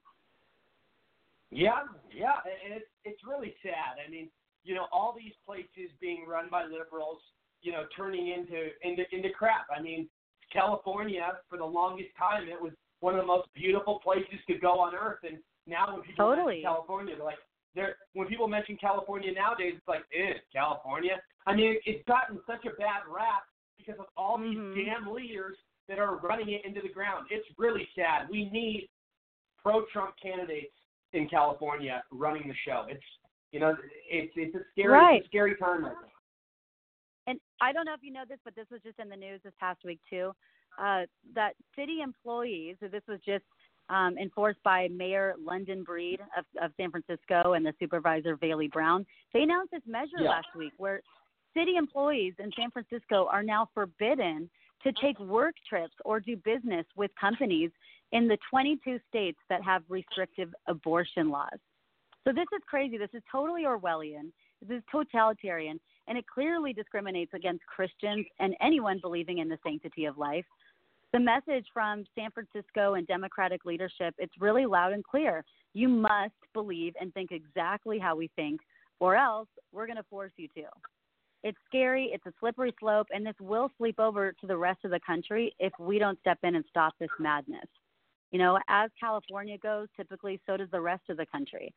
Yeah, 1.51 1.84
yeah, 2.11 2.41
it's 2.45 2.85
it's 3.03 3.22
really 3.27 3.55
sad. 3.61 4.01
I 4.05 4.09
mean, 4.09 4.30
you 4.63 4.73
know, 4.73 4.88
all 4.91 5.15
these 5.15 5.34
places 5.45 5.91
being 6.01 6.26
run 6.27 6.47
by 6.49 6.63
liberals, 6.63 7.19
you 7.61 7.72
know, 7.72 7.84
turning 7.95 8.30
into 8.30 8.69
into 8.81 9.03
into 9.11 9.30
crap. 9.30 9.67
I 9.76 9.81
mean, 9.81 10.09
California 10.51 11.38
for 11.49 11.57
the 11.57 11.65
longest 11.65 12.09
time 12.17 12.47
it 12.49 12.61
was 12.61 12.73
one 12.99 13.13
of 13.13 13.22
the 13.22 13.27
most 13.27 13.47
beautiful 13.53 13.99
places 14.03 14.39
to 14.47 14.57
go 14.57 14.80
on 14.80 14.95
earth, 14.95 15.19
and 15.23 15.38
now 15.67 15.93
when 15.93 16.01
people 16.01 16.26
Totally. 16.26 16.55
mention 16.55 16.63
California, 16.63 17.15
they're 17.15 17.26
like, 17.26 17.43
they're 17.76 17.95
when 18.13 18.27
people 18.27 18.47
mention 18.47 18.77
California 18.77 19.31
nowadays, 19.31 19.73
it's 19.77 19.88
like, 19.88 20.03
eh, 20.13 20.39
California. 20.51 21.22
I 21.45 21.55
mean, 21.55 21.77
it's 21.85 22.03
gotten 22.07 22.39
such 22.47 22.65
a 22.65 22.76
bad 22.77 23.05
rap 23.07 23.43
because 23.77 23.99
of 23.99 24.07
all 24.17 24.38
these 24.38 24.57
damn 24.57 25.13
leaders 25.13 25.57
that 25.88 25.99
are 25.99 26.18
running 26.18 26.49
it 26.52 26.62
into 26.66 26.82
the 26.82 26.90
ground. 26.90 27.28
It's 27.30 27.48
really 27.57 27.88
sad. 27.95 28.28
We 28.30 28.49
need 28.49 28.90
pro-Trump 29.62 30.16
candidates 30.22 30.74
in 31.14 31.28
California 31.30 32.03
running 32.12 32.48
the 32.48 32.56
show. 32.66 32.86
It's 32.90 33.03
you 33.52 33.60
know, 33.62 33.76
it's 34.10 34.34
it's 34.36 34.56
a 34.56 34.60
scary 34.74 34.90
Right. 34.91 35.18
it's 35.20 35.28
a 35.28 35.30
scary 35.30 35.56
time 35.56 35.86
right 35.86 35.94
now. 35.94 36.10
and 37.28 37.40
I 37.62 37.72
don't 37.72 37.86
know 37.86 37.94
if 37.94 38.02
you 38.03 38.12
know 38.12 38.24
this, 38.28 38.40
but 38.44 38.56
this 38.56 38.66
was 38.70 38.82
just 38.84 38.99
in 38.99 39.07
the 39.10 39.16
news 39.16 39.40
this 39.44 39.53
past 39.60 39.80
week 39.86 39.99
too. 40.10 40.34
Uh, 40.78 41.03
that 41.34 41.53
city 41.76 42.02
employees, 42.03 42.76
so 42.82 42.88
this 42.90 43.03
was 43.07 43.20
just 43.26 43.45
um, 43.90 44.18
enforced 44.18 44.62
by 44.64 44.90
Mayor 44.90 45.36
London 45.41 45.84
Breed 45.84 46.20
of, 46.38 46.44
of 46.62 46.72
San 46.76 46.91
Francisco 46.91 47.53
and 47.53 47.66
the 47.66 47.74
supervisor 47.80 48.36
Vallie 48.36 48.68
Brown. 48.68 49.06
They 49.34 49.44
announced 49.44 49.72
this 49.72 49.84
measure 49.88 50.20
Yeah. 50.20 50.30
last 50.32 50.48
week 50.57 50.74
where 50.78 51.02
city 51.56 51.78
employees 51.78 52.34
in 52.40 52.52
San 52.57 52.72
Francisco 52.72 53.28
are 53.32 53.44
now 53.44 53.70
forbidden 53.74 54.49
to 54.86 54.94
take 55.02 55.20
work 55.20 55.56
trips 55.68 55.95
or 56.06 56.20
do 56.20 56.38
business 56.38 56.86
with 56.95 57.12
companies 57.20 57.72
in 58.12 58.28
the 58.28 58.38
22 58.49 58.99
states 59.10 59.40
that 59.49 59.64
have 59.64 59.84
restrictive 59.90 60.53
abortion 60.68 61.30
laws. 61.30 61.60
So 62.24 62.32
this 62.32 62.48
is 62.56 62.62
crazy. 62.68 62.98
This 62.98 63.10
is 63.14 63.24
totally 63.32 63.64
Orwellian. 63.64 64.32
This 64.62 64.78
is 64.78 64.84
totalitarian, 64.91 65.80
and 66.07 66.18
it 66.18 66.26
clearly 66.32 66.72
discriminates 66.72 67.34
against 67.34 67.66
Christians 67.66 68.26
and 68.40 68.56
anyone 68.62 68.99
believing 69.02 69.40
in 69.40 69.49
the 69.49 69.57
sanctity 69.64 70.06
of 70.06 70.18
life. 70.18 70.45
The 71.14 71.20
message 71.20 71.66
from 71.74 72.06
San 72.16 72.32
Francisco 72.32 72.94
and 72.94 73.06
Democratic 73.07 73.66
leadership, 73.66 74.16
it's 74.18 74.34
really 74.40 74.66
loud 74.66 74.94
and 74.94 75.03
clear. 75.03 75.44
You 75.74 75.88
must 75.88 76.34
believe 76.53 76.94
and 76.99 77.14
think 77.14 77.32
exactly 77.32 77.99
how 77.99 78.16
we 78.16 78.30
think, 78.36 78.62
or 78.99 79.16
else 79.16 79.48
we're 79.72 79.88
going 79.88 79.98
to 79.98 80.03
force 80.03 80.32
you 80.38 80.48
to. 80.56 80.64
It's 81.45 81.57
scary, 81.67 82.09
it's 82.11 82.26
a 82.26 82.34
slippery 82.39 82.73
slope, 82.80 83.05
and 83.13 83.23
this 83.23 83.35
will 83.39 83.69
sleep 83.77 83.99
over 83.99 84.34
to 84.41 84.47
the 84.47 84.57
rest 84.57 84.80
of 84.84 84.89
the 84.89 84.99
country 85.05 85.53
if 85.59 85.72
we 85.77 85.99
don't 85.99 86.19
step 86.22 86.39
in 86.41 86.55
and 86.55 86.65
stop 86.72 86.95
this 86.99 87.09
madness. 87.19 87.67
You 88.31 88.39
know, 88.39 88.57
as 88.67 88.89
California 88.99 89.55
goes, 89.59 89.88
typically 89.95 90.41
so 90.47 90.57
does 90.57 90.72
the 90.72 90.81
rest 90.81 91.03
of 91.07 91.17
the 91.17 91.26
country. 91.27 91.72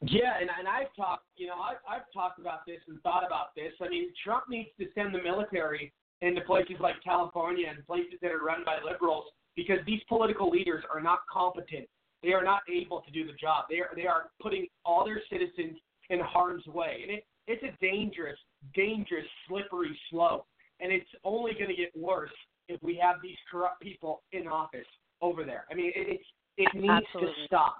Yeah, 0.00 0.40
and 0.40 0.48
and 0.58 0.66
I've 0.66 0.88
talked, 0.96 1.26
you 1.36 1.48
know, 1.48 1.60
I've 1.60 1.76
I've 1.86 2.10
talked 2.14 2.40
about 2.40 2.64
this 2.66 2.78
and 2.88 2.98
thought 3.02 3.26
about 3.26 3.54
this. 3.54 3.72
I 3.82 3.90
mean, 3.90 4.08
Trump 4.24 4.44
needs 4.48 4.70
to 4.80 4.86
send 4.94 5.14
the 5.14 5.22
military 5.22 5.92
into 6.22 6.40
places 6.40 6.76
like 6.80 6.94
California 7.04 7.66
and 7.68 7.86
places 7.86 8.14
that 8.22 8.32
are 8.32 8.42
run 8.42 8.64
by 8.64 8.78
liberals 8.82 9.26
because 9.54 9.80
these 9.86 10.00
political 10.08 10.48
leaders 10.48 10.82
are 10.92 11.02
not 11.02 11.20
competent. 11.30 11.86
They 12.22 12.32
are 12.32 12.42
not 12.42 12.62
able 12.74 13.02
to 13.02 13.10
do 13.10 13.26
the 13.26 13.34
job. 13.34 13.66
They 13.68 13.80
are 13.80 13.90
they 13.94 14.06
are 14.06 14.30
putting 14.40 14.66
all 14.82 15.04
their 15.04 15.20
citizens 15.30 15.76
in 16.08 16.20
harm's 16.20 16.66
way, 16.66 17.00
and 17.02 17.10
it 17.10 17.24
it's 17.46 17.62
a 17.62 17.76
dangerous, 17.80 18.38
dangerous, 18.74 19.26
slippery 19.48 19.98
slope. 20.10 20.46
And 20.80 20.92
it's 20.92 21.08
only 21.24 21.52
going 21.54 21.68
to 21.68 21.76
get 21.76 21.96
worse 21.96 22.32
if 22.68 22.82
we 22.82 22.98
have 23.02 23.16
these 23.22 23.36
corrupt 23.50 23.80
people 23.80 24.22
in 24.32 24.48
office 24.48 24.86
over 25.20 25.44
there. 25.44 25.64
I 25.70 25.74
mean, 25.74 25.92
it, 25.94 26.20
it 26.56 26.68
needs 26.74 27.04
Absolutely. 27.06 27.34
to 27.34 27.46
stop. 27.46 27.76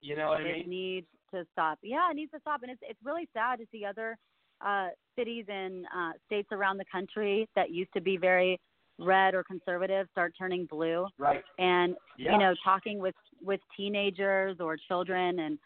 You 0.00 0.16
know 0.16 0.28
what 0.28 0.40
I 0.40 0.44
mean? 0.44 0.60
it 0.60 0.68
needs 0.68 1.06
to 1.32 1.44
stop. 1.52 1.78
Yeah, 1.82 2.10
it 2.10 2.14
needs 2.14 2.30
to 2.32 2.40
stop, 2.40 2.62
and 2.62 2.70
it's 2.70 2.80
it's 2.82 3.00
really 3.02 3.28
sad 3.32 3.58
to 3.58 3.66
see 3.72 3.84
other 3.84 4.16
uh, 4.64 4.88
cities 5.16 5.44
and 5.48 5.86
uh, 5.86 6.12
states 6.26 6.48
around 6.52 6.78
the 6.78 6.84
country 6.90 7.48
that 7.56 7.70
used 7.70 7.92
to 7.94 8.00
be 8.00 8.16
very 8.16 8.60
red 8.98 9.34
or 9.34 9.44
conservative 9.44 10.08
start 10.10 10.34
turning 10.38 10.66
blue. 10.66 11.06
Right. 11.18 11.44
And 11.58 11.96
Yeah. 12.16 12.32
you 12.32 12.38
know, 12.38 12.54
talking 12.64 12.98
with 12.98 13.14
with 13.40 13.60
teenagers 13.76 14.56
or 14.58 14.76
children 14.76 15.38
and 15.38 15.58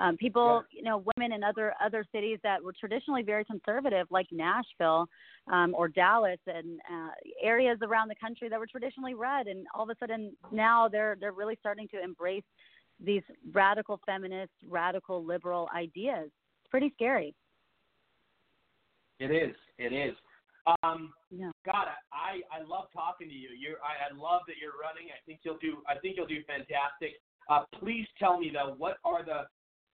um, 0.00 0.16
people, 0.16 0.64
you 0.72 0.82
know, 0.82 1.04
women 1.14 1.32
in 1.32 1.44
other 1.44 1.74
other 1.80 2.04
cities 2.12 2.38
that 2.42 2.62
were 2.62 2.72
traditionally 2.72 3.22
very 3.22 3.44
conservative, 3.44 4.08
like 4.10 4.26
Nashville 4.32 5.08
um, 5.46 5.74
or 5.76 5.86
Dallas, 5.88 6.40
and 6.46 6.80
uh, 6.90 7.10
areas 7.40 7.78
around 7.82 8.08
the 8.08 8.16
country 8.16 8.48
that 8.48 8.58
were 8.58 8.66
traditionally 8.66 9.14
red, 9.14 9.46
and 9.46 9.66
all 9.74 9.84
of 9.84 9.90
a 9.90 9.96
sudden 10.00 10.36
now 10.50 10.88
they're 10.88 11.16
they're 11.20 11.32
really 11.32 11.56
starting 11.60 11.86
to 11.88 12.02
embrace 12.02 12.44
these 12.98 13.22
radical 13.52 14.00
feminist, 14.04 14.52
radical 14.68 15.24
liberal 15.24 15.68
ideas. 15.74 16.26
It's 16.26 16.70
pretty 16.70 16.92
scary. 16.94 17.34
It 19.20 19.30
is. 19.30 19.54
It 19.78 19.92
is. 19.92 20.16
Um, 20.82 21.12
Yeah. 21.30 21.50
God, 21.64 21.88
I 22.12 22.40
I 22.50 22.62
love 22.62 22.86
talking 22.92 23.28
to 23.28 23.34
you. 23.34 23.50
You 23.50 23.76
I, 23.82 24.10
I 24.10 24.16
love 24.16 24.42
that 24.46 24.56
you're 24.60 24.78
running. 24.80 25.08
I 25.10 25.20
think 25.26 25.40
you'll 25.42 25.58
do. 25.58 25.82
I 25.88 25.98
think 25.98 26.16
you'll 26.16 26.26
do 26.26 26.42
fantastic. 26.44 27.20
Uh, 27.48 27.64
please 27.78 28.06
tell 28.18 28.38
me 28.38 28.50
though, 28.52 28.74
what 28.78 28.98
are 29.04 29.24
the 29.24 29.46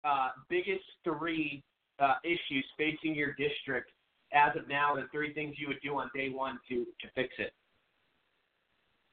uh, 0.09 0.30
biggest 0.48 0.84
three 1.05 1.62
uh, 1.98 2.14
issues 2.24 2.64
facing 2.76 3.14
your 3.14 3.34
district 3.34 3.90
as 4.32 4.56
of 4.56 4.68
now? 4.68 4.94
The 4.94 5.06
three 5.12 5.32
things 5.34 5.56
you 5.59 5.68
would 5.68 5.80
do 5.82 5.98
on 5.98 6.10
day 6.14 6.30
one 6.30 6.59
to 6.68 6.84
to 6.84 7.09
fix 7.14 7.34
it. 7.39 7.52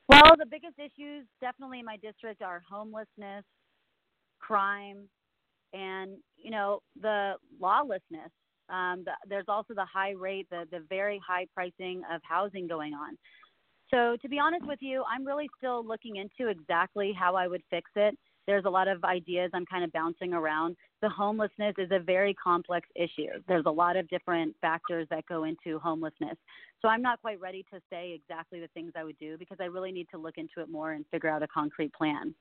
Well, 0.07 0.35
the 0.37 0.45
biggest 0.45 0.79
issues 0.79 1.27
definitely 1.39 1.79
in 1.79 1.85
my 1.85 1.97
district 1.97 2.41
are 2.41 2.63
homelessness, 2.67 3.45
crime, 4.39 5.07
and 5.73 6.17
you 6.35 6.49
know 6.51 6.81
the 6.99 7.35
lawlessness. 7.59 8.31
Um, 8.69 9.03
the, 9.05 9.11
there's 9.27 9.45
also 9.47 9.73
the 9.73 9.85
high 9.85 10.11
rate, 10.11 10.47
the 10.49 10.65
the 10.71 10.83
very 10.89 11.19
high 11.25 11.45
pricing 11.53 12.01
of 12.11 12.21
housing 12.23 12.67
going 12.67 12.93
on. 12.93 13.17
So 13.91 14.17
to 14.21 14.29
be 14.29 14.37
honest 14.39 14.67
with 14.67 14.79
you, 14.81 15.03
I'm 15.11 15.25
really 15.25 15.49
still 15.57 15.85
looking 15.85 16.17
into 16.17 16.49
exactly 16.49 17.11
how 17.17 17.35
I 17.35 17.47
would 17.47 17.63
fix 17.69 17.89
it. 17.95 18.17
There's 18.45 18.65
a 18.65 18.69
lot 18.69 18.87
of 18.87 19.03
ideas 19.03 19.51
I'm 19.53 19.65
kind 19.65 19.83
of 19.83 19.91
bouncing 19.91 20.33
around. 20.33 20.75
The 21.01 21.09
homelessness 21.09 21.75
is 21.77 21.89
a 21.91 21.99
very 21.99 22.33
complex 22.33 22.87
issue. 22.95 23.41
There's 23.47 23.65
a 23.67 23.71
lot 23.71 23.95
of 23.95 24.07
different 24.09 24.55
factors 24.59 25.07
that 25.11 25.25
go 25.27 25.43
into 25.43 25.77
homelessness. 25.79 26.35
So 26.81 26.87
I'm 26.87 27.01
not 27.01 27.21
quite 27.21 27.39
ready 27.39 27.63
to 27.71 27.79
say 27.91 28.13
exactly 28.13 28.59
the 28.59 28.67
things 28.69 28.93
I 28.95 29.03
would 29.03 29.19
do 29.19 29.37
because 29.37 29.57
I 29.61 29.65
really 29.65 29.91
need 29.91 30.07
to 30.11 30.17
look 30.17 30.37
into 30.37 30.61
it 30.61 30.69
more 30.69 30.93
and 30.93 31.05
figure 31.11 31.29
out 31.29 31.43
a 31.43 31.47
concrete 31.47 31.93
plan. 31.93 32.33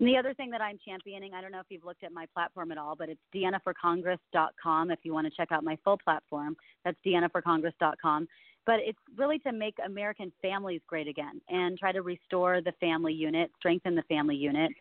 And 0.00 0.08
the 0.08 0.16
other 0.16 0.32
thing 0.32 0.50
that 0.50 0.62
I'm 0.62 0.78
championing, 0.82 1.34
I 1.34 1.42
don't 1.42 1.52
know 1.52 1.60
if 1.60 1.66
you've 1.68 1.84
looked 1.84 2.04
at 2.04 2.12
my 2.12 2.24
platform 2.34 2.72
at 2.72 2.78
all, 2.78 2.96
but 2.96 3.10
it's 3.10 3.20
deannaforcongress.com 3.34 4.90
if 4.90 4.98
you 5.02 5.12
want 5.12 5.26
to 5.26 5.32
check 5.36 5.52
out 5.52 5.62
my 5.62 5.76
full 5.84 5.98
platform. 5.98 6.56
That's 6.86 6.96
deannaforcongress.com. 7.06 8.26
But 8.64 8.76
it's 8.80 8.98
really 9.16 9.38
to 9.40 9.52
make 9.52 9.74
American 9.84 10.32
families 10.40 10.80
great 10.86 11.06
again 11.06 11.42
and 11.50 11.78
try 11.78 11.92
to 11.92 12.00
restore 12.00 12.62
the 12.62 12.72
family 12.80 13.12
unit, 13.12 13.50
strengthen 13.58 13.94
the 13.94 14.02
family 14.04 14.36
unit, 14.36 14.72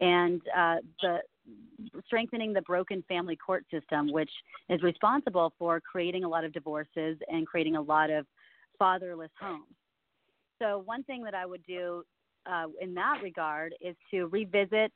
and 0.00 0.40
uh, 0.56 0.76
the 1.00 1.18
strengthening 2.06 2.52
the 2.52 2.62
broken 2.62 3.04
family 3.06 3.36
court 3.36 3.64
system, 3.70 4.10
which 4.10 4.30
is 4.70 4.82
responsible 4.82 5.52
for 5.56 5.80
creating 5.80 6.24
a 6.24 6.28
lot 6.28 6.44
of 6.44 6.52
divorces 6.52 7.16
and 7.28 7.46
creating 7.46 7.76
a 7.76 7.80
lot 7.80 8.10
of 8.10 8.26
fatherless 8.78 9.30
homes. 9.40 9.66
So, 10.60 10.82
one 10.84 11.04
thing 11.04 11.22
that 11.24 11.34
I 11.34 11.46
would 11.46 11.64
do 11.66 12.04
uh, 12.46 12.66
in 12.80 12.94
that 12.94 13.20
regard 13.22 13.74
is 13.80 13.96
to 14.10 14.26
revisit 14.26 14.92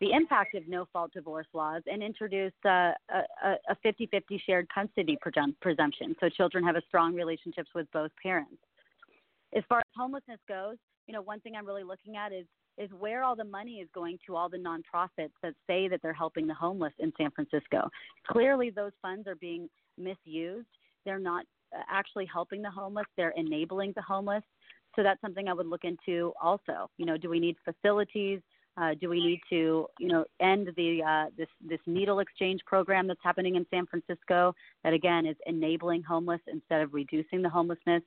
the 0.00 0.12
impact 0.12 0.54
of 0.56 0.66
no 0.66 0.86
fault 0.92 1.12
divorce 1.12 1.46
laws 1.54 1.82
and 1.86 2.02
introduce 2.02 2.52
uh, 2.64 2.90
a 3.44 3.76
50 3.82 4.06
50 4.06 4.42
shared 4.44 4.66
custody 4.74 5.16
presumption 5.60 6.16
so 6.18 6.28
children 6.28 6.64
have 6.64 6.74
a 6.76 6.82
strong 6.88 7.14
relationships 7.14 7.70
with 7.74 7.86
both 7.92 8.10
parents. 8.20 8.56
As 9.54 9.62
far 9.68 9.78
as 9.78 9.84
homelessness 9.96 10.40
goes, 10.48 10.76
you 11.06 11.14
know, 11.14 11.22
one 11.22 11.40
thing 11.40 11.54
I'm 11.56 11.66
really 11.66 11.84
looking 11.84 12.16
at 12.16 12.32
is 12.32 12.46
is 12.78 12.90
where 12.98 13.22
all 13.22 13.36
the 13.36 13.44
money 13.44 13.74
is 13.74 13.88
going 13.94 14.18
to 14.26 14.34
all 14.34 14.48
the 14.48 14.56
nonprofits 14.56 15.32
that 15.42 15.54
say 15.66 15.88
that 15.88 16.00
they're 16.02 16.12
helping 16.12 16.46
the 16.46 16.54
homeless 16.54 16.92
in 16.98 17.12
San 17.18 17.30
Francisco. 17.30 17.88
Clearly, 18.26 18.70
those 18.70 18.92
funds 19.02 19.28
are 19.28 19.34
being 19.34 19.68
misused. 19.98 20.66
They're 21.04 21.18
not 21.18 21.44
uh, 21.76 21.82
actually 21.90 22.26
helping 22.26 22.62
the 22.62 22.70
homeless, 22.70 23.06
they're 23.16 23.34
enabling 23.36 23.92
the 23.94 24.02
homeless. 24.02 24.42
So 24.94 25.02
that's 25.02 25.20
something 25.20 25.48
I 25.48 25.52
would 25.54 25.66
look 25.66 25.84
into 25.84 26.32
also. 26.40 26.90
You 26.98 27.06
know, 27.06 27.16
do 27.16 27.28
we 27.28 27.40
need 27.40 27.56
facilities? 27.64 28.40
Uh, 28.80 28.92
do 28.98 29.10
we 29.10 29.22
need 29.22 29.40
to, 29.50 29.86
you 29.98 30.08
know, 30.08 30.24
end 30.40 30.70
the 30.76 31.02
uh, 31.02 31.30
this 31.36 31.48
this 31.60 31.80
needle 31.86 32.20
exchange 32.20 32.60
program 32.66 33.06
that's 33.06 33.20
happening 33.22 33.56
in 33.56 33.66
San 33.70 33.86
Francisco 33.86 34.54
that 34.82 34.94
again 34.94 35.26
is 35.26 35.36
enabling 35.46 36.02
homeless 36.02 36.40
instead 36.46 36.80
of 36.80 36.94
reducing 36.94 37.42
the 37.42 37.50
homelessness? 37.50 38.02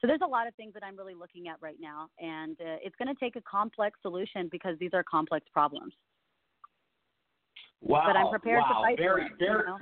So 0.00 0.06
there's 0.06 0.20
a 0.22 0.28
lot 0.28 0.46
of 0.46 0.54
things 0.54 0.74
that 0.74 0.82
I'm 0.82 0.96
really 0.96 1.14
looking 1.14 1.48
at 1.48 1.56
right 1.62 1.78
now, 1.80 2.08
and 2.18 2.60
uh, 2.60 2.76
it's 2.84 2.94
going 2.96 3.08
to 3.08 3.18
take 3.18 3.36
a 3.36 3.40
complex 3.40 3.98
solution 4.02 4.48
because 4.52 4.78
these 4.78 4.90
are 4.92 5.02
complex 5.02 5.46
problems. 5.50 5.94
Wow. 7.80 8.02
But 8.06 8.16
I'm 8.16 8.28
prepared 8.28 8.62
wow. 8.68 8.80
to 8.80 8.86
fight 8.86 8.98
very, 8.98 9.28
for 9.28 9.34
it. 9.34 9.38
very, 9.38 9.58
you 9.60 9.66
know? 9.66 9.78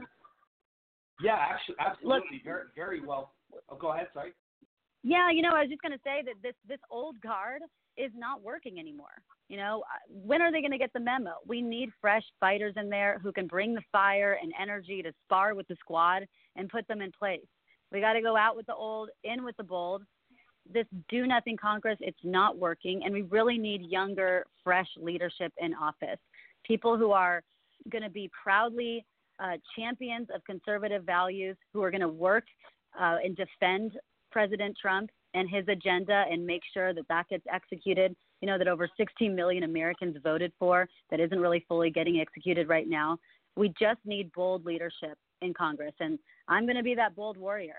Yeah, 1.23 1.37
actually, 1.37 1.77
absolutely. 1.81 2.41
very, 2.45 2.65
very 2.77 3.05
well. 3.05 3.33
Oh, 3.69 3.77
go 3.77 3.93
ahead. 3.93 4.07
Sorry. 4.15 4.33
Yeah, 5.07 5.31
you 5.31 5.43
know, 5.43 5.51
I 5.51 5.61
was 5.61 5.69
just 5.69 5.83
going 5.83 5.93
to 5.93 6.01
say 6.03 6.23
that 6.25 6.43
this 6.43 6.55
this 6.67 6.81
old 6.91 7.21
guard 7.21 7.61
is 7.99 8.11
not 8.17 8.43
working 8.43 8.79
anymore. 8.79 9.23
You 9.49 9.59
know, 9.59 9.83
uh, 9.83 9.99
when 10.09 10.41
are 10.41 10.51
they 10.51 10.63
going 10.63 10.73
to 10.73 10.79
get 10.79 10.95
the 10.95 11.01
memo? 11.01 11.35
We 11.47 11.61
need 11.61 11.91
fresh 12.01 12.25
fighters 12.41 12.73
in 12.77 12.89
there 12.89 13.21
who 13.23 13.31
can 13.31 13.47
bring 13.47 13.75
the 13.75 13.83
fire 13.93 14.39
and 14.43 14.53
energy 14.61 15.03
to 15.03 15.13
spar 15.27 15.55
with 15.55 15.69
the 15.69 15.77
squad 15.79 16.27
and 16.57 16.71
put 16.71 16.89
them 16.89 17.03
in 17.03 17.13
place. 17.13 17.45
We 17.93 18.01
got 18.01 18.15
to 18.15 18.23
go 18.23 18.35
out 18.35 18.57
with 18.57 18.65
the 18.65 18.75
old, 18.75 19.11
in 19.23 19.45
with 19.45 19.57
the 19.59 19.63
bold. 19.63 20.03
This 20.73 20.87
do 21.11 21.27
nothing 21.27 21.59
Congress, 21.59 21.99
it's 22.01 22.17
not 22.25 22.57
working, 22.57 23.03
and 23.05 23.13
we 23.13 23.23
really 23.23 23.59
need 23.59 23.83
younger, 23.83 24.47
fresh 24.65 24.89
leadership 24.97 25.53
in 25.59 25.75
office. 25.75 26.19
People 26.67 26.97
who 26.97 27.11
are 27.11 27.43
going 27.91 28.03
to 28.03 28.09
be 28.11 28.31
proudly 28.43 29.05
uh, 29.39 29.59
champions 29.77 30.29
of 30.35 30.43
conservative 30.45 31.05
values, 31.05 31.59
who 31.75 31.83
are 31.83 31.91
going 31.91 32.01
to 32.01 32.09
work 32.09 32.45
uh, 32.99 33.17
and 33.23 33.37
defend 33.37 33.93
President 34.35 34.77
Trump 34.83 35.11
and 35.35 35.49
his 35.49 35.65
agenda 35.69 36.25
and 36.29 36.45
make 36.45 36.63
sure 36.73 36.93
that 36.93 37.07
that 37.09 37.29
gets 37.29 37.45
executed. 37.53 38.17
You 38.41 38.49
know, 38.49 38.59
that 38.59 38.67
over 38.67 38.89
16 38.97 39.33
million 39.33 39.63
Americans 39.63 40.17
voted 40.25 40.53
for 40.59 40.89
that 41.11 41.21
isn't 41.21 41.39
really 41.39 41.65
fully 41.69 41.89
getting 41.89 42.19
executed 42.21 42.69
right 42.69 42.89
now. 42.89 43.17
We 43.55 43.73
just 43.81 44.01
need 44.05 44.33
bold 44.33 44.67
leadership 44.67 45.17
in 45.41 45.55
Congress, 45.55 45.95
and 46.01 46.19
I'm 46.49 46.67
going 46.67 46.77
to 46.77 46.83
be 46.83 46.97
that 46.97 47.15
bold 47.15 47.37
warrior. 47.37 47.77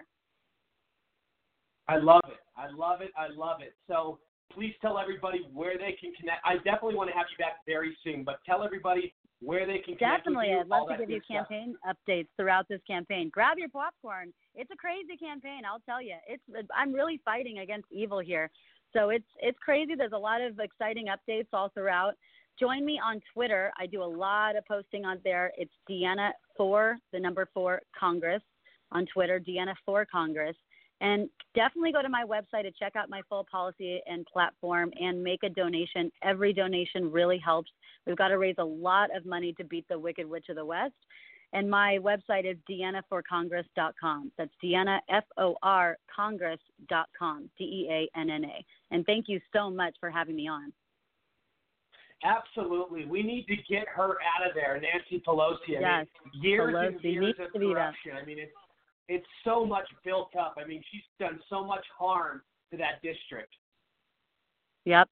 I 1.90 1.98
love 1.98 2.22
it. 2.30 2.40
I 2.56 2.72
love 2.74 3.02
it. 3.02 3.12
I 3.18 3.28
love 3.36 3.60
it. 3.62 3.74
So 3.90 4.20
please 4.56 4.74
tell 4.82 4.98
everybody 4.98 5.48
where 5.54 5.78
they 5.78 5.96
can 6.00 6.14
connect. 6.14 6.40
I 6.46 6.56
definitely 6.56 6.96
want 6.96 7.10
to 7.10 7.16
have 7.16 7.28
you 7.30 7.38
back 7.38 7.60
very 7.68 7.96
soon, 8.04 8.24
but 8.24 8.40
tell 8.46 8.64
everybody 8.64 9.14
where 9.42 9.68
they 9.68 9.80
can 9.80 9.96
connect 9.98 10.26
Definitely, 10.26 10.50
you. 10.50 10.60
I'd 10.60 10.68
love 10.68 10.88
to 10.88 10.98
give 10.98 11.10
you 11.10 11.22
stuff. 11.26 11.48
campaign 11.50 11.76
updates 11.86 12.28
throughout 12.38 12.68
this 12.70 12.80
campaign. 12.88 13.30
Grab 13.32 13.58
your 13.58 13.70
popcorn. 13.70 14.34
It's 14.56 14.72
a 14.72 14.78
crazy 14.78 15.18
campaign, 15.18 15.62
I'll 15.68 15.82
tell 15.82 16.02
you. 16.02 16.16
It's 16.28 16.42
I'm 16.76 16.94
really 16.94 17.22
fighting 17.26 17.60
against 17.60 17.88
evil 17.92 18.20
here, 18.20 18.50
so 18.94 19.10
it's 19.10 19.28
it's 19.40 19.60
crazy. 19.60 19.94
There's 19.96 20.14
a 20.14 20.18
lot 20.18 20.42
of 20.42 20.60
exciting 20.60 21.08
updates 21.08 21.48
all 21.54 21.70
throughout. 21.70 22.14
Join 22.58 22.86
me 22.86 23.00
on 23.04 23.22
Twitter. 23.34 23.72
I 23.78 23.86
do 23.86 24.02
a 24.02 24.06
lot 24.06 24.56
of 24.56 24.66
posting 24.66 25.04
on 25.04 25.20
there. 25.26 25.52
It's 25.58 25.74
Deanna 25.90 26.32
for 26.56 26.98
the 27.12 27.20
number 27.20 27.50
four 27.54 27.82
Congress 28.00 28.42
on 28.94 29.06
Twitter. 29.14 29.42
Deanna 29.46 29.74
for 29.86 30.06
Congress. 30.06 30.56
And 31.02 31.30
definitely 31.56 31.92
go 31.92 32.02
to 32.02 32.10
my 32.10 32.24
website 32.24 32.64
to 32.64 32.72
check 32.72 32.96
out 32.96 33.10
my 33.10 33.22
full 33.28 33.46
policy 33.52 34.02
and 34.06 34.26
platform 34.26 34.92
and 35.00 35.22
make 35.22 35.44
a 35.44 35.50
donation. 35.50 36.12
Every 36.24 36.54
donation 36.54 37.12
really 37.12 37.38
helps. 37.38 37.70
We've 38.08 38.16
got 38.16 38.30
to 38.30 38.38
raise 38.38 38.56
a 38.60 38.64
lot 38.64 39.16
of 39.16 39.26
money 39.26 39.54
to 39.54 39.64
beat 39.64 39.86
the 39.90 40.00
Wicked 40.00 40.28
Witch 40.28 40.46
of 40.50 40.56
the 40.56 40.66
West. 40.66 40.94
And 41.54 41.70
my 41.70 42.00
website 42.02 42.50
is 42.50 42.58
deannaforcongress.com. 42.70 44.32
That's 44.38 44.52
Deanna, 44.64 45.00
F 45.10 45.24
O 45.38 45.56
R, 45.64 45.98
Congress.com, 46.14 47.50
D 47.58 47.64
E 47.64 47.88
A 47.90 48.20
N 48.20 48.30
N 48.30 48.46
A. 48.46 48.66
And 48.92 49.06
thank 49.06 49.26
you 49.28 49.40
so 49.54 49.70
much 49.70 49.96
for 50.00 50.10
having 50.10 50.36
me 50.36 50.48
on. 50.48 50.74
Absolutely. 52.24 53.06
We 53.06 53.22
need 53.22 53.46
to 53.48 53.56
get 53.70 53.88
her 53.94 54.12
out 54.24 54.48
of 54.48 54.56
there, 54.56 54.80
Nancy 54.82 55.22
Pelosi. 55.26 55.78
I 55.78 55.82
Yes, 55.82 56.08
mean, 56.34 56.44
years 56.44 56.76
and 56.76 56.96
Pelosi 56.96 57.04
years 57.04 57.26
needs 57.26 57.40
of 57.40 57.54
to 57.54 57.60
be 57.60 57.66
there. 57.68 57.76
corruption. 57.76 58.12
I 58.22 58.26
mean, 58.26 58.40
it's 58.40 58.52
it's 59.08 59.26
so 59.44 59.66
much 59.66 59.88
built 60.04 60.32
up. 60.40 60.56
I 60.64 60.68
mean, 60.68 60.82
she's 60.92 61.02
done 61.20 61.40
so 61.50 61.64
much 61.64 61.86
harm 61.98 62.42
to 62.72 62.78
that 62.78 63.02
district. 63.04 63.54
Yep. 64.86 65.10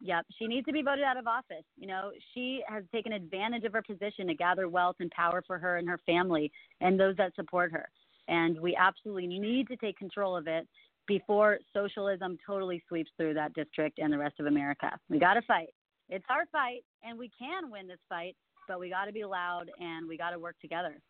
Yep. 0.00 0.26
She 0.38 0.46
needs 0.46 0.66
to 0.66 0.72
be 0.72 0.82
voted 0.82 1.04
out 1.04 1.16
of 1.16 1.26
office. 1.26 1.64
You 1.76 1.86
know, 1.86 2.10
she 2.34 2.62
has 2.68 2.84
taken 2.92 3.12
advantage 3.12 3.64
of 3.64 3.72
her 3.72 3.82
position 3.82 4.26
to 4.26 4.34
gather 4.34 4.68
wealth 4.68 4.96
and 5.00 5.10
power 5.10 5.42
for 5.46 5.58
her 5.58 5.78
and 5.78 5.88
her 5.88 5.98
family 6.04 6.50
and 6.80 6.98
those 6.98 7.16
that 7.16 7.34
support 7.34 7.72
her. 7.72 7.88
And 8.28 8.60
we 8.60 8.76
absolutely 8.76 9.26
need 9.26 9.68
to 9.68 9.76
take 9.76 9.96
control 9.96 10.36
of 10.36 10.46
it 10.46 10.68
before 11.06 11.58
socialism 11.72 12.36
totally 12.44 12.82
sweeps 12.88 13.10
through 13.16 13.34
that 13.34 13.54
district 13.54 13.98
and 13.98 14.12
the 14.12 14.18
rest 14.18 14.40
of 14.40 14.46
America. 14.46 14.90
We 15.08 15.18
got 15.18 15.34
to 15.34 15.42
fight. 15.42 15.68
It's 16.08 16.24
our 16.28 16.46
fight, 16.52 16.84
and 17.02 17.18
we 17.18 17.30
can 17.38 17.70
win 17.70 17.86
this 17.86 17.98
fight, 18.08 18.36
but 18.68 18.78
we 18.78 18.90
got 18.90 19.06
to 19.06 19.12
be 19.12 19.24
loud 19.24 19.70
and 19.80 20.08
we 20.08 20.16
got 20.16 20.30
to 20.30 20.38
work 20.38 20.56
together. 20.60 21.00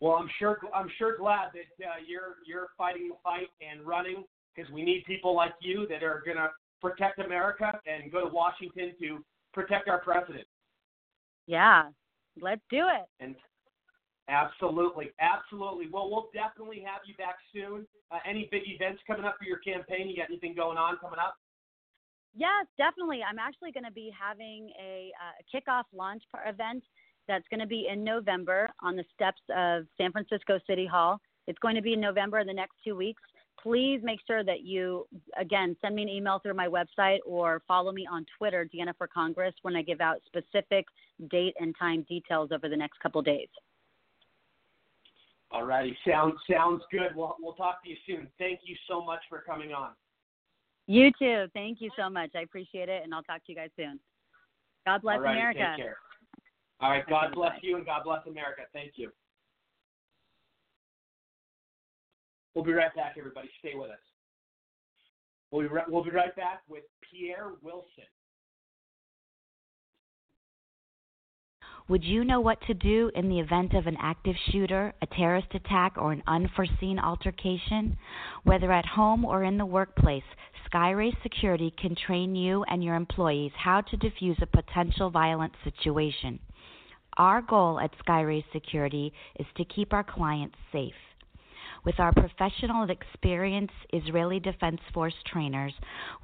Well, 0.00 0.12
I'm 0.12 0.30
sure 0.38 0.58
I'm 0.74 0.90
sure 0.98 1.16
glad 1.18 1.50
that 1.52 1.84
uh, 1.84 1.96
you're 2.06 2.36
you're 2.46 2.68
fighting 2.76 3.08
the 3.08 3.16
fight 3.22 3.48
and 3.60 3.86
running 3.86 4.24
because 4.54 4.70
we 4.72 4.82
need 4.82 5.04
people 5.06 5.34
like 5.34 5.52
you 5.60 5.86
that 5.88 6.02
are 6.02 6.22
going 6.24 6.38
to 6.38 6.48
protect 6.80 7.18
America 7.18 7.78
and 7.86 8.10
go 8.10 8.26
to 8.26 8.32
Washington 8.32 8.92
to 9.00 9.24
protect 9.52 9.88
our 9.88 10.00
president. 10.00 10.46
Yeah. 11.46 11.88
Let's 12.40 12.62
do 12.70 12.84
it. 12.88 13.06
And 13.18 13.34
absolutely, 14.28 15.10
absolutely. 15.20 15.88
Well, 15.92 16.08
we'll 16.10 16.30
definitely 16.32 16.82
have 16.86 17.02
you 17.06 17.14
back 17.16 17.36
soon. 17.52 17.86
Uh, 18.10 18.18
any 18.28 18.48
big 18.50 18.62
events 18.66 19.02
coming 19.06 19.24
up 19.24 19.36
for 19.38 19.44
your 19.44 19.58
campaign? 19.58 20.08
You 20.08 20.16
got 20.16 20.30
anything 20.30 20.54
going 20.54 20.78
on 20.78 20.96
coming 20.98 21.18
up? 21.18 21.36
Yes, 22.34 22.66
definitely. 22.78 23.20
I'm 23.28 23.38
actually 23.38 23.72
going 23.72 23.84
to 23.84 23.92
be 23.92 24.12
having 24.18 24.70
a, 24.80 25.10
uh, 25.18 25.42
kickoff 25.52 25.84
launch 25.92 26.22
par- 26.30 26.48
event 26.48 26.84
that's 27.30 27.46
going 27.48 27.60
to 27.60 27.66
be 27.66 27.86
in 27.90 28.02
November 28.02 28.68
on 28.82 28.96
the 28.96 29.04
steps 29.14 29.40
of 29.56 29.86
San 29.96 30.10
Francisco 30.10 30.58
City 30.66 30.84
Hall. 30.84 31.20
It's 31.46 31.58
going 31.60 31.76
to 31.76 31.80
be 31.80 31.92
in 31.92 32.00
November 32.00 32.40
in 32.40 32.46
the 32.46 32.52
next 32.52 32.74
two 32.84 32.96
weeks. 32.96 33.22
Please 33.62 34.00
make 34.02 34.18
sure 34.26 34.42
that 34.42 34.62
you, 34.62 35.06
again, 35.38 35.76
send 35.80 35.94
me 35.94 36.02
an 36.02 36.08
email 36.08 36.40
through 36.40 36.54
my 36.54 36.66
website 36.66 37.18
or 37.24 37.62
follow 37.68 37.92
me 37.92 38.04
on 38.10 38.26
Twitter, 38.36 38.68
Deanna 38.74 38.96
for 38.98 39.06
Congress, 39.06 39.54
when 39.62 39.76
I 39.76 39.82
give 39.82 40.00
out 40.00 40.16
specific 40.26 40.86
date 41.30 41.54
and 41.60 41.72
time 41.78 42.04
details 42.08 42.50
over 42.52 42.68
the 42.68 42.76
next 42.76 42.98
couple 42.98 43.22
days. 43.22 43.48
All 45.52 45.64
righty, 45.64 45.96
sounds 46.08 46.34
sounds 46.50 46.82
good. 46.90 47.14
We'll 47.14 47.36
we'll 47.40 47.54
talk 47.54 47.82
to 47.82 47.90
you 47.90 47.96
soon. 48.06 48.28
Thank 48.38 48.60
you 48.64 48.76
so 48.88 49.04
much 49.04 49.20
for 49.28 49.42
coming 49.44 49.72
on. 49.72 49.90
You 50.86 51.10
too. 51.18 51.46
Thank 51.54 51.80
you 51.80 51.90
so 51.96 52.08
much. 52.08 52.30
I 52.36 52.40
appreciate 52.40 52.88
it, 52.88 53.02
and 53.04 53.12
I'll 53.12 53.24
talk 53.24 53.44
to 53.46 53.52
you 53.52 53.56
guys 53.56 53.70
soon. 53.76 53.98
God 54.86 55.02
bless 55.02 55.18
America. 55.18 55.76
Take 56.80 56.88
care. 56.88 56.88
All 56.88 56.90
right, 56.90 57.08
God 57.08 57.34
bless 57.34 57.52
you 57.62 57.76
and 57.76 57.86
God 57.86 58.02
bless 58.04 58.26
America. 58.26 58.62
Thank 58.72 58.92
you. 58.96 59.10
We'll 62.54 62.64
be 62.64 62.72
right 62.72 62.94
back, 62.94 63.14
everybody. 63.18 63.48
Stay 63.60 63.72
with 63.74 63.90
us. 63.90 63.98
We'll 65.50 65.62
be 65.62 65.68
right, 65.68 65.90
we'll 65.90 66.04
be 66.04 66.10
right 66.10 66.34
back 66.36 66.62
with 66.68 66.84
Pierre 67.10 67.52
Wilson. 67.62 68.04
Would 71.88 72.04
you 72.04 72.24
know 72.24 72.40
what 72.40 72.60
to 72.68 72.74
do 72.74 73.10
in 73.16 73.28
the 73.28 73.40
event 73.40 73.74
of 73.74 73.88
an 73.88 73.96
active 74.00 74.36
shooter, 74.52 74.92
a 75.02 75.06
terrorist 75.06 75.48
attack, 75.54 75.94
or 75.96 76.12
an 76.12 76.22
unforeseen 76.28 77.00
altercation? 77.00 77.96
Whether 78.44 78.70
at 78.70 78.86
home 78.86 79.24
or 79.24 79.42
in 79.42 79.58
the 79.58 79.66
workplace, 79.66 80.22
Skyray 80.72 81.20
Security 81.24 81.74
can 81.76 81.96
train 81.96 82.36
you 82.36 82.62
and 82.68 82.84
your 82.84 82.94
employees 82.94 83.50
how 83.56 83.80
to 83.80 83.96
defuse 83.96 84.40
a 84.40 84.46
potential 84.46 85.10
violent 85.10 85.52
situation. 85.64 86.38
Our 87.16 87.42
goal 87.42 87.80
at 87.80 87.90
Skyray 88.06 88.44
Security 88.52 89.12
is 89.38 89.46
to 89.56 89.64
keep 89.64 89.92
our 89.92 90.04
clients 90.04 90.56
safe. 90.72 90.94
With 91.84 91.98
our 91.98 92.12
professional 92.12 92.82
and 92.82 92.90
experienced 92.90 93.74
Israeli 93.92 94.38
Defense 94.38 94.80
Force 94.92 95.14
trainers, 95.26 95.72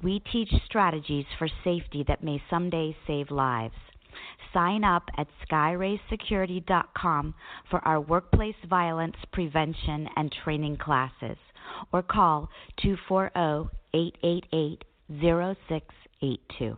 we 0.03 0.21
teach 0.31 0.51
strategies 0.65 1.25
for 1.37 1.47
safety 1.63 2.03
that 2.07 2.23
may 2.23 2.41
someday 2.49 2.95
save 3.07 3.31
lives. 3.31 3.73
Sign 4.53 4.83
up 4.83 5.03
at 5.17 5.27
skyraysecurity.com 5.49 7.33
for 7.69 7.79
our 7.87 7.99
workplace 7.99 8.55
violence 8.69 9.15
prevention 9.31 10.07
and 10.15 10.31
training 10.43 10.77
classes 10.77 11.37
or 11.91 12.01
call 12.01 12.49
240 12.81 13.69
888 13.93 14.83
0682. 15.09 16.77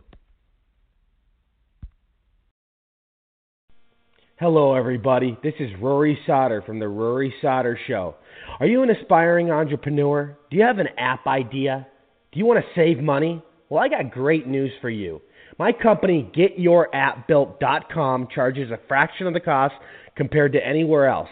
Hello, 4.39 4.73
everybody. 4.73 5.37
This 5.43 5.55
is 5.59 5.69
Rory 5.81 6.17
Sauter 6.25 6.61
from 6.61 6.79
The 6.79 6.87
Rory 6.87 7.33
Sauter 7.41 7.77
Show. 7.87 8.15
Are 8.61 8.67
you 8.67 8.83
an 8.83 8.89
aspiring 8.89 9.51
entrepreneur? 9.51 10.37
Do 10.49 10.55
you 10.55 10.63
have 10.63 10.79
an 10.79 10.87
app 10.97 11.27
idea? 11.27 11.85
Do 12.31 12.39
you 12.39 12.45
want 12.45 12.63
to 12.63 12.71
save 12.73 13.03
money? 13.03 13.43
Well, 13.67 13.83
I 13.83 13.89
got 13.89 14.11
great 14.11 14.47
news 14.47 14.71
for 14.79 14.89
you. 14.89 15.21
My 15.57 15.73
company, 15.73 16.31
GetYourAppBuilt.com, 16.33 18.29
charges 18.33 18.71
a 18.71 18.79
fraction 18.87 19.27
of 19.27 19.33
the 19.33 19.41
cost 19.41 19.75
compared 20.15 20.53
to 20.53 20.65
anywhere 20.65 21.09
else. 21.09 21.27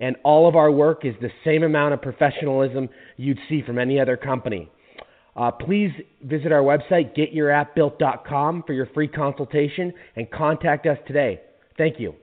And 0.00 0.16
all 0.24 0.48
of 0.48 0.56
our 0.56 0.70
work 0.70 1.04
is 1.04 1.14
the 1.20 1.28
same 1.44 1.62
amount 1.62 1.92
of 1.92 2.00
professionalism 2.00 2.88
you'd 3.18 3.38
see 3.50 3.60
from 3.66 3.78
any 3.78 4.00
other 4.00 4.16
company. 4.16 4.70
Uh, 5.36 5.50
please 5.50 5.90
visit 6.22 6.52
our 6.52 6.62
website, 6.62 7.14
GetYourAppBuilt.com, 7.18 8.64
for 8.66 8.72
your 8.72 8.86
free 8.94 9.08
consultation 9.08 9.92
and 10.16 10.30
contact 10.30 10.86
us 10.86 10.96
today. 11.06 11.42
Thank 11.76 12.00
you. 12.00 12.14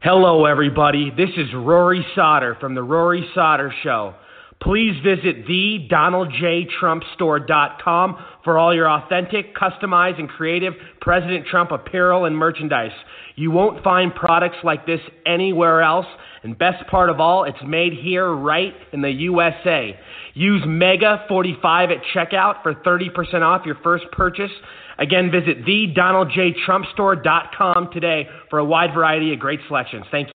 Hello, 0.00 0.44
everybody. 0.44 1.10
This 1.10 1.30
is 1.36 1.48
Rory 1.52 2.06
Sauter 2.14 2.56
from 2.60 2.76
The 2.76 2.84
Rory 2.84 3.28
Sauter 3.34 3.74
Show. 3.82 4.14
Please 4.62 4.94
visit 5.02 5.44
the 5.48 5.88
thedonaldjtrumpstore.com 5.90 8.24
for 8.44 8.58
all 8.58 8.72
your 8.72 8.88
authentic, 8.88 9.56
customized, 9.56 10.20
and 10.20 10.28
creative 10.28 10.74
President 11.00 11.48
Trump 11.48 11.72
apparel 11.72 12.26
and 12.26 12.38
merchandise. 12.38 12.92
You 13.34 13.50
won't 13.50 13.82
find 13.82 14.14
products 14.14 14.58
like 14.62 14.86
this 14.86 15.00
anywhere 15.26 15.82
else, 15.82 16.06
and 16.44 16.56
best 16.56 16.86
part 16.86 17.10
of 17.10 17.18
all, 17.18 17.42
it's 17.42 17.58
made 17.66 17.92
here 17.92 18.32
right 18.32 18.74
in 18.92 19.02
the 19.02 19.10
USA. 19.10 19.98
Use 20.34 20.62
MEGA45 20.62 21.90
at 21.90 22.04
checkout 22.14 22.62
for 22.62 22.74
30% 22.74 23.42
off 23.42 23.66
your 23.66 23.78
first 23.82 24.04
purchase. 24.12 24.52
Again, 24.98 25.30
visit 25.30 25.64
thedonaldjtrumpstore.com 25.64 27.90
today 27.92 28.28
for 28.50 28.58
a 28.58 28.64
wide 28.64 28.92
variety 28.94 29.32
of 29.32 29.38
great 29.38 29.60
selections. 29.68 30.04
Thank 30.10 30.26
you. 30.28 30.32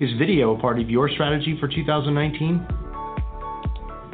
Is 0.00 0.16
video 0.18 0.56
a 0.56 0.60
part 0.60 0.80
of 0.80 0.88
your 0.88 1.06
strategy 1.08 1.58
for 1.60 1.68
2019? 1.68 2.66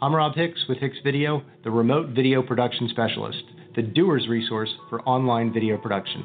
I'm 0.00 0.14
Rob 0.14 0.36
Hicks 0.36 0.60
with 0.68 0.78
Hicks 0.78 0.98
Video, 1.02 1.42
the 1.64 1.72
remote 1.72 2.10
video 2.10 2.40
production 2.40 2.88
specialist, 2.88 3.42
the 3.74 3.82
doer's 3.82 4.28
resource 4.28 4.68
for 4.88 5.02
online 5.02 5.52
video 5.52 5.76
production. 5.76 6.24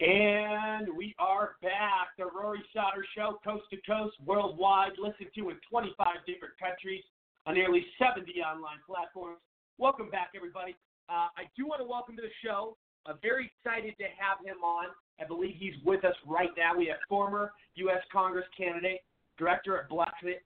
And 0.00 0.88
we 0.96 1.14
are 1.18 1.56
back. 1.60 2.16
The 2.16 2.24
Rory 2.24 2.62
Sauter 2.72 3.04
Show, 3.14 3.38
coast 3.44 3.64
to 3.68 3.76
coast, 3.86 4.16
worldwide, 4.24 4.92
listened 4.96 5.28
to 5.34 5.50
in 5.50 5.56
25 5.68 6.24
different 6.26 6.54
countries 6.58 7.04
on 7.44 7.52
nearly 7.52 7.84
70 7.98 8.32
online 8.40 8.80
platforms. 8.88 9.40
Welcome 9.76 10.08
back, 10.08 10.30
everybody. 10.34 10.74
Uh, 11.10 11.28
I 11.36 11.44
do 11.54 11.66
want 11.66 11.82
to 11.82 11.86
welcome 11.86 12.16
to 12.16 12.22
the 12.22 12.32
show. 12.42 12.78
I'm 13.04 13.18
very 13.20 13.52
excited 13.52 13.92
to 13.98 14.04
have 14.16 14.40
him 14.42 14.64
on. 14.64 14.86
I 15.20 15.26
believe 15.26 15.56
he's 15.58 15.76
with 15.84 16.02
us 16.06 16.16
right 16.26 16.48
now. 16.56 16.78
We 16.78 16.86
have 16.86 16.96
former 17.10 17.52
U.S. 17.74 18.00
Congress 18.10 18.46
candidate, 18.56 19.00
director 19.36 19.76
at 19.76 19.90
Blexit, 19.90 20.40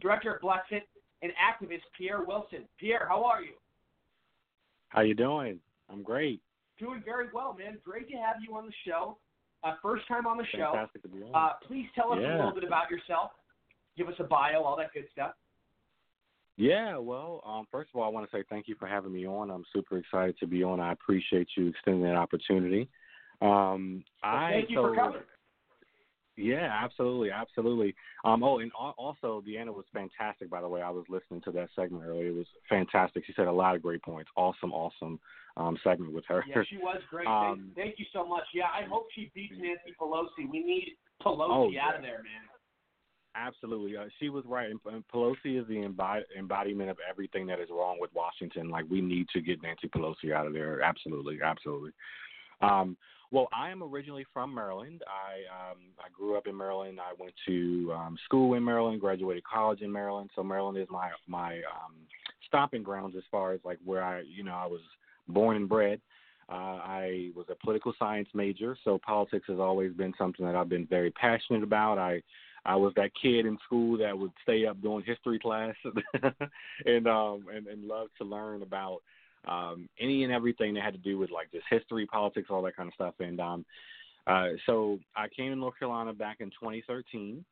director 0.00 0.34
at 0.34 0.42
Blexit, 0.42 0.82
and 1.22 1.32
activist 1.32 1.82
Pierre 1.96 2.22
Wilson. 2.22 2.64
Pierre, 2.78 3.06
how 3.08 3.24
are 3.24 3.42
you? 3.42 3.52
How 4.88 5.02
you 5.02 5.14
doing? 5.14 5.58
I'm 5.90 6.02
great. 6.02 6.40
Doing 6.78 7.02
very 7.04 7.26
well, 7.32 7.54
man. 7.58 7.78
Great 7.84 8.08
to 8.10 8.16
have 8.16 8.36
you 8.46 8.56
on 8.56 8.66
the 8.66 8.72
show. 8.86 9.18
Uh, 9.62 9.74
first 9.82 10.08
time 10.08 10.26
on 10.26 10.38
the 10.38 10.46
show. 10.54 10.70
Fantastic 10.72 11.02
to 11.02 11.08
be 11.08 11.22
on. 11.22 11.34
Uh, 11.34 11.52
please 11.66 11.86
tell 11.94 12.12
us 12.12 12.18
a 12.18 12.36
little 12.36 12.54
bit 12.54 12.64
about 12.64 12.90
yourself. 12.90 13.32
Give 13.96 14.08
us 14.08 14.14
a 14.18 14.24
bio, 14.24 14.62
all 14.62 14.76
that 14.76 14.92
good 14.94 15.04
stuff. 15.12 15.32
Yeah, 16.56 16.96
well, 16.96 17.42
um, 17.46 17.66
first 17.70 17.90
of 17.92 18.00
all, 18.00 18.06
I 18.06 18.08
want 18.08 18.30
to 18.30 18.36
say 18.36 18.44
thank 18.48 18.68
you 18.68 18.74
for 18.78 18.86
having 18.86 19.12
me 19.12 19.26
on. 19.26 19.50
I'm 19.50 19.64
super 19.72 19.98
excited 19.98 20.38
to 20.40 20.46
be 20.46 20.62
on. 20.62 20.80
I 20.80 20.92
appreciate 20.92 21.48
you 21.56 21.68
extending 21.68 22.02
that 22.02 22.16
opportunity. 22.16 22.88
Um, 23.40 24.04
Well, 24.22 24.34
I 24.34 24.50
thank 24.52 24.70
you 24.70 24.76
so, 24.76 24.82
for 24.82 24.94
coming. 24.94 25.20
Yeah, 26.40 26.68
absolutely, 26.82 27.30
absolutely. 27.30 27.94
Um, 28.24 28.42
oh, 28.42 28.58
and 28.58 28.72
also, 28.72 29.42
Deanna 29.46 29.74
was 29.74 29.84
fantastic. 29.92 30.50
By 30.50 30.60
the 30.60 30.68
way, 30.68 30.82
I 30.82 30.90
was 30.90 31.04
listening 31.08 31.40
to 31.42 31.52
that 31.52 31.68
segment 31.76 32.04
earlier. 32.06 32.28
It 32.28 32.34
was 32.34 32.46
fantastic. 32.68 33.24
She 33.26 33.32
said 33.34 33.46
a 33.46 33.52
lot 33.52 33.76
of 33.76 33.82
great 33.82 34.02
points. 34.02 34.30
Awesome, 34.36 34.72
awesome 34.72 35.20
um, 35.56 35.78
segment 35.82 36.12
with 36.12 36.24
her. 36.28 36.44
Yeah, 36.48 36.62
she 36.68 36.76
was 36.76 37.00
great. 37.08 37.26
Um, 37.26 37.72
thank, 37.74 37.86
thank 37.86 37.98
you 37.98 38.06
so 38.12 38.26
much. 38.26 38.44
Yeah, 38.54 38.66
I 38.66 38.86
hope 38.88 39.06
she 39.14 39.30
beats 39.34 39.54
Nancy 39.56 39.94
Pelosi. 40.00 40.50
We 40.50 40.62
need 40.62 40.96
Pelosi 41.22 41.48
Oh, 41.50 41.70
out 41.80 41.96
of 41.96 42.02
there, 42.02 42.22
man. 42.22 42.48
Absolutely, 43.36 43.96
uh, 43.96 44.06
she 44.18 44.28
was 44.28 44.44
right. 44.44 44.70
And, 44.70 44.80
and 44.92 45.04
Pelosi 45.06 45.60
is 45.60 45.66
the 45.68 45.76
embod- 45.76 46.24
embodiment 46.36 46.90
of 46.90 46.96
everything 47.08 47.46
that 47.46 47.60
is 47.60 47.68
wrong 47.70 47.98
with 48.00 48.10
Washington. 48.12 48.70
Like 48.70 48.86
we 48.90 49.00
need 49.00 49.28
to 49.32 49.40
get 49.40 49.62
Nancy 49.62 49.88
Pelosi 49.88 50.32
out 50.34 50.48
of 50.48 50.52
there. 50.52 50.82
Absolutely, 50.82 51.38
absolutely. 51.44 51.92
Um, 52.60 52.96
well, 53.30 53.48
I 53.52 53.70
am 53.70 53.82
originally 53.82 54.26
from 54.32 54.54
Maryland. 54.54 55.02
I 55.06 55.70
um, 55.70 55.78
I 55.98 56.08
grew 56.12 56.36
up 56.36 56.46
in 56.46 56.56
Maryland. 56.56 56.98
I 57.00 57.14
went 57.18 57.34
to 57.46 57.92
um, 57.94 58.18
school 58.24 58.54
in 58.54 58.64
Maryland, 58.64 59.00
graduated 59.00 59.44
college 59.44 59.82
in 59.82 59.92
Maryland. 59.92 60.30
So 60.34 60.42
Maryland 60.42 60.78
is 60.78 60.88
my 60.90 61.10
my 61.28 61.56
um, 61.56 61.94
stomping 62.46 62.82
grounds 62.82 63.14
as 63.16 63.22
far 63.30 63.52
as 63.52 63.60
like 63.64 63.78
where 63.84 64.02
I 64.02 64.22
you 64.22 64.42
know 64.42 64.54
I 64.54 64.66
was 64.66 64.80
born 65.28 65.56
and 65.56 65.68
bred. 65.68 66.00
Uh, 66.50 66.80
I 66.82 67.30
was 67.36 67.46
a 67.48 67.54
political 67.54 67.94
science 67.96 68.28
major, 68.34 68.76
so 68.84 68.98
politics 69.06 69.44
has 69.46 69.60
always 69.60 69.92
been 69.92 70.12
something 70.18 70.44
that 70.44 70.56
I've 70.56 70.68
been 70.68 70.86
very 70.86 71.12
passionate 71.12 71.62
about. 71.62 71.98
I 71.98 72.22
I 72.64 72.74
was 72.74 72.92
that 72.96 73.12
kid 73.20 73.46
in 73.46 73.56
school 73.64 73.96
that 73.98 74.16
would 74.18 74.32
stay 74.42 74.66
up 74.66 74.82
doing 74.82 75.04
history 75.06 75.38
class 75.38 75.74
and 76.84 77.06
um 77.06 77.44
and, 77.54 77.68
and 77.68 77.86
loved 77.86 78.10
to 78.18 78.24
learn 78.24 78.62
about 78.62 79.02
um 79.48 79.88
any 79.98 80.24
and 80.24 80.32
everything 80.32 80.74
that 80.74 80.82
had 80.82 80.94
to 80.94 80.98
do 81.00 81.18
with 81.18 81.30
like 81.30 81.50
just 81.50 81.64
history, 81.70 82.06
politics, 82.06 82.48
all 82.50 82.62
that 82.62 82.76
kind 82.76 82.88
of 82.88 82.94
stuff. 82.94 83.14
And 83.20 83.40
um 83.40 83.64
uh 84.26 84.50
so 84.66 84.98
I 85.16 85.28
came 85.28 85.50
to 85.50 85.56
North 85.56 85.78
Carolina 85.78 86.12
back 86.12 86.38
in 86.40 86.50
twenty 86.58 86.82
thirteen. 86.86 87.44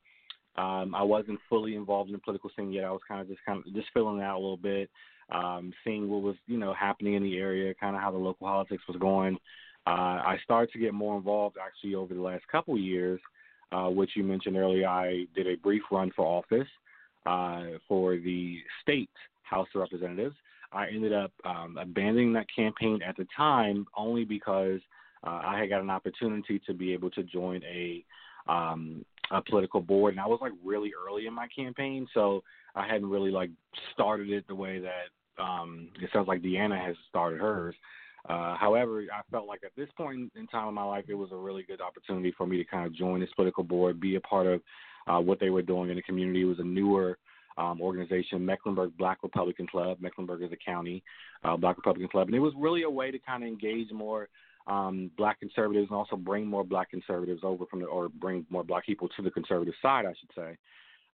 Um 0.56 0.94
I 0.94 1.02
wasn't 1.02 1.40
fully 1.48 1.74
involved 1.76 2.08
in 2.10 2.14
the 2.14 2.20
political 2.20 2.50
scene 2.56 2.72
yet. 2.72 2.84
I 2.84 2.90
was 2.90 3.02
kind 3.08 3.20
of 3.20 3.28
just 3.28 3.40
kind 3.46 3.62
of 3.64 3.72
just 3.74 3.88
filling 3.94 4.20
out 4.20 4.36
a 4.36 4.40
little 4.40 4.56
bit, 4.56 4.90
um, 5.30 5.72
seeing 5.84 6.08
what 6.08 6.22
was, 6.22 6.36
you 6.46 6.58
know, 6.58 6.74
happening 6.74 7.14
in 7.14 7.22
the 7.22 7.38
area, 7.38 7.74
kind 7.74 7.96
of 7.96 8.02
how 8.02 8.10
the 8.10 8.18
local 8.18 8.46
politics 8.46 8.82
was 8.86 8.96
going. 8.98 9.36
Uh 9.86 10.20
I 10.32 10.38
started 10.44 10.72
to 10.72 10.78
get 10.78 10.94
more 10.94 11.16
involved 11.16 11.56
actually 11.64 11.94
over 11.94 12.14
the 12.14 12.20
last 12.20 12.46
couple 12.48 12.78
years 12.78 13.20
uh, 13.72 13.88
which 13.88 14.10
you 14.14 14.24
mentioned 14.24 14.56
earlier, 14.56 14.88
I 14.88 15.26
did 15.34 15.46
a 15.46 15.56
brief 15.56 15.82
run 15.90 16.10
for 16.16 16.24
office 16.24 16.68
uh, 17.26 17.78
for 17.86 18.16
the 18.16 18.58
state 18.82 19.10
House 19.42 19.68
of 19.74 19.80
Representatives. 19.80 20.36
I 20.72 20.88
ended 20.88 21.12
up 21.12 21.32
um, 21.44 21.76
abandoning 21.78 22.32
that 22.34 22.46
campaign 22.54 23.00
at 23.06 23.16
the 23.16 23.26
time 23.36 23.86
only 23.96 24.24
because 24.24 24.80
uh, 25.26 25.40
I 25.44 25.58
had 25.58 25.70
got 25.70 25.80
an 25.80 25.90
opportunity 25.90 26.60
to 26.66 26.74
be 26.74 26.92
able 26.92 27.10
to 27.10 27.22
join 27.22 27.62
a 27.64 28.04
um, 28.50 29.04
a 29.30 29.42
political 29.42 29.82
board, 29.82 30.14
and 30.14 30.20
I 30.20 30.26
was 30.26 30.38
like 30.40 30.52
really 30.64 30.92
early 31.06 31.26
in 31.26 31.34
my 31.34 31.48
campaign, 31.48 32.06
so 32.14 32.42
I 32.74 32.86
hadn't 32.86 33.10
really 33.10 33.30
like 33.30 33.50
started 33.92 34.30
it 34.30 34.46
the 34.48 34.54
way 34.54 34.80
that 34.80 35.42
um, 35.42 35.88
it 36.00 36.08
sounds 36.12 36.28
like 36.28 36.40
Deanna 36.40 36.82
has 36.82 36.96
started 37.10 37.38
hers. 37.38 37.74
Uh, 38.28 38.56
however, 38.56 39.02
I 39.12 39.20
felt 39.30 39.46
like 39.46 39.60
at 39.64 39.76
this 39.76 39.88
point 39.96 40.32
in 40.34 40.46
time 40.46 40.68
in 40.68 40.74
my 40.74 40.84
life, 40.84 41.04
it 41.08 41.14
was 41.14 41.30
a 41.32 41.36
really 41.36 41.62
good 41.62 41.80
opportunity 41.80 42.32
for 42.36 42.46
me 42.46 42.56
to 42.56 42.64
kind 42.64 42.86
of 42.86 42.94
join 42.94 43.20
this 43.20 43.28
political 43.36 43.64
board, 43.64 44.00
be 44.00 44.16
a 44.16 44.20
part 44.20 44.46
of 44.46 44.60
uh, 45.06 45.20
what 45.20 45.40
they 45.40 45.50
were 45.50 45.62
doing 45.62 45.90
in 45.90 45.96
the 45.96 46.02
community. 46.02 46.42
It 46.42 46.46
was 46.46 46.58
a 46.58 46.64
newer 46.64 47.18
um, 47.58 47.80
organization, 47.80 48.44
Mecklenburg 48.44 48.96
Black 48.96 49.18
Republican 49.22 49.66
Club. 49.66 49.98
Mecklenburg 50.00 50.42
is 50.42 50.52
a 50.52 50.56
county, 50.56 51.02
uh, 51.44 51.56
Black 51.56 51.76
Republican 51.76 52.08
Club, 52.08 52.28
and 52.28 52.36
it 52.36 52.40
was 52.40 52.54
really 52.56 52.84
a 52.84 52.90
way 52.90 53.10
to 53.10 53.18
kind 53.18 53.42
of 53.42 53.48
engage 53.48 53.90
more 53.90 54.28
um, 54.68 55.10
Black 55.16 55.40
conservatives 55.40 55.88
and 55.90 55.96
also 55.96 56.16
bring 56.16 56.46
more 56.46 56.62
Black 56.62 56.90
conservatives 56.90 57.40
over 57.42 57.66
from 57.66 57.80
the, 57.80 57.86
or 57.86 58.08
bring 58.08 58.46
more 58.48 58.62
Black 58.62 58.86
people 58.86 59.08
to 59.16 59.22
the 59.22 59.30
conservative 59.30 59.74
side, 59.82 60.06
I 60.06 60.14
should 60.18 60.30
say. 60.36 60.56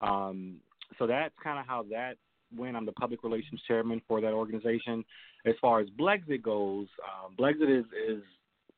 Um, 0.01 0.57
so 0.99 1.07
that's 1.07 1.35
kind 1.43 1.59
of 1.59 1.67
how 1.67 1.85
that 1.91 2.17
went. 2.55 2.77
I'm 2.77 2.85
the 2.85 2.93
public 2.93 3.25
relations 3.25 3.61
chairman 3.67 4.03
for 4.07 4.21
that 4.21 4.33
organization. 4.33 5.05
As 5.47 5.55
far 5.61 5.81
as 5.81 5.89
Blexit 5.99 6.43
goes, 6.43 6.89
um, 7.03 7.35
Blexit 7.39 7.81
is 7.81 7.87
is 8.09 8.23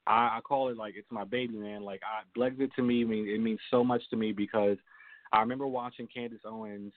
I, 0.07 0.37
I 0.37 0.41
call 0.43 0.69
it 0.69 0.77
like 0.77 0.95
it's 0.97 1.11
my 1.11 1.25
baby, 1.25 1.57
man. 1.57 1.83
Like 1.83 2.01
I, 2.05 2.39
Blexit 2.39 2.73
to 2.75 2.83
me 2.83 3.05
mean 3.05 3.29
it 3.29 3.41
means 3.41 3.61
so 3.71 3.83
much 3.83 4.03
to 4.11 4.17
me 4.17 4.33
because 4.33 4.77
I 5.33 5.41
remember 5.41 5.67
watching 5.67 6.07
Candace 6.13 6.41
Owens 6.45 6.93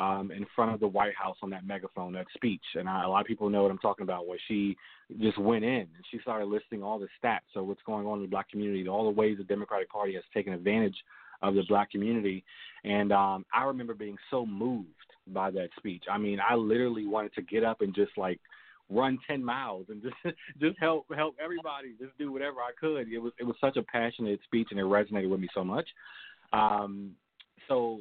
um, 0.00 0.30
in 0.30 0.46
front 0.56 0.72
of 0.72 0.80
the 0.80 0.88
White 0.88 1.14
House 1.14 1.36
on 1.42 1.50
that 1.50 1.66
megaphone, 1.66 2.12
that 2.14 2.26
speech, 2.34 2.62
and 2.74 2.88
I, 2.88 3.04
a 3.04 3.08
lot 3.08 3.20
of 3.20 3.26
people 3.26 3.50
know 3.50 3.62
what 3.62 3.70
I'm 3.70 3.78
talking 3.78 4.04
about. 4.04 4.26
Where 4.26 4.38
she 4.48 4.76
just 5.20 5.38
went 5.38 5.64
in 5.64 5.80
and 5.80 6.04
she 6.10 6.18
started 6.20 6.46
listing 6.46 6.82
all 6.82 6.98
the 6.98 7.08
stats, 7.22 7.40
so 7.52 7.62
what's 7.62 7.82
going 7.84 8.06
on 8.06 8.18
in 8.18 8.22
the 8.22 8.28
black 8.28 8.48
community, 8.48 8.88
all 8.88 9.04
the 9.04 9.10
ways 9.10 9.36
the 9.38 9.44
Democratic 9.44 9.90
Party 9.90 10.14
has 10.14 10.22
taken 10.32 10.52
advantage 10.52 10.96
of 11.42 11.54
the 11.54 11.62
black 11.68 11.90
community, 11.90 12.42
and 12.84 13.12
um, 13.12 13.44
I 13.52 13.64
remember 13.64 13.94
being 13.94 14.16
so 14.30 14.46
moved 14.46 14.88
by 15.26 15.50
that 15.50 15.68
speech. 15.76 16.04
I 16.10 16.16
mean, 16.16 16.38
I 16.40 16.54
literally 16.54 17.06
wanted 17.06 17.34
to 17.34 17.42
get 17.42 17.62
up 17.62 17.82
and 17.82 17.94
just 17.94 18.12
like 18.16 18.40
run 18.88 19.18
10 19.28 19.44
miles 19.44 19.86
and 19.88 20.02
just 20.24 20.36
just 20.60 20.78
help 20.78 21.06
help 21.14 21.36
everybody 21.42 21.94
just 22.00 22.16
do 22.18 22.32
whatever 22.32 22.60
I 22.60 22.72
could. 22.78 23.12
It 23.12 23.18
was 23.18 23.32
it 23.38 23.44
was 23.44 23.56
such 23.60 23.76
a 23.76 23.82
passionate 23.82 24.40
speech 24.44 24.68
and 24.70 24.80
it 24.80 24.84
resonated 24.84 25.30
with 25.30 25.40
me 25.40 25.48
so 25.54 25.62
much. 25.62 25.88
Um 26.52 27.12
so 27.68 28.00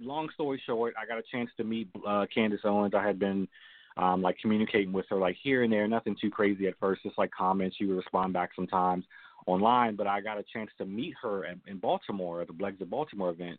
long 0.00 0.28
story 0.34 0.60
short, 0.66 0.94
I 1.00 1.06
got 1.06 1.18
a 1.18 1.22
chance 1.30 1.50
to 1.56 1.64
meet 1.64 1.88
uh 2.06 2.26
Candace 2.32 2.60
Owens. 2.64 2.94
I 2.94 3.06
had 3.06 3.18
been 3.18 3.48
um 3.96 4.22
like 4.22 4.38
communicating 4.40 4.92
with 4.92 5.06
her 5.10 5.16
like 5.16 5.36
here 5.42 5.62
and 5.62 5.72
there, 5.72 5.86
nothing 5.88 6.16
too 6.20 6.30
crazy 6.30 6.66
at 6.66 6.78
first, 6.78 7.02
just 7.02 7.18
like 7.18 7.30
comments. 7.30 7.76
She 7.76 7.84
would 7.84 7.96
respond 7.96 8.32
back 8.32 8.50
sometimes 8.54 9.04
online, 9.46 9.96
but 9.96 10.06
I 10.06 10.20
got 10.20 10.38
a 10.38 10.44
chance 10.52 10.70
to 10.78 10.84
meet 10.84 11.14
her 11.22 11.44
in, 11.44 11.60
in 11.66 11.78
Baltimore 11.78 12.42
at 12.42 12.48
the 12.48 12.52
Blexit 12.52 12.90
Baltimore 12.90 13.30
event. 13.30 13.58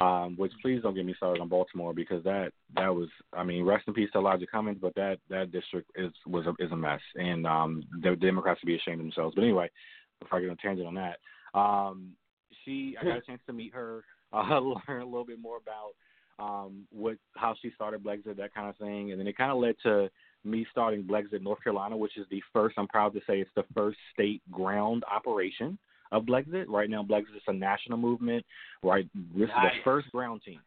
Um, 0.00 0.36
which 0.38 0.52
please 0.62 0.80
don't 0.82 0.94
get 0.94 1.04
me 1.04 1.12
started 1.18 1.42
on 1.42 1.50
Baltimore 1.50 1.92
because 1.92 2.24
that 2.24 2.52
that 2.74 2.88
was 2.88 3.10
I 3.34 3.44
mean 3.44 3.62
rest 3.62 3.84
in 3.86 3.92
peace 3.92 4.08
to 4.14 4.20
Elijah 4.20 4.46
Cummings, 4.46 4.78
but 4.80 4.94
that 4.94 5.18
that 5.28 5.52
district 5.52 5.90
is 5.96 6.10
was 6.26 6.46
a, 6.46 6.64
is 6.64 6.72
a 6.72 6.76
mess, 6.76 7.00
and 7.14 7.46
um, 7.46 7.84
the 8.02 8.16
Democrats 8.16 8.60
should 8.60 8.66
be 8.66 8.76
ashamed 8.76 9.00
of 9.00 9.04
themselves. 9.04 9.34
But 9.34 9.44
anyway, 9.44 9.68
before 10.18 10.38
I 10.38 10.40
get 10.40 10.48
on 10.48 10.56
a 10.58 10.66
tangent 10.66 10.88
on 10.88 10.94
that, 10.94 11.18
um, 11.58 12.12
she 12.64 12.96
I 12.98 13.04
got 13.04 13.18
a 13.18 13.20
chance 13.26 13.42
to 13.46 13.52
meet 13.52 13.74
her, 13.74 14.02
uh, 14.50 14.58
learn 14.60 15.02
a 15.02 15.04
little 15.04 15.24
bit 15.24 15.40
more 15.40 15.58
about 15.58 15.92
um, 16.38 16.86
what 16.90 17.16
how 17.36 17.54
she 17.60 17.70
started 17.74 18.02
Blexit, 18.02 18.36
that 18.36 18.54
kind 18.54 18.68
of 18.68 18.76
thing, 18.76 19.12
and 19.12 19.20
then 19.20 19.26
it 19.26 19.36
kind 19.36 19.52
of 19.52 19.58
led 19.58 19.74
to 19.82 20.10
me 20.44 20.66
starting 20.70 21.04
Blexit 21.04 21.42
North 21.42 21.62
Carolina, 21.62 21.96
which 21.96 22.16
is 22.16 22.26
the 22.30 22.42
first. 22.52 22.74
I'm 22.78 22.88
proud 22.88 23.12
to 23.14 23.20
say 23.26 23.40
it's 23.40 23.50
the 23.54 23.64
first 23.74 23.98
state 24.12 24.42
ground 24.50 25.04
operation 25.10 25.78
of 26.10 26.24
Blexit. 26.24 26.64
Right 26.68 26.90
now, 26.90 27.02
Blexit 27.02 27.36
is 27.36 27.42
a 27.46 27.52
national 27.52 27.98
movement. 27.98 28.44
Right, 28.82 29.08
this 29.14 29.44
is 29.44 29.54
the 29.54 29.70
first 29.84 30.10
ground 30.10 30.42
team. 30.44 30.60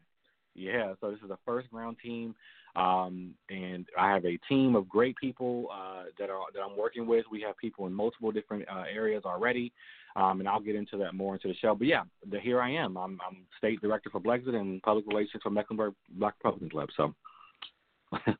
Yeah, 0.53 0.93
so 1.01 1.11
this 1.11 1.19
is 1.21 1.27
the 1.27 1.37
first 1.45 1.69
ground 1.69 1.97
team, 2.01 2.33
um, 2.77 3.33
and 3.49 3.85
I 3.99 4.13
have 4.13 4.25
a 4.25 4.37
team 4.47 4.75
of 4.75 4.87
great 4.87 5.17
people 5.17 5.67
uh, 5.73 6.03
that 6.17 6.29
are 6.29 6.39
that 6.53 6.61
I'm 6.61 6.77
working 6.77 7.05
with. 7.07 7.25
We 7.29 7.41
have 7.41 7.57
people 7.57 7.87
in 7.87 7.93
multiple 7.93 8.31
different 8.31 8.63
uh, 8.69 8.83
areas 8.89 9.23
already, 9.25 9.73
um, 10.15 10.39
and 10.39 10.47
I'll 10.47 10.61
get 10.61 10.75
into 10.75 10.97
that 10.97 11.13
more 11.13 11.33
into 11.35 11.47
the 11.47 11.55
show. 11.55 11.75
But 11.75 11.87
yeah, 11.87 12.03
the, 12.29 12.39
here 12.39 12.61
I 12.61 12.71
am. 12.71 12.97
I'm, 12.97 13.19
I'm 13.27 13.45
state 13.57 13.81
director 13.81 14.09
for 14.09 14.21
Blexit 14.21 14.55
and 14.55 14.81
public 14.81 15.05
relations 15.07 15.43
for 15.43 15.49
Mecklenburg 15.49 15.93
Black 16.09 16.35
Republican 16.43 16.69
Club. 16.69 16.89
So. 16.95 17.13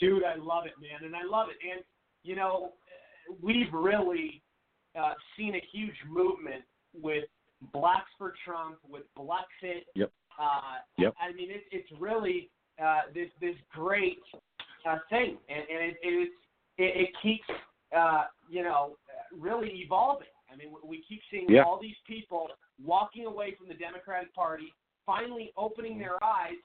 Dude, 0.00 0.24
I 0.24 0.36
love 0.36 0.64
it, 0.66 0.72
man, 0.80 1.04
and 1.04 1.14
I 1.14 1.22
love 1.28 1.48
it. 1.50 1.56
And 1.70 1.84
you 2.24 2.34
know, 2.34 2.72
we've 3.40 3.72
really 3.72 4.42
uh, 4.98 5.14
seen 5.36 5.54
a 5.54 5.62
huge 5.72 5.94
movement 6.08 6.64
with 6.94 7.24
Blacks 7.72 8.10
for 8.18 8.34
Trump, 8.44 8.78
with 8.88 9.02
Blexit. 9.16 9.82
Yep. 9.94 10.10
Uh, 10.40 10.60
Yep. 10.98 11.14
I 11.20 11.32
mean, 11.32 11.50
it, 11.50 11.62
it's 11.70 11.88
really 12.00 12.50
uh, 12.82 13.02
this 13.14 13.28
this 13.40 13.54
great 13.72 14.18
uh, 14.88 14.98
thing, 15.10 15.36
and, 15.48 15.58
and 15.58 15.90
it, 15.90 15.96
it, 16.02 16.30
it, 16.78 17.00
it 17.02 17.08
keeps 17.22 17.44
uh, 17.96 18.24
you 18.48 18.62
know 18.62 18.96
really 19.38 19.70
evolving. 19.84 20.26
I 20.52 20.56
mean, 20.56 20.74
we 20.84 21.02
keep 21.08 21.22
seeing 21.30 21.48
Yeah. 21.48 21.62
all 21.62 21.78
these 21.78 21.96
people 22.06 22.50
walking 22.82 23.26
away 23.26 23.54
from 23.54 23.68
the 23.68 23.74
Democratic 23.74 24.34
Party, 24.34 24.72
finally 25.06 25.52
opening 25.56 25.98
their 25.98 26.22
eyes, 26.22 26.58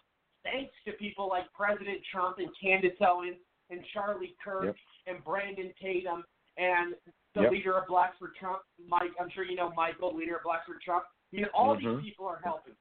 thanks 0.44 0.74
to 0.86 0.94
people 0.94 1.28
like 1.28 1.52
President 1.54 2.04
Trump 2.12 2.38
and 2.40 2.50
Candace 2.60 3.00
Owens 3.02 3.38
and 3.70 3.84
Charlie 3.94 4.36
Kirk 4.44 4.66
Yep. 4.66 4.76
and 5.08 5.24
Brandon 5.24 5.74
Tatum 5.82 6.26
and 6.58 6.96
the 7.34 7.44
Yep. 7.44 7.52
leader 7.52 7.78
of 7.78 7.88
Blacks 7.88 8.18
for 8.18 8.30
Trump, 8.30 8.64
Mike. 8.80 9.12
I'm 9.20 9.30
sure 9.30 9.44
you 9.44 9.56
know 9.56 9.72
Michael, 9.72 10.14
leader 10.14 10.38
of 10.38 10.44
Blacks 10.44 10.66
for 10.66 10.80
Trump. 10.80 11.06
You 11.32 11.42
know, 11.42 11.50
all 11.54 11.76
Mhm. 11.76 12.02
these 12.02 12.12
people 12.12 12.28
are 12.28 12.40
helping. 12.44 12.76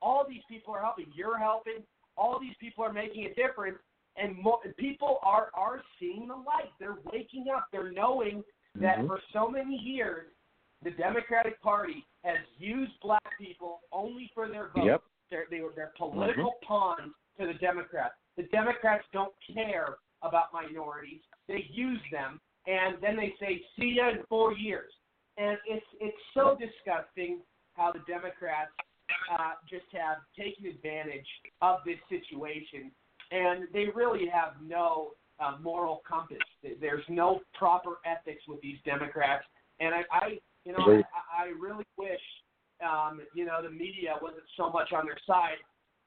All 0.00 0.24
these 0.24 0.44
people 0.46 0.74
are 0.74 0.80
helping. 0.80 1.10
You're 1.12 1.38
helping. 1.38 1.86
All 2.16 2.38
these 2.38 2.56
people 2.58 2.84
are 2.84 2.92
making 2.92 3.26
a 3.26 3.34
difference, 3.34 3.78
and 4.16 4.44
people 4.76 5.18
are 5.22 5.50
are 5.54 5.82
seeing 5.98 6.28
the 6.28 6.36
light. 6.36 6.72
They're 6.78 6.98
waking 7.04 7.48
up. 7.48 7.70
They're 7.70 7.92
knowing 7.92 8.44
that 8.74 8.98
Mhm. 8.98 9.06
for 9.06 9.20
so 9.32 9.48
many 9.48 9.76
years, 9.76 10.32
the 10.84 10.90
Democratic 10.90 11.60
Party 11.62 12.04
has 12.24 12.38
used 12.58 12.92
black 13.02 13.38
people 13.38 13.80
only 13.92 14.30
for 14.34 14.48
their 14.48 14.70
vote. 14.74 14.84
Yep. 14.84 15.02
They're 15.30 15.46
they 15.50 15.60
were 15.60 15.72
they're 15.74 15.92
political 15.96 16.54
pawns 16.66 17.12
to 17.38 17.46
the 17.46 17.54
Democrats. 17.54 18.14
the 18.36 18.44
Democrats 18.44 19.04
don't 19.12 19.32
care 19.52 19.96
about 20.22 20.52
minorities. 20.52 21.20
They 21.48 21.66
use 21.72 22.00
them, 22.10 22.40
and 22.66 22.96
then 23.00 23.16
they 23.16 23.34
say, 23.40 23.62
"See 23.78 23.94
ya 23.96 24.10
in 24.10 24.18
four 24.28 24.52
years." 24.52 24.92
And 25.38 25.56
it's 25.66 25.86
it's 26.00 26.16
so 26.34 26.56
disgusting 26.58 27.40
how 27.74 27.92
the 27.92 28.00
Democrats 28.06 28.70
uh, 29.32 29.52
just 29.68 29.86
have 29.92 30.18
taken 30.38 30.66
advantage 30.66 31.26
of 31.62 31.78
this 31.86 31.98
situation, 32.08 32.90
and 33.30 33.66
they 33.72 33.86
really 33.94 34.26
have 34.28 34.54
no 34.62 35.12
uh, 35.40 35.56
moral 35.62 36.02
compass. 36.06 36.38
There's 36.80 37.04
no 37.08 37.40
proper 37.54 37.96
ethics 38.04 38.42
with 38.46 38.60
these 38.60 38.78
Democrats, 38.84 39.44
and 39.80 39.94
I, 39.94 40.02
I 40.12 40.38
you 40.64 40.72
know, 40.72 40.78
I, 40.78 41.44
I 41.44 41.46
really 41.60 41.86
wish, 41.96 42.20
um, 42.84 43.20
you 43.34 43.44
know, 43.44 43.62
the 43.62 43.70
media 43.70 44.14
wasn't 44.20 44.44
so 44.56 44.70
much 44.70 44.92
on 44.92 45.06
their 45.06 45.18
side. 45.26 45.58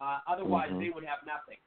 Uh, 0.02 0.20
otherwise, 0.28 0.70
Mhm. 0.72 0.80
they 0.80 0.90
would 0.90 1.06
have 1.06 1.20
nothing. 1.26 1.58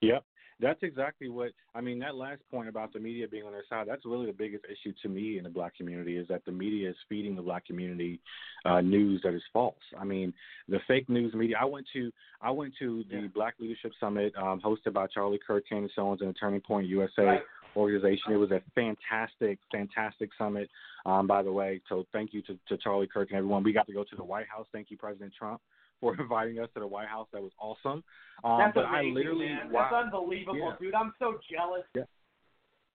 Yep. 0.00 0.24
That's 0.60 0.82
exactly 0.82 1.28
what 1.28 1.52
I 1.74 1.80
mean. 1.80 1.98
That 1.98 2.14
last 2.14 2.40
point 2.48 2.68
about 2.68 2.92
the 2.92 3.00
media 3.00 3.26
being 3.26 3.44
on 3.44 3.52
their 3.52 3.64
side, 3.68 3.88
that's 3.88 4.04
really 4.06 4.26
the 4.26 4.32
biggest 4.32 4.64
issue 4.66 4.92
to 5.02 5.08
me 5.08 5.36
in 5.38 5.44
the 5.44 5.50
black 5.50 5.76
community 5.76 6.16
is 6.16 6.28
that 6.28 6.44
the 6.44 6.52
media 6.52 6.90
is 6.90 6.96
feeding 7.08 7.34
the 7.34 7.42
black 7.42 7.66
community 7.66 8.20
uh, 8.64 8.80
news 8.80 9.20
that 9.24 9.34
is 9.34 9.42
false. 9.52 9.74
I 9.98 10.04
mean, 10.04 10.32
the 10.68 10.78
fake 10.86 11.08
news 11.08 11.34
media. 11.34 11.56
I 11.60 11.64
went 11.64 11.86
to 11.94 12.12
I 12.40 12.50
went 12.50 12.72
to 12.78 13.04
the 13.10 13.28
Black 13.34 13.54
Leadership 13.58 13.92
Summit 13.98 14.32
um, 14.36 14.60
hosted 14.60 14.92
by 14.92 15.08
Charlie 15.08 15.40
Kirk, 15.44 15.64
Candace 15.68 15.92
Owens, 15.98 16.22
and 16.22 16.36
Turning 16.38 16.60
Point 16.60 16.86
USA 16.86 17.40
organization. 17.76 18.32
It 18.32 18.36
was 18.36 18.50
a 18.50 18.60
fantastic, 18.74 19.58
fantastic 19.70 20.30
summit. 20.38 20.68
Um, 21.06 21.26
by 21.26 21.42
the 21.42 21.52
way, 21.52 21.80
so 21.88 22.04
thank 22.12 22.32
you 22.32 22.42
to, 22.42 22.58
to 22.68 22.76
Charlie 22.78 23.08
Kirk 23.12 23.30
and 23.30 23.38
everyone. 23.38 23.62
We 23.62 23.72
got 23.72 23.86
to 23.86 23.92
go 23.92 24.04
to 24.04 24.16
the 24.16 24.24
White 24.24 24.46
House. 24.48 24.66
Thank 24.72 24.90
you, 24.90 24.96
President 24.96 25.32
Trump, 25.38 25.60
for 26.00 26.14
inviting 26.18 26.58
us 26.60 26.68
to 26.74 26.80
the 26.80 26.86
White 26.86 27.08
House. 27.08 27.28
That 27.32 27.42
was 27.42 27.52
awesome. 27.60 28.02
Um, 28.42 28.58
That's 28.58 28.74
but 28.74 28.84
amazing, 28.86 29.10
I 29.10 29.14
literally 29.14 29.46
man. 29.46 29.70
wow. 29.72 29.88
That's 29.90 30.04
unbelievable, 30.04 30.58
Yeah. 30.58 30.76
dude. 30.80 30.94
I'm 30.94 31.12
so 31.18 31.38
jealous. 31.50 31.84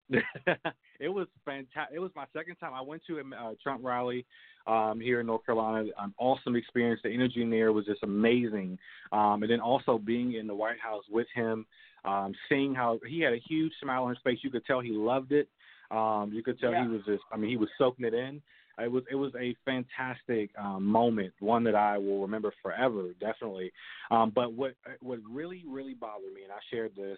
it 1.00 1.10
was 1.10 1.28
fantastic. 1.46 1.96
It 1.96 2.00
was 2.00 2.12
my 2.16 2.26
second 2.34 2.56
time. 2.56 2.74
I 2.74 2.82
went 2.82 3.02
to 3.08 3.20
a 3.20 3.22
uh, 3.22 3.54
Trump 3.62 3.84
rally 3.84 4.26
um, 4.68 5.00
here 5.00 5.20
in 5.20 5.28
North 5.28 5.46
Carolina. 5.46 5.90
An 6.00 6.14
awesome 6.18 6.56
experience. 6.56 7.00
The 7.04 7.14
energy 7.14 7.42
in 7.42 7.50
there 7.50 7.72
was 7.72 7.86
just 7.86 8.04
amazing. 8.04 8.78
Um, 9.12 9.44
and 9.44 9.52
then 9.52 9.60
also 9.60 9.98
being 9.98 10.34
in 10.34 10.48
the 10.48 10.56
White 10.56 10.80
House 10.80 11.04
with 11.10 11.28
him, 11.34 11.66
um, 12.06 12.34
seeing 12.48 12.74
how 12.74 13.00
he 13.08 13.22
had 13.22 13.34
a 13.34 13.40
huge 13.48 13.74
smile 13.82 14.04
on 14.04 14.10
his 14.10 14.20
face. 14.24 14.40
You 14.42 14.50
could 14.50 14.66
tell 14.66 14.80
he 14.80 14.92
loved 14.92 15.32
it. 15.32 15.48
Um, 15.92 16.32
you 16.34 16.44
could 16.44 16.60
tell 16.60 16.72
Yeah. 16.72 16.84
he 16.84 16.90
was 16.90 17.02
just. 17.06 17.24
I 17.32 17.38
mean, 17.38 17.50
he 17.50 17.58
was 17.58 17.70
soaking 17.78 18.06
it 18.06 18.14
in. 18.14 18.42
It 18.82 18.92
was 18.92 19.04
it 19.12 19.16
was 19.16 19.34
a 19.40 19.56
fantastic 19.66 20.52
um, 20.58 20.86
moment, 20.86 21.34
one 21.40 21.64
that 21.66 21.76
I 21.76 21.98
will 21.98 22.22
remember 22.22 22.54
forever, 22.62 23.14
definitely. 23.20 23.72
Um, 24.10 24.32
but 24.34 24.54
what 24.54 24.76
what 25.02 25.20
really 25.30 25.64
really 25.68 25.94
bothered 25.94 26.34
me, 26.34 26.44
and 26.44 26.52
I 26.52 26.60
shared 26.72 26.96
this 26.96 27.18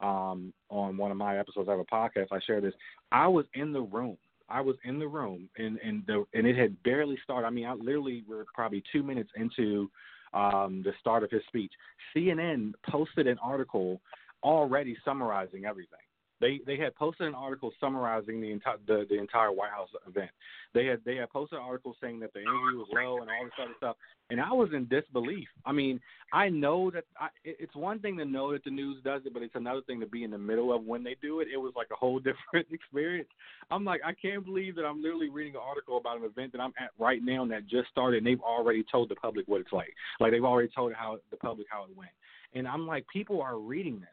um, 0.00 0.52
on 0.68 0.96
one 0.96 1.10
of 1.10 1.16
my 1.16 1.38
episodes 1.38 1.68
of 1.68 1.78
a 1.78 1.84
podcast. 1.84 2.28
I 2.32 2.40
share 2.46 2.60
this. 2.60 2.74
I 3.12 3.26
was 3.28 3.44
in 3.54 3.72
the 3.72 3.82
room. 3.82 4.16
I 4.48 4.60
was 4.60 4.76
in 4.84 4.98
the 4.98 5.06
room, 5.06 5.48
and 5.58 5.78
and 5.78 6.02
the 6.06 6.24
and 6.34 6.46
it 6.46 6.56
had 6.56 6.82
barely 6.82 7.16
started. 7.22 7.46
I 7.46 7.50
mean, 7.50 7.66
I 7.66 7.74
literally 7.74 8.24
were 8.28 8.44
probably 8.52 8.82
two 8.92 9.02
minutes 9.02 9.30
into 9.36 9.90
um, 10.34 10.82
the 10.84 10.92
start 11.00 11.22
of 11.22 11.30
his 11.30 11.42
speech. 11.48 11.72
CNN 12.14 12.72
posted 12.88 13.26
an 13.26 13.38
article 13.42 14.00
already 14.42 14.96
summarizing 15.04 15.64
everything. 15.64 15.98
They 16.40 16.60
they 16.66 16.76
had 16.76 16.94
posted 16.94 17.26
an 17.26 17.34
article 17.34 17.72
summarizing 17.78 18.40
the 18.40 18.50
entire 18.50 18.76
the, 18.86 19.06
the 19.08 19.18
entire 19.18 19.52
White 19.52 19.70
House 19.70 19.88
event. 20.06 20.30
They 20.72 20.86
had 20.86 21.00
they 21.04 21.16
had 21.16 21.30
posted 21.30 21.58
an 21.58 21.64
article 21.64 21.94
saying 22.00 22.20
that 22.20 22.32
the 22.32 22.40
energy 22.40 22.76
was 22.76 22.88
low 22.92 23.18
and 23.20 23.30
all 23.30 23.44
this 23.44 23.52
other 23.60 23.74
stuff, 23.76 23.96
and 24.30 24.40
I 24.40 24.52
was 24.52 24.70
in 24.72 24.86
disbelief. 24.88 25.48
I 25.66 25.72
mean, 25.72 26.00
I 26.32 26.48
know 26.48 26.90
that 26.92 27.04
I, 27.18 27.28
it's 27.44 27.74
one 27.74 27.98
thing 27.98 28.16
to 28.18 28.24
know 28.24 28.52
that 28.52 28.64
the 28.64 28.70
news 28.70 29.02
does 29.04 29.22
it, 29.26 29.34
but 29.34 29.42
it's 29.42 29.54
another 29.54 29.82
thing 29.82 30.00
to 30.00 30.06
be 30.06 30.24
in 30.24 30.30
the 30.30 30.38
middle 30.38 30.72
of 30.72 30.84
when 30.84 31.02
they 31.04 31.16
do 31.20 31.40
it. 31.40 31.48
It 31.52 31.58
was 31.58 31.72
like 31.76 31.88
a 31.92 31.96
whole 31.96 32.18
different 32.52 32.68
experience. 32.70 33.28
I'm 33.70 33.84
like, 33.84 34.00
I 34.04 34.12
can't 34.12 34.44
believe 34.44 34.76
that 34.76 34.84
I'm 34.84 35.02
literally 35.02 35.28
reading 35.28 35.56
an 35.56 35.62
article 35.62 35.98
about 35.98 36.18
an 36.18 36.24
event 36.24 36.52
that 36.52 36.60
I'm 36.60 36.72
at 36.80 36.90
right 36.98 37.20
now 37.22 37.42
and 37.42 37.50
that 37.50 37.66
just 37.66 37.88
started, 37.90 38.18
and 38.18 38.26
they've 38.26 38.40
already 38.40 38.84
told 38.90 39.10
the 39.10 39.16
public 39.16 39.46
what 39.46 39.60
it's 39.60 39.72
like. 39.72 39.92
Like 40.20 40.32
they've 40.32 40.44
already 40.44 40.70
told 40.74 40.92
how 40.94 41.18
the 41.30 41.36
public 41.36 41.66
how 41.70 41.84
it 41.84 41.96
went, 41.96 42.12
and 42.54 42.66
I'm 42.66 42.86
like, 42.86 43.06
people 43.12 43.42
are 43.42 43.58
reading 43.58 44.00
this, 44.00 44.08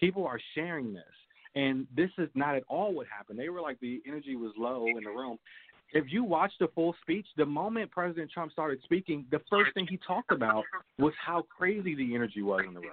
people 0.00 0.26
are 0.26 0.40
sharing 0.54 0.94
this. 0.94 1.04
And 1.56 1.86
this 1.96 2.10
is 2.18 2.28
not 2.34 2.54
at 2.54 2.62
all 2.68 2.94
what 2.94 3.06
happened. 3.08 3.38
They 3.38 3.48
were 3.48 3.62
like 3.62 3.80
the 3.80 4.02
energy 4.06 4.36
was 4.36 4.52
low 4.56 4.86
in 4.86 5.02
the 5.02 5.10
room. 5.10 5.38
If 5.92 6.04
you 6.08 6.22
watch 6.22 6.52
the 6.60 6.68
full 6.74 6.94
speech, 7.00 7.26
the 7.36 7.46
moment 7.46 7.90
President 7.90 8.30
Trump 8.30 8.52
started 8.52 8.80
speaking, 8.84 9.24
the 9.30 9.40
first 9.48 9.72
thing 9.72 9.86
he 9.88 9.98
talked 10.06 10.30
about 10.30 10.64
was 10.98 11.14
how 11.24 11.46
crazy 11.56 11.94
the 11.94 12.14
energy 12.14 12.42
was 12.42 12.62
in 12.66 12.74
the 12.74 12.80
room. 12.80 12.90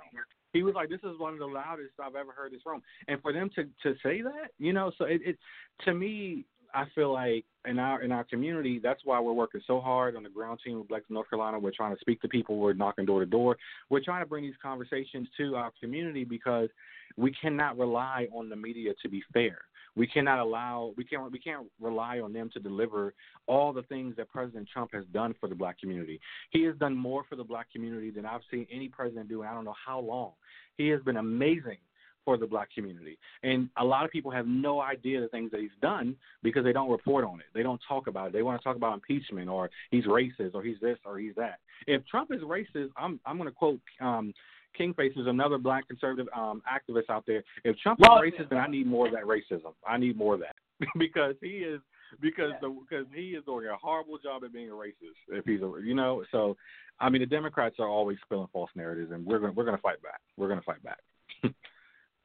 He 0.54 0.64
was 0.64 0.76
like, 0.76 0.90
"This 0.90 1.02
is 1.04 1.18
one 1.18 1.34
of 1.34 1.40
the 1.40 1.48
loudest 1.48 1.94
I've 2.00 2.16
ever 2.16 2.32
heard 2.32 2.54
this 2.54 2.62
room." 2.66 2.82
And 3.08 3.22
for 3.22 3.34
them 3.34 3.50
to 3.56 3.64
to 3.82 3.98
say 4.04 4.22
that, 4.22 4.52
you 4.60 4.72
know, 4.72 4.92
so 4.98 5.06
it, 5.06 5.22
it 5.26 5.38
to 5.86 5.94
me, 5.94 6.46
I 6.74 6.86
feel 6.96 7.14
like 7.14 7.46
in 7.66 7.80
our 7.80 8.02
in 8.02 8.12
our 8.12 8.24
community, 8.24 8.80
that's 8.82 9.02
why 9.06 9.20
we're 9.20 9.34
working 9.34 9.62
so 9.66 9.80
hard 9.80 10.16
on 10.16 10.24
the 10.24 10.30
ground 10.30 10.60
team 10.66 10.80
of 10.80 10.88
Black 10.88 11.04
North 11.10 11.30
Carolina. 11.30 11.60
We're 11.60 11.72
trying 11.72 11.94
to 11.96 12.00
speak 12.00 12.22
to 12.22 12.28
people. 12.28 12.58
We're 12.58 12.74
knocking 12.74 13.06
door 13.06 13.20
to 13.20 13.26
door. 13.26 13.58
We're 13.90 14.04
trying 14.04 14.24
to 14.24 14.30
bring 14.30 14.44
these 14.44 14.54
conversations 14.62 15.28
to 15.38 15.56
our 15.56 15.72
community 15.80 16.24
because 16.24 16.70
we 17.16 17.32
cannot 17.32 17.78
rely 17.78 18.28
on 18.34 18.50
the 18.50 18.56
media 18.56 18.94
to 19.02 19.10
be 19.10 19.22
fair. 19.32 19.60
We 19.96 20.08
cannot 20.08 20.40
allow 20.40 20.94
we 20.98 21.04
can't 21.04 21.32
we 21.32 21.40
can't 21.40 21.68
rely 21.80 22.20
on 22.20 22.34
them 22.34 22.50
to 22.54 22.60
deliver 22.60 23.14
all 23.46 23.72
the 23.72 23.84
things 23.84 24.16
that 24.18 24.30
President 24.30 24.68
Trump 24.72 24.92
has 24.94 25.06
done 25.14 25.36
for 25.40 25.48
the 25.48 25.56
black 25.56 25.80
community. 25.80 26.20
He 26.50 26.64
has 26.64 26.76
done 26.78 26.96
more 26.96 27.24
for 27.30 27.36
the 27.36 27.44
black 27.44 27.72
community 27.72 28.10
than 28.10 28.26
I've 28.26 28.42
seen 28.50 28.66
any 28.72 28.90
president 28.90 29.30
do 29.30 29.44
in 29.44 29.48
I 29.48 29.54
don't 29.54 29.66
know 29.66 29.76
how 29.86 30.00
long. 30.00 30.32
He 30.78 30.88
has 30.90 31.02
been 31.02 31.18
amazing 31.18 31.78
for 32.26 32.38
the 32.38 32.46
black 32.46 32.70
community. 32.74 33.18
And 33.44 33.70
a 33.78 33.84
lot 33.84 34.06
of 34.06 34.12
people 34.12 34.32
have 34.32 34.48
no 34.48 34.82
idea 34.82 35.22
the 35.22 35.28
things 35.28 35.52
that 35.52 35.60
he's 35.60 35.70
done 35.82 36.16
because 36.42 36.64
they 36.64 36.74
don't 36.74 36.90
report 36.90 37.26
on 37.26 37.40
it. 37.40 37.46
They 37.54 37.64
don't 37.64 37.82
talk 37.88 38.08
about 38.08 38.28
it. 38.28 38.34
They 38.34 38.44
want 38.44 38.60
to 38.60 38.64
talk 38.64 38.76
about 38.76 38.94
impeachment 38.94 39.50
or 39.50 39.70
he's 39.92 40.06
racist 40.06 40.54
or 40.54 40.64
he's 40.64 40.80
this 40.82 40.98
or 41.06 41.18
he's 41.18 41.36
that. 41.36 41.60
If 41.88 42.06
Trump 42.08 42.32
is 42.32 42.42
racist, 42.42 42.90
I'm 42.98 43.20
I'm 43.26 43.38
going 43.38 43.50
to 43.50 43.56
quote 43.56 43.80
um 44.02 44.34
Kingface 44.80 45.18
is 45.20 45.28
another 45.28 45.58
black 45.58 45.88
conservative 45.88 46.28
um 46.36 46.62
activist 46.72 47.10
out 47.10 47.26
there. 47.28 47.44
If 47.64 47.78
Trump 47.78 48.00
is 48.02 48.08
racist, 48.08 48.50
then 48.50 48.60
I 48.60 48.68
need 48.68 48.88
more 48.88 49.08
of 49.08 49.14
that 49.14 49.24
racism. 49.24 49.74
I 49.88 49.98
need 49.98 50.18
more 50.18 50.36
of 50.36 50.42
that 50.42 50.56
because 50.98 51.36
he 51.42 51.58
is 51.58 51.80
because 52.22 52.52
the 52.62 52.70
because 52.70 53.06
he 53.14 53.30
is 53.30 53.44
doing 53.46 53.68
a 53.68 53.76
horrible 53.76 54.18
job 54.18 54.44
at 54.44 54.54
being 54.54 54.70
a 54.70 54.74
racist. 54.74 55.18
If 55.30 55.46
he's 55.46 55.62
a 55.62 55.72
you 55.84 55.96
know 55.96 56.24
so, 56.32 56.58
I 57.00 57.10
mean 57.10 57.22
the 57.22 57.28
Democrats 57.28 57.76
are 57.80 57.88
always 57.88 58.18
spilling 58.26 58.48
false 58.52 58.70
narratives, 58.76 59.12
and 59.12 59.26
we're 59.26 59.40
gonna 59.40 59.54
we're 59.54 59.66
gonna 59.66 59.78
fight 59.78 60.02
back. 60.02 60.20
We're 60.38 60.50
gonna 60.50 60.62
fight 60.62 60.84
back. 60.84 61.00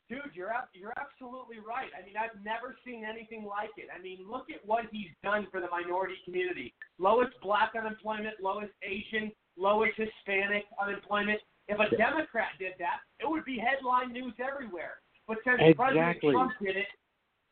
Dude, 0.08 0.32
you're 0.32 0.50
ab- 0.52 0.72
you're 0.72 0.94
absolutely 0.96 1.58
right. 1.60 1.92
I 1.92 2.04
mean, 2.04 2.16
I've 2.16 2.32
never 2.42 2.76
seen 2.84 3.04
anything 3.04 3.44
like 3.44 3.70
it. 3.76 3.88
I 3.94 4.00
mean, 4.00 4.24
look 4.26 4.48
at 4.48 4.64
what 4.64 4.84
he's 4.90 5.12
done 5.22 5.46
for 5.50 5.60
the 5.60 5.68
minority 5.68 6.16
community. 6.24 6.72
Lowest 6.98 7.32
black 7.42 7.72
unemployment, 7.76 8.40
lowest 8.40 8.72
Asian, 8.82 9.30
lowest 9.56 9.96
Hispanic 10.00 10.64
unemployment. 10.80 11.40
If 11.68 11.78
a 11.78 11.94
Democrat 11.96 12.56
did 12.58 12.72
that, 12.78 13.00
it 13.20 13.28
would 13.28 13.44
be 13.44 13.58
headline 13.60 14.12
news 14.12 14.32
everywhere. 14.40 15.00
But 15.26 15.38
since 15.44 15.60
President 15.76 16.16
Trump 16.32 16.52
did 16.62 16.76
it, 16.76 16.88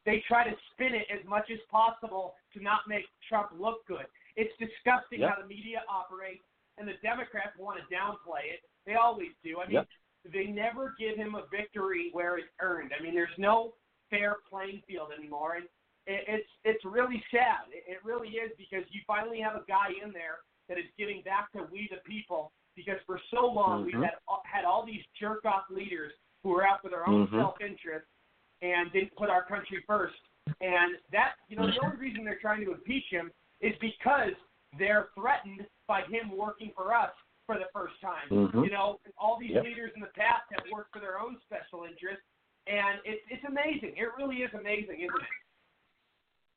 they 0.07 0.25
try 0.27 0.49
to 0.49 0.57
spin 0.73 0.95
it 0.95 1.05
as 1.13 1.21
much 1.29 1.51
as 1.53 1.59
possible 1.71 2.37
to 2.55 2.63
not 2.63 2.89
make 2.89 3.05
Trump 3.29 3.51
look 3.53 3.85
good. 3.87 4.07
It's 4.37 4.53
disgusting 4.57 5.21
Yep. 5.21 5.29
how 5.29 5.43
the 5.43 5.47
media 5.47 5.85
operates, 5.89 6.45
and 6.79 6.89
the 6.89 6.95
Democrats 7.03 7.53
want 7.59 7.77
to 7.81 7.85
downplay 7.95 8.45
it. 8.49 8.61
They 8.87 8.95
always 8.95 9.33
do. 9.45 9.61
I 9.61 9.67
mean, 9.67 9.75
Yep. 9.75 9.89
They 10.33 10.47
never 10.47 10.95
give 10.99 11.17
him 11.17 11.35
a 11.35 11.45
victory 11.51 12.11
where 12.13 12.39
it's 12.39 12.49
earned. 12.61 12.93
I 12.99 13.03
mean, 13.03 13.15
there's 13.15 13.29
no 13.39 13.75
fair 14.11 14.37
playing 14.49 14.83
field 14.87 15.09
anymore, 15.17 15.57
and 15.57 15.65
it, 16.07 16.25
it's 16.29 16.51
it's 16.65 16.85
really 16.85 17.23
sad. 17.31 17.67
It, 17.71 17.85
it 17.87 17.99
really 18.05 18.29
is 18.29 18.53
because 18.57 18.85
you 18.91 19.01
finally 19.07 19.41
have 19.41 19.55
a 19.57 19.65
guy 19.67 19.91
in 20.03 20.13
there 20.13 20.39
that 20.69 20.79
is 20.79 20.85
giving 20.99 21.23
back 21.23 21.53
to 21.53 21.67
we 21.71 21.89
the 21.91 21.99
people. 22.09 22.53
Because 22.75 23.01
for 23.07 23.19
so 23.31 23.47
long 23.47 23.87
we've 23.87 23.95
Mhm. 23.95 24.05
had 24.05 24.19
had 24.45 24.65
all 24.65 24.85
these 24.85 25.03
jerk 25.19 25.45
off 25.47 25.65
leaders 25.71 26.13
who 26.43 26.51
were 26.51 26.67
out 26.67 26.83
for 26.83 26.91
their 26.91 27.09
own 27.09 27.27
Mhm. 27.27 27.41
self 27.41 27.61
interest 27.61 28.07
and 28.61 28.93
didn't 28.93 29.15
put 29.17 29.31
our 29.31 29.45
country 29.45 29.81
first. 29.87 30.21
And 30.61 31.01
that 31.11 31.37
you 31.49 31.57
know 31.57 31.67
the 31.67 31.81
only 31.81 31.97
reason 31.97 32.25
they're 32.25 32.39
trying 32.39 32.65
to 32.65 32.73
impeach 32.73 33.07
him 33.09 33.33
is 33.61 33.75
because 33.79 34.35
they're 34.79 35.09
threatened 35.15 35.67
by 35.87 36.03
him 36.03 36.37
working 36.37 36.73
for 36.73 36.95
us 36.95 37.15
for 37.47 37.59
the 37.59 37.67
first 37.73 37.95
time. 38.01 38.29
Mhm. 38.29 38.65
You 38.65 38.71
know, 38.71 39.01
all 39.17 39.39
these 39.39 39.53
Yep. 39.53 39.65
leaders 39.65 39.93
in 39.95 40.01
the 40.01 40.09
past 40.09 40.45
have 40.51 40.71
worked 40.71 40.93
for 40.93 41.01
their 41.01 41.19
own 41.19 41.41
special 41.43 41.85
interests, 41.85 42.25
and 42.67 43.01
it's 43.05 43.23
it's 43.31 43.45
amazing. 43.45 43.97
It 43.97 44.15
really 44.17 44.43
is 44.43 44.53
amazing, 44.55 45.01
isn't 45.01 45.23
it? 45.23 45.29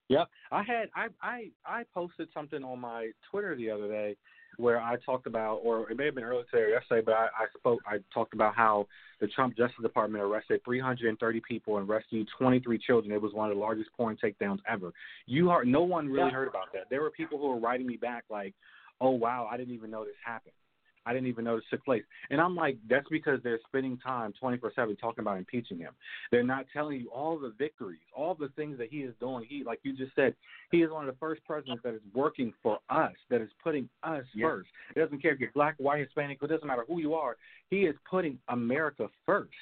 Yep. 0.09 0.29
I 0.51 0.63
had 0.63 0.89
I 0.95 1.09
I 1.21 1.51
I 1.65 1.83
posted 1.93 2.31
something 2.33 2.63
on 2.63 2.79
my 2.79 3.11
Twitter 3.29 3.55
the 3.55 3.69
other 3.69 3.87
day 3.87 4.17
where 4.57 4.81
I 4.81 4.97
talked 4.97 5.27
about, 5.27 5.57
or 5.57 5.89
it 5.89 5.95
may 5.95 6.05
have 6.05 6.15
been 6.15 6.23
earlier 6.23 6.43
today 6.45 6.63
or 6.63 6.69
yesterday, 6.69 7.01
but 7.05 7.13
I, 7.13 7.27
I 7.27 7.47
spoke. 7.55 7.81
I 7.85 7.99
talked 8.11 8.33
about 8.33 8.55
how 8.55 8.87
the 9.19 9.27
Trump 9.27 9.55
Justice 9.55 9.81
Department 9.81 10.23
arrested 10.23 10.61
330 10.65 11.39
people 11.41 11.77
and 11.77 11.87
rescued 11.87 12.27
23 12.37 12.77
children. 12.79 13.13
It 13.13 13.21
was 13.21 13.33
one 13.33 13.49
of 13.51 13.55
the 13.55 13.61
largest 13.61 13.91
porn 13.95 14.17
takedowns 14.17 14.59
ever. 14.67 14.91
You 15.27 15.51
are 15.51 15.63
no 15.63 15.83
one 15.83 16.07
really 16.09 16.25
Yeah. 16.25 16.31
heard 16.31 16.47
about 16.47 16.73
that. 16.73 16.89
There 16.89 17.01
were 17.01 17.11
people 17.11 17.37
who 17.37 17.47
were 17.47 17.59
writing 17.59 17.85
me 17.85 17.95
back 17.95 18.25
like, 18.29 18.55
"Oh 18.99 19.11
wow, 19.11 19.47
I 19.49 19.57
didn't 19.57 19.75
even 19.75 19.91
know 19.91 20.03
this 20.03 20.17
happened." 20.25 20.55
I 21.05 21.13
didn't 21.13 21.27
even 21.27 21.45
know 21.45 21.55
this 21.55 21.65
took 21.69 21.83
place. 21.83 22.03
And 22.29 22.39
I'm 22.39 22.55
like, 22.55 22.77
that's 22.89 23.07
because 23.09 23.39
they're 23.43 23.59
spending 23.67 23.97
time 23.97 24.33
24 24.39 24.73
7 24.75 24.95
talking 24.97 25.21
about 25.21 25.37
impeaching 25.37 25.79
him. 25.79 25.91
They're 26.31 26.43
not 26.43 26.65
telling 26.73 26.99
you 26.99 27.09
all 27.09 27.39
the 27.39 27.53
victories, 27.57 27.99
all 28.13 28.35
the 28.35 28.49
things 28.55 28.77
that 28.77 28.89
he 28.89 28.97
is 28.97 29.13
doing. 29.19 29.45
He, 29.47 29.63
like 29.63 29.79
you 29.83 29.93
just 29.93 30.15
said, 30.15 30.35
he 30.71 30.81
is 30.81 30.91
one 30.91 31.07
of 31.07 31.13
the 31.13 31.19
first 31.19 31.43
presidents 31.45 31.81
that 31.83 31.93
is 31.93 32.01
working 32.13 32.53
for 32.61 32.79
us, 32.89 33.13
that 33.29 33.41
is 33.41 33.49
putting 33.63 33.89
us 34.03 34.25
Yeah. 34.33 34.47
first. 34.47 34.69
It 34.95 34.99
doesn't 34.99 35.19
care 35.21 35.33
if 35.33 35.39
you're 35.39 35.51
black, 35.51 35.75
white, 35.77 36.03
Hispanic, 36.03 36.41
it 36.41 36.47
doesn't 36.47 36.67
matter 36.67 36.85
who 36.87 36.99
you 36.99 37.13
are. 37.13 37.37
He 37.69 37.85
is 37.85 37.95
putting 38.09 38.39
America 38.47 39.09
first. 39.25 39.53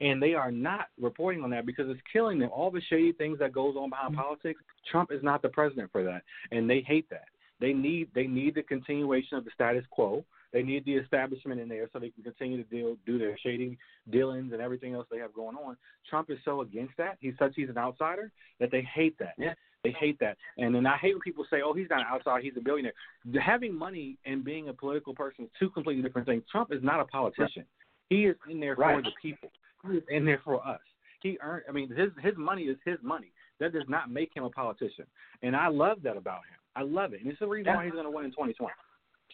And 0.00 0.22
they 0.22 0.34
are 0.34 0.52
not 0.52 0.88
reporting 1.00 1.42
on 1.42 1.50
that 1.50 1.66
because 1.66 1.88
it's 1.88 2.00
killing 2.12 2.38
them. 2.38 2.50
All 2.52 2.70
the 2.70 2.80
shady 2.82 3.12
things 3.12 3.38
that 3.40 3.52
goes 3.52 3.74
on 3.76 3.90
behind 3.90 4.12
mm-hmm. 4.12 4.22
politics, 4.22 4.60
Trump 4.90 5.10
is 5.10 5.22
not 5.24 5.42
the 5.42 5.48
president 5.48 5.90
for 5.90 6.04
that. 6.04 6.22
And 6.52 6.70
they 6.70 6.82
hate 6.82 7.08
that. 7.10 7.26
They 7.60 7.72
need 7.72 8.08
they 8.14 8.26
need 8.26 8.54
the 8.54 8.62
continuation 8.62 9.36
of 9.36 9.44
the 9.44 9.50
status 9.52 9.84
quo. 9.90 10.24
They 10.52 10.62
need 10.62 10.84
the 10.84 10.94
establishment 10.94 11.60
in 11.60 11.68
there 11.68 11.88
so 11.92 11.98
they 11.98 12.10
can 12.10 12.24
continue 12.24 12.62
to 12.62 12.68
deal 12.70 12.96
do 13.04 13.18
their 13.18 13.36
shady 13.38 13.78
dealings 14.10 14.52
and 14.52 14.62
everything 14.62 14.94
else 14.94 15.06
they 15.10 15.18
have 15.18 15.34
going 15.34 15.56
on. 15.56 15.76
Trump 16.08 16.30
is 16.30 16.38
so 16.44 16.62
against 16.62 16.96
that. 16.96 17.18
He's 17.20 17.34
such 17.38 17.52
he's 17.54 17.68
an 17.68 17.78
outsider 17.78 18.30
that 18.60 18.70
they 18.70 18.82
hate 18.94 19.18
that. 19.18 19.34
Yeah. 19.36 19.54
They 19.84 19.92
hate 19.92 20.18
that. 20.20 20.36
And 20.56 20.74
then 20.74 20.86
I 20.86 20.96
hate 20.96 21.14
when 21.14 21.20
people 21.20 21.46
say, 21.50 21.58
"Oh, 21.64 21.72
he's 21.72 21.88
not 21.88 22.00
an 22.00 22.06
outsider; 22.10 22.42
he's 22.42 22.56
a 22.56 22.60
billionaire." 22.60 22.94
Having 23.40 23.74
money 23.74 24.16
and 24.24 24.44
being 24.44 24.68
a 24.68 24.72
political 24.72 25.14
person 25.14 25.44
is 25.44 25.50
two 25.58 25.70
completely 25.70 26.02
different 26.02 26.26
things. 26.26 26.42
Trump 26.50 26.72
is 26.72 26.82
not 26.82 27.00
a 27.00 27.04
politician. 27.04 27.64
He 28.08 28.26
is 28.26 28.36
in 28.50 28.58
there 28.58 28.74
for 28.74 29.02
the 29.02 29.12
people. 29.20 29.50
He 29.88 29.98
is 29.98 30.04
in 30.08 30.24
there 30.24 30.40
for 30.44 30.66
us. 30.66 30.80
He 31.22 31.38
earned. 31.42 31.64
I 31.68 31.72
mean, 31.72 31.90
his 31.90 32.10
his 32.22 32.34
money 32.36 32.64
is 32.64 32.76
his 32.84 32.98
money. 33.02 33.30
That 33.60 33.72
does 33.72 33.88
not 33.88 34.10
make 34.10 34.34
him 34.34 34.44
a 34.44 34.50
politician. 34.50 35.04
And 35.42 35.54
I 35.54 35.68
love 35.68 36.02
that 36.02 36.16
about 36.16 36.38
him. 36.38 36.58
I 36.74 36.82
love 36.82 37.12
it, 37.12 37.20
and 37.20 37.30
it's 37.30 37.40
the 37.40 37.46
reason 37.46 37.74
why 37.74 37.84
he's 37.84 37.92
going 37.92 38.04
to 38.04 38.10
win 38.10 38.24
in 38.24 38.30
2020. 38.30 38.72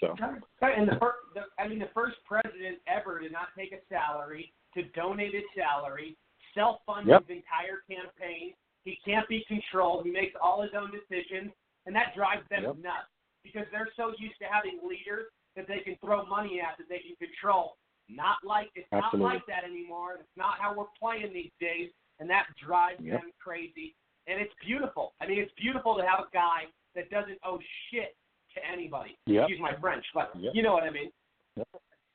So. 0.00 0.14
And 0.60 0.88
the, 0.88 0.96
fir- 0.98 1.22
the 1.34 1.42
I 1.58 1.68
mean, 1.68 1.78
the 1.78 1.90
first 1.94 2.16
president 2.26 2.78
ever 2.88 3.20
to 3.20 3.28
not 3.30 3.48
take 3.56 3.72
a 3.72 3.78
salary, 3.88 4.52
to 4.74 4.82
donate 4.90 5.34
his 5.34 5.44
salary, 5.56 6.16
self-fund 6.54 7.06
Yep. 7.06 7.28
his 7.28 7.38
entire 7.38 7.82
campaign. 7.88 8.54
He 8.84 8.98
can't 9.04 9.26
be 9.28 9.44
controlled. 9.48 10.04
He 10.04 10.10
makes 10.10 10.34
all 10.40 10.60
his 10.62 10.72
own 10.76 10.90
decisions, 10.92 11.52
and 11.86 11.94
that 11.96 12.14
drives 12.14 12.46
them 12.50 12.64
Yep. 12.64 12.76
nuts 12.78 13.08
because 13.42 13.66
they're 13.72 13.90
so 13.96 14.12
used 14.18 14.38
to 14.40 14.46
having 14.46 14.78
leaders 14.86 15.26
that 15.56 15.66
they 15.66 15.80
can 15.80 15.96
throw 16.04 16.24
money 16.26 16.60
at 16.60 16.76
that 16.78 16.88
they 16.88 16.98
can 16.98 17.16
control. 17.16 17.76
Not 18.08 18.44
like 18.44 18.70
it's 18.74 18.88
Absolutely. 18.92 19.20
not 19.20 19.34
like 19.34 19.46
that 19.46 19.64
anymore. 19.64 20.16
It's 20.20 20.36
not 20.36 20.58
how 20.58 20.74
we're 20.74 20.90
playing 20.98 21.32
these 21.32 21.52
days, 21.60 21.90
and 22.20 22.28
that 22.28 22.46
drives 22.60 23.00
Yep. 23.00 23.20
them 23.22 23.32
crazy. 23.38 23.94
And 24.26 24.40
it's 24.40 24.52
beautiful. 24.60 25.14
I 25.20 25.26
mean, 25.26 25.38
it's 25.38 25.52
beautiful 25.54 25.96
to 25.96 26.06
have 26.06 26.20
a 26.20 26.28
guy 26.32 26.66
that 26.94 27.08
doesn't 27.10 27.38
owe 27.44 27.60
shit 27.90 28.16
to 28.54 28.60
anybody. 28.70 29.16
Yep. 29.26 29.42
Excuse 29.48 29.60
my 29.60 29.74
French, 29.80 30.04
but 30.14 30.30
Yep. 30.38 30.52
you 30.54 30.62
know 30.62 30.72
what 30.72 30.84
I 30.84 30.90
mean. 30.90 31.10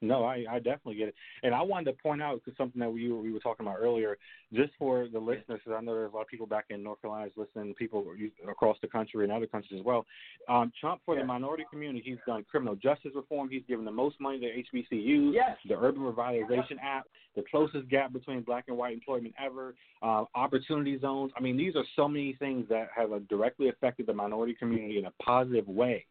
No, 0.02 0.24
I, 0.24 0.46
I 0.50 0.60
definitely 0.60 0.96
get 0.96 1.10
it, 1.10 1.16
and 1.44 1.54
I 1.54 1.62
wanted 1.62 1.92
to 1.92 2.02
point 2.02 2.22
out 2.22 2.42
something 2.58 2.80
that 2.80 2.90
we 2.90 3.12
were, 3.12 3.20
we 3.20 3.34
were 3.34 3.40
talking 3.40 3.66
about 3.66 3.80
earlier, 3.82 4.18
just 4.54 4.72
for 4.80 5.10
the 5.12 5.20
listeners, 5.20 5.60
because 5.62 5.74
I 5.78 5.82
know 5.82 5.94
there's 5.94 6.14
a 6.14 6.16
lot 6.16 6.22
of 6.22 6.30
people 6.30 6.48
back 6.48 6.68
in 6.70 6.82
North 6.82 7.02
Carolina 7.02 7.30
listening, 7.36 7.74
people 7.74 8.06
across 8.50 8.78
the 8.82 8.88
country 8.88 9.26
and 9.26 9.32
other 9.34 9.46
countries 9.46 9.78
as 9.78 9.86
well. 9.86 10.06
Um, 10.48 10.72
Trump 10.80 11.02
for 11.06 11.18
the 11.18 11.26
minority 11.26 11.66
community, 11.70 12.02
he's 12.06 12.18
done 12.26 12.46
criminal 12.50 12.76
justice 12.76 13.12
reform. 13.14 13.50
He's 13.52 13.64
given 13.68 13.84
the 13.84 13.92
most 13.92 14.16
money 14.22 14.40
to 14.40 14.46
HBCUs, 14.46 15.34
Yes. 15.34 15.58
the 15.68 15.76
Urban 15.78 16.02
Revitalization 16.04 16.78
Act, 16.82 17.10
the 17.36 17.44
closest 17.52 17.90
gap 17.90 18.14
between 18.14 18.40
black 18.44 18.66
and 18.70 18.78
white 18.78 18.94
employment 18.94 19.34
ever, 19.38 19.76
uh, 20.02 20.24
opportunity 20.34 20.98
zones. 20.98 21.34
I 21.36 21.42
mean, 21.42 21.58
these 21.58 21.76
are 21.76 21.84
so 21.98 22.08
many 22.08 22.38
things 22.40 22.68
that 22.70 22.88
have 22.96 23.12
uh, 23.12 23.20
directly 23.30 23.68
affected 23.68 24.06
the 24.08 24.14
minority 24.14 24.54
community 24.54 24.98
in 24.98 25.08
a 25.08 25.12
positive 25.22 25.68
way 25.68 26.06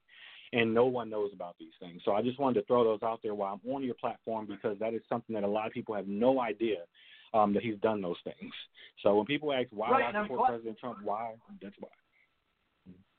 and 0.52 0.72
no 0.72 0.86
one 0.86 1.10
knows 1.10 1.30
about 1.34 1.56
these 1.58 1.72
things. 1.80 2.00
So 2.04 2.12
I 2.12 2.22
just 2.22 2.38
wanted 2.38 2.60
to 2.60 2.66
throw 2.66 2.84
those 2.84 3.02
out 3.02 3.20
there 3.22 3.34
while 3.34 3.60
I'm 3.64 3.70
on 3.72 3.82
your 3.82 3.94
platform 3.94 4.46
because 4.46 4.78
that 4.80 4.94
is 4.94 5.02
something 5.08 5.34
that 5.34 5.44
a 5.44 5.48
lot 5.48 5.66
of 5.66 5.72
people 5.72 5.94
have 5.94 6.08
no 6.08 6.40
idea 6.40 6.78
um, 7.34 7.52
that 7.54 7.62
he's 7.62 7.78
done 7.80 8.00
those 8.00 8.16
things. 8.24 8.52
So 9.02 9.16
when 9.16 9.26
people 9.26 9.52
ask 9.52 9.68
why 9.70 9.90
Right, 9.90 10.14
I 10.14 10.22
support 10.22 10.48
President 10.48 10.78
Trump, 10.78 10.98
why? 11.02 11.34
That's 11.62 11.74
why. 11.78 11.88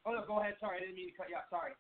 Oh 0.06 0.12
no, 0.14 0.24
go 0.26 0.40
ahead. 0.40 0.56
Sorry, 0.60 0.78
I 0.78 0.80
didn't 0.80 0.96
mean 0.96 1.12
to 1.12 1.18
cut 1.18 1.30
you 1.30 1.36
off. 1.36 1.44
Sorry. 1.50 1.72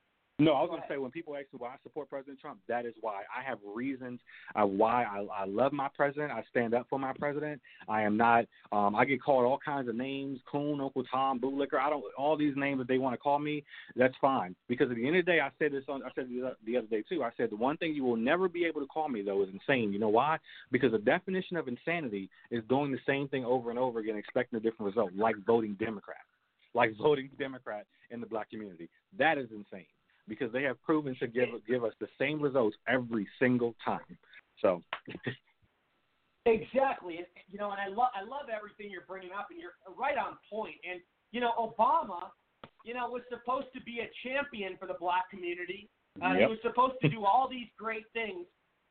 No, 0.41 0.53
I 0.53 0.61
was 0.61 0.69
going 0.69 0.81
to 0.81 0.87
say 0.87 0.97
when 0.97 1.11
people 1.11 1.35
ask 1.35 1.47
me 1.51 1.57
why 1.59 1.71
I 1.71 1.75
support 1.83 2.09
President 2.09 2.39
Trump, 2.39 2.61
that 2.69 2.85
is 2.85 2.93
why 3.01 3.23
I 3.35 3.43
have 3.43 3.57
reasons 3.75 4.21
uh, 4.55 4.65
why 4.65 5.03
I, 5.03 5.41
I 5.41 5.45
love 5.45 5.73
my 5.73 5.89
president. 5.93 6.31
I 6.31 6.43
stand 6.49 6.73
up 6.73 6.87
for 6.89 6.97
my 6.97 7.11
president. 7.11 7.61
I 7.89 8.03
am 8.03 8.15
not. 8.15 8.45
Um, 8.71 8.95
I 8.95 9.03
get 9.03 9.21
called 9.21 9.43
all 9.43 9.59
kinds 9.63 9.89
of 9.89 9.95
names: 9.95 10.39
Coon, 10.49 10.79
Uncle 10.79 11.03
Tom, 11.11 11.41
Bootlicker. 11.41 11.77
I 11.77 11.89
don't. 11.89 12.05
All 12.17 12.37
these 12.37 12.53
names 12.55 12.79
that 12.79 12.87
they 12.87 12.99
want 12.99 13.15
to 13.15 13.17
call 13.17 13.37
me, 13.37 13.65
that's 13.97 14.13
fine. 14.21 14.55
Because 14.69 14.89
at 14.89 14.95
the 14.95 15.05
end 15.05 15.17
of 15.17 15.25
the 15.25 15.31
day, 15.33 15.39
I 15.41 15.49
said 15.59 15.73
this 15.73 15.83
on. 15.89 16.03
I 16.03 16.09
said 16.15 16.29
the, 16.29 16.55
the 16.65 16.77
other 16.77 16.87
day 16.87 17.03
too. 17.09 17.21
I 17.21 17.31
said 17.35 17.49
the 17.51 17.57
one 17.57 17.75
thing 17.75 17.93
you 17.93 18.05
will 18.05 18.15
never 18.15 18.47
be 18.47 18.63
able 18.63 18.79
to 18.79 18.87
call 18.87 19.09
me 19.09 19.21
though 19.21 19.43
is 19.43 19.49
insane. 19.51 19.91
You 19.91 19.99
know 19.99 20.07
why? 20.07 20.37
Because 20.71 20.93
the 20.93 20.99
definition 20.99 21.57
of 21.57 21.67
insanity 21.67 22.29
is 22.49 22.63
doing 22.69 22.93
the 22.93 22.99
same 23.05 23.27
thing 23.27 23.43
over 23.43 23.71
and 23.71 23.79
over 23.79 23.99
again, 23.99 24.15
expecting 24.15 24.55
a 24.55 24.61
different 24.61 24.95
result, 24.95 25.11
like 25.17 25.35
voting 25.45 25.75
Democrat, 25.77 26.23
like 26.73 26.95
voting 26.95 27.29
Democrat 27.37 27.85
in 28.09 28.21
the 28.21 28.27
black 28.27 28.49
community. 28.49 28.87
That 29.17 29.37
is 29.37 29.49
insane 29.51 29.85
because 30.29 30.51
they 30.53 30.63
have 30.63 30.81
proven 30.83 31.15
to 31.19 31.27
give 31.27 31.49
give 31.67 31.83
us 31.83 31.93
the 31.99 32.07
same 32.19 32.41
results 32.41 32.77
every 32.87 33.27
single 33.39 33.75
time. 33.83 34.17
So, 34.61 34.81
Exactly. 36.45 37.19
You 37.51 37.59
know, 37.59 37.71
and 37.71 37.79
I 37.81 37.87
love 37.87 38.09
I 38.15 38.21
love 38.23 38.47
everything 38.55 38.89
you're 38.89 39.05
bringing 39.07 39.31
up, 39.37 39.47
and 39.51 39.59
you're 39.59 39.75
right 39.97 40.17
on 40.17 40.37
point. 40.49 40.75
And 40.89 41.01
you 41.31 41.41
know, 41.41 41.51
Obama, 41.59 42.29
you 42.85 42.93
know, 42.93 43.07
was 43.09 43.21
supposed 43.29 43.67
to 43.75 43.81
be 43.83 43.99
a 43.99 44.09
champion 44.25 44.77
for 44.79 44.87
the 44.87 44.95
black 44.99 45.29
community. 45.29 45.89
Uh, 46.21 46.33
He 46.35 46.45
was 46.45 46.57
supposed 46.63 46.95
to 47.01 47.09
do 47.09 47.25
all 47.25 47.47
these 47.49 47.67
great 47.77 48.05
things, 48.13 48.45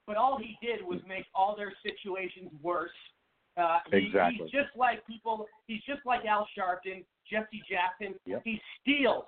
but 0.06 0.16
all 0.16 0.39
he 0.39 0.56
did 0.65 0.85
was 0.85 1.01
make 1.09 1.24
all 1.35 1.56
their 1.56 1.73
situations 1.82 2.51
worse. 2.62 2.90
Uh, 3.56 3.78
he- 3.90 4.06
Exactly. 4.06 4.39
He's 4.44 4.51
just 4.52 4.77
like 4.77 5.05
people. 5.06 5.47
He's 5.66 5.82
just 5.82 6.05
like 6.06 6.27
Al 6.27 6.47
Sharpton, 6.56 7.02
Jesse 7.28 7.62
Jackson. 7.69 8.15
Yep. 8.27 8.43
He 8.44 8.60
steals 8.81 9.24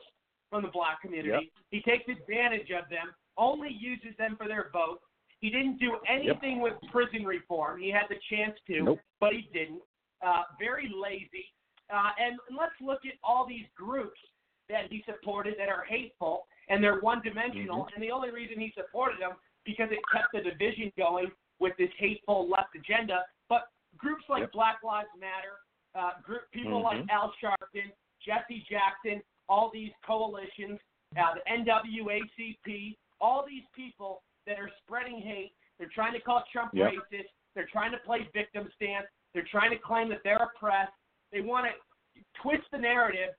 from 0.51 0.63
the 0.63 0.69
black 0.69 1.01
community. 1.01 1.51
He 1.71 1.81
takes 1.83 2.05
advantage 2.09 2.71
of 2.71 2.89
them. 2.91 3.15
Only 3.37 3.71
uses 3.71 4.17
them 4.19 4.37
for 4.37 4.47
their 4.49 4.69
vote. 4.73 5.01
He 5.41 5.49
didn't 5.49 5.79
do 5.79 5.97
anything 6.07 6.61
with 6.61 6.75
prison 6.93 7.25
reform. 7.25 7.81
He 7.81 7.91
had 7.91 8.05
the 8.11 8.17
chance 8.29 8.59
to, 8.67 8.83
Nope. 8.83 9.01
but 9.21 9.33
he 9.33 9.49
didn't. 9.53 9.81
Uh, 10.21 10.43
very 10.59 10.93
lazy. 10.95 11.47
Uh, 11.89 12.11
and 12.19 12.39
let's 12.57 12.75
look 12.81 13.01
at 13.07 13.15
all 13.25 13.47
these 13.47 13.65
groups 13.75 14.21
that 14.69 14.91
he 14.91 15.03
supported 15.07 15.55
that 15.59 15.69
are 15.69 15.85
hateful 15.89 16.47
and 16.69 16.85
they're 16.85 17.01
one-dimensional. 17.01 17.87
Mhm. 17.87 17.95
And 17.95 18.03
the 18.03 18.11
only 18.13 18.31
reason 18.31 18.61
he 18.61 18.71
supported 18.73 19.19
them 19.19 19.33
because 19.65 19.91
it 19.91 19.99
kept 20.13 20.33
the 20.33 20.43
division 20.43 20.93
going 20.97 21.33
with 21.59 21.77
this 21.79 21.91
hateful 21.99 22.47
left 22.49 22.75
agenda. 22.77 23.25
But 23.49 23.69
groups 23.97 24.29
like 24.29 24.41
Yep. 24.41 24.53
Black 24.53 24.83
Lives 24.83 25.09
Matter, 25.19 25.59
uh, 25.95 26.21
group 26.21 26.49
people 26.53 26.81
like 26.81 26.99
Mhm. 26.99 27.11
Al 27.11 27.33
Sharpton, 27.41 27.91
Jesse 28.21 28.61
Jackson, 28.61 29.23
all 29.51 29.71
these 29.75 29.91
coalitions, 30.07 30.79
uh, 31.19 31.35
the 31.35 31.43
NAACP, 31.51 32.97
all 33.21 33.45
these 33.47 33.65
people 33.75 34.23
that 34.47 34.59
are 34.59 34.71
spreading 34.85 35.21
hate. 35.21 35.53
They're 35.79 35.91
trying 35.93 36.15
to 36.15 36.21
call 36.21 36.45
Trump 36.53 36.71
Yep. 36.73 36.93
racist. 36.93 37.29
They're 37.55 37.67
trying 37.71 37.91
to 37.91 37.99
play 37.99 38.29
victim 38.33 38.71
stance. 38.77 39.07
They're 39.35 39.47
trying 39.51 39.71
to 39.71 39.79
claim 39.79 40.09
that 40.11 40.23
they're 40.23 40.37
oppressed. 40.55 40.93
They 41.33 41.41
want 41.41 41.67
to 41.67 42.23
twist 42.41 42.71
the 42.71 42.79
narrative 42.79 43.35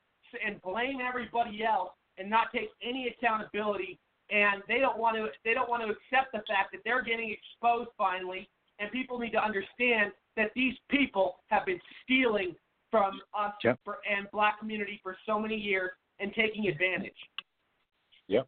and 0.45 0.61
blame 0.61 0.99
everybody 1.01 1.63
else 1.63 1.93
and 2.17 2.29
not 2.29 2.51
take 2.51 2.69
any 2.81 3.07
accountability. 3.07 3.99
And 4.29 4.63
they 4.67 4.79
don't 4.79 4.97
want 4.97 5.17
to. 5.17 5.29
They 5.43 5.53
don't 5.53 5.69
want 5.69 5.83
to 5.83 5.89
accept 5.89 6.31
the 6.33 6.41
fact 6.47 6.71
that 6.71 6.81
they're 6.85 7.01
getting 7.03 7.31
exposed 7.31 7.89
finally. 7.97 8.49
And 8.79 8.91
people 8.91 9.19
need 9.19 9.31
to 9.31 9.43
understand 9.43 10.11
that 10.37 10.51
these 10.55 10.75
people 10.89 11.39
have 11.47 11.65
been 11.65 11.79
stealing 12.03 12.55
from 12.89 13.21
us 13.33 13.53
Yep. 13.63 13.79
for, 13.83 13.99
and 14.09 14.29
black 14.31 14.59
community 14.59 14.99
for 15.03 15.17
so 15.25 15.39
many 15.39 15.55
years 15.55 15.91
and 16.21 16.33
taking 16.33 16.67
advantage. 16.67 17.15
Yep. 18.27 18.47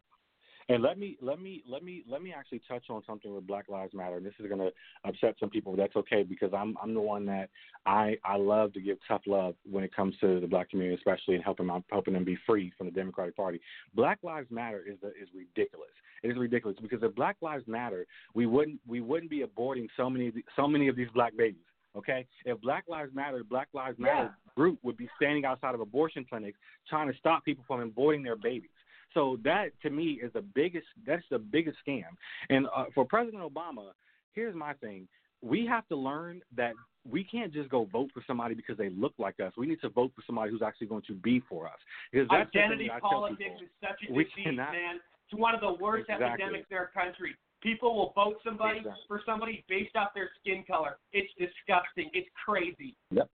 And 0.68 0.82
let 0.82 0.98
me 0.98 1.18
let 1.20 1.40
me 1.40 1.62
let 1.68 1.84
me 1.84 2.04
let 2.08 2.22
me 2.22 2.32
actually 2.36 2.62
touch 2.66 2.84
on 2.88 3.02
something 3.06 3.34
with 3.34 3.46
Black 3.46 3.68
Lives 3.68 3.92
Matter. 3.92 4.16
And 4.16 4.24
this 4.24 4.32
is 4.40 4.46
going 4.46 4.60
to 4.60 4.72
upset 5.06 5.34
some 5.38 5.50
people, 5.50 5.72
but 5.72 5.78
that's 5.82 5.96
okay 5.96 6.22
because 6.22 6.52
I'm 6.56 6.74
I'm 6.82 6.94
the 6.94 7.00
one 7.00 7.26
that 7.26 7.50
I 7.84 8.16
I 8.24 8.36
love 8.36 8.72
to 8.74 8.80
give 8.80 8.96
tough 9.06 9.22
love 9.26 9.56
when 9.70 9.84
it 9.84 9.94
comes 9.94 10.14
to 10.22 10.40
the 10.40 10.46
black 10.46 10.70
community, 10.70 10.96
especially 10.96 11.34
in 11.34 11.42
helping 11.42 11.66
them 11.66 11.84
helping 11.90 12.14
them 12.14 12.24
be 12.24 12.38
free 12.46 12.72
from 12.78 12.86
the 12.86 12.92
Democratic 12.92 13.36
Party. 13.36 13.60
Black 13.94 14.20
Lives 14.22 14.50
Matter 14.50 14.82
is 14.86 14.96
is 15.20 15.28
ridiculous. 15.34 15.90
It 16.22 16.30
is 16.30 16.38
ridiculous 16.38 16.78
because 16.80 17.02
if 17.02 17.14
Black 17.14 17.36
Lives 17.42 17.64
Matter, 17.66 18.06
we 18.32 18.46
wouldn't 18.46 18.80
we 18.86 19.02
wouldn't 19.02 19.30
be 19.30 19.44
aborting 19.44 19.88
so 19.98 20.08
many 20.08 20.32
so 20.56 20.66
many 20.66 20.88
of 20.88 20.96
these 20.96 21.08
black 21.12 21.36
babies. 21.36 21.60
Okay, 21.96 22.26
if 22.44 22.60
Black 22.60 22.84
Lives 22.88 23.14
Matter, 23.14 23.42
Black 23.48 23.68
Lives 23.72 23.98
Matter 23.98 24.34
group 24.56 24.78
would 24.82 24.96
be 24.96 25.08
standing 25.16 25.44
outside 25.44 25.74
of 25.74 25.80
abortion 25.80 26.26
clinics 26.28 26.58
trying 26.88 27.10
to 27.10 27.16
stop 27.18 27.44
people 27.44 27.64
from 27.66 27.88
aborting 27.90 28.24
their 28.24 28.36
babies. 28.36 28.70
So 29.12 29.38
that 29.44 29.68
to 29.82 29.90
me 29.90 30.20
is 30.22 30.32
the 30.32 30.42
biggest. 30.42 30.86
That's 31.06 31.22
the 31.30 31.38
biggest 31.38 31.78
scam. 31.86 32.02
And 32.50 32.66
uh, 32.74 32.86
for 32.94 33.04
President 33.04 33.42
Obama, 33.42 33.92
here's 34.32 34.56
my 34.56 34.74
thing: 34.74 35.06
we 35.40 35.66
have 35.66 35.86
to 35.88 35.96
learn 35.96 36.42
that 36.56 36.72
we 37.08 37.22
can't 37.22 37.52
just 37.52 37.68
go 37.68 37.88
vote 37.92 38.10
for 38.12 38.22
somebody 38.26 38.54
because 38.54 38.76
they 38.76 38.90
look 38.90 39.12
like 39.18 39.38
us. 39.38 39.52
We 39.56 39.66
need 39.66 39.80
to 39.82 39.88
vote 39.88 40.10
for 40.16 40.22
somebody 40.26 40.50
who's 40.50 40.62
actually 40.62 40.88
going 40.88 41.02
to 41.06 41.14
be 41.14 41.42
for 41.48 41.66
us. 41.66 41.78
Because 42.10 42.26
that's 42.30 42.50
the 42.52 42.58
thing 42.58 42.62
Identity 42.64 42.88
that 42.88 42.94
I 42.94 43.00
tell 43.00 43.10
politics 43.10 43.60
is 43.62 43.68
such 43.80 44.02
a 44.02 44.12
disease, 44.12 44.56
man. 44.56 45.00
It's 45.30 45.38
one 45.38 45.54
of 45.54 45.60
the 45.60 45.74
worst 45.82 46.08
Exactly. 46.08 46.26
epidemics 46.26 46.66
in 46.70 46.76
our 46.76 46.90
country. 46.94 47.36
People 47.64 47.96
will 47.96 48.12
vote 48.14 48.36
somebody 48.44 48.78
Exactly. 48.78 49.02
for 49.08 49.22
somebody 49.24 49.64
based 49.68 49.96
off 49.96 50.10
their 50.14 50.30
skin 50.40 50.62
color. 50.66 50.98
It's 51.12 51.32
disgusting. 51.38 52.10
It's 52.12 52.28
crazy. 52.44 52.94
Yep. 53.10 53.28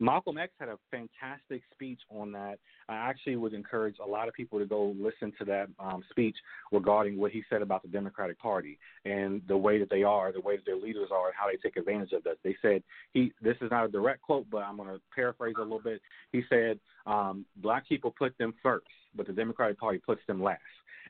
Malcolm 0.00 0.36
X 0.36 0.52
had 0.58 0.68
a 0.68 0.78
fantastic 0.90 1.62
speech 1.72 2.00
on 2.10 2.32
that. 2.32 2.58
I 2.88 2.94
actually 2.94 3.36
would 3.36 3.54
encourage 3.54 3.96
a 4.04 4.06
lot 4.06 4.26
of 4.26 4.34
people 4.34 4.58
to 4.58 4.66
go 4.66 4.94
listen 4.98 5.32
to 5.38 5.44
that 5.44 5.68
um, 5.78 6.02
speech 6.10 6.36
regarding 6.72 7.18
what 7.18 7.30
he 7.30 7.44
said 7.48 7.62
about 7.62 7.82
the 7.82 7.88
Democratic 7.88 8.38
Party 8.38 8.78
and 9.04 9.40
the 9.46 9.56
way 9.56 9.78
that 9.78 9.90
they 9.90 10.02
are, 10.02 10.32
the 10.32 10.40
way 10.40 10.56
that 10.56 10.66
their 10.66 10.76
leaders 10.76 11.10
are, 11.12 11.26
and 11.28 11.34
how 11.38 11.46
they 11.46 11.56
take 11.56 11.76
advantage 11.76 12.12
of 12.12 12.26
us. 12.26 12.36
They 12.42 12.56
said 12.60 12.82
he. 13.12 13.32
This 13.40 13.56
is 13.60 13.70
not 13.70 13.84
a 13.84 13.88
direct 13.88 14.22
quote, 14.22 14.46
but 14.50 14.58
I'm 14.58 14.76
going 14.76 14.88
to 14.88 15.00
paraphrase 15.14 15.54
a 15.56 15.62
little 15.62 15.78
bit. 15.78 16.02
He 16.32 16.42
said, 16.48 16.80
um, 17.06 17.44
"Black 17.56 17.88
people 17.88 18.14
put 18.16 18.36
them 18.38 18.54
first, 18.62 18.86
but 19.14 19.26
the 19.26 19.32
Democratic 19.32 19.78
Party 19.78 19.98
puts 19.98 20.20
them 20.26 20.42
last." 20.42 20.60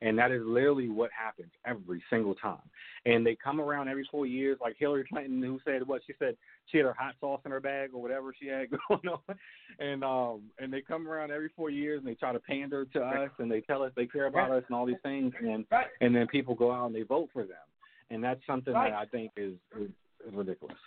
And 0.00 0.18
that 0.18 0.32
is 0.32 0.42
literally 0.44 0.88
what 0.88 1.10
happens 1.16 1.52
every 1.64 2.02
single 2.10 2.34
time. 2.34 2.58
And 3.06 3.24
they 3.24 3.36
come 3.36 3.60
around 3.60 3.86
every 3.88 4.08
four 4.10 4.26
years, 4.26 4.58
like 4.60 4.74
Hillary 4.76 5.04
Clinton, 5.08 5.40
who 5.40 5.60
said 5.64 5.86
what 5.86 6.02
she 6.04 6.12
said 6.18 6.36
she 6.66 6.78
had 6.78 6.86
her 6.86 6.96
hot 6.98 7.14
sauce 7.20 7.40
in 7.44 7.52
her 7.52 7.60
bag 7.60 7.90
or 7.94 8.02
whatever 8.02 8.34
she 8.36 8.48
had 8.48 8.66
going 8.88 9.06
on, 9.08 9.36
and 9.78 10.02
um 10.02 10.42
and 10.58 10.72
they 10.72 10.80
come 10.80 11.06
around 11.06 11.30
every 11.30 11.50
four 11.54 11.70
years 11.70 11.98
and 11.98 12.06
they 12.08 12.14
try 12.16 12.32
to 12.32 12.40
pander 12.40 12.84
to 12.86 13.00
us 13.00 13.30
and 13.38 13.48
they 13.48 13.60
tell 13.60 13.82
us 13.82 13.92
they 13.94 14.06
care 14.06 14.26
about 14.26 14.50
us 14.50 14.64
and 14.66 14.74
all 14.76 14.86
these 14.86 14.96
things 15.04 15.32
and 15.40 15.64
and 16.00 16.16
then 16.16 16.26
people 16.26 16.54
go 16.56 16.72
out 16.72 16.86
and 16.86 16.94
they 16.94 17.02
vote 17.02 17.28
for 17.32 17.44
them, 17.44 17.66
and 18.10 18.24
that's 18.24 18.40
something 18.44 18.74
Right. 18.74 18.90
that 18.90 18.98
I 18.98 19.04
think 19.06 19.30
is 19.36 19.54
is, 19.78 19.90
is 20.26 20.34
ridiculous. 20.34 20.78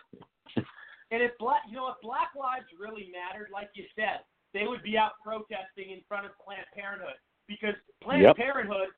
And 1.11 1.21
if 1.21 1.37
black, 1.37 1.61
you 1.69 1.75
know, 1.77 1.87
if 1.89 2.01
Black 2.01 2.29
Lives 2.37 2.65
really 2.79 3.11
mattered, 3.13 3.49
like 3.53 3.69
you 3.75 3.85
said, 3.95 4.25
they 4.55 4.63
would 4.65 4.81
be 4.81 4.97
out 4.97 5.19
protesting 5.19 5.91
in 5.91 5.99
front 6.07 6.25
of 6.25 6.31
Planned 6.39 6.65
Parenthood 6.73 7.19
because 7.45 7.75
Planned 8.01 8.23
Yep. 8.23 8.37
Parenthood, 8.39 8.89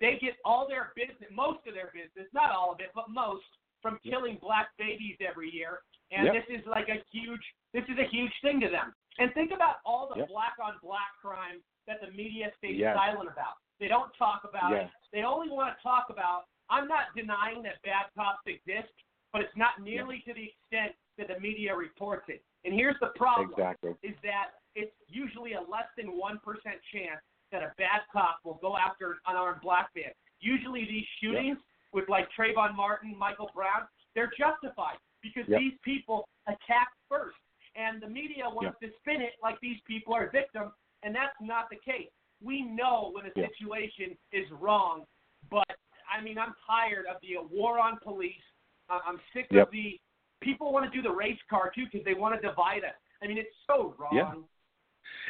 they 0.00 0.20
get 0.20 0.36
all 0.44 0.68
their 0.68 0.92
business, 0.94 1.32
most 1.32 1.66
of 1.66 1.72
their 1.72 1.90
business, 1.96 2.28
not 2.36 2.52
all 2.52 2.70
of 2.70 2.78
it, 2.80 2.92
but 2.94 3.08
most, 3.08 3.48
from 3.80 3.98
killing 4.04 4.36
black 4.36 4.68
babies 4.76 5.16
every 5.24 5.48
year. 5.50 5.80
And 6.12 6.26
Yep. 6.26 6.34
this 6.34 6.60
is 6.60 6.66
like 6.66 6.88
a 6.90 7.02
huge, 7.10 7.42
this 7.72 7.84
is 7.88 7.98
a 7.98 8.04
huge 8.04 8.32
thing 8.42 8.60
to 8.60 8.68
them. 8.68 8.94
And 9.18 9.32
think 9.34 9.50
about 9.50 9.80
all 9.84 10.08
the 10.12 10.20
Yep. 10.20 10.28
black 10.28 10.54
on 10.60 10.78
black 10.82 11.16
crime 11.20 11.64
that 11.86 12.00
the 12.00 12.10
media 12.12 12.52
stays 12.58 12.76
Yes. 12.76 12.94
silent 12.94 13.30
about. 13.30 13.56
They 13.80 13.88
don't 13.88 14.12
talk 14.14 14.44
about 14.44 14.70
Yes. 14.70 14.92
it. 14.92 15.08
They 15.10 15.22
only 15.24 15.48
want 15.48 15.74
to 15.76 15.82
talk 15.82 16.10
about. 16.10 16.46
I'm 16.68 16.86
not 16.86 17.14
denying 17.16 17.62
that 17.62 17.80
bad 17.82 18.12
cops 18.14 18.46
exist, 18.46 18.92
but 19.32 19.40
it's 19.42 19.56
not 19.56 19.80
nearly 19.80 20.20
to 20.20 20.34
the 20.34 20.48
extent 20.50 20.94
that 21.16 21.28
the 21.28 21.40
media 21.40 21.74
reports 21.74 22.28
it. 22.28 22.44
And 22.64 22.74
here's 22.74 22.98
the 23.00 23.08
problem: 23.08 23.50
Exactly. 23.50 23.94
is 24.02 24.16
that 24.22 24.54
it's 24.78 24.94
usually 25.08 25.52
a 25.54 25.60
less 25.60 25.90
than 25.98 26.16
one 26.16 26.38
percent 26.46 26.78
chance 26.94 27.20
that 27.50 27.62
a 27.62 27.72
bad 27.78 28.02
cop 28.12 28.38
will 28.44 28.58
go 28.62 28.76
after 28.76 29.12
an 29.12 29.18
unarmed 29.34 29.60
black 29.62 29.90
man. 29.96 30.12
Usually, 30.40 30.84
these 30.84 31.06
shootings 31.20 31.58
with 31.92 32.08
like 32.08 32.28
Trayvon 32.38 32.76
Martin, 32.76 33.16
Michael 33.18 33.50
Brown, 33.54 33.88
they're 34.14 34.30
justified 34.38 34.98
because 35.22 35.46
Yep. 35.48 35.58
these 35.60 35.76
people 35.82 36.28
attacked 36.46 36.94
first, 37.08 37.36
and 37.74 38.00
the 38.00 38.06
media 38.08 38.44
wants 38.48 38.78
to 38.80 38.88
spin 39.00 39.20
it 39.20 39.34
like 39.42 39.58
these 39.60 39.80
people 39.86 40.14
are 40.14 40.28
victims, 40.30 40.72
and 41.02 41.14
that's 41.14 41.34
not 41.40 41.68
the 41.70 41.76
case. 41.76 42.10
We 42.40 42.62
know 42.62 43.10
when 43.14 43.26
a 43.26 43.34
situation 43.34 44.16
is 44.32 44.46
wrong, 44.52 45.04
but 45.50 45.66
I 46.08 46.20
mean, 46.22 46.38
I'm 46.38 46.54
tired 46.66 47.06
of 47.06 47.16
the 47.20 47.36
war 47.50 47.80
on 47.80 47.98
police. 47.98 48.44
I'm 48.88 49.20
sick 49.34 49.48
Yep. 49.50 49.66
of 49.66 49.72
the 49.72 49.98
people 50.40 50.72
want 50.72 50.90
to 50.90 50.92
do 50.96 51.02
the 51.02 51.10
race 51.10 51.40
car 51.50 51.70
too 51.74 51.84
because 51.90 52.04
they 52.04 52.14
want 52.14 52.40
to 52.40 52.40
divide 52.46 52.84
us. 52.84 52.94
I 53.22 53.26
mean, 53.26 53.38
it's 53.38 53.54
so 53.66 53.94
wrong. 53.98 54.48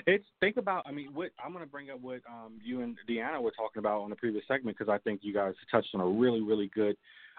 It's 0.07 0.25
think 0.41 0.57
about. 0.57 0.85
I 0.87 0.93
mean, 0.93 1.11
what 1.13 1.31
I'm 1.45 1.53
going 1.53 1.65
to 1.65 1.71
bring 1.71 1.91
up 1.91 2.01
what 2.01 2.21
um, 2.29 2.59
you 2.63 2.83
and 2.83 2.97
DeAnna 3.09 3.41
were 3.41 3.51
talking 3.51 3.81
about 3.81 4.03
on 4.03 4.11
the 4.11 4.17
previous 4.17 4.45
segment 4.49 4.77
because 4.79 4.93
I 4.93 4.99
think 4.99 5.21
you 5.23 5.35
guys 5.35 5.55
touched 5.71 5.95
on 5.95 6.01
a 6.01 6.07
really, 6.07 6.41
really 6.41 6.71
good, 6.75 6.97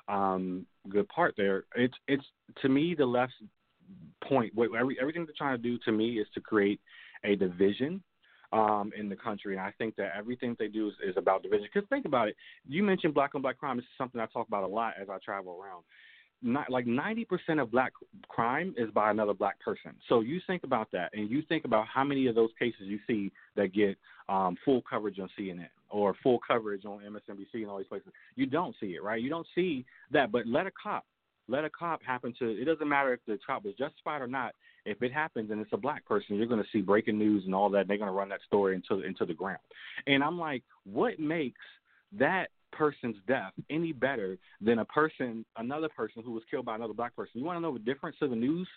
um, 0.08 0.66
good 0.90 1.08
part 1.10 1.36
there. 1.38 1.64
It's 1.76 1.94
it's 2.08 2.26
to 2.62 2.70
me 2.70 2.96
the 2.98 3.06
left's 3.06 3.36
point. 4.24 4.54
What 4.56 4.70
every, 4.78 4.98
everything 5.00 5.26
they're 5.26 5.34
trying 5.38 5.58
to 5.58 5.64
do 5.64 5.78
to 5.86 5.92
me 5.92 6.20
is 6.20 6.28
to 6.34 6.42
create 6.42 6.80
a 7.24 7.36
division 7.36 8.04
um, 8.52 8.92
in 8.98 9.10
the 9.10 9.16
country, 9.16 9.56
and 9.56 9.62
I 9.62 9.72
think 9.78 9.96
that 9.98 10.12
everything 10.18 10.56
they 10.58 10.68
do 10.68 10.88
is, 10.88 10.94
is 11.08 11.16
about 11.18 11.44
division. 11.44 11.68
Because 11.74 11.88
think 11.90 12.06
about 12.06 12.30
it. 12.30 12.36
You 12.68 12.84
mentioned 12.84 13.14
black 13.14 13.36
on 13.36 13.42
black 13.42 13.58
crime. 13.58 13.78
This 13.78 13.84
is 13.84 13.98
something 13.98 14.20
I 14.20 14.26
talk 14.28 14.48
about 14.48 14.64
a 14.64 14.68
lot 14.68 14.94
as 15.00 15.08
I 15.10 15.18
travel 15.24 15.60
around 15.62 15.84
not 16.42 16.70
like 16.70 16.86
90% 16.86 17.26
of 17.62 17.72
black 17.72 17.92
crime 18.28 18.74
is 18.78 18.90
by 18.92 19.12
another 19.12 19.34
black 19.34 19.60
person. 19.60 19.94
So 20.08 20.22
you 20.22 20.40
think 20.48 20.64
about 20.64 20.90
that 20.92 21.10
and 21.14 21.30
you 21.30 21.42
think 21.42 21.66
about 21.66 21.88
how 21.88 22.04
many 22.04 22.28
of 22.28 22.36
those 22.36 22.52
cases 22.58 22.82
you 22.84 23.00
see 23.08 23.32
that 23.56 23.74
get 23.74 23.98
um, 24.30 24.58
full 24.64 24.82
coverage 24.90 25.20
on 25.20 25.30
CNN 25.38 25.68
or 25.90 26.16
full 26.24 26.40
coverage 26.46 26.86
on 26.86 27.00
MSNBC 27.00 27.56
and 27.56 27.68
all 27.68 27.78
these 27.78 27.88
places. 27.88 28.10
You 28.36 28.46
don't 28.46 28.76
see 28.80 28.88
it, 28.88 29.04
right? 29.04 29.22
You 29.22 29.30
don't 29.30 29.48
see 29.54 29.86
that, 30.12 30.32
but 30.32 30.48
let 30.48 30.66
a 30.66 30.72
cop, 30.82 31.06
let 31.48 31.66
a 31.66 31.70
cop 31.70 32.02
happen 32.04 32.34
to, 32.40 32.50
it 32.50 32.66
doesn't 32.66 32.88
matter 32.88 33.14
if 33.14 33.20
the 33.28 33.38
cop 33.46 33.66
was 33.66 33.74
justified 33.78 34.22
or 34.22 34.28
not. 34.28 34.54
If 34.86 35.02
it 35.02 35.12
happens 35.12 35.52
and 35.52 35.60
it's 35.60 35.74
a 35.74 35.78
black 35.78 36.06
person, 36.06 36.38
you're 36.38 36.48
going 36.48 36.64
to 36.64 36.70
see 36.72 36.82
breaking 36.82 37.20
news 37.20 37.44
and 37.46 37.54
all 37.54 37.70
that. 37.72 37.82
And 37.82 37.90
they're 37.90 37.98
going 37.98 38.08
to 38.08 38.14
run 38.14 38.30
that 38.30 38.40
story 38.48 38.76
into 38.76 39.06
into 39.06 39.26
the 39.26 39.34
ground. 39.34 39.60
And 40.08 40.24
I'm 40.24 40.40
like, 40.40 40.64
what 40.86 41.20
makes 41.20 41.60
that 42.18 42.48
person's 42.72 43.18
death 43.28 43.54
any 43.70 43.92
better 43.92 44.38
than 44.62 44.80
a 44.80 44.86
person, 44.86 45.46
another 45.58 45.90
person 45.90 46.24
who 46.24 46.32
was 46.32 46.44
killed 46.50 46.66
by 46.66 46.76
another 46.76 46.94
black 46.94 47.16
person. 47.16 47.34
You 47.36 47.46
want 47.46 47.58
to 47.58 47.62
know 47.62 47.74
the 47.74 47.80
difference 47.80 48.18
to 48.20 48.28
the 48.28 48.36
news 48.36 48.68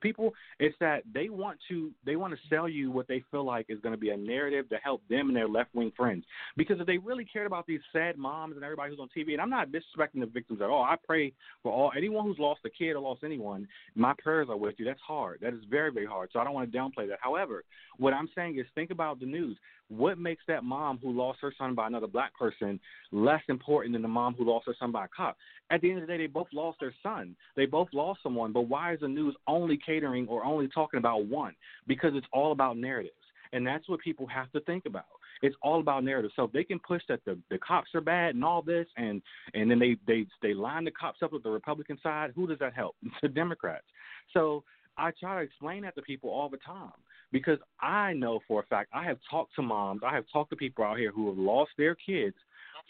people? 0.00 0.32
It's 0.58 0.76
that 0.80 1.02
they 1.12 1.28
want 1.28 1.58
to 1.68 1.90
they 2.04 2.16
want 2.16 2.32
to 2.32 2.40
sell 2.48 2.68
you 2.68 2.90
what 2.90 3.08
they 3.08 3.22
feel 3.30 3.44
like 3.44 3.66
is 3.68 3.80
going 3.80 3.94
to 3.94 4.00
be 4.00 4.10
a 4.10 4.16
narrative 4.16 4.68
to 4.70 4.76
help 4.76 5.02
them 5.08 5.28
and 5.28 5.36
their 5.36 5.48
left 5.48 5.74
wing 5.74 5.92
friends. 5.96 6.24
Because 6.56 6.80
if 6.80 6.86
they 6.86 6.98
really 6.98 7.24
cared 7.24 7.46
about 7.46 7.66
these 7.66 7.80
sad 7.92 8.16
moms 8.16 8.56
and 8.56 8.64
everybody 8.64 8.90
who's 8.90 9.00
on 9.00 9.08
TV, 9.16 9.32
and 9.32 9.40
I'm 9.40 9.50
not 9.50 9.68
disrespecting 9.68 10.20
the 10.20 10.26
victims 10.26 10.60
at 10.62 10.70
all. 10.70 10.82
I 10.82 10.96
pray 11.04 11.32
for 11.62 11.72
all 11.72 11.92
anyone 11.96 12.24
who's 12.24 12.38
lost 12.38 12.60
a 12.64 12.70
kid 12.70 12.92
or 12.92 13.00
lost 13.00 13.24
anyone. 13.24 13.68
My 13.94 14.14
prayers 14.22 14.48
are 14.50 14.56
with 14.56 14.74
you. 14.78 14.84
That's 14.84 15.00
hard. 15.00 15.40
That 15.42 15.54
is 15.54 15.60
very 15.68 15.92
very 15.92 16.06
hard. 16.06 16.30
So 16.32 16.40
I 16.40 16.44
don't 16.44 16.54
want 16.54 16.70
to 16.70 16.78
downplay 16.78 17.08
that. 17.08 17.18
However, 17.20 17.64
what 17.98 18.14
I'm 18.14 18.28
saying 18.34 18.58
is 18.58 18.66
think 18.74 18.90
about 18.90 19.20
the 19.20 19.26
news. 19.26 19.56
What 19.96 20.18
makes 20.18 20.42
that 20.48 20.64
mom 20.64 20.98
who 21.02 21.12
lost 21.12 21.40
her 21.42 21.52
son 21.58 21.74
by 21.74 21.86
another 21.86 22.06
black 22.06 22.34
person 22.34 22.80
less 23.10 23.42
important 23.48 23.92
than 23.92 24.00
the 24.00 24.08
mom 24.08 24.34
who 24.34 24.44
lost 24.44 24.66
her 24.66 24.74
son 24.78 24.90
by 24.90 25.04
a 25.04 25.08
cop? 25.14 25.36
At 25.70 25.82
the 25.82 25.90
end 25.90 26.00
of 26.00 26.06
the 26.06 26.12
day, 26.12 26.16
they 26.16 26.26
both 26.28 26.46
lost 26.52 26.80
their 26.80 26.94
son. 27.02 27.36
They 27.56 27.66
both 27.66 27.88
lost 27.92 28.20
someone. 28.22 28.52
But 28.52 28.62
why 28.62 28.94
is 28.94 29.00
the 29.00 29.08
news 29.08 29.36
only 29.46 29.76
catering 29.76 30.26
or 30.28 30.46
only 30.46 30.68
talking 30.68 30.96
about 30.96 31.26
one? 31.26 31.54
Because 31.86 32.12
it's 32.14 32.26
all 32.32 32.52
about 32.52 32.78
narratives. 32.78 33.14
And 33.52 33.66
that's 33.66 33.86
what 33.86 34.00
people 34.00 34.26
have 34.28 34.50
to 34.52 34.60
think 34.60 34.86
about. 34.86 35.04
It's 35.42 35.56
all 35.60 35.80
about 35.80 36.04
narrative. 36.04 36.30
So 36.36 36.44
if 36.44 36.52
they 36.52 36.64
can 36.64 36.78
push 36.78 37.02
that 37.10 37.20
the, 37.26 37.36
the 37.50 37.58
cops 37.58 37.94
are 37.94 38.00
bad 38.00 38.34
and 38.34 38.44
all 38.44 38.62
this, 38.62 38.86
and 38.96 39.20
and 39.52 39.70
then 39.70 39.78
they 39.78 39.96
they 40.06 40.24
they 40.40 40.54
line 40.54 40.84
the 40.84 40.90
cops 40.92 41.18
up 41.22 41.32
with 41.32 41.42
the 41.42 41.50
Republican 41.50 41.98
side, 42.02 42.30
who 42.34 42.46
does 42.46 42.58
that 42.60 42.72
help? 42.72 42.96
the 43.22 43.28
Democrats. 43.28 43.84
So 44.32 44.64
I 44.96 45.10
try 45.18 45.36
to 45.36 45.42
explain 45.42 45.82
that 45.82 45.96
to 45.96 46.02
people 46.02 46.30
all 46.30 46.48
the 46.48 46.58
time 46.58 46.92
because 47.32 47.58
I 47.80 48.12
know 48.12 48.40
for 48.46 48.60
a 48.60 48.66
fact 48.66 48.90
I 48.92 49.04
have 49.04 49.18
talked 49.30 49.54
to 49.56 49.62
moms, 49.62 50.02
I 50.06 50.14
have 50.14 50.24
talked 50.32 50.50
to 50.50 50.56
people 50.56 50.84
out 50.84 50.98
here 50.98 51.10
who 51.10 51.28
have 51.28 51.38
lost 51.38 51.72
their 51.76 51.94
kids 51.94 52.36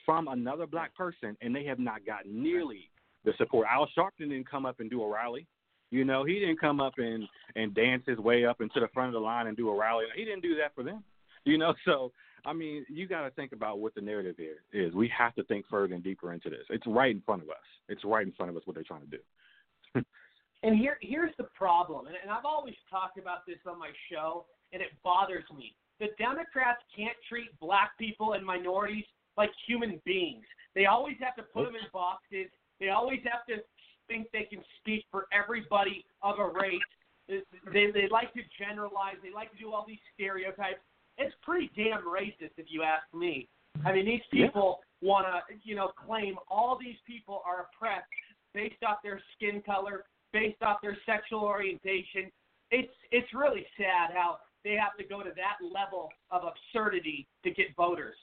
from 0.04 0.28
another 0.28 0.66
black 0.66 0.94
person, 0.96 1.36
and 1.40 1.54
they 1.54 1.64
have 1.64 1.78
not 1.78 2.04
gotten 2.04 2.42
nearly 2.42 2.90
the 3.24 3.32
support. 3.38 3.66
Al 3.70 3.88
Sharpton 3.96 4.30
didn't 4.30 4.50
come 4.50 4.66
up 4.66 4.80
and 4.80 4.90
do 4.90 5.02
a 5.02 5.08
rally. 5.08 5.46
You 5.90 6.04
know, 6.04 6.24
he 6.24 6.40
didn't 6.40 6.58
come 6.60 6.80
up 6.80 6.94
and 6.98 7.24
and 7.54 7.74
dance 7.74 8.02
his 8.06 8.18
way 8.18 8.44
up 8.44 8.60
into 8.60 8.80
the 8.80 8.88
front 8.88 9.08
of 9.08 9.14
the 9.14 9.20
line 9.20 9.46
and 9.46 9.56
do 9.56 9.68
a 9.70 9.76
rally. 9.76 10.04
He 10.16 10.24
didn't 10.24 10.42
do 10.42 10.56
that 10.56 10.74
for 10.74 10.82
them. 10.82 11.04
You 11.44 11.58
know, 11.58 11.74
so 11.84 12.12
I 12.46 12.52
mean, 12.52 12.86
you 12.88 13.08
got 13.08 13.22
to 13.22 13.30
think 13.32 13.50
about 13.50 13.80
what 13.80 13.96
the 13.96 14.00
narrative 14.00 14.36
here 14.38 14.62
is. 14.72 14.94
We 14.94 15.10
have 15.18 15.34
to 15.34 15.42
think 15.42 15.66
further 15.68 15.92
and 15.92 16.04
deeper 16.04 16.32
into 16.32 16.50
this. 16.50 16.60
It's 16.70 16.86
right 16.86 17.10
in 17.10 17.20
front 17.22 17.42
of 17.42 17.48
us. 17.48 17.56
It's 17.88 18.04
right 18.04 18.24
in 18.24 18.32
front 18.32 18.50
of 18.50 18.56
us 18.56 18.62
what 18.64 18.76
they're 18.76 18.84
trying 18.84 19.00
to 19.00 19.18
do. 19.18 20.04
And 20.62 20.76
here, 20.76 20.96
here's 21.00 21.34
the 21.38 21.48
problem, 21.54 22.06
and, 22.06 22.16
and 22.22 22.30
I've 22.30 22.44
always 22.44 22.74
talked 22.88 23.18
about 23.18 23.44
this 23.46 23.58
on 23.66 23.78
my 23.78 23.90
show, 24.10 24.46
and 24.72 24.80
it 24.80 24.88
bothers 25.02 25.44
me. 25.56 25.74
The 25.98 26.08
Democrats 26.18 26.80
can't 26.96 27.16
treat 27.28 27.48
black 27.60 27.98
people 27.98 28.34
and 28.34 28.44
minorities 28.44 29.04
like 29.36 29.50
human 29.66 30.00
beings. 30.04 30.44
They 30.74 30.86
always 30.86 31.16
have 31.20 31.34
to 31.36 31.42
put 31.42 31.64
them 31.64 31.74
in 31.74 31.88
boxes. 31.92 32.46
They 32.80 32.90
always 32.90 33.20
have 33.24 33.44
to 33.46 33.62
think 34.08 34.28
they 34.32 34.46
can 34.50 34.62
speak 34.80 35.04
for 35.10 35.26
everybody 35.32 36.04
of 36.22 36.38
a 36.38 36.46
race. 36.48 36.80
They, 37.28 37.90
they 37.92 38.08
like 38.10 38.32
to 38.34 38.42
generalize. 38.58 39.16
They 39.22 39.32
like 39.32 39.52
to 39.52 39.58
do 39.58 39.72
all 39.72 39.84
these 39.86 40.02
stereotypes. 40.14 40.80
It's 41.18 41.34
pretty 41.42 41.70
damn 41.76 42.02
racist, 42.02 42.54
if 42.56 42.66
you 42.68 42.82
ask 42.82 43.04
me. 43.14 43.48
I 43.84 43.92
mean, 43.92 44.06
these 44.06 44.20
Yeah. 44.32 44.46
people 44.46 44.80
want 45.00 45.26
to, 45.26 45.54
you 45.62 45.74
know, 45.74 45.88
claim 45.88 46.36
all 46.48 46.78
these 46.78 46.98
people 47.06 47.42
are 47.46 47.66
oppressed 47.66 48.06
based 48.54 48.82
off 48.86 48.98
their 49.02 49.20
skin 49.34 49.62
color, 49.62 50.04
based 50.32 50.62
off 50.62 50.78
their 50.82 50.96
sexual 51.06 51.40
orientation. 51.40 52.30
It's 52.70 52.92
it's 53.10 53.32
really 53.34 53.66
sad 53.76 54.14
how 54.14 54.38
they 54.64 54.72
have 54.72 54.96
to 54.98 55.04
go 55.04 55.22
to 55.22 55.30
that 55.36 55.56
level 55.62 56.08
of 56.30 56.42
absurdity 56.44 57.26
to 57.44 57.50
get 57.50 57.74
voters. 57.76 58.16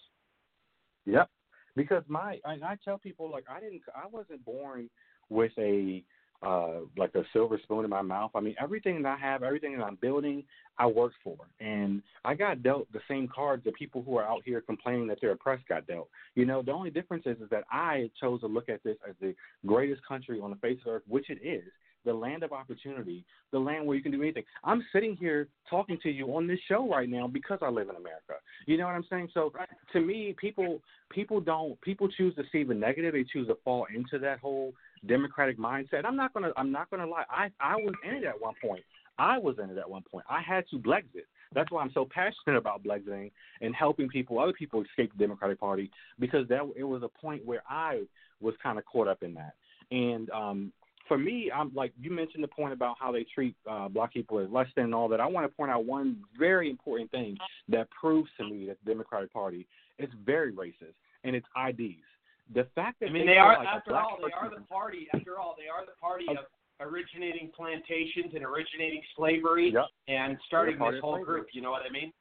Yep. 1.06 1.30
Because 1.76 2.03
my 2.07 2.40
I, 2.45 2.53
I 2.64 2.77
tell 2.84 2.98
people 2.98 3.31
like 3.31 3.45
I 3.49 3.60
didn't 3.60 3.81
I 3.95 4.07
wasn't 4.07 4.44
born 4.45 4.90
with 5.30 5.52
a 5.57 6.03
uh, 6.41 6.80
like 6.98 7.14
a 7.15 7.23
silver 7.34 7.60
spoon 7.64 7.84
in 7.84 7.90
my 7.90 8.02
mouth. 8.02 8.31
I 8.34 8.40
mean, 8.40 8.56
everything 8.61 9.02
that 9.02 9.18
I 9.18 9.19
have, 9.19 9.44
everything 9.44 9.77
that 9.77 9.84
I'm 9.84 9.98
building, 10.02 10.44
I 10.77 10.86
worked 10.86 11.18
for, 11.22 11.36
and 11.60 12.02
I 12.23 12.34
got 12.34 12.64
dealt 12.64 12.90
the 12.94 13.02
same 13.10 13.27
cards 13.27 13.65
that 13.65 13.76
people 13.76 14.02
who 14.02 14.18
are 14.18 14.23
out 14.23 14.44
here 14.45 14.61
complaining 14.61 15.07
that 15.07 15.18
they're 15.19 15.31
oppressed 15.31 15.68
got 15.68 15.86
dealt. 15.86 16.07
You 16.36 16.45
know, 16.45 16.61
the 16.61 16.72
only 16.72 16.91
difference 16.91 17.23
is, 17.26 17.38
is 17.41 17.49
that 17.49 17.65
I 17.69 18.10
chose 18.22 18.40
to 18.40 18.48
look 18.48 18.69
at 18.69 18.81
this 18.84 18.95
as 19.07 19.15
the 19.19 19.36
greatest 19.65 20.02
country 20.07 20.40
on 20.40 20.49
the 20.49 20.56
face 20.57 20.80
of 20.86 20.94
earth, 20.94 21.03
which 21.10 21.30
it 21.30 21.45
is 21.45 21.68
the 22.05 22.13
land 22.13 22.43
of 22.43 22.51
opportunity, 22.51 23.26
the 23.51 23.59
land 23.59 23.85
where 23.85 23.95
you 23.95 24.03
can 24.03 24.11
do 24.11 24.21
anything. 24.21 24.43
I'm 24.63 24.85
sitting 24.93 25.15
here 25.17 25.47
talking 25.69 25.97
to 26.03 26.09
you 26.09 26.35
on 26.35 26.47
this 26.47 26.59
show 26.67 26.89
right 26.89 27.09
now 27.09 27.27
because 27.27 27.59
I 27.61 27.69
live 27.69 27.89
in 27.89 27.95
America. 27.95 28.34
You 28.65 28.77
know 28.77 28.85
what 28.85 28.95
I'm 28.95 29.05
saying? 29.09 29.30
So 29.34 29.51
to 29.93 29.99
me, 29.99 30.35
people 30.39 30.81
people 31.09 31.41
don't 31.41 31.80
people 31.81 32.07
choose 32.09 32.35
to 32.35 32.43
see 32.51 32.63
the 32.63 32.73
negative. 32.73 33.13
They 33.13 33.23
choose 33.23 33.47
to 33.47 33.57
fall 33.63 33.88
into 33.93 34.19
that 34.19 34.39
whole 34.39 34.73
democratic 35.07 35.57
mindset. 35.57 36.05
I'm 36.05 36.15
not 36.15 36.34
gonna 36.34 36.51
I'm 36.57 36.71
not 36.71 36.89
gonna 36.89 37.07
lie. 37.07 37.26
I 37.30 37.49
I 37.59 37.76
was 37.76 37.93
in 38.07 38.15
it 38.15 38.23
at 38.23 38.39
one 38.39 38.55
point. 38.61 38.84
I 39.17 39.38
was 39.38 39.57
in 39.61 39.69
it 39.69 39.77
at 39.77 39.89
one 39.89 40.03
point. 40.09 40.26
I 40.30 40.41
had 40.41 40.63
to 40.71 40.77
Blexit. 40.77 41.27
That's 41.53 41.69
why 41.71 41.81
I'm 41.81 41.91
so 41.93 42.07
passionate 42.09 42.57
about 42.57 42.84
Blexiting 42.84 43.31
and 43.59 43.76
helping 43.76 44.07
people, 44.07 44.39
other 44.39 44.53
people, 44.53 44.81
escape 44.84 45.11
the 45.11 45.19
Democratic 45.19 45.59
Party 45.59 45.91
because 46.19 46.47
that 46.47 46.61
it 46.77 46.84
was 46.84 47.03
a 47.03 47.09
point 47.09 47.45
where 47.45 47.63
I 47.69 48.03
was 48.39 48.53
kind 48.63 48.77
of 48.77 48.85
caught 48.85 49.07
up 49.07 49.23
in 49.23 49.34
that. 49.34 49.55
And 49.91 50.30
um, 50.30 50.71
for 51.10 51.18
me, 51.18 51.52
I'm 51.53 51.73
like 51.76 51.91
you 51.99 52.10
mentioned 52.11 52.41
the 52.44 52.48
point 52.48 52.72
about 52.72 52.95
how 52.98 53.11
they 53.11 53.26
treat 53.36 53.56
uh, 53.69 53.90
black 53.90 54.14
people 54.14 54.40
as 54.40 54.49
less 54.49 54.68
than 54.77 54.86
and 54.86 54.95
all 54.95 55.10
that. 55.10 55.19
I 55.19 55.26
want 55.26 55.45
to 55.49 55.53
point 55.53 55.69
out 55.72 55.84
one 55.84 56.18
very 56.38 56.69
important 56.69 57.11
thing 57.11 57.36
that 57.68 57.90
proves 57.90 58.30
to 58.38 58.45
me 58.49 58.68
that 58.68 58.77
the 58.86 58.91
Democratic 58.91 59.34
Party 59.34 59.68
is 59.98 60.10
very 60.26 60.53
racist, 60.53 60.95
and 61.26 61.36
it's 61.36 61.48
IDs. 61.68 62.06
The 62.53 62.65
fact 62.76 63.02
that 63.02 63.10
I 63.10 63.11
mean, 63.11 63.26
they, 63.26 63.34
they 63.34 63.38
are 63.38 63.57
like 63.57 63.68
after 63.68 63.95
all, 63.98 64.18
they 64.26 64.31
are 64.31 64.49
the 64.49 64.61
party. 64.65 65.07
After 65.14 65.38
all, 65.38 65.56
they 65.57 65.68
are 65.68 65.86
the 65.86 65.99
party 65.99 66.26
of 66.30 66.45
originating 66.80 67.52
plantations 67.56 68.34
and 68.34 68.44
originating 68.45 69.02
slavery 69.18 69.72
Yep. 69.73 69.86
and 70.07 70.38
starting 70.48 70.80
this 70.80 71.02
whole 71.02 71.23
group. 71.23 71.48
You 71.52 71.61
know 71.61 71.72
what 71.72 71.81
I 71.88 71.91
mean? 71.91 72.14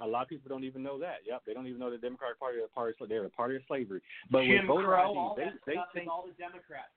A 0.00 0.06
lot 0.06 0.22
of 0.22 0.28
people 0.28 0.48
don't 0.48 0.64
even 0.64 0.82
know 0.82 0.98
that. 0.98 1.18
Yep, 1.26 1.42
they 1.46 1.52
don't 1.54 1.66
even 1.66 1.78
know 1.80 1.90
the 1.90 1.98
Democratic 1.98 2.38
Party 2.38 2.58
is 2.58 2.64
a 2.70 2.74
party. 2.74 2.94
of- 3.00 3.08
They're 3.08 3.24
a 3.24 3.30
party 3.30 3.56
of 3.56 3.62
slavery. 3.68 4.00
But 4.30 4.42
Jim 4.42 4.66
with 4.66 4.66
voter 4.66 4.86
Crow, 4.88 5.10
ID, 5.10 5.18
all 5.18 5.34
they 5.36 5.44
that 5.44 5.52
they 5.66 5.76
think 5.94 6.10
all 6.10 6.24
the 6.26 6.32
Democrats. 6.32 6.90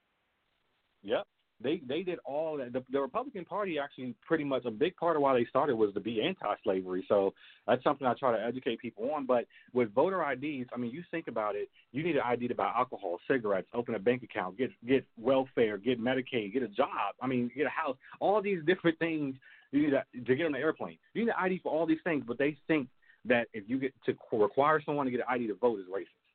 Yep. 1.04 1.28
They 1.62 1.82
they 1.88 2.04
did 2.04 2.20
all 2.24 2.58
that. 2.58 2.72
The, 2.72 2.84
the 2.92 3.02
Republican 3.02 3.44
Party 3.44 3.80
actually 3.80 4.14
pretty 4.26 4.44
much 4.44 4.66
a 4.66 4.72
big 4.72 4.96
part 4.96 5.16
of 5.16 5.24
why 5.24 5.34
they 5.34 5.46
started 5.46 5.76
was 5.76 5.94
to 5.96 6.00
be 6.00 6.22
anti-slavery. 6.22 7.06
So 7.08 7.34
that's 7.66 7.84
something 7.84 8.06
I 8.06 8.14
try 8.14 8.38
to 8.38 8.44
educate 8.44 8.80
people 8.80 9.10
on. 9.12 9.26
But 9.26 9.46
with 9.74 9.94
voter 9.94 10.22
IDs, 10.32 10.70
I 10.74 10.78
mean, 10.78 10.92
you 10.92 11.04
think 11.10 11.28
about 11.28 11.56
it. 11.56 11.70
You 11.92 12.04
need 12.04 12.16
an 12.16 12.22
ID 12.24 12.50
to 12.50 12.56
buy 12.56 12.72
alcohol, 12.76 13.18
cigarettes, 13.28 13.68
open 13.74 13.96
a 13.96 14.00
bank 14.00 14.22
account, 14.22 14.58
get 14.58 14.70
get 14.88 15.06
welfare, 15.18 15.78
get 15.78 16.00
Medicaid, 16.00 16.54
get 16.54 16.62
a 16.62 16.68
job. 16.68 17.16
I 17.22 17.28
mean, 17.28 17.50
get 17.56 17.66
a 17.66 17.70
house. 17.70 17.98
All 18.20 18.42
these 18.42 18.60
different 18.68 19.00
things 19.00 19.36
you 19.72 19.82
need 19.82 19.92
to, 19.92 20.04
to 20.26 20.36
get 20.36 20.46
on 20.46 20.52
the 20.52 20.60
airplane. 20.60 20.98
You 21.14 21.26
need 21.26 21.32
an 21.32 21.36
ID 21.40 21.62
for 21.64 21.72
all 21.72 21.88
these 21.88 21.98
things, 22.04 22.24
but 22.28 22.38
they 22.38 22.56
think 22.68 22.88
that 23.26 23.48
if 23.54 23.64
you 23.68 23.80
get 23.80 23.94
to 24.06 24.16
require 24.32 24.82
someone 24.86 25.06
to 25.06 25.12
get 25.12 25.22
an 25.22 25.26
ID 25.28 25.48
to 25.48 25.56
vote 25.56 25.80
is 25.80 25.86
racist. 25.88 26.27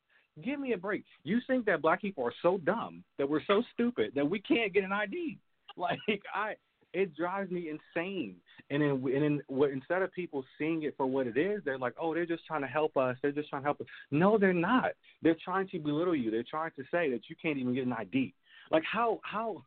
Give 0.42 0.59
me 0.59 0.72
a 0.72 0.78
break. 0.78 1.04
You 1.24 1.40
think 1.46 1.66
that 1.66 1.82
black 1.82 2.00
people 2.00 2.24
are 2.24 2.32
so 2.42 2.59
dumb 2.59 3.04
that 3.18 3.28
we're 3.28 3.44
so 3.46 3.62
stupid 3.74 4.12
that 4.14 4.28
we 4.28 4.40
can't 4.40 4.72
get 4.72 4.84
an 4.84 4.92
ID? 4.92 5.38
Like 5.74 6.00
I, 6.34 6.56
it 6.92 7.16
drives 7.16 7.50
me 7.50 7.70
insane. 7.70 8.36
And 8.68 8.82
then 8.82 8.90
and 8.90 9.22
then 9.22 9.42
what, 9.46 9.70
instead 9.70 10.02
of 10.02 10.12
people 10.12 10.44
seeing 10.59 10.82
it 10.82 10.94
for 10.98 11.06
what 11.06 11.26
it 11.26 11.38
is, 11.38 11.62
they're 11.64 11.78
like, 11.78 11.94
oh, 11.98 12.12
they're 12.12 12.26
just 12.26 12.44
trying 12.44 12.60
to 12.60 12.66
help 12.66 12.96
us. 12.98 13.16
They're 13.22 13.32
just 13.32 13.48
trying 13.48 13.62
to 13.62 13.66
help 13.66 13.80
us. 13.80 13.86
No, 14.10 14.36
they're 14.36 14.52
not. 14.52 14.90
They're 15.22 15.36
trying 15.42 15.68
to 15.68 15.78
belittle 15.78 16.14
you. 16.14 16.30
They're 16.30 16.44
trying 16.48 16.72
to 16.76 16.82
say 16.90 17.10
that 17.10 17.22
you 17.28 17.36
can't 17.40 17.56
even 17.56 17.74
get 17.74 17.86
an 17.86 17.94
ID. 17.94 18.34
Like 18.70 18.82
how 18.84 19.20
how 19.22 19.62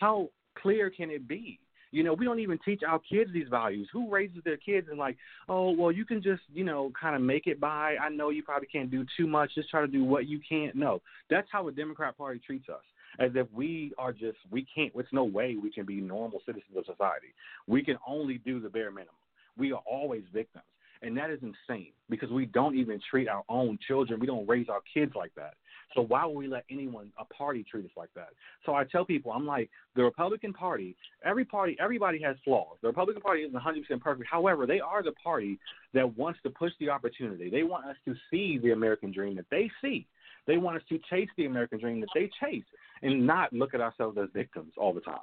how 0.00 0.30
clear 0.54 0.90
can 0.90 1.10
it 1.10 1.28
be? 1.28 1.58
You 1.92 2.02
know, 2.02 2.14
we 2.14 2.24
don't 2.24 2.40
even 2.40 2.58
teach 2.64 2.80
our 2.88 2.98
kids 2.98 3.30
these 3.32 3.48
values. 3.48 3.88
Who 3.92 4.10
raises 4.10 4.38
their 4.44 4.56
kids 4.56 4.88
and 4.90 4.98
like, 4.98 5.16
oh, 5.48 5.70
well, 5.70 5.92
you 5.92 6.04
can 6.04 6.22
just, 6.22 6.42
you 6.52 6.64
know, 6.64 6.90
kind 6.98 7.14
of 7.14 7.20
make 7.20 7.46
it 7.46 7.60
by. 7.60 7.96
I 8.02 8.08
know 8.08 8.30
you 8.30 8.42
probably 8.42 8.66
can't 8.66 8.90
do 8.90 9.04
too 9.16 9.26
much. 9.26 9.54
Just 9.54 9.68
try 9.70 9.82
to 9.82 9.86
do 9.86 10.02
what 10.02 10.26
you 10.26 10.40
can't. 10.46 10.74
No, 10.74 11.02
that's 11.28 11.48
how 11.52 11.64
the 11.64 11.72
Democrat 11.72 12.16
Party 12.16 12.40
treats 12.44 12.68
us, 12.70 12.82
as 13.20 13.30
if 13.34 13.46
we 13.52 13.92
are 13.98 14.12
just, 14.12 14.38
we 14.50 14.66
can't. 14.74 14.90
It's 14.96 15.12
no 15.12 15.24
way 15.24 15.56
we 15.62 15.70
can 15.70 15.84
be 15.84 16.00
normal 16.00 16.40
citizens 16.46 16.76
of 16.76 16.86
society. 16.86 17.34
We 17.66 17.84
can 17.84 17.98
only 18.06 18.38
do 18.38 18.58
the 18.58 18.70
bare 18.70 18.90
minimum. 18.90 19.14
We 19.58 19.72
are 19.72 19.82
always 19.84 20.22
victims, 20.32 20.64
and 21.02 21.14
that 21.18 21.30
is 21.30 21.40
insane 21.42 21.92
because 22.08 22.30
we 22.30 22.46
don't 22.46 22.74
even 22.74 23.00
treat 23.10 23.28
our 23.28 23.44
own 23.50 23.78
children. 23.86 24.18
We 24.18 24.26
don't 24.26 24.48
raise 24.48 24.70
our 24.70 24.80
kids 24.94 25.12
like 25.14 25.34
that. 25.36 25.54
So 25.94 26.02
why 26.02 26.24
would 26.24 26.36
we 26.36 26.46
let 26.48 26.64
anyone, 26.70 27.12
a 27.18 27.24
party, 27.24 27.64
treat 27.68 27.84
us 27.84 27.90
like 27.96 28.10
that? 28.14 28.28
So 28.64 28.74
I 28.74 28.84
tell 28.84 29.04
people, 29.04 29.32
I'm 29.32 29.46
like, 29.46 29.70
the 29.94 30.02
Republican 30.02 30.52
Party, 30.52 30.96
every 31.24 31.44
party, 31.44 31.76
everybody 31.80 32.20
has 32.22 32.36
flaws. 32.44 32.76
The 32.80 32.88
Republican 32.88 33.22
Party 33.22 33.42
isn't 33.42 33.58
100% 33.58 34.00
perfect. 34.00 34.28
However, 34.30 34.66
they 34.66 34.80
are 34.80 35.02
the 35.02 35.12
party 35.12 35.58
that 35.94 36.16
wants 36.16 36.40
to 36.44 36.50
push 36.50 36.72
the 36.80 36.88
opportunity. 36.88 37.50
They 37.50 37.62
want 37.62 37.86
us 37.86 37.96
to 38.06 38.14
see 38.30 38.58
the 38.58 38.72
American 38.72 39.12
dream 39.12 39.36
that 39.36 39.46
they 39.50 39.70
see. 39.82 40.06
They 40.46 40.56
want 40.56 40.76
us 40.76 40.82
to 40.88 40.98
chase 41.10 41.28
the 41.36 41.46
American 41.46 41.78
dream 41.78 42.00
that 42.00 42.08
they 42.14 42.30
chase 42.40 42.64
and 43.02 43.26
not 43.26 43.52
look 43.52 43.74
at 43.74 43.80
ourselves 43.80 44.18
as 44.20 44.28
victims 44.34 44.72
all 44.76 44.92
the 44.92 45.00
time. 45.00 45.20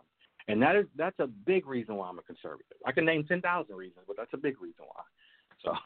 And 0.47 0.61
that 0.61 0.75
is 0.75 0.85
that's 0.95 1.19
a 1.19 1.27
big 1.27 1.67
reason 1.67 1.95
why 1.95 2.09
I'm 2.09 2.17
a 2.17 2.23
conservative. 2.23 2.77
I 2.85 2.91
can 2.91 3.05
name 3.05 3.23
10,000 3.27 3.75
reasons, 3.75 4.05
but 4.07 4.17
that's 4.17 4.33
a 4.33 4.37
big 4.37 4.59
reason 4.59 4.85
why. 4.85 5.03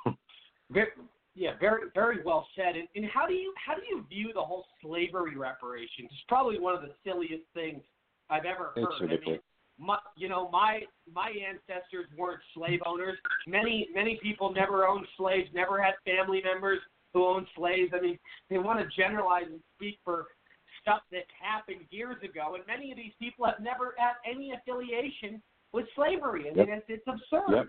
So 0.05 0.11
yeah, 1.35 1.51
very 1.59 1.89
very 1.93 2.23
well 2.23 2.47
said. 2.55 2.75
And, 2.75 2.87
and 2.95 3.05
how 3.05 3.25
do 3.27 3.33
you 3.33 3.53
how 3.65 3.75
do 3.75 3.81
you 3.89 4.05
view 4.09 4.31
the 4.33 4.41
whole 4.41 4.65
slavery 4.81 5.35
reparations? 5.37 6.09
It's 6.11 6.23
probably 6.27 6.59
one 6.59 6.75
of 6.75 6.81
the 6.81 6.93
silliest 7.03 7.43
things 7.53 7.81
I've 8.29 8.45
ever 8.45 8.71
heard. 8.75 9.11
It's 9.11 9.23
I 9.25 9.29
mean, 9.29 9.39
my, 9.79 9.97
you 10.15 10.29
know, 10.29 10.49
my 10.51 10.81
my 11.13 11.29
ancestors 11.29 12.05
weren't 12.17 12.41
slave 12.53 12.79
owners. 12.85 13.17
Many 13.47 13.89
many 13.93 14.19
people 14.21 14.53
never 14.53 14.85
owned 14.85 15.07
slaves, 15.17 15.49
never 15.53 15.81
had 15.81 15.93
family 16.05 16.41
members 16.43 16.79
who 17.13 17.25
owned 17.25 17.47
slaves. 17.55 17.91
I 17.95 18.01
mean, 18.01 18.19
they 18.49 18.57
want 18.57 18.79
to 18.79 18.87
generalize 18.95 19.45
and 19.47 19.59
speak 19.75 19.99
for 20.03 20.27
stuff 20.81 21.01
that 21.11 21.23
happened 21.41 21.81
years 21.89 22.17
ago, 22.23 22.55
and 22.55 22.63
many 22.67 22.91
of 22.91 22.97
these 22.97 23.13
people 23.19 23.45
have 23.45 23.59
never 23.61 23.95
had 23.97 24.13
any 24.29 24.51
affiliation 24.51 25.41
with 25.71 25.85
slavery. 25.95 26.49
I 26.49 26.53
mean, 26.53 26.67
Yep. 26.67 26.83
it's, 26.89 27.01
it's 27.05 27.07
absurd. 27.07 27.55
Yep. 27.55 27.65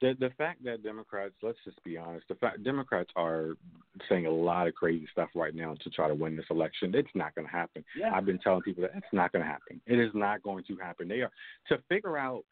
The 0.00 0.14
the 0.18 0.30
fact 0.38 0.64
that 0.64 0.82
Democrats, 0.82 1.34
let's 1.42 1.58
just 1.64 1.82
be 1.84 1.96
honest, 1.96 2.26
the 2.28 2.36
fact 2.36 2.62
Democrats 2.62 3.10
are 3.16 3.54
saying 4.08 4.26
a 4.26 4.30
lot 4.30 4.68
of 4.68 4.74
crazy 4.74 5.08
stuff 5.10 5.28
right 5.34 5.54
now 5.54 5.74
to 5.82 5.90
try 5.90 6.08
to 6.08 6.14
win 6.14 6.36
this 6.36 6.46
election. 6.50 6.94
It's 6.94 7.08
not 7.14 7.34
going 7.34 7.46
to 7.46 7.52
happen. 7.52 7.84
Yeah. 7.98 8.14
I've 8.14 8.26
been 8.26 8.38
telling 8.38 8.62
people 8.62 8.82
that 8.82 8.92
it's 8.94 9.06
not 9.12 9.32
going 9.32 9.44
to 9.44 9.50
happen. 9.50 9.80
It 9.86 9.98
is 9.98 10.10
not 10.14 10.42
going 10.42 10.64
to 10.64 10.76
happen. 10.76 11.08
They 11.08 11.20
are 11.20 11.30
to 11.68 11.78
figure 11.88 12.16
out 12.16 12.44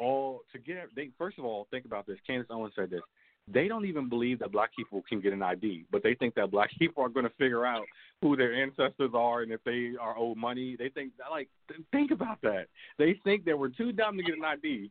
all 0.00 0.42
to 0.52 0.58
get. 0.58 0.88
They 0.94 1.10
first 1.18 1.38
of 1.38 1.44
all 1.44 1.66
think 1.70 1.84
about 1.84 2.06
this. 2.06 2.18
Candace 2.26 2.48
Owens 2.50 2.72
said 2.76 2.90
this. 2.90 3.02
They 3.50 3.66
don't 3.66 3.86
even 3.86 4.10
believe 4.10 4.40
that 4.40 4.52
black 4.52 4.70
people 4.76 5.02
can 5.08 5.22
get 5.22 5.32
an 5.32 5.42
ID, 5.42 5.86
but 5.90 6.02
they 6.02 6.14
think 6.14 6.34
that 6.34 6.50
black 6.50 6.70
people 6.78 7.02
are 7.02 7.08
going 7.08 7.24
to 7.24 7.32
figure 7.38 7.64
out 7.64 7.86
who 8.20 8.36
their 8.36 8.54
ancestors 8.54 9.10
are 9.14 9.42
and 9.42 9.52
if 9.52 9.62
they 9.64 9.92
are 10.00 10.18
owed 10.18 10.36
money. 10.36 10.76
They 10.78 10.88
think 10.88 11.12
like 11.30 11.48
think 11.92 12.10
about 12.10 12.40
that. 12.42 12.66
They 12.98 13.18
think 13.24 13.44
that 13.44 13.58
we're 13.58 13.68
too 13.68 13.92
dumb 13.92 14.16
to 14.16 14.22
get 14.22 14.36
an 14.36 14.44
ID, 14.44 14.90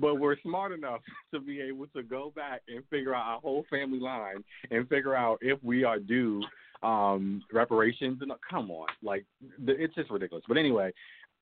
but 0.00 0.16
we're 0.16 0.38
smart 0.40 0.72
enough 0.72 1.00
to 1.34 1.40
be 1.40 1.60
able 1.60 1.86
to 1.88 2.02
go 2.02 2.32
back 2.34 2.62
and 2.68 2.82
figure 2.90 3.14
out 3.14 3.26
our 3.26 3.40
whole 3.40 3.64
family 3.70 4.00
line 4.00 4.44
and 4.70 4.88
figure 4.88 5.14
out 5.14 5.38
if 5.40 5.62
we 5.62 5.84
are 5.84 5.98
due 5.98 6.42
um 6.84 7.42
reparations 7.52 8.18
and 8.20 8.30
come 8.48 8.70
on 8.70 8.86
like 9.02 9.24
it's 9.66 9.94
just 9.94 10.10
ridiculous. 10.10 10.44
But 10.46 10.56
anyway 10.56 10.92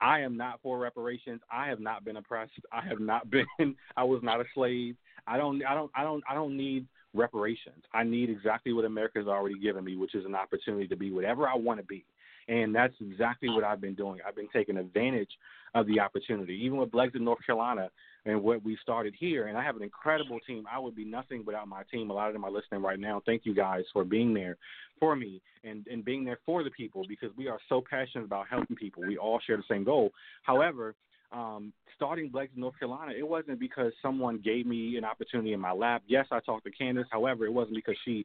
i 0.01 0.21
am 0.21 0.37
not 0.37 0.61
for 0.63 0.79
reparations. 0.79 1.41
I 1.51 1.69
have 1.69 1.81
not 1.81 2.05
been 2.05 2.17
oppressed. 2.17 2.53
I 2.73 2.83
have 2.87 3.01
not 3.01 3.31
been 3.59 3.77
i 3.97 4.05
was 4.05 4.21
not 4.23 4.41
a 4.41 4.45
slave. 4.55 4.97
I 5.27 5.37
don't 5.37 5.65
i 5.65 5.75
don't 5.75 5.91
i 5.95 6.03
don't 6.03 6.25
i 6.29 6.35
don't 6.35 6.57
need 6.57 6.87
reparations. 7.15 7.85
I 7.93 8.03
need 8.03 8.31
exactly 8.31 8.73
what 8.73 8.85
america's 8.85 9.27
already 9.27 9.59
given 9.59 9.85
me 9.85 9.97
which 9.97 10.15
is 10.15 10.25
an 10.25 10.35
opportunity 10.35 10.89
to 10.89 10.97
be 10.97 11.11
whatever 11.11 11.49
i 11.49 11.55
want 11.55 11.81
to 11.81 11.87
be. 11.87 12.05
And 12.49 12.75
that's 12.75 12.95
exactly 13.01 13.49
what 13.49 13.65
I've 13.65 13.81
been 13.81 13.97
doing. 13.97 14.21
I've 14.25 14.37
been 14.37 14.49
taking 14.53 14.77
advantage 14.77 15.31
of 15.75 15.87
the 15.89 15.99
opportunity, 15.99 16.55
even 16.63 16.79
with 16.79 16.93
Blexit, 16.93 17.21
North 17.21 17.45
Carolina, 17.45 17.91
and 18.27 18.43
what 18.43 18.63
we 18.65 18.77
started 18.83 19.15
here. 19.19 19.47
And 19.47 19.57
I 19.57 19.63
have 19.63 19.77
an 19.77 19.83
incredible 19.83 20.41
team. 20.47 20.67
I 20.71 20.79
would 20.79 20.97
be 20.97 21.05
nothing 21.05 21.45
without 21.47 21.69
my 21.69 21.85
team. 21.91 22.11
A 22.11 22.13
lot 22.13 22.27
of 22.27 22.35
them 22.35 22.45
are 22.45 22.51
listening 22.51 22.83
right 22.83 22.99
now. 22.99 23.23
Thank 23.25 23.47
you 23.47 23.55
guys 23.55 23.85
for 23.93 24.05
being 24.05 24.35
there 24.35 24.57
for 24.99 25.15
me 25.15 25.41
and, 25.65 25.87
and 25.87 26.05
being 26.05 26.25
there 26.25 26.41
for 26.45 26.65
the 26.65 26.71
people 26.71 27.05
because 27.09 27.31
we 27.37 27.49
are 27.49 27.61
so 27.69 27.83
passionate 27.89 28.25
about 28.25 28.47
helping 28.51 28.77
people. 28.77 29.05
We 29.07 29.17
all 29.17 29.41
share 29.47 29.57
the 29.57 29.63
same 29.71 29.85
goal. 29.85 30.11
However, 30.43 30.95
um, 31.33 31.73
starting 31.95 32.31
Blexit, 32.31 32.57
North 32.57 32.79
Carolina, 32.79 33.13
it 33.17 33.27
wasn't 33.27 33.61
because 33.61 33.93
someone 34.03 34.41
gave 34.45 34.67
me 34.67 34.97
an 34.97 35.05
opportunity 35.05 35.53
in 35.53 35.61
my 35.61 35.73
lap. 35.73 36.03
Yes, 36.07 36.27
I 36.31 36.41
talked 36.41 36.65
to 36.65 36.71
Candace. 36.71 37.07
However, 37.11 37.47
it 37.47 37.53
wasn't 37.53 37.77
because 37.77 37.97
she 38.05 38.25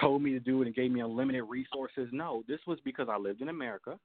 told 0.00 0.22
me 0.22 0.30
to 0.32 0.40
do 0.40 0.62
it 0.62 0.66
and 0.66 0.74
gave 0.74 0.90
me 0.90 1.00
unlimited 1.00 1.44
resources. 1.48 2.08
No, 2.12 2.44
this 2.48 2.60
was 2.66 2.78
because 2.84 3.08
I 3.10 3.18
lived 3.18 3.40
in 3.40 3.48
America 3.48 3.98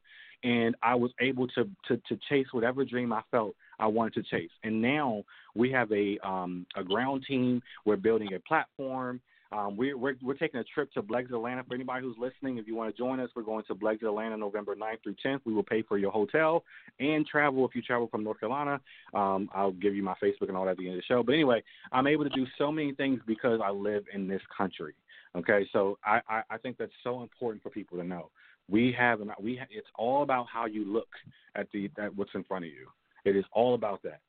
and 0.44 0.76
I 0.82 0.96
was 0.96 1.12
able 1.20 1.48
to, 1.50 1.70
to, 1.88 1.98
to 1.98 2.20
chase 2.30 2.48
whatever 2.52 2.84
dream 2.84 3.14
I 3.14 3.22
felt 3.32 3.56
I 3.80 3.88
wanted 3.88 4.14
to 4.16 4.24
chase. 4.24 4.52
And 4.64 4.82
now 4.82 5.24
we 5.56 5.72
have 5.72 5.92
a 5.92 6.18
um, 6.28 6.66
a 6.76 6.84
ground 6.84 7.26
team. 7.28 7.62
We're 7.86 7.98
building 7.98 8.34
a 8.34 8.40
platform. 8.40 9.22
Um, 9.52 9.78
we're, 9.78 9.98
we're 9.98 10.16
we're 10.22 10.34
taking 10.34 10.60
a 10.60 10.64
trip 10.64 10.92
to 10.94 11.02
Blexit 11.02 11.34
Atlanta 11.34 11.64
for 11.64 11.76
anybody 11.76 12.02
who's 12.04 12.18
listening. 12.20 12.58
If 12.58 12.68
you 12.68 12.76
want 12.76 12.94
to 12.94 12.98
join 12.98 13.20
us, 13.20 13.30
we're 13.36 13.44
going 13.44 13.64
to 13.68 13.76
Blexit 13.76 14.04
Atlanta 14.04 14.38
November 14.38 14.76
9th 14.76 15.04
through 15.04 15.16
10th. 15.24 15.42
We 15.46 15.54
will 15.54 15.64
pay 15.64 15.82
for 15.84 15.98
your 15.98 16.12
hotel 16.12 16.64
and 17.00 17.26
travel 17.26 17.66
if 17.66 17.76
you 17.76 17.82
travel 17.82 18.08
from 18.08 18.24
North 18.24 18.40
Carolina. 18.40 18.82
Um, 19.14 19.50
I'll 19.54 19.72
give 19.72 19.96
you 19.96 20.04
my 20.04 20.16
Facebook 20.22 20.48
and 20.48 20.58
all 20.58 20.66
that 20.66 20.72
at 20.72 20.78
the 20.78 20.88
end 20.88 20.96
of 20.96 21.02
the 21.02 21.14
show. 21.14 21.24
But 21.24 21.34
anyway, 21.34 21.64
I'm 21.92 22.08
able 22.08 22.24
to 22.24 22.30
do 22.32 22.46
so 22.58 22.72
many 22.72 22.94
things 22.94 23.22
because 23.28 23.60
I 23.64 23.70
live 23.70 24.04
in 24.14 24.28
this 24.28 24.42
country. 24.56 24.94
Okay, 25.36 25.68
so 25.74 25.98
I, 26.04 26.22
I, 26.30 26.42
I 26.50 26.58
think 26.58 26.78
that's 26.78 26.92
so 27.04 27.22
important 27.22 27.62
for 27.62 27.70
people 27.70 27.98
to 27.98 28.04
know. 28.04 28.32
We 28.70 28.96
have 28.98 29.20
we 29.40 29.60
it's 29.70 29.88
all 29.96 30.24
about 30.24 30.48
how 30.52 30.66
you 30.66 30.92
look 30.92 31.10
at 31.56 31.68
the 31.72 31.90
at 32.00 32.16
what's 32.16 32.32
in 32.34 32.44
front 32.46 32.66
of 32.66 32.72
you. 32.72 32.88
It 33.26 33.36
is 33.36 33.46
all 33.52 33.74
about 33.74 34.02
that. 34.04 34.22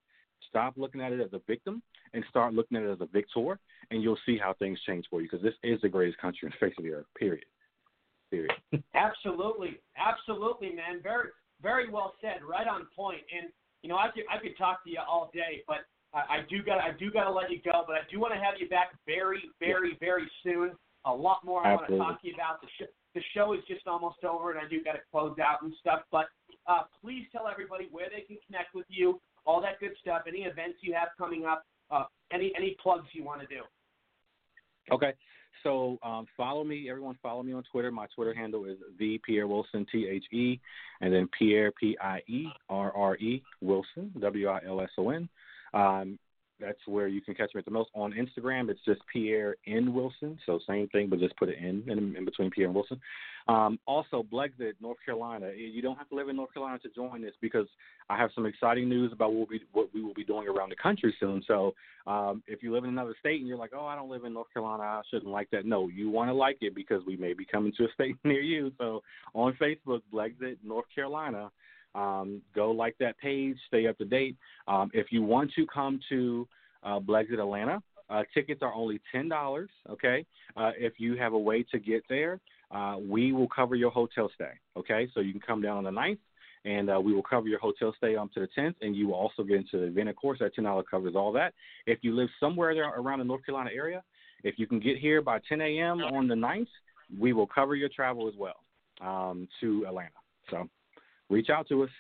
Stop 0.49 0.75
looking 0.77 1.01
at 1.01 1.13
it 1.13 1.21
as 1.21 1.33
a 1.33 1.41
victim 1.47 1.83
and 2.15 2.25
start 2.31 2.55
looking 2.55 2.77
at 2.77 2.85
it 2.85 2.91
as 2.91 3.01
a 3.01 3.07
victor, 3.07 3.59
and 3.91 4.03
you'll 4.03 4.19
see 4.25 4.39
how 4.39 4.55
things 4.55 4.79
change 4.87 5.05
for 5.11 5.21
you 5.21 5.29
because 5.31 5.43
this 5.43 5.55
is 5.63 5.81
the 5.83 5.89
greatest 5.89 6.19
country 6.19 6.47
in 6.47 6.53
the 6.53 6.67
face 6.67 6.75
of 6.79 6.85
the 6.85 6.93
earth. 6.93 7.07
Period. 7.19 7.45
Period. 8.31 8.53
Absolutely, 8.95 9.79
absolutely, 9.97 10.71
man. 10.75 11.01
Very, 11.01 11.29
very 11.63 11.89
well 11.89 12.15
said. 12.21 12.43
Right 12.43 12.67
on 12.67 12.89
point. 12.97 13.21
And 13.33 13.53
you 13.83 13.89
know, 13.89 13.97
I 13.97 14.09
could 14.13 14.25
I 14.29 14.43
could 14.43 14.59
talk 14.59 14.83
to 14.83 14.91
you 14.91 14.99
all 15.09 15.31
day, 15.33 15.63
but 15.69 15.87
I, 16.13 16.19
I 16.19 16.39
do 16.51 16.63
got 16.63 16.79
I 16.79 16.91
do 16.99 17.11
got 17.11 17.25
to 17.25 17.31
let 17.31 17.51
you 17.53 17.61
go. 17.63 17.85
But 17.87 17.95
I 17.95 18.01
do 18.11 18.19
want 18.19 18.35
to 18.35 18.41
have 18.41 18.55
you 18.59 18.69
back 18.69 18.89
very, 19.07 19.43
very, 19.61 19.97
very 20.01 20.29
soon. 20.43 20.73
A 21.05 21.13
lot 21.13 21.45
more 21.45 21.65
I 21.65 21.77
want 21.77 21.87
to 21.89 21.99
talk 21.99 22.21
to 22.21 22.27
you 22.27 22.35
about. 22.35 22.61
The 22.61 22.69
show 22.79 22.87
the 23.15 23.23
show 23.33 23.53
is 23.53 23.61
just 23.69 23.87
almost 23.87 24.25
over, 24.25 24.51
and 24.51 24.59
I 24.59 24.69
do 24.69 24.83
got 24.83 24.93
to 24.93 25.05
close 25.13 25.39
out 25.39 25.63
and 25.63 25.73
stuff. 25.81 26.01
But 26.11 26.27
uh, 26.69 26.83
please 27.03 27.25
tell 27.33 27.49
everybody 27.49 27.89
where 27.91 28.09
they 28.09 28.23
can 28.23 28.37
connect 28.47 28.75
with 28.75 28.87
you, 28.89 29.21
all 29.45 29.61
that 29.61 29.81
good 29.81 29.93
stuff. 30.01 30.23
Any 30.27 30.41
events 30.41 30.79
you 30.81 30.95
have 30.95 31.09
coming 31.17 31.45
up, 31.45 31.65
uh, 31.91 32.05
any 32.33 32.53
any 32.57 32.77
plugs 32.83 33.07
you 33.13 33.25
want 33.25 33.41
to 33.41 33.47
do. 33.47 33.63
Okay. 34.93 35.13
So 35.63 35.99
um, 36.03 36.27
follow 36.37 36.65
me, 36.65 36.89
everyone. 36.89 37.19
Follow 37.23 37.43
me 37.43 37.53
on 37.53 37.65
Twitter. 37.73 37.91
My 37.91 38.07
Twitter 38.15 38.35
handle 38.35 38.67
is 38.67 38.77
the 38.99 39.21
Pierre 39.27 39.47
Wilson 39.47 39.87
T 39.91 40.07
H 40.09 40.25
E, 40.33 40.61
and 41.01 41.13
then 41.13 41.29
Pierre 41.37 41.73
P 41.73 41.97
I 42.01 42.21
E 42.29 42.47
R 42.69 42.93
R 42.95 43.17
E 43.17 43.43
Wilson 43.61 44.13
W 44.21 44.49
I 44.49 44.61
L 44.67 44.81
S 44.81 44.91
O 44.99 45.11
N. 45.11 45.29
Um, 45.75 46.19
that's 46.61 46.79
where 46.87 47.09
you 47.09 47.21
can 47.21 47.35
catch 47.35 47.55
me 47.55 47.59
at 47.59 47.65
the 47.65 47.71
most. 47.71 47.91
On 47.95 48.13
Instagram, 48.13 48.71
it's 48.71 48.81
just 48.85 49.01
Pierre 49.13 49.57
N 49.67 49.93
Wilson. 49.93 50.39
So 50.47 50.59
same 50.67 50.89
thing, 50.89 51.09
but 51.09 51.19
just 51.19 51.37
put 51.37 51.49
an 51.49 51.55
N 51.55 51.85
in, 51.87 52.17
in 52.17 52.25
between 52.25 52.51
Pierre 52.51 52.67
and 52.67 52.75
Wilson. 52.75 53.01
Um, 53.49 53.79
also, 53.87 54.25
Blexit, 54.25 54.73
North 54.81 54.97
Carolina. 55.05 55.53
You 55.57 55.81
don't 55.81 55.97
have 55.97 56.09
to 56.09 56.17
live 56.17 56.29
in 56.29 56.37
North 56.37 56.53
Carolina 56.53 56.79
to 56.81 56.89
join 56.89 57.23
this 57.23 57.35
because 57.41 57.67
I 58.11 58.17
have 58.17 58.31
some 58.35 58.45
exciting 58.45 58.89
news 58.89 59.13
about 59.13 59.33
what 59.33 59.49
we 59.49 59.61
what 59.73 59.89
we 59.95 60.03
will 60.03 60.15
be 60.15 60.25
doing 60.25 60.49
around 60.49 60.71
the 60.71 60.77
country 60.77 61.15
soon. 61.21 61.43
So 61.47 61.75
um, 62.07 62.43
if 62.47 62.63
you 62.63 62.73
live 62.73 62.85
in 62.85 62.91
another 62.91 63.15
state 63.21 63.39
and 63.41 63.49
you're 63.49 63.59
like, 63.59 63.73
oh, 63.77 63.87
I 63.87 63.95
don't 63.95 64.11
live 64.11 64.25
in 64.25 64.33
North 64.33 64.53
Carolina, 64.53 64.83
I 64.83 65.03
shouldn't 65.11 65.31
like 65.31 65.51
that. 65.51 65.65
No, 65.65 65.89
you 65.89 66.11
want 66.11 66.29
to 66.29 66.35
like 66.35 66.59
it 66.61 66.75
because 66.75 67.03
we 67.07 67.17
may 67.17 67.35
be 67.35 67.45
coming 67.45 67.73
to 67.77 67.85
a 67.85 67.93
state 67.95 68.17
near 68.25 68.41
you. 68.41 68.73
So 68.79 69.03
on 69.35 69.57
Facebook, 69.61 70.01
Blexit, 70.13 70.57
North 70.65 70.87
Carolina. 70.95 71.51
Um, 71.97 72.43
go 72.55 72.71
like 72.71 72.97
that 73.01 73.19
page, 73.19 73.57
stay 73.69 73.87
up 73.87 73.97
to 73.99 74.05
date. 74.05 74.37
Um, 74.69 74.91
if 74.93 75.07
you 75.11 75.23
want 75.23 75.53
to 75.55 75.67
come 75.67 75.99
to 76.11 76.47
uh, 76.83 77.01
Blexit 77.01 77.41
Atlanta, 77.41 77.83
uh, 78.11 78.23
tickets 78.35 78.61
are 78.63 78.73
only 78.75 79.01
ten 79.11 79.29
dollars. 79.29 79.71
Okay, 79.91 80.27
uh, 80.57 80.73
if 80.79 80.95
you 80.99 81.17
have 81.17 81.33
a 81.33 81.39
way 81.39 81.65
to 81.73 81.79
get 81.79 82.03
there, 82.09 82.39
uh, 82.71 82.97
we 83.01 83.33
will 83.33 83.49
cover 83.49 83.75
your 83.75 83.91
hotel 83.91 84.31
stay. 84.35 84.53
Okay, 84.77 85.09
so 85.15 85.21
you 85.21 85.33
can 85.33 85.41
come 85.41 85.63
down 85.63 85.79
on 85.79 85.85
the 85.85 85.91
9th, 85.91 86.19
and 86.65 86.91
uh, 86.91 87.01
we 87.01 87.15
will 87.15 87.23
cover 87.23 87.49
your 87.49 87.59
hotel 87.59 87.95
stay 87.97 88.17
up 88.17 88.33
to 88.35 88.41
the 88.41 88.49
tenth, 88.55 88.77
and 88.83 88.95
you 88.95 89.09
will 89.09 89.15
also 89.15 89.43
get 89.43 89.57
into 89.57 89.79
the 89.79 89.87
event. 89.87 90.09
Of 90.09 90.17
course, 90.17 90.39
that 90.41 90.55
ten 90.55 90.65
dollar 90.65 90.83
covers 90.83 91.15
all 91.17 91.33
that. 91.33 91.55
If 91.87 92.01
you 92.03 92.15
live 92.15 92.29
somewhere 92.39 92.75
there 92.75 92.89
around 92.89 93.21
the 93.21 93.25
North 93.25 93.45
Carolina 93.47 93.71
area, 93.75 94.03
if 94.45 94.59
you 94.59 94.67
can 94.67 94.81
get 94.81 94.99
here 94.99 95.23
by 95.23 95.41
10 95.49 95.61
a.m. 95.61 96.01
on 96.01 96.29
the 96.29 96.35
9th, 96.35 96.67
we 97.19 97.33
will 97.33 97.47
cover 97.47 97.75
your 97.75 97.89
travel 97.89 98.29
as 98.29 98.35
well 98.37 98.57
um, 99.01 99.49
to 99.61 99.87
Atlanta. 99.87 100.11
So 100.51 100.69
reach 101.31 101.51
out 101.51 101.69
to 101.69 101.85
us. 101.85 101.91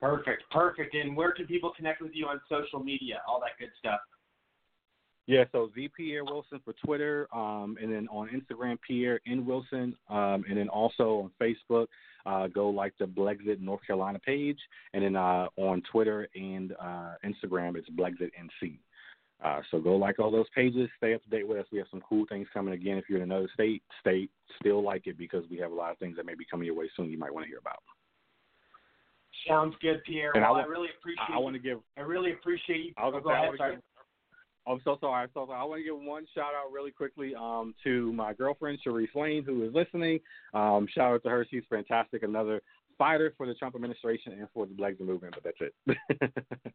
Perfect, 0.00 0.44
perfect. 0.50 0.94
And 0.94 1.16
where 1.16 1.32
can 1.32 1.46
people 1.46 1.72
connect 1.76 2.00
with 2.00 2.12
you 2.14 2.26
on 2.26 2.40
social 2.48 2.78
media? 2.78 3.20
All 3.26 3.40
that 3.40 3.58
good 3.58 3.70
stuff. 3.78 4.00
Yeah, 5.26 5.44
so 5.52 5.68
Z 5.74 5.90
Pierre 5.94 6.24
Wilson 6.24 6.58
for 6.64 6.72
Twitter, 6.84 7.28
um, 7.34 7.76
and 7.82 7.92
then 7.92 8.08
on 8.08 8.28
Instagram 8.28 8.78
Pierre 8.80 9.20
N 9.26 9.44
Wilson, 9.44 9.94
um, 10.08 10.42
and 10.48 10.56
then 10.56 10.70
also 10.70 11.18
on 11.24 11.30
Facebook, 11.38 11.88
uh, 12.24 12.46
go 12.46 12.70
like 12.70 12.94
the 12.98 13.04
Blexit 13.04 13.60
North 13.60 13.80
Carolina 13.86 14.18
page, 14.20 14.58
and 14.94 15.04
then 15.04 15.16
uh, 15.16 15.48
on 15.56 15.82
Twitter 15.92 16.28
and 16.34 16.72
uh, 16.80 17.12
Instagram 17.26 17.76
it's 17.76 17.90
Blexit 17.90 18.30
NC. 18.40 18.78
Uh, 19.44 19.60
so 19.70 19.78
go 19.78 19.94
like 19.94 20.18
all 20.18 20.30
those 20.30 20.48
pages, 20.54 20.88
stay 20.96 21.14
up 21.14 21.22
to 21.22 21.30
date 21.30 21.46
with 21.46 21.58
us. 21.58 21.66
We 21.70 21.78
have 21.78 21.86
some 21.90 22.02
cool 22.08 22.24
things 22.28 22.48
coming. 22.52 22.74
Again, 22.74 22.98
if 22.98 23.04
you're 23.08 23.22
in 23.22 23.30
another 23.30 23.48
state, 23.54 23.82
state 24.00 24.30
still 24.60 24.82
like 24.82 25.06
it 25.06 25.16
because 25.16 25.44
we 25.48 25.58
have 25.58 25.70
a 25.70 25.74
lot 25.74 25.92
of 25.92 25.98
things 25.98 26.16
that 26.16 26.26
may 26.26 26.34
be 26.34 26.44
coming 26.44 26.66
your 26.66 26.74
way 26.74 26.90
soon. 26.96 27.10
You 27.10 27.18
might 27.18 27.32
want 27.32 27.44
to 27.44 27.48
hear 27.48 27.58
about. 27.58 27.82
Sounds 29.46 29.74
good, 29.80 30.02
Pierre. 30.04 30.32
And 30.34 30.44
I 30.44 30.50
well, 30.50 30.56
I, 30.56 30.60
want- 30.60 30.70
really 30.70 30.88
appreciate. 30.98 31.30
I, 31.30 31.36
I 31.36 31.38
want 31.38 31.54
to 31.54 31.60
give 31.60 31.78
I 31.96 32.00
really 32.00 32.32
appreciate 32.32 32.86
you. 32.86 32.92
I 32.96 33.04
was 33.04 33.14
oh, 33.16 33.20
gonna 33.20 33.22
go 33.22 33.30
say, 33.30 33.34
I 33.34 33.46
ahead. 33.46 33.58
Sorry. 33.58 33.78
I'm 34.66 34.80
so 34.84 34.98
sorry. 35.00 35.22
I'm 35.22 35.30
so 35.32 35.46
sorry. 35.46 35.58
I 35.58 35.64
want 35.64 35.80
to 35.80 35.84
give 35.84 35.98
one 35.98 36.26
shout 36.34 36.52
out 36.54 36.70
really 36.72 36.90
quickly 36.90 37.34
um, 37.34 37.74
to 37.84 38.12
my 38.12 38.34
girlfriend 38.34 38.78
Sharice 38.86 39.14
Lane, 39.14 39.42
who 39.44 39.64
is 39.64 39.72
listening. 39.72 40.20
Um, 40.52 40.86
shout 40.94 41.14
out 41.14 41.22
to 41.22 41.30
her. 41.30 41.46
She's 41.50 41.62
fantastic. 41.70 42.22
Another 42.22 42.60
fighter 42.98 43.32
for 43.36 43.46
the 43.46 43.54
Trump 43.54 43.74
administration 43.74 44.32
and 44.32 44.48
for 44.52 44.66
the 44.66 44.74
Blexit 44.74 45.00
movement. 45.00 45.34
But 45.34 45.44
that's 45.44 45.72
it. 45.88 46.72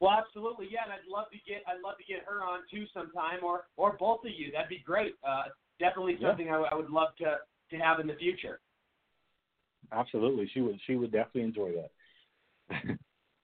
Well, 0.00 0.12
absolutely, 0.12 0.66
yeah. 0.70 0.80
And 0.84 0.92
I'd 0.94 1.06
love 1.06 1.26
to 1.30 1.36
get 1.46 1.62
I'd 1.68 1.82
love 1.84 1.98
to 1.98 2.04
get 2.10 2.24
her 2.26 2.42
on 2.42 2.60
too 2.70 2.86
sometime, 2.94 3.44
or 3.44 3.66
or 3.76 3.98
both 4.00 4.20
of 4.24 4.30
you. 4.34 4.50
That'd 4.50 4.70
be 4.70 4.82
great. 4.84 5.12
Uh, 5.22 5.44
definitely 5.78 6.16
Yeah. 6.18 6.28
something 6.30 6.48
I, 6.48 6.52
w- 6.52 6.68
I 6.72 6.74
would 6.74 6.88
love 6.88 7.08
to 7.18 7.36
to 7.70 7.76
have 7.76 8.00
in 8.00 8.06
the 8.06 8.14
future. 8.14 8.60
Absolutely, 9.92 10.48
she 10.54 10.62
would. 10.62 10.80
She 10.86 10.96
would 10.96 11.12
definitely 11.12 11.42
enjoy 11.42 11.72
that. 11.72 12.98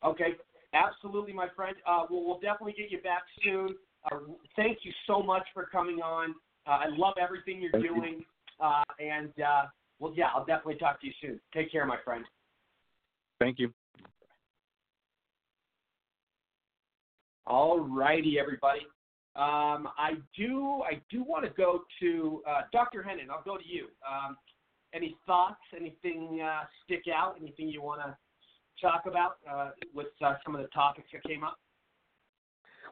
Okay, 0.04 0.34
absolutely, 0.72 1.32
my 1.32 1.48
friend. 1.56 1.74
Uh, 1.86 2.04
we'll, 2.08 2.24
we'll 2.24 2.38
definitely 2.38 2.74
get 2.78 2.90
you 2.90 3.00
back 3.02 3.22
soon. 3.42 3.74
Uh, 4.10 4.18
thank 4.54 4.78
you 4.82 4.92
so 5.06 5.22
much 5.22 5.42
for 5.52 5.66
coming 5.66 6.00
on. 6.00 6.34
Uh, 6.66 6.70
I 6.70 6.86
love 6.96 7.14
everything 7.20 7.60
you're 7.60 7.72
Thank 7.72 7.84
you. 7.84 7.94
doing. 7.94 8.24
Uh, 8.60 8.82
and 9.00 9.32
uh, 9.40 9.64
well, 9.98 10.12
yeah, 10.16 10.26
I'll 10.34 10.44
definitely 10.44 10.76
talk 10.76 11.00
to 11.00 11.06
you 11.06 11.12
soon. 11.20 11.40
Take 11.54 11.72
care, 11.72 11.86
my 11.86 11.96
friend. 12.04 12.24
Thank 13.40 13.58
you. 13.58 13.72
All 17.46 17.80
righty, 17.80 18.38
everybody. 18.38 18.80
Um, 19.36 19.88
I 19.98 20.14
do 20.36 20.82
I 20.82 21.00
do 21.10 21.22
want 21.22 21.44
to 21.44 21.50
go 21.50 21.82
to 22.00 22.42
uh, 22.48 22.62
Dr. 22.72 23.04
Hennen. 23.06 23.30
I'll 23.30 23.44
go 23.44 23.56
to 23.56 23.66
you. 23.66 23.86
Um, 24.10 24.36
any 24.94 25.16
thoughts? 25.26 25.60
Anything 25.78 26.40
uh, 26.42 26.64
stick 26.84 27.02
out? 27.14 27.36
Anything 27.40 27.68
you 27.68 27.82
want 27.82 28.00
to 28.00 28.16
talk 28.80 29.02
about 29.06 29.36
uh, 29.50 29.70
with 29.94 30.06
uh, 30.24 30.34
some 30.44 30.54
of 30.54 30.62
the 30.62 30.68
topics 30.68 31.08
that 31.12 31.22
came 31.22 31.44
up? 31.44 31.58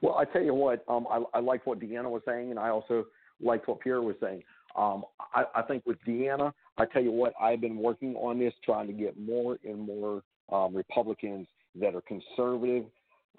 Well, 0.03 0.17
I 0.17 0.25
tell 0.25 0.43
you 0.43 0.55
what, 0.55 0.85
um, 0.87 1.07
I, 1.11 1.23
I 1.35 1.41
like 1.41 1.67
what 1.67 1.81
DeAnna 1.81 2.11
was 2.11 2.23
saying, 2.27 2.51
and 2.51 2.59
I 2.59 2.69
also 2.69 3.07
liked 3.41 3.69
what 3.69 3.81
Pierre 3.81 4.03
was 4.03 4.17
saying. 4.21 4.43
Um, 4.77 5.05
I, 5.35 5.45
I 5.55 5.63
think 5.63 5.85
with 5.87 5.97
DeAnna, 6.07 6.53
I 6.77 6.87
tell 6.87 7.03
you 7.03 7.13
what, 7.13 7.35
I've 7.41 7.61
been 7.61 7.77
working 7.77 8.17
on 8.17 8.39
this, 8.39 8.53
trying 8.65 8.87
to 8.89 8.93
get 8.93 9.19
more 9.19 9.59
and 9.65 9.79
more 9.79 10.23
um, 10.53 10.75
Republicans 10.75 11.47
that 11.81 11.95
are 11.95 12.03
conservative, 12.03 12.85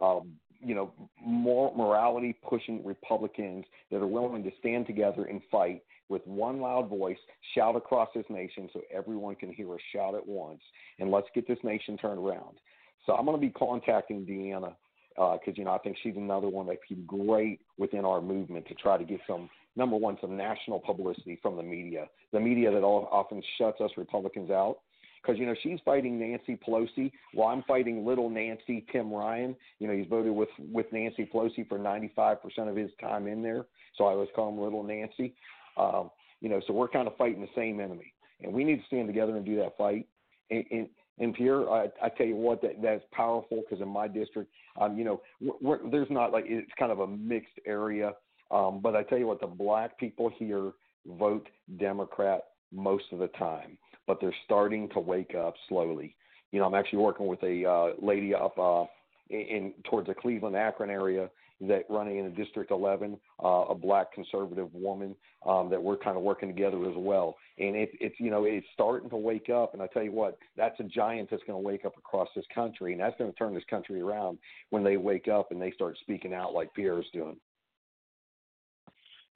um, 0.02 0.34
you 0.62 0.74
know, 0.74 0.92
more 1.24 1.76
morality 1.76 2.36
pushing 2.48 2.84
Republicans 2.86 3.66
that 3.92 3.98
are 3.98 4.08
willing 4.08 4.44
to 4.44 4.52
stand 4.60 4.88
together 4.88 5.26
and 5.26 5.42
fight 5.52 5.82
with 6.08 6.26
one 6.26 6.60
loud 6.60 6.88
voice, 6.90 7.18
shout 7.54 7.76
across 7.76 8.10
this 8.16 8.26
nation 8.30 8.70
so 8.72 8.82
everyone 8.94 9.36
can 9.36 9.52
hear 9.52 9.74
us 9.74 9.80
shout 9.94 10.16
at 10.16 10.26
once, 10.26 10.62
and 11.00 11.12
let's 11.12 11.28
get 11.34 11.48
this 11.48 11.58
nation 11.64 11.98
turned 11.98 12.20
around. 12.20 12.58
So 13.06 13.14
I'm 13.14 13.26
going 13.26 13.40
to 13.40 13.46
be 13.46 13.52
contacting 13.52 14.26
DeAnna 14.26 14.76
because 15.16 15.58
you 15.58 15.64
know 15.64 15.72
I 15.72 15.78
think 15.80 15.98
she's 16.04 16.16
another 16.16 16.50
one 16.50 16.68
that 16.68 16.78
could 16.88 16.98
be 16.98 17.04
great 17.04 17.62
within 17.78 18.06
our 18.06 18.22
movement 18.22 18.68
to 18.68 18.74
try 18.76 18.98
to 18.98 19.04
get 19.04 19.20
some 19.28 19.50
number 19.76 19.96
one 19.96 20.18
some 20.22 20.38
national 20.38 20.80
publicity 20.80 21.40
from 21.42 21.58
the 21.58 21.64
media, 21.64 22.08
the 22.32 22.40
media 22.40 22.72
that 22.72 22.84
all, 22.84 23.08
often 23.12 23.42
shuts 23.58 23.82
us 23.82 23.92
Republicans 23.98 24.52
out. 24.52 24.80
Because 25.22 25.40
you 25.40 25.48
know 25.48 25.56
she's 25.64 25.80
fighting 25.84 26.20
Nancy 26.20 26.56
Pelosi, 26.56 27.12
while 27.34 27.48
I'm 27.48 27.64
fighting 27.64 28.06
little 28.06 28.30
Nancy 28.30 28.86
Tim 28.92 29.12
Ryan. 29.12 29.56
You 29.80 29.88
know 29.88 29.94
he's 29.96 30.06
voted 30.08 30.32
with 30.32 30.50
with 30.72 30.86
Nancy 30.92 31.28
Pelosi 31.34 31.68
for 31.68 31.80
95% 31.80 32.38
of 32.70 32.76
his 32.76 32.92
time 33.02 33.26
in 33.26 33.42
there, 33.42 33.66
so 33.98 34.06
I 34.06 34.12
always 34.12 34.30
call 34.36 34.50
him 34.50 34.60
Little 34.60 34.84
Nancy. 34.84 35.34
Um, 35.78 36.12
you 36.42 36.50
know, 36.50 36.62
so 36.68 36.74
we're 36.74 36.88
kind 36.88 37.08
of 37.08 37.18
fighting 37.18 37.42
the 37.42 37.48
same 37.56 37.80
enemy, 37.80 38.14
and 38.44 38.54
we 38.54 38.64
need 38.64 38.78
to 38.78 38.86
stand 38.86 39.08
together 39.08 39.36
and 39.36 39.46
do 39.46 39.56
that 39.58 39.76
fight. 39.78 40.08
And, 40.52 40.64
and, 40.72 40.90
and 41.18 41.34
Pierre, 41.34 41.70
I, 41.70 41.88
I 42.04 42.10
tell 42.10 42.28
you 42.28 42.36
what, 42.36 42.62
that 42.62 42.82
that's 42.82 43.04
powerful 43.12 43.64
because 43.68 43.82
in 43.82 43.88
my 43.88 44.08
district, 44.08 44.52
um, 44.80 44.98
you 44.98 45.06
know, 45.06 45.22
we're, 45.42 45.56
we're, 45.62 45.90
there's 45.90 46.10
not 46.10 46.32
like 46.32 46.46
it's 46.48 46.72
kind 46.78 46.92
of 46.92 47.00
a 47.00 47.08
mixed 47.08 47.58
area. 47.66 48.14
Um, 48.52 48.80
but 48.82 48.96
I 48.96 49.04
tell 49.04 49.18
you 49.18 49.28
what, 49.28 49.42
the 49.42 49.48
black 49.48 49.98
people 49.98 50.32
here 50.38 50.72
vote 51.06 51.48
Democrat 51.78 52.44
most 52.72 53.06
of 53.12 53.20
the 53.20 53.28
time, 53.30 53.78
but 54.08 54.20
they're 54.22 54.36
starting 54.46 54.90
to 54.90 55.00
wake 55.00 55.36
up 55.36 55.56
slowly. 55.70 56.16
You 56.52 56.60
know, 56.60 56.66
I'm 56.66 56.76
actually 56.76 57.00
working 57.00 57.28
with 57.28 57.44
a 57.44 57.66
uh, 57.66 57.88
lady 58.02 58.34
up 58.34 58.58
uh, 58.58 58.86
in, 59.30 59.74
towards 59.90 60.08
the 60.08 60.14
Cleveland 60.14 60.56
Akron 60.56 60.90
area 60.90 61.30
that 61.62 61.86
running 61.90 62.18
in 62.18 62.34
District 62.34 62.70
11, 62.70 63.18
uh, 63.44 63.48
a 63.48 63.76
black 63.76 64.14
conservative 64.14 64.74
woman 64.74 65.16
um, 65.46 65.70
that 65.70 65.82
we're 65.82 65.98
kind 65.98 66.18
of 66.18 66.24
working 66.24 66.50
together 66.50 66.86
as 66.86 66.96
well. 66.98 67.36
And 67.58 67.76
it, 67.76 67.92
it's 68.02 68.16
you 68.20 68.30
know 68.30 68.44
it's 68.44 68.68
starting 68.74 69.10
to 69.10 69.16
wake 69.16 69.50
up. 69.50 69.74
And 69.74 69.82
I 69.82 69.88
tell 69.88 70.04
you 70.04 70.12
what, 70.12 70.38
that's 70.58 70.80
a 70.80 70.84
giant 70.84 71.30
that's 71.32 71.44
going 71.48 71.62
to 71.62 71.66
wake 71.66 71.86
up 71.86 71.98
across 71.98 72.28
this 72.36 72.46
country, 72.54 72.92
and 72.92 73.02
that's 73.02 73.18
going 73.18 73.32
to 73.32 73.38
turn 73.38 73.54
this 73.54 73.64
country 73.70 74.02
around 74.02 74.38
when 74.70 74.84
they 74.84 74.98
wake 74.98 75.28
up 75.28 75.52
and 75.52 75.62
they 75.62 75.72
start 75.72 75.98
speaking 76.02 76.34
out 76.34 76.54
like 76.54 76.74
Pierre's 76.74 77.06
doing. 77.14 77.38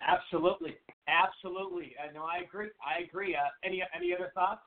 Absolutely, 0.01 0.75
absolutely. 1.07 1.93
Uh, 2.01 2.11
no, 2.13 2.23
I 2.23 2.43
agree. 2.43 2.69
I 2.79 3.03
agree. 3.03 3.35
Uh, 3.35 3.49
any 3.63 3.83
any 3.95 4.13
other 4.13 4.31
thoughts? 4.33 4.61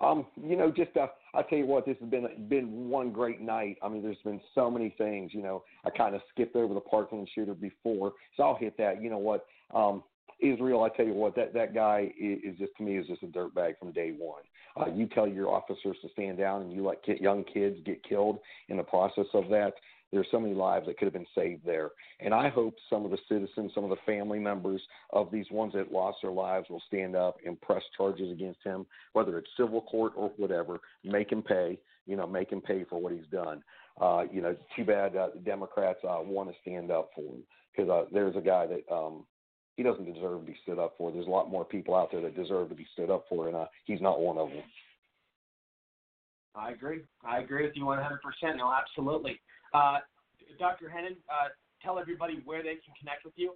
Um, 0.00 0.26
you 0.40 0.56
know, 0.56 0.70
just 0.70 0.96
uh, 0.96 1.08
I 1.34 1.42
tell 1.42 1.58
you 1.58 1.66
what, 1.66 1.84
this 1.84 1.96
has 2.00 2.08
been 2.08 2.48
been 2.48 2.88
one 2.88 3.10
great 3.10 3.40
night. 3.40 3.78
I 3.82 3.88
mean, 3.88 4.02
there's 4.02 4.16
been 4.24 4.40
so 4.54 4.70
many 4.70 4.94
things. 4.96 5.32
You 5.34 5.42
know, 5.42 5.64
I 5.84 5.90
kind 5.90 6.14
of 6.14 6.20
skipped 6.32 6.54
over 6.54 6.74
the 6.74 6.80
Parkland 6.80 7.28
shooter 7.34 7.54
before, 7.54 8.12
so 8.36 8.44
I'll 8.44 8.56
hit 8.56 8.76
that. 8.78 9.02
You 9.02 9.10
know 9.10 9.18
what? 9.18 9.46
Um, 9.74 10.04
Israel, 10.40 10.84
I 10.84 10.96
tell 10.96 11.04
you 11.04 11.14
what, 11.14 11.34
that 11.34 11.52
that 11.54 11.74
guy 11.74 12.12
is, 12.18 12.38
is 12.44 12.58
just 12.58 12.72
to 12.76 12.84
me 12.84 12.96
is 12.96 13.06
just 13.08 13.22
a 13.24 13.26
dirtbag 13.26 13.78
from 13.78 13.92
day 13.92 14.14
one. 14.16 14.42
Uh, 14.76 14.86
you 14.94 15.06
tell 15.06 15.26
your 15.26 15.48
officers 15.48 15.96
to 16.02 16.08
stand 16.12 16.38
down, 16.38 16.62
and 16.62 16.72
you 16.72 16.86
let 16.86 17.02
kid, 17.02 17.18
young 17.20 17.42
kids 17.42 17.76
get 17.84 18.02
killed 18.08 18.38
in 18.68 18.76
the 18.76 18.82
process 18.84 19.26
of 19.34 19.48
that. 19.48 19.72
There's 20.12 20.26
so 20.30 20.40
many 20.40 20.54
lives 20.54 20.86
that 20.86 20.98
could 20.98 21.06
have 21.06 21.12
been 21.12 21.26
saved 21.34 21.66
there. 21.66 21.90
And 22.20 22.32
I 22.32 22.48
hope 22.48 22.74
some 22.88 23.04
of 23.04 23.10
the 23.10 23.18
citizens, 23.28 23.72
some 23.74 23.84
of 23.84 23.90
the 23.90 23.96
family 24.06 24.38
members 24.38 24.80
of 25.10 25.30
these 25.30 25.46
ones 25.50 25.74
that 25.74 25.92
lost 25.92 26.18
their 26.22 26.30
lives 26.30 26.68
will 26.70 26.82
stand 26.86 27.14
up 27.14 27.36
and 27.44 27.60
press 27.60 27.82
charges 27.96 28.32
against 28.32 28.60
him, 28.64 28.86
whether 29.12 29.36
it's 29.38 29.50
civil 29.56 29.82
court 29.82 30.12
or 30.16 30.30
whatever, 30.36 30.80
make 31.04 31.30
him 31.30 31.42
pay, 31.42 31.78
you 32.06 32.16
know, 32.16 32.26
make 32.26 32.50
him 32.50 32.60
pay 32.60 32.84
for 32.88 33.00
what 33.00 33.12
he's 33.12 33.26
done. 33.30 33.62
Uh, 34.00 34.24
you 34.32 34.40
know, 34.40 34.56
too 34.76 34.84
bad 34.84 35.14
uh, 35.16 35.28
the 35.34 35.40
Democrats 35.40 35.98
uh, 36.04 36.18
want 36.22 36.48
to 36.48 36.54
stand 36.62 36.90
up 36.90 37.10
for 37.14 37.22
him 37.22 37.42
because 37.76 37.90
uh, 37.90 38.08
there's 38.12 38.36
a 38.36 38.40
guy 38.40 38.66
that 38.66 38.92
um, 38.92 39.24
he 39.76 39.82
doesn't 39.82 40.12
deserve 40.12 40.40
to 40.40 40.46
be 40.46 40.56
stood 40.62 40.78
up 40.78 40.94
for. 40.96 41.12
There's 41.12 41.26
a 41.26 41.30
lot 41.30 41.50
more 41.50 41.64
people 41.64 41.94
out 41.94 42.10
there 42.10 42.20
that 42.22 42.36
deserve 42.36 42.68
to 42.70 42.74
be 42.74 42.86
stood 42.92 43.10
up 43.10 43.26
for, 43.28 43.46
and 43.46 43.56
uh, 43.56 43.66
he's 43.84 44.00
not 44.00 44.20
one 44.20 44.38
of 44.38 44.48
them. 44.48 44.62
I 46.54 46.72
agree. 46.72 47.02
I 47.24 47.38
agree 47.38 47.64
with 47.64 47.76
you 47.76 47.84
100%. 47.84 48.18
No, 48.56 48.72
absolutely. 48.72 49.40
Uh, 49.74 49.98
Dr. 50.58 50.86
Hennen, 50.86 51.16
uh, 51.28 51.48
tell 51.82 51.98
everybody 51.98 52.42
where 52.44 52.62
they 52.62 52.74
can 52.74 52.94
connect 52.98 53.24
with 53.24 53.34
you. 53.36 53.54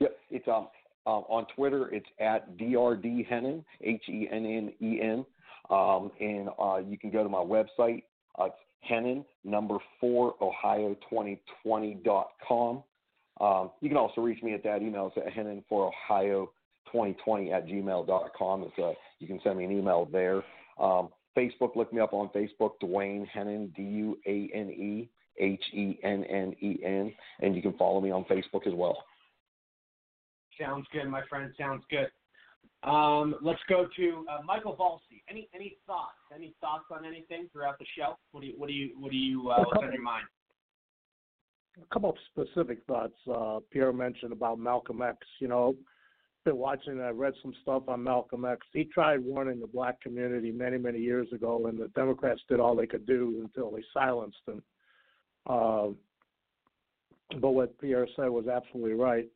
Yep, 0.00 0.16
it's 0.30 0.48
um, 0.48 0.68
um 1.06 1.24
on 1.28 1.46
Twitter. 1.54 1.88
It's 1.94 2.06
at 2.20 2.56
drd 2.56 3.28
Hennen, 3.28 3.64
H 3.82 4.02
E 4.08 4.28
N 4.30 4.44
N 4.46 4.72
E 4.80 5.00
N, 5.00 5.24
um, 5.70 6.10
and 6.20 6.48
uh, 6.60 6.78
you 6.78 6.98
can 6.98 7.10
go 7.10 7.22
to 7.22 7.28
my 7.28 7.38
website. 7.38 8.02
Uh, 8.38 8.46
it's 8.46 8.56
Hennen 8.90 9.24
number 9.44 9.78
four 10.00 10.34
Ohio 10.40 10.94
2020 11.10 12.00
dot 12.04 12.28
com. 12.46 12.82
Um, 13.40 13.70
you 13.80 13.88
can 13.88 13.98
also 13.98 14.20
reach 14.20 14.42
me 14.42 14.54
at 14.54 14.62
that 14.64 14.82
email. 14.82 15.12
It's 15.14 15.26
at 15.26 15.32
Hennen 15.32 15.62
for 15.68 15.88
Ohio 15.88 16.50
2020 16.92 17.52
at 17.52 17.66
gmail 17.66 18.06
dot 18.06 18.30
com. 18.36 18.62
It's, 18.62 18.78
uh, 18.78 18.92
you 19.18 19.26
can 19.26 19.40
send 19.42 19.58
me 19.58 19.64
an 19.64 19.72
email 19.72 20.08
there. 20.10 20.42
Um, 20.78 21.08
Facebook, 21.36 21.76
look 21.76 21.92
me 21.92 22.00
up 22.00 22.12
on 22.12 22.28
Facebook, 22.30 22.72
Duane 22.80 23.28
Hennen, 23.34 23.74
D 23.74 23.82
U 23.82 24.18
A 24.26 24.50
N 24.54 24.70
E 24.70 25.08
H 25.38 25.64
E 25.72 25.98
N 26.02 26.24
N 26.24 26.54
E 26.60 26.78
N, 26.84 27.12
and 27.40 27.54
you 27.54 27.62
can 27.62 27.74
follow 27.74 28.00
me 28.00 28.10
on 28.10 28.24
Facebook 28.24 28.66
as 28.66 28.74
well. 28.74 29.02
Sounds 30.60 30.86
good, 30.92 31.08
my 31.08 31.22
friend. 31.28 31.52
Sounds 31.56 31.84
good. 31.90 32.08
Um, 32.82 33.34
let's 33.42 33.60
go 33.68 33.86
to 33.96 34.24
uh, 34.30 34.42
Michael 34.44 34.76
Valsi. 34.76 35.22
Any 35.28 35.48
any 35.54 35.76
thoughts? 35.86 36.18
Any 36.34 36.54
thoughts 36.60 36.84
on 36.90 37.04
anything 37.04 37.48
throughout 37.52 37.78
the 37.78 37.86
show? 37.96 38.16
What 38.32 38.40
do 38.40 38.46
you 38.46 38.54
what 38.56 38.68
do 38.68 38.72
you 38.72 38.90
what 38.98 39.10
do 39.10 39.16
you 39.16 39.50
uh, 39.50 39.64
what's 39.64 39.82
on 39.82 39.92
your 39.92 40.02
mind? 40.02 40.26
A 41.80 41.94
couple 41.94 42.10
of 42.10 42.16
specific 42.32 42.80
thoughts. 42.86 43.14
Uh, 43.32 43.58
Pierre 43.70 43.92
mentioned 43.92 44.32
about 44.32 44.58
Malcolm 44.58 45.02
X. 45.02 45.18
You 45.40 45.48
know, 45.48 45.76
watching. 46.56 47.00
I 47.00 47.10
read 47.10 47.34
some 47.42 47.52
stuff 47.62 47.84
on 47.88 48.02
Malcolm 48.02 48.44
X. 48.44 48.66
He 48.72 48.84
tried 48.84 49.20
warning 49.20 49.60
the 49.60 49.66
black 49.66 50.00
community 50.00 50.50
many, 50.50 50.78
many 50.78 50.98
years 50.98 51.28
ago, 51.32 51.66
and 51.66 51.78
the 51.78 51.88
Democrats 51.88 52.40
did 52.48 52.60
all 52.60 52.76
they 52.76 52.86
could 52.86 53.06
do 53.06 53.40
until 53.42 53.70
they 53.70 53.82
silenced 53.92 54.38
him. 54.46 54.62
Uh, 55.46 55.88
but 57.40 57.50
what 57.50 57.78
Pierre 57.80 58.08
said 58.16 58.28
was 58.28 58.46
absolutely 58.48 58.94
right. 58.94 59.28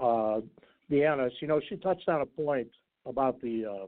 Uh, 0.00 0.40
DeAnna, 0.90 1.30
you 1.40 1.48
know, 1.48 1.60
she 1.68 1.76
touched 1.76 2.08
on 2.08 2.22
a 2.22 2.26
point 2.26 2.68
about 3.06 3.40
the 3.40 3.64
uh, 3.66 3.86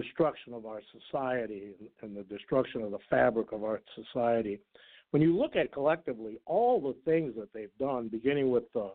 destruction 0.00 0.54
of 0.54 0.66
our 0.66 0.80
society 0.92 1.72
and 2.02 2.16
the 2.16 2.22
destruction 2.24 2.82
of 2.82 2.90
the 2.90 2.98
fabric 3.10 3.52
of 3.52 3.64
our 3.64 3.80
society. 3.94 4.58
When 5.10 5.22
you 5.22 5.36
look 5.36 5.56
at 5.56 5.72
collectively 5.72 6.38
all 6.46 6.80
the 6.80 6.94
things 7.10 7.34
that 7.36 7.52
they've 7.52 7.76
done, 7.78 8.08
beginning 8.08 8.50
with 8.50 8.64
uh, 8.76 8.88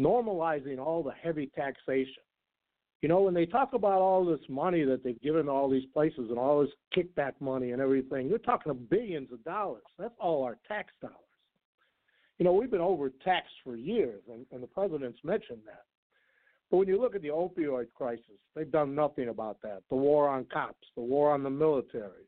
normalizing 0.00 0.78
all 0.78 1.02
the 1.02 1.12
heavy 1.12 1.50
taxation. 1.54 2.22
You 3.00 3.08
know, 3.08 3.22
when 3.22 3.34
they 3.34 3.46
talk 3.46 3.72
about 3.72 4.00
all 4.00 4.24
this 4.24 4.40
money 4.48 4.84
that 4.84 5.02
they've 5.02 5.20
given 5.20 5.48
all 5.48 5.68
these 5.68 5.86
places 5.92 6.30
and 6.30 6.38
all 6.38 6.60
this 6.60 6.70
kickback 6.96 7.32
money 7.40 7.72
and 7.72 7.82
everything, 7.82 8.28
you're 8.28 8.38
talking 8.38 8.70
of 8.70 8.88
billions 8.88 9.32
of 9.32 9.42
dollars. 9.42 9.82
That's 9.98 10.14
all 10.20 10.44
our 10.44 10.56
tax 10.68 10.92
dollars. 11.00 11.16
You 12.38 12.44
know, 12.44 12.52
we've 12.52 12.70
been 12.70 12.80
overtaxed 12.80 13.54
for 13.64 13.76
years, 13.76 14.22
and, 14.32 14.46
and 14.52 14.62
the 14.62 14.68
president's 14.68 15.18
mentioned 15.24 15.60
that. 15.66 15.82
But 16.70 16.78
when 16.78 16.88
you 16.88 17.00
look 17.00 17.14
at 17.14 17.22
the 17.22 17.28
opioid 17.28 17.88
crisis, 17.94 18.38
they've 18.54 18.70
done 18.70 18.94
nothing 18.94 19.28
about 19.28 19.58
that. 19.62 19.82
The 19.90 19.96
war 19.96 20.28
on 20.28 20.46
cops, 20.46 20.86
the 20.96 21.02
war 21.02 21.34
on 21.34 21.42
the 21.42 21.50
military, 21.50 22.26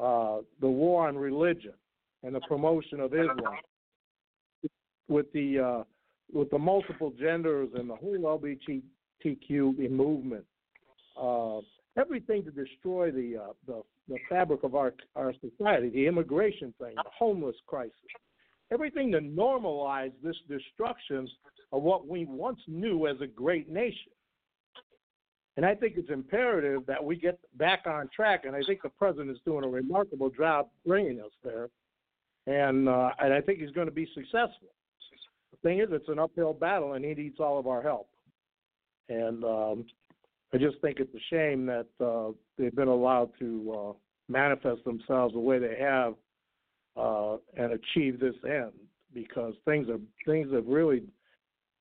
uh, 0.00 0.38
the 0.60 0.68
war 0.68 1.06
on 1.06 1.16
religion, 1.16 1.74
and 2.24 2.34
the 2.34 2.40
promotion 2.40 2.98
of 2.98 3.14
Islam. 3.14 3.56
With 5.08 5.30
the 5.32 5.58
uh, 5.58 5.84
with 6.32 6.50
the 6.50 6.58
multiple 6.58 7.12
genders 7.18 7.68
and 7.74 7.88
the 7.88 7.96
whole 7.96 8.16
LGBTQ 8.18 9.90
movement, 9.90 10.44
uh, 11.20 11.60
everything 11.96 12.44
to 12.44 12.50
destroy 12.50 13.10
the, 13.10 13.36
uh, 13.36 13.52
the 13.66 13.82
the 14.08 14.18
fabric 14.28 14.64
of 14.64 14.74
our 14.74 14.92
our 15.14 15.32
society, 15.40 15.88
the 15.90 16.06
immigration 16.06 16.74
thing, 16.80 16.94
the 16.96 17.04
homeless 17.16 17.56
crisis, 17.66 17.94
everything 18.72 19.12
to 19.12 19.20
normalize 19.20 20.12
this 20.24 20.36
destruction 20.48 21.28
of 21.72 21.82
what 21.82 22.06
we 22.06 22.24
once 22.24 22.58
knew 22.66 23.06
as 23.06 23.20
a 23.20 23.26
great 23.26 23.68
nation. 23.70 24.12
And 25.56 25.66
I 25.66 25.74
think 25.74 25.94
it's 25.96 26.10
imperative 26.10 26.84
that 26.86 27.02
we 27.02 27.14
get 27.16 27.38
back 27.56 27.82
on 27.86 28.08
track. 28.14 28.44
And 28.46 28.56
I 28.56 28.62
think 28.66 28.82
the 28.82 28.88
president 28.88 29.30
is 29.30 29.38
doing 29.44 29.64
a 29.64 29.68
remarkable 29.68 30.30
job 30.30 30.68
bringing 30.86 31.20
us 31.20 31.32
there. 31.44 31.68
And 32.46 32.88
uh, 32.88 33.10
and 33.20 33.32
I 33.32 33.40
think 33.40 33.60
he's 33.60 33.70
going 33.70 33.86
to 33.86 33.92
be 33.92 34.08
successful 34.14 34.68
thing 35.58 35.80
is, 35.80 35.88
it's 35.90 36.08
an 36.08 36.18
uphill 36.18 36.52
battle, 36.52 36.94
and 36.94 37.04
he 37.04 37.14
needs 37.14 37.40
all 37.40 37.58
of 37.58 37.66
our 37.66 37.82
help. 37.82 38.08
And 39.08 39.44
um, 39.44 39.84
I 40.54 40.58
just 40.58 40.80
think 40.80 40.98
it's 40.98 41.14
a 41.14 41.34
shame 41.34 41.66
that 41.66 41.86
uh, 42.04 42.32
they've 42.58 42.74
been 42.74 42.88
allowed 42.88 43.30
to 43.38 43.72
uh, 43.72 43.92
manifest 44.28 44.84
themselves 44.84 45.34
the 45.34 45.40
way 45.40 45.58
they 45.58 45.76
have 45.78 46.14
uh, 46.96 47.36
and 47.56 47.72
achieve 47.72 48.20
this 48.20 48.34
end, 48.44 48.72
because 49.14 49.54
things 49.64 49.88
are 49.88 50.00
things 50.26 50.52
have 50.52 50.66
really 50.66 51.02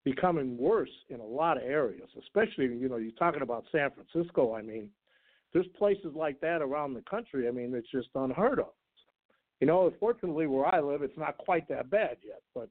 becoming 0.03 0.57
worse 0.57 0.89
in 1.09 1.19
a 1.19 1.25
lot 1.25 1.57
of 1.57 1.63
areas. 1.63 2.09
Especially, 2.19 2.65
you 2.65 2.89
know, 2.89 2.97
you're 2.97 3.11
talking 3.13 3.41
about 3.41 3.65
San 3.71 3.89
Francisco. 3.91 4.55
I 4.55 4.61
mean, 4.61 4.89
there's 5.53 5.67
places 5.77 6.13
like 6.15 6.39
that 6.41 6.61
around 6.61 6.93
the 6.93 7.03
country. 7.09 7.47
I 7.47 7.51
mean, 7.51 7.73
it's 7.75 7.91
just 7.91 8.09
unheard 8.15 8.59
of. 8.59 8.73
You 9.59 9.67
know, 9.67 9.93
fortunately, 9.99 10.47
where 10.47 10.65
I 10.73 10.79
live, 10.79 11.03
it's 11.03 11.17
not 11.17 11.37
quite 11.37 11.67
that 11.69 11.89
bad 11.89 12.17
yet, 12.25 12.41
but 12.55 12.69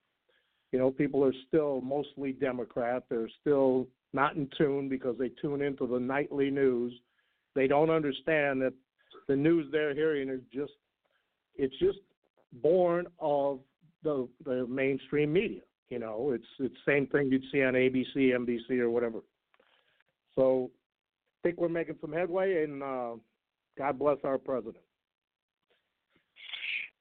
you 0.72 0.78
know, 0.78 0.90
people 0.90 1.24
are 1.24 1.34
still 1.48 1.80
mostly 1.80 2.32
Democrat. 2.32 3.04
They're 3.08 3.30
still 3.40 3.88
not 4.12 4.36
in 4.36 4.48
tune 4.56 4.88
because 4.88 5.16
they 5.18 5.30
tune 5.40 5.62
into 5.62 5.86
the 5.86 5.98
nightly 5.98 6.50
news. 6.50 6.92
They 7.54 7.66
don't 7.66 7.90
understand 7.90 8.62
that 8.62 8.72
the 9.28 9.36
news 9.36 9.66
they're 9.72 9.94
hearing 9.94 10.28
is 10.28 10.40
just 10.52 10.72
it's 11.56 11.76
just 11.78 11.98
born 12.62 13.06
of 13.18 13.60
the 14.02 14.28
the 14.44 14.66
mainstream 14.68 15.32
media. 15.32 15.60
You 15.88 15.98
know, 15.98 16.30
it's 16.32 16.46
it's 16.58 16.74
the 16.86 16.92
same 16.92 17.06
thing 17.08 17.30
you'd 17.30 17.42
see 17.52 17.62
on 17.62 17.74
ABC, 17.74 18.16
NBC, 18.16 18.78
or 18.78 18.90
whatever. 18.90 19.20
So, 20.36 20.70
I 21.42 21.48
think 21.48 21.60
we're 21.60 21.68
making 21.68 21.96
some 22.00 22.12
headway, 22.12 22.62
and 22.62 22.82
uh, 22.82 23.10
God 23.76 23.98
bless 23.98 24.18
our 24.22 24.38
president. 24.38 24.84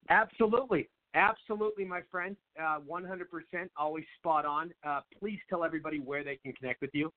Absolutely. 0.08 0.88
Absolutely, 1.14 1.84
my 1.84 2.00
friend. 2.10 2.36
Uh, 2.58 2.78
100%, 2.88 3.24
always 3.76 4.04
spot 4.18 4.46
on. 4.46 4.72
Uh, 4.86 5.00
please 5.18 5.38
tell 5.48 5.64
everybody 5.64 5.98
where 5.98 6.22
they 6.22 6.36
can 6.36 6.52
connect 6.52 6.80
with 6.80 6.90
you. 6.92 7.12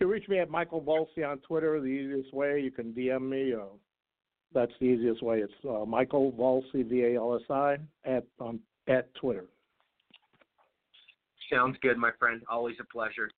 You 0.00 0.06
can 0.06 0.08
reach 0.08 0.28
me 0.28 0.38
at 0.38 0.50
Michael 0.50 0.80
Valsi 0.80 1.28
on 1.28 1.38
Twitter. 1.38 1.80
The 1.80 1.86
easiest 1.86 2.32
way, 2.32 2.60
you 2.60 2.70
can 2.70 2.92
DM 2.92 3.28
me. 3.28 3.54
Uh, 3.54 3.76
that's 4.54 4.72
the 4.80 4.86
easiest 4.86 5.22
way. 5.22 5.38
It's 5.38 5.52
uh, 5.68 5.84
Michael 5.84 6.32
Valsi, 6.32 6.88
V 6.88 7.04
A 7.04 7.16
L 7.16 7.34
S 7.34 7.50
I, 7.50 7.76
at, 8.04 8.24
um, 8.40 8.60
at 8.88 9.12
Twitter. 9.14 9.46
Sounds 11.52 11.76
good, 11.82 11.98
my 11.98 12.10
friend. 12.18 12.42
Always 12.48 12.76
a 12.80 12.84
pleasure. 12.84 13.30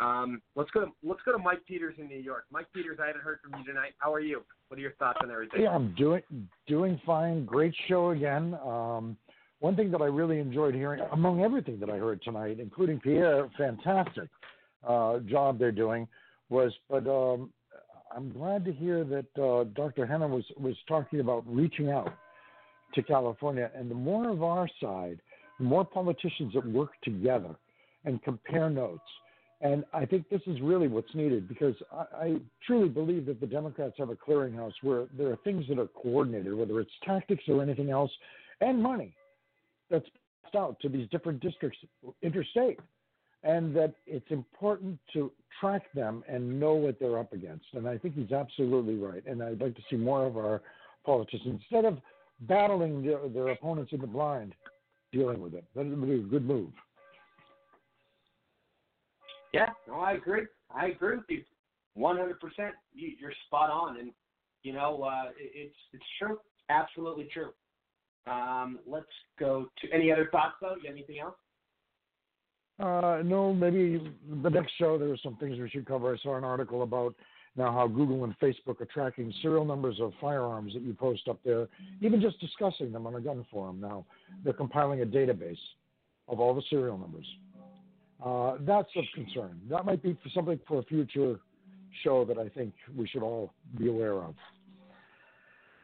Um, 0.00 0.40
let's 0.54 0.70
go. 0.70 0.84
To, 0.84 0.92
let's 1.02 1.20
go 1.24 1.32
to 1.32 1.38
Mike 1.38 1.64
Peters 1.66 1.94
in 1.98 2.08
New 2.08 2.18
York. 2.18 2.44
Mike 2.52 2.66
Peters, 2.72 2.98
I 3.02 3.08
haven't 3.08 3.22
heard 3.22 3.40
from 3.42 3.58
you 3.58 3.66
tonight. 3.66 3.92
How 3.98 4.12
are 4.12 4.20
you? 4.20 4.42
What 4.68 4.78
are 4.78 4.80
your 4.80 4.92
thoughts 4.92 5.18
on 5.22 5.30
everything? 5.30 5.62
Yeah, 5.62 5.70
I'm 5.70 5.94
doing 5.96 6.22
doing 6.66 7.00
fine. 7.04 7.44
Great 7.44 7.74
show 7.88 8.10
again. 8.10 8.56
Um, 8.64 9.16
one 9.60 9.74
thing 9.74 9.90
that 9.90 10.00
I 10.00 10.06
really 10.06 10.38
enjoyed 10.38 10.74
hearing, 10.74 11.02
among 11.12 11.42
everything 11.42 11.80
that 11.80 11.90
I 11.90 11.96
heard 11.96 12.22
tonight, 12.22 12.60
including 12.60 13.00
Pierre, 13.00 13.48
fantastic 13.58 14.28
uh, 14.86 15.18
job 15.20 15.58
they're 15.58 15.72
doing, 15.72 16.06
was. 16.48 16.72
But 16.88 17.06
um, 17.08 17.50
I'm 18.14 18.30
glad 18.30 18.64
to 18.66 18.72
hear 18.72 19.04
that 19.04 19.26
uh, 19.36 19.64
Dr. 19.74 20.06
Hennen 20.06 20.30
was 20.30 20.44
was 20.58 20.76
talking 20.86 21.20
about 21.20 21.44
reaching 21.46 21.90
out 21.90 22.14
to 22.94 23.02
California, 23.02 23.70
and 23.74 23.90
the 23.90 23.94
more 23.94 24.30
of 24.30 24.42
our 24.42 24.68
side, 24.80 25.20
the 25.58 25.64
more 25.64 25.84
politicians 25.84 26.54
that 26.54 26.66
work 26.66 26.90
together 27.02 27.56
and 28.04 28.22
compare 28.22 28.70
notes. 28.70 29.02
And 29.60 29.84
I 29.92 30.06
think 30.06 30.28
this 30.28 30.40
is 30.46 30.60
really 30.60 30.86
what's 30.86 31.12
needed 31.14 31.48
because 31.48 31.74
I, 31.92 32.04
I 32.16 32.36
truly 32.64 32.88
believe 32.88 33.26
that 33.26 33.40
the 33.40 33.46
Democrats 33.46 33.94
have 33.98 34.10
a 34.10 34.14
clearinghouse 34.14 34.74
where 34.82 35.06
there 35.16 35.28
are 35.28 35.38
things 35.42 35.64
that 35.68 35.78
are 35.78 35.88
coordinated, 35.88 36.54
whether 36.54 36.78
it's 36.80 36.92
tactics 37.04 37.44
or 37.48 37.60
anything 37.62 37.90
else, 37.90 38.10
and 38.60 38.80
money 38.80 39.14
that's 39.90 40.06
passed 40.44 40.54
out 40.54 40.78
to 40.80 40.88
these 40.88 41.08
different 41.10 41.40
districts 41.40 41.78
interstate. 42.22 42.78
And 43.44 43.74
that 43.76 43.94
it's 44.06 44.30
important 44.30 44.98
to 45.12 45.30
track 45.60 45.82
them 45.94 46.24
and 46.28 46.58
know 46.58 46.74
what 46.74 46.98
they're 46.98 47.18
up 47.18 47.32
against. 47.32 47.66
And 47.72 47.88
I 47.88 47.96
think 47.96 48.16
he's 48.16 48.32
absolutely 48.32 48.96
right. 48.96 49.24
And 49.26 49.40
I'd 49.42 49.60
like 49.60 49.76
to 49.76 49.82
see 49.88 49.96
more 49.96 50.26
of 50.26 50.36
our 50.36 50.60
politicians, 51.06 51.60
instead 51.62 51.84
of 51.84 51.98
battling 52.42 53.02
their, 53.04 53.28
their 53.28 53.48
opponents 53.48 53.92
in 53.92 54.00
the 54.00 54.06
blind, 54.06 54.54
dealing 55.12 55.40
with 55.40 55.54
it. 55.54 55.64
That 55.74 55.86
would 55.86 56.06
be 56.06 56.14
a 56.14 56.18
good 56.18 56.44
move. 56.44 56.70
Yeah, 59.52 59.70
no, 59.86 60.00
I 60.00 60.12
agree. 60.12 60.42
I 60.74 60.88
agree 60.88 61.16
with 61.16 61.26
you, 61.28 61.42
one 61.94 62.16
hundred 62.16 62.40
percent. 62.40 62.74
You're 62.94 63.32
spot 63.46 63.70
on, 63.70 63.98
and 63.98 64.12
you 64.62 64.72
know, 64.72 65.02
uh, 65.02 65.30
it's 65.38 65.74
it's 65.92 66.04
true, 66.18 66.38
absolutely 66.68 67.28
true. 67.32 67.50
Um, 68.26 68.78
let's 68.86 69.06
go 69.38 69.68
to 69.80 69.90
any 69.90 70.12
other 70.12 70.28
thoughts 70.30 70.56
though. 70.60 70.76
You 70.82 70.90
anything 70.90 71.18
else? 71.20 71.34
Uh, 72.78 73.22
no, 73.24 73.52
maybe 73.52 74.14
the 74.42 74.50
next 74.50 74.72
show 74.78 74.98
there 74.98 75.10
are 75.10 75.16
some 75.22 75.36
things 75.36 75.58
we 75.58 75.68
should 75.68 75.86
cover. 75.86 76.14
I 76.14 76.18
saw 76.18 76.36
an 76.36 76.44
article 76.44 76.82
about 76.82 77.14
now 77.56 77.72
how 77.72 77.88
Google 77.88 78.22
and 78.24 78.38
Facebook 78.38 78.80
are 78.80 78.86
tracking 78.92 79.32
serial 79.42 79.64
numbers 79.64 79.98
of 80.00 80.12
firearms 80.20 80.74
that 80.74 80.82
you 80.82 80.94
post 80.94 81.26
up 81.28 81.40
there, 81.44 81.66
even 82.00 82.20
just 82.20 82.38
discussing 82.38 82.92
them 82.92 83.06
on 83.06 83.16
a 83.16 83.20
gun 83.20 83.44
forum. 83.50 83.80
Now 83.80 84.04
they're 84.44 84.52
compiling 84.52 85.02
a 85.02 85.06
database 85.06 85.58
of 86.28 86.38
all 86.38 86.54
the 86.54 86.62
serial 86.70 86.98
numbers. 86.98 87.26
Uh, 88.24 88.56
that's 88.60 88.88
of 88.96 89.04
concern. 89.14 89.60
That 89.70 89.84
might 89.84 90.02
be 90.02 90.16
for 90.22 90.28
something 90.30 90.58
for 90.66 90.80
a 90.80 90.82
future 90.84 91.38
show 92.02 92.24
that 92.24 92.38
I 92.38 92.48
think 92.48 92.74
we 92.96 93.06
should 93.06 93.22
all 93.22 93.52
be 93.78 93.88
aware 93.88 94.14
of. 94.14 94.34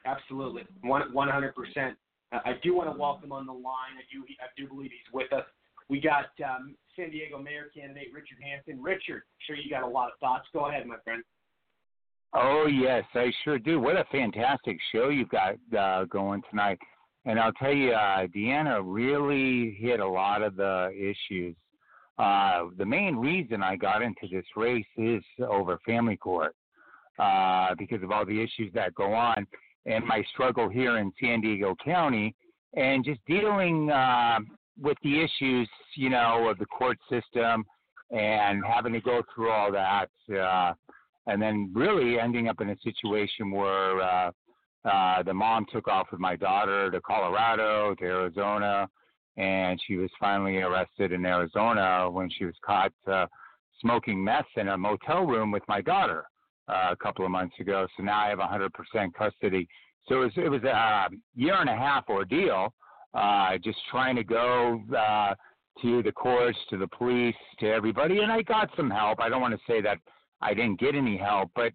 Absolutely, 0.04 0.64
one 0.82 1.12
one 1.12 1.28
hundred 1.28 1.54
percent. 1.54 1.96
I 2.32 2.54
do 2.62 2.74
want 2.74 2.92
to 2.92 2.98
welcome 2.98 3.30
on 3.30 3.46
the 3.46 3.52
line. 3.52 3.94
I 3.96 4.02
do 4.12 4.24
I 4.40 4.46
do 4.56 4.66
believe 4.68 4.90
he's 4.90 5.12
with 5.12 5.32
us. 5.32 5.44
We 5.88 6.00
got 6.00 6.26
um, 6.44 6.74
San 6.96 7.10
Diego 7.10 7.38
Mayor 7.38 7.70
candidate 7.74 8.08
Richard 8.12 8.38
Hansen. 8.42 8.82
Richard, 8.82 9.22
sure 9.46 9.54
you 9.54 9.70
got 9.70 9.82
a 9.82 9.86
lot 9.86 10.08
of 10.08 10.18
thoughts. 10.18 10.46
Go 10.52 10.68
ahead, 10.68 10.86
my 10.86 10.96
friend. 11.04 11.22
Oh 12.32 12.66
yes, 12.66 13.04
I 13.14 13.32
sure 13.44 13.58
do. 13.58 13.78
What 13.78 13.96
a 13.96 14.04
fantastic 14.10 14.76
show 14.92 15.08
you've 15.08 15.28
got 15.28 15.54
uh, 15.78 16.04
going 16.06 16.42
tonight. 16.50 16.78
And 17.26 17.38
I'll 17.38 17.52
tell 17.52 17.72
you, 17.72 17.92
uh, 17.92 18.26
DeAnna 18.26 18.82
really 18.84 19.76
hit 19.80 20.00
a 20.00 20.06
lot 20.06 20.42
of 20.42 20.56
the 20.56 20.90
issues 20.92 21.56
uh, 22.18 22.64
the 22.78 22.84
main 22.84 23.16
reason 23.16 23.62
I 23.62 23.76
got 23.76 24.02
into 24.02 24.28
this 24.30 24.44
race 24.56 24.86
is 24.96 25.22
over 25.40 25.78
family 25.84 26.16
court 26.16 26.54
uh, 27.18 27.74
because 27.76 28.02
of 28.02 28.10
all 28.10 28.24
the 28.24 28.40
issues 28.40 28.72
that 28.74 28.94
go 28.94 29.12
on 29.12 29.46
and 29.86 30.04
my 30.06 30.22
struggle 30.32 30.68
here 30.68 30.98
in 30.98 31.12
San 31.20 31.40
Diego 31.40 31.74
County 31.84 32.34
and 32.74 33.04
just 33.04 33.20
dealing 33.26 33.90
uh, 33.90 34.38
with 34.80 34.96
the 35.02 35.20
issues, 35.20 35.68
you 35.96 36.10
know, 36.10 36.48
of 36.48 36.58
the 36.58 36.66
court 36.66 36.98
system 37.10 37.64
and 38.10 38.62
having 38.64 38.92
to 38.92 39.00
go 39.00 39.22
through 39.34 39.50
all 39.50 39.70
that. 39.72 40.08
Uh, 40.32 40.72
and 41.26 41.40
then 41.40 41.72
really 41.74 42.18
ending 42.18 42.48
up 42.48 42.60
in 42.60 42.70
a 42.70 42.76
situation 42.82 43.50
where 43.50 44.00
uh, 44.00 44.30
uh, 44.84 45.22
the 45.22 45.32
mom 45.32 45.66
took 45.72 45.88
off 45.88 46.08
with 46.10 46.20
my 46.20 46.36
daughter 46.36 46.90
to 46.90 47.00
Colorado, 47.00 47.94
to 47.94 48.04
Arizona, 48.04 48.88
and 49.36 49.80
she 49.86 49.96
was 49.96 50.10
finally 50.18 50.58
arrested 50.58 51.12
in 51.12 51.24
Arizona 51.26 52.08
when 52.10 52.30
she 52.30 52.44
was 52.44 52.54
caught 52.64 52.92
uh, 53.10 53.26
smoking 53.80 54.22
meth 54.22 54.46
in 54.56 54.68
a 54.68 54.78
motel 54.78 55.24
room 55.24 55.50
with 55.50 55.62
my 55.68 55.80
daughter 55.80 56.24
uh, 56.68 56.88
a 56.90 56.96
couple 56.96 57.24
of 57.24 57.30
months 57.30 57.54
ago. 57.60 57.86
So 57.96 58.02
now 58.02 58.20
I 58.20 58.28
have 58.28 58.38
100% 58.38 58.70
custody. 59.14 59.68
So 60.08 60.22
it 60.22 60.24
was, 60.24 60.32
it 60.36 60.48
was 60.48 60.62
a 60.64 61.08
year 61.34 61.56
and 61.60 61.70
a 61.70 61.76
half 61.76 62.08
ordeal, 62.08 62.72
uh, 63.14 63.58
just 63.62 63.78
trying 63.90 64.16
to 64.16 64.24
go 64.24 64.82
uh, 64.96 65.34
to 65.82 66.02
the 66.02 66.12
courts, 66.12 66.58
to 66.70 66.76
the 66.76 66.88
police, 66.88 67.34
to 67.60 67.66
everybody, 67.66 68.18
and 68.18 68.30
I 68.30 68.42
got 68.42 68.70
some 68.76 68.90
help. 68.90 69.20
I 69.20 69.28
don't 69.28 69.40
want 69.40 69.54
to 69.54 69.60
say 69.66 69.80
that 69.80 69.98
I 70.40 70.54
didn't 70.54 70.78
get 70.78 70.94
any 70.94 71.16
help, 71.16 71.50
but 71.56 71.72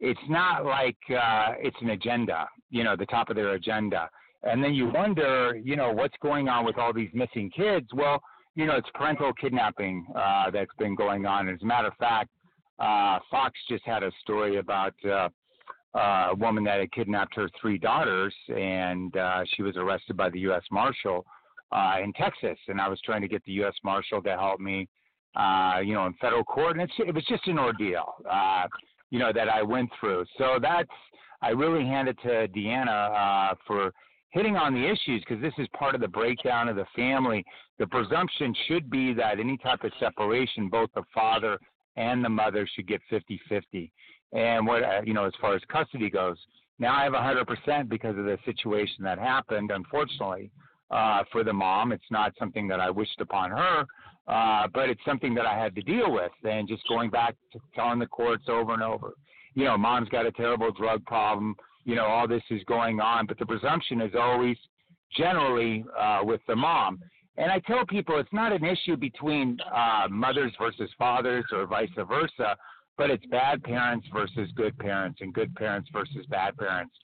it's 0.00 0.20
not 0.28 0.64
like 0.64 0.96
uh, 1.10 1.54
it's 1.58 1.76
an 1.80 1.90
agenda, 1.90 2.48
you 2.70 2.84
know, 2.84 2.96
the 2.96 3.06
top 3.06 3.30
of 3.30 3.36
their 3.36 3.52
agenda 3.52 4.08
and 4.42 4.62
then 4.62 4.74
you 4.74 4.88
wonder, 4.88 5.58
you 5.62 5.76
know, 5.76 5.92
what's 5.92 6.14
going 6.22 6.48
on 6.48 6.64
with 6.64 6.78
all 6.78 6.92
these 6.92 7.10
missing 7.12 7.50
kids? 7.50 7.86
Well, 7.92 8.22
you 8.54 8.66
know, 8.66 8.76
it's 8.76 8.88
parental 8.94 9.32
kidnapping 9.34 10.06
uh, 10.16 10.50
that's 10.50 10.70
been 10.78 10.94
going 10.94 11.26
on. 11.26 11.48
As 11.48 11.60
a 11.62 11.66
matter 11.66 11.88
of 11.88 11.94
fact, 11.94 12.30
uh, 12.78 13.18
Fox 13.30 13.58
just 13.68 13.84
had 13.84 14.02
a 14.02 14.10
story 14.22 14.58
about 14.58 14.94
uh, 15.04 15.28
uh, 15.94 16.28
a 16.30 16.34
woman 16.34 16.64
that 16.64 16.80
had 16.80 16.92
kidnapped 16.92 17.34
her 17.34 17.48
three 17.60 17.78
daughters, 17.78 18.34
and 18.48 19.16
uh, 19.16 19.42
she 19.54 19.62
was 19.62 19.76
arrested 19.76 20.16
by 20.16 20.30
the 20.30 20.40
U.S. 20.40 20.62
Marshal 20.70 21.24
uh, 21.72 21.96
in 22.02 22.12
Texas. 22.12 22.58
And 22.68 22.80
I 22.80 22.88
was 22.88 23.00
trying 23.04 23.22
to 23.22 23.28
get 23.28 23.44
the 23.44 23.52
U.S. 23.52 23.74
Marshal 23.82 24.22
to 24.22 24.36
help 24.36 24.60
me, 24.60 24.88
uh, 25.34 25.80
you 25.84 25.94
know, 25.94 26.06
in 26.06 26.14
federal 26.14 26.44
court, 26.44 26.78
and 26.78 26.82
it's, 26.82 26.92
it 26.98 27.14
was 27.14 27.24
just 27.26 27.46
an 27.46 27.58
ordeal, 27.58 28.14
uh, 28.30 28.64
you 29.10 29.18
know, 29.18 29.32
that 29.32 29.48
I 29.48 29.62
went 29.62 29.90
through. 30.00 30.24
So 30.38 30.58
that's 30.60 30.88
I 31.42 31.50
really 31.50 31.84
hand 31.84 32.08
it 32.08 32.18
to 32.22 32.48
DeAnna 32.48 33.50
uh, 33.52 33.54
for 33.66 33.92
hitting 34.36 34.56
on 34.56 34.74
the 34.74 34.86
issues 34.86 35.24
because 35.26 35.40
this 35.40 35.54
is 35.56 35.66
part 35.68 35.94
of 35.94 36.02
the 36.02 36.08
breakdown 36.08 36.68
of 36.68 36.76
the 36.76 36.84
family. 36.94 37.42
The 37.78 37.86
presumption 37.86 38.54
should 38.68 38.90
be 38.90 39.14
that 39.14 39.40
any 39.40 39.56
type 39.56 39.82
of 39.82 39.92
separation, 39.98 40.68
both 40.68 40.90
the 40.94 41.04
father 41.14 41.58
and 41.96 42.22
the 42.22 42.28
mother 42.28 42.68
should 42.74 42.86
get 42.86 43.00
50 43.08 43.40
50. 43.48 43.90
And 44.34 44.66
what, 44.66 44.82
uh, 44.82 45.00
you 45.04 45.14
know, 45.14 45.24
as 45.24 45.32
far 45.40 45.54
as 45.54 45.62
custody 45.72 46.10
goes, 46.10 46.36
now 46.78 46.94
I 46.94 47.04
have 47.04 47.14
100% 47.14 47.88
because 47.88 48.18
of 48.18 48.26
the 48.26 48.36
situation 48.44 49.02
that 49.04 49.18
happened, 49.18 49.70
unfortunately, 49.70 50.50
uh, 50.90 51.22
for 51.32 51.42
the 51.42 51.52
mom. 51.54 51.92
It's 51.92 52.10
not 52.10 52.34
something 52.38 52.68
that 52.68 52.78
I 52.78 52.90
wished 52.90 53.18
upon 53.22 53.50
her, 53.52 53.86
uh, 54.28 54.68
but 54.74 54.90
it's 54.90 55.00
something 55.06 55.34
that 55.34 55.46
I 55.46 55.58
had 55.58 55.74
to 55.76 55.82
deal 55.82 56.12
with. 56.12 56.32
And 56.44 56.68
just 56.68 56.86
going 56.88 57.08
back 57.08 57.36
to 57.54 57.58
telling 57.74 58.00
the 58.00 58.06
courts 58.06 58.44
over 58.48 58.74
and 58.74 58.82
over, 58.82 59.14
you 59.54 59.64
know, 59.64 59.78
mom's 59.78 60.10
got 60.10 60.26
a 60.26 60.32
terrible 60.32 60.70
drug 60.72 61.02
problem 61.06 61.56
you 61.86 61.94
know, 61.94 62.04
all 62.04 62.26
this 62.26 62.42
is 62.50 62.62
going 62.64 63.00
on, 63.00 63.26
but 63.26 63.38
the 63.38 63.46
presumption 63.46 64.00
is 64.00 64.10
always 64.18 64.56
generally 65.16 65.84
uh, 65.98 66.20
with 66.22 66.40
the 66.48 66.56
mom. 66.56 66.98
And 67.38 67.50
I 67.50 67.60
tell 67.60 67.86
people 67.86 68.18
it's 68.18 68.32
not 68.32 68.52
an 68.52 68.64
issue 68.64 68.96
between 68.96 69.56
uh, 69.72 70.08
mothers 70.10 70.52
versus 70.58 70.90
fathers 70.98 71.44
or 71.52 71.64
vice 71.66 71.88
versa, 71.96 72.56
but 72.98 73.08
it's 73.08 73.24
bad 73.26 73.62
parents 73.62 74.06
versus 74.12 74.50
good 74.56 74.76
parents 74.78 75.20
and 75.20 75.32
good 75.32 75.54
parents 75.54 75.88
versus 75.92 76.26
bad 76.28 76.56
parents. 76.56 76.94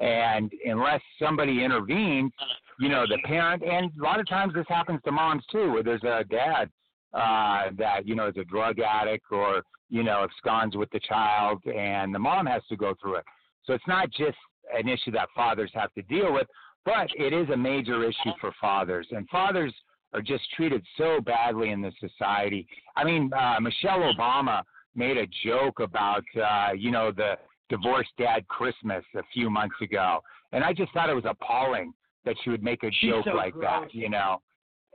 And 0.00 0.50
unless 0.64 1.00
somebody 1.22 1.62
intervenes, 1.62 2.32
you 2.80 2.88
know, 2.88 3.04
the 3.06 3.18
parent, 3.24 3.62
and 3.62 3.92
a 4.00 4.02
lot 4.02 4.18
of 4.18 4.28
times 4.28 4.52
this 4.52 4.66
happens 4.68 5.00
to 5.04 5.12
moms 5.12 5.44
too, 5.52 5.70
where 5.70 5.84
there's 5.84 6.02
a 6.02 6.24
dad 6.24 6.70
uh, 7.12 7.70
that, 7.78 8.00
you 8.04 8.16
know, 8.16 8.26
is 8.26 8.36
a 8.36 8.44
drug 8.44 8.80
addict 8.80 9.26
or, 9.30 9.62
you 9.90 10.02
know, 10.02 10.24
absconds 10.24 10.76
with 10.76 10.90
the 10.90 11.00
child 11.00 11.62
and 11.66 12.12
the 12.12 12.18
mom 12.18 12.46
has 12.46 12.62
to 12.68 12.76
go 12.76 12.94
through 13.00 13.16
it. 13.16 13.24
So 13.66 13.72
it's 13.72 13.86
not 13.86 14.10
just 14.10 14.36
an 14.76 14.88
issue 14.88 15.10
that 15.12 15.28
fathers 15.34 15.70
have 15.74 15.92
to 15.94 16.02
deal 16.02 16.32
with, 16.32 16.46
but 16.84 17.08
it 17.16 17.32
is 17.32 17.48
a 17.50 17.56
major 17.56 18.04
issue 18.04 18.32
for 18.40 18.52
fathers. 18.60 19.06
And 19.10 19.28
fathers 19.28 19.72
are 20.12 20.22
just 20.22 20.44
treated 20.54 20.84
so 20.96 21.20
badly 21.20 21.70
in 21.70 21.80
this 21.82 21.94
society. 22.00 22.66
I 22.96 23.04
mean, 23.04 23.30
uh, 23.32 23.58
Michelle 23.60 24.00
Obama 24.00 24.62
made 24.94 25.16
a 25.16 25.26
joke 25.44 25.80
about, 25.80 26.24
uh, 26.40 26.72
you 26.76 26.90
know, 26.90 27.10
the 27.10 27.36
divorced 27.68 28.10
dad 28.18 28.46
Christmas 28.48 29.04
a 29.16 29.22
few 29.32 29.50
months 29.50 29.74
ago. 29.80 30.20
And 30.52 30.62
I 30.62 30.72
just 30.72 30.92
thought 30.92 31.10
it 31.10 31.14
was 31.14 31.24
appalling 31.26 31.92
that 32.24 32.36
she 32.44 32.50
would 32.50 32.62
make 32.62 32.82
a 32.84 32.90
She's 32.92 33.10
joke 33.10 33.24
so 33.24 33.32
like 33.32 33.54
gross. 33.54 33.86
that, 33.86 33.94
you 33.94 34.08
know. 34.08 34.40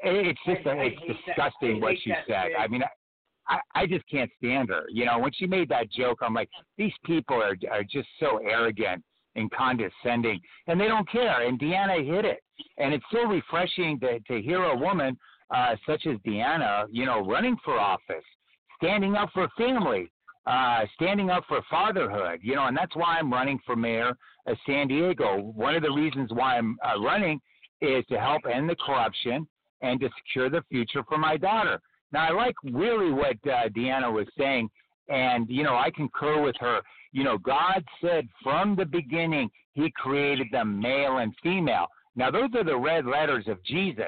It- 0.02 0.28
It's 0.28 0.40
just, 0.46 0.66
I- 0.66 0.72
I 0.72 0.84
it's 0.86 1.02
that. 1.02 1.26
disgusting 1.26 1.82
what 1.82 1.96
she 2.00 2.14
said. 2.28 2.54
I 2.58 2.68
mean, 2.68 2.84
I, 3.50 3.60
I 3.76 3.86
just 3.86 4.08
can't 4.10 4.30
stand 4.38 4.70
her. 4.70 4.84
You 4.90 5.06
know, 5.06 5.20
when 5.20 5.32
she 5.34 5.48
made 5.48 5.70
that 5.70 5.92
joke, 5.92 6.20
I'm 6.22 6.34
like, 6.34 6.50
these 6.78 6.94
people 7.04 7.38
are 7.38 7.56
are 7.72 7.84
just 7.84 8.08
so 8.20 8.38
arrogant 8.38 9.04
and 9.36 9.50
condescending, 9.52 10.40
and 10.68 10.80
they 10.80 10.88
don't 10.88 11.10
care. 11.10 11.48
And 11.48 11.60
DeAnna 11.60 12.06
hit 12.06 12.26
it, 12.26 12.40
and 12.78 12.94
it's 12.94 13.06
so 13.12 13.24
refreshing 13.24 14.00
to 14.02 14.20
to 14.20 14.42
hear 14.42 14.64
a 14.64 14.78
woman 14.78 15.18
uh, 15.54 15.76
such 15.88 16.06
as 16.06 16.18
DeAnna, 16.26 16.86
you 16.92 17.06
know, 17.06 17.22
running 17.22 17.58
for 17.66 17.80
office, 17.80 18.26
standing 18.78 19.16
up 19.16 19.30
for 19.34 19.48
family, 19.58 20.12
uh, 20.46 20.82
standing 20.96 21.30
up 21.30 21.44
for 21.48 21.62
fatherhood. 21.70 22.40
You 22.44 22.56
know, 22.56 22.68
and 22.68 22.78
that's 22.78 22.96
why 22.96 23.18
I'm 23.18 23.32
running 23.32 23.60
for 23.66 23.76
mayor 23.76 24.14
of 24.46 24.58
San 24.66 24.88
Diego. 24.88 25.40
One 25.56 25.76
of 25.76 25.82
the 25.82 25.92
reasons 25.92 26.30
why 26.32 26.58
I'm 26.58 26.78
uh, 26.86 27.00
running 27.00 27.42
is 27.82 28.06
to 28.10 28.20
help 28.20 28.44
end 28.52 28.70
the 28.70 28.76
corruption 28.76 29.48
and 29.82 30.00
to 30.02 30.10
secure 30.18 30.50
the 30.50 30.62
future 30.70 31.04
for 31.08 31.18
my 31.18 31.38
daughter. 31.38 31.80
Now, 32.12 32.28
I 32.28 32.32
like 32.32 32.56
really 32.64 33.12
what 33.12 33.38
uh, 33.46 33.70
DeAnna 33.70 34.12
was 34.12 34.28
saying, 34.38 34.70
and 35.10 35.48
you 35.50 35.64
know, 35.64 35.76
I 35.76 35.92
concur 35.92 36.42
with 36.42 36.56
her. 36.60 36.82
You 37.12 37.24
know, 37.24 37.38
God 37.38 37.84
said 38.02 38.28
from 38.44 38.76
the 38.76 38.86
beginning 38.86 39.50
He 39.74 39.92
created 39.96 40.48
them 40.52 40.80
male 40.80 41.18
and 41.18 41.34
female. 41.42 41.88
Now, 42.16 42.32
those 42.32 42.50
are 42.56 42.64
the 42.64 42.78
red 42.78 43.06
letters 43.06 43.46
of 43.48 43.64
Jesus. 43.64 44.06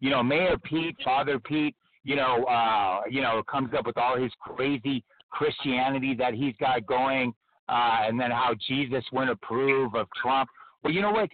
You 0.00 0.10
know, 0.10 0.22
Mayor 0.22 0.56
Pete, 0.64 0.96
Father 1.04 1.38
Pete. 1.38 1.74
You 2.04 2.14
know, 2.16 2.44
uh, 2.44 3.00
you 3.10 3.20
know, 3.20 3.42
comes 3.50 3.70
up 3.76 3.86
with 3.86 3.96
all 3.96 4.16
his 4.16 4.30
crazy 4.40 5.02
Christianity 5.30 6.14
that 6.14 6.34
he's 6.34 6.54
got 6.60 6.86
going, 6.86 7.34
uh, 7.68 7.98
and 8.02 8.18
then 8.18 8.30
how 8.30 8.54
Jesus 8.68 9.04
wouldn't 9.12 9.32
approve 9.32 9.94
of 9.94 10.06
Trump. 10.20 10.48
Well, 10.82 10.92
you 10.92 11.02
know 11.02 11.10
what? 11.10 11.28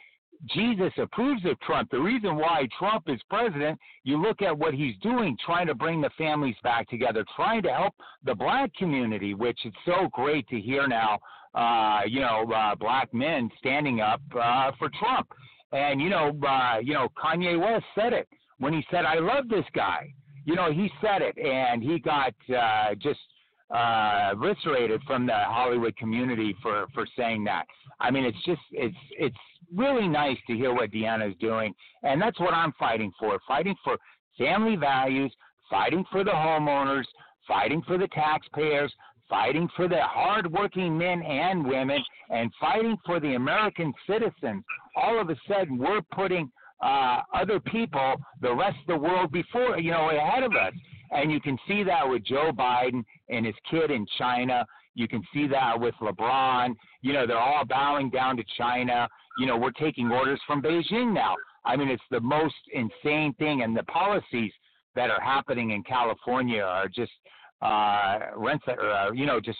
Jesus 0.46 0.92
approves 0.98 1.44
of 1.44 1.58
Trump. 1.60 1.90
The 1.90 2.00
reason 2.00 2.36
why 2.36 2.66
Trump 2.78 3.04
is 3.08 3.20
president, 3.30 3.78
you 4.02 4.20
look 4.20 4.42
at 4.42 4.56
what 4.56 4.74
he's 4.74 4.96
doing, 5.00 5.36
trying 5.44 5.68
to 5.68 5.74
bring 5.74 6.00
the 6.00 6.10
families 6.18 6.56
back 6.62 6.88
together, 6.88 7.24
trying 7.36 7.62
to 7.62 7.72
help 7.72 7.94
the 8.24 8.34
black 8.34 8.74
community, 8.74 9.34
which 9.34 9.58
is 9.64 9.72
so 9.84 10.08
great 10.12 10.48
to 10.48 10.60
hear 10.60 10.88
now. 10.88 11.18
Uh, 11.54 12.00
you 12.06 12.20
know, 12.20 12.50
uh, 12.52 12.74
black 12.74 13.12
men 13.12 13.50
standing 13.58 14.00
up 14.00 14.22
uh, 14.40 14.72
for 14.78 14.88
Trump, 14.98 15.28
and 15.72 16.00
you 16.00 16.08
know, 16.08 16.36
uh, 16.48 16.78
you 16.82 16.94
know, 16.94 17.08
Kanye 17.22 17.60
West 17.60 17.84
said 17.94 18.14
it 18.14 18.26
when 18.58 18.72
he 18.72 18.84
said, 18.90 19.04
"I 19.04 19.18
love 19.18 19.48
this 19.48 19.66
guy." 19.74 20.12
You 20.46 20.56
know, 20.56 20.72
he 20.72 20.90
said 21.02 21.20
it, 21.20 21.36
and 21.38 21.82
he 21.82 21.98
got 21.98 22.32
uh, 22.48 22.94
just 22.94 23.20
uh, 23.70 24.30
eviscerated 24.32 25.02
from 25.06 25.26
the 25.26 25.34
Hollywood 25.34 25.94
community 25.96 26.56
for 26.62 26.86
for 26.94 27.06
saying 27.16 27.44
that. 27.44 27.66
I 28.00 28.10
mean, 28.10 28.24
it's 28.24 28.42
just 28.46 28.62
it's 28.72 28.96
it's 29.18 29.36
really 29.74 30.08
nice 30.08 30.36
to 30.46 30.54
hear 30.54 30.72
what 30.72 30.90
DeAnna 30.90 31.30
is 31.30 31.36
doing, 31.40 31.74
and 32.02 32.20
that's 32.20 32.38
what 32.40 32.54
I'm 32.54 32.72
fighting 32.78 33.12
for. 33.18 33.38
Fighting 33.46 33.74
for 33.84 33.96
family 34.38 34.76
values, 34.76 35.34
fighting 35.70 36.04
for 36.10 36.24
the 36.24 36.30
homeowners, 36.30 37.04
fighting 37.46 37.82
for 37.86 37.98
the 37.98 38.08
taxpayers, 38.08 38.92
fighting 39.28 39.68
for 39.76 39.88
the 39.88 40.00
hardworking 40.00 40.96
men 40.96 41.22
and 41.22 41.64
women, 41.66 41.98
and 42.30 42.50
fighting 42.60 42.96
for 43.06 43.20
the 43.20 43.34
American 43.34 43.92
citizens. 44.06 44.62
All 44.96 45.20
of 45.20 45.30
a 45.30 45.36
sudden, 45.48 45.78
we're 45.78 46.02
putting 46.14 46.50
uh, 46.82 47.20
other 47.34 47.60
people, 47.60 48.16
the 48.40 48.54
rest 48.54 48.76
of 48.80 48.86
the 48.88 49.08
world, 49.08 49.32
before 49.32 49.78
you 49.78 49.92
know, 49.92 50.10
ahead 50.10 50.42
of 50.42 50.52
us. 50.52 50.74
And 51.12 51.30
you 51.30 51.40
can 51.40 51.58
see 51.68 51.82
that 51.84 52.08
with 52.08 52.24
Joe 52.24 52.50
Biden 52.52 53.04
and 53.28 53.46
his 53.46 53.54
kid 53.70 53.90
in 53.90 54.06
China. 54.18 54.66
You 54.94 55.08
can 55.08 55.22
see 55.32 55.46
that 55.48 55.78
with 55.78 55.94
LeBron. 56.00 56.74
You 57.02 57.12
know, 57.12 57.26
they're 57.26 57.38
all 57.38 57.64
bowing 57.64 58.10
down 58.10 58.36
to 58.36 58.44
China. 58.58 59.08
You 59.38 59.46
know, 59.46 59.56
we're 59.56 59.72
taking 59.72 60.10
orders 60.10 60.40
from 60.46 60.62
Beijing 60.62 61.12
now. 61.12 61.34
I 61.64 61.76
mean, 61.76 61.88
it's 61.88 62.02
the 62.10 62.20
most 62.20 62.54
insane 62.72 63.34
thing, 63.34 63.62
and 63.62 63.76
the 63.76 63.84
policies 63.84 64.52
that 64.94 65.10
are 65.10 65.20
happening 65.20 65.70
in 65.70 65.82
California 65.84 66.62
are 66.62 66.88
just 66.88 67.12
uh, 67.62 68.18
rents, 68.36 68.64
uh, 68.68 69.12
you 69.12 69.26
know, 69.26 69.40
just 69.40 69.58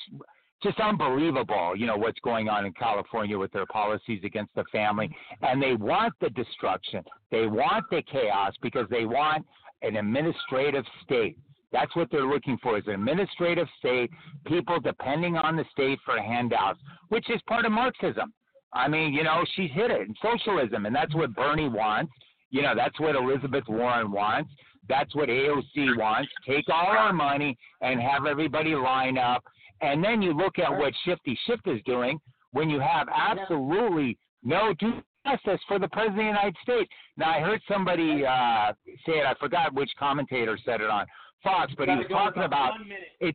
just 0.62 0.78
unbelievable. 0.78 1.74
You 1.76 1.86
know 1.86 1.96
what's 1.96 2.20
going 2.20 2.48
on 2.48 2.66
in 2.66 2.72
California 2.72 3.38
with 3.38 3.52
their 3.52 3.66
policies 3.66 4.20
against 4.24 4.54
the 4.54 4.64
family, 4.70 5.10
and 5.42 5.62
they 5.62 5.74
want 5.74 6.14
the 6.20 6.30
destruction. 6.30 7.02
They 7.30 7.46
want 7.46 7.84
the 7.90 8.02
chaos 8.02 8.54
because 8.62 8.86
they 8.90 9.04
want 9.04 9.46
an 9.82 9.96
administrative 9.96 10.84
state. 11.02 11.36
That's 11.72 11.94
what 11.96 12.10
they're 12.10 12.26
looking 12.26 12.58
for 12.62 12.76
is 12.76 12.84
an 12.86 12.94
administrative 12.94 13.66
state, 13.78 14.10
people 14.46 14.78
depending 14.78 15.36
on 15.36 15.56
the 15.56 15.64
state 15.72 15.98
for 16.04 16.20
handouts, 16.20 16.78
which 17.08 17.30
is 17.30 17.40
part 17.48 17.64
of 17.64 17.72
Marxism. 17.72 18.32
I 18.72 18.88
mean, 18.88 19.12
you 19.12 19.22
know, 19.22 19.44
she's 19.54 19.70
hit 19.72 19.90
it 19.90 20.00
in 20.02 20.14
socialism, 20.22 20.86
and 20.86 20.94
that's 20.94 21.14
what 21.14 21.34
Bernie 21.34 21.68
wants. 21.68 22.12
You 22.50 22.62
know, 22.62 22.74
that's 22.74 22.98
what 23.00 23.14
Elizabeth 23.14 23.64
Warren 23.68 24.10
wants. 24.10 24.50
That's 24.88 25.14
what 25.14 25.28
AOC 25.28 25.96
wants. 25.96 26.30
Take 26.46 26.68
all 26.68 26.86
our 26.86 27.12
money 27.12 27.56
and 27.80 28.00
have 28.00 28.26
everybody 28.26 28.74
line 28.74 29.18
up. 29.18 29.44
And 29.80 30.02
then 30.02 30.22
you 30.22 30.32
look 30.36 30.58
at 30.58 30.70
what 30.70 30.92
Shifty 31.04 31.38
Schiff 31.46 31.60
is 31.66 31.80
doing 31.84 32.18
when 32.52 32.68
you 32.70 32.80
have 32.80 33.08
absolutely 33.14 34.18
no 34.42 34.74
due 34.78 35.02
process 35.24 35.58
for 35.68 35.78
the 35.78 35.88
President 35.88 36.18
of 36.18 36.24
the 36.24 36.24
United 36.24 36.56
States. 36.62 36.90
Now, 37.16 37.30
I 37.30 37.40
heard 37.40 37.60
somebody 37.68 38.24
uh, 38.26 38.72
say 39.06 39.18
it. 39.18 39.26
I 39.26 39.34
forgot 39.38 39.72
which 39.74 39.90
commentator 39.98 40.58
said 40.64 40.80
it 40.80 40.90
on 40.90 41.06
Fox, 41.42 41.72
but 41.76 41.88
he 41.88 41.96
was 41.96 42.06
talking 42.10 42.42
about 42.42 42.74
it. 43.20 43.34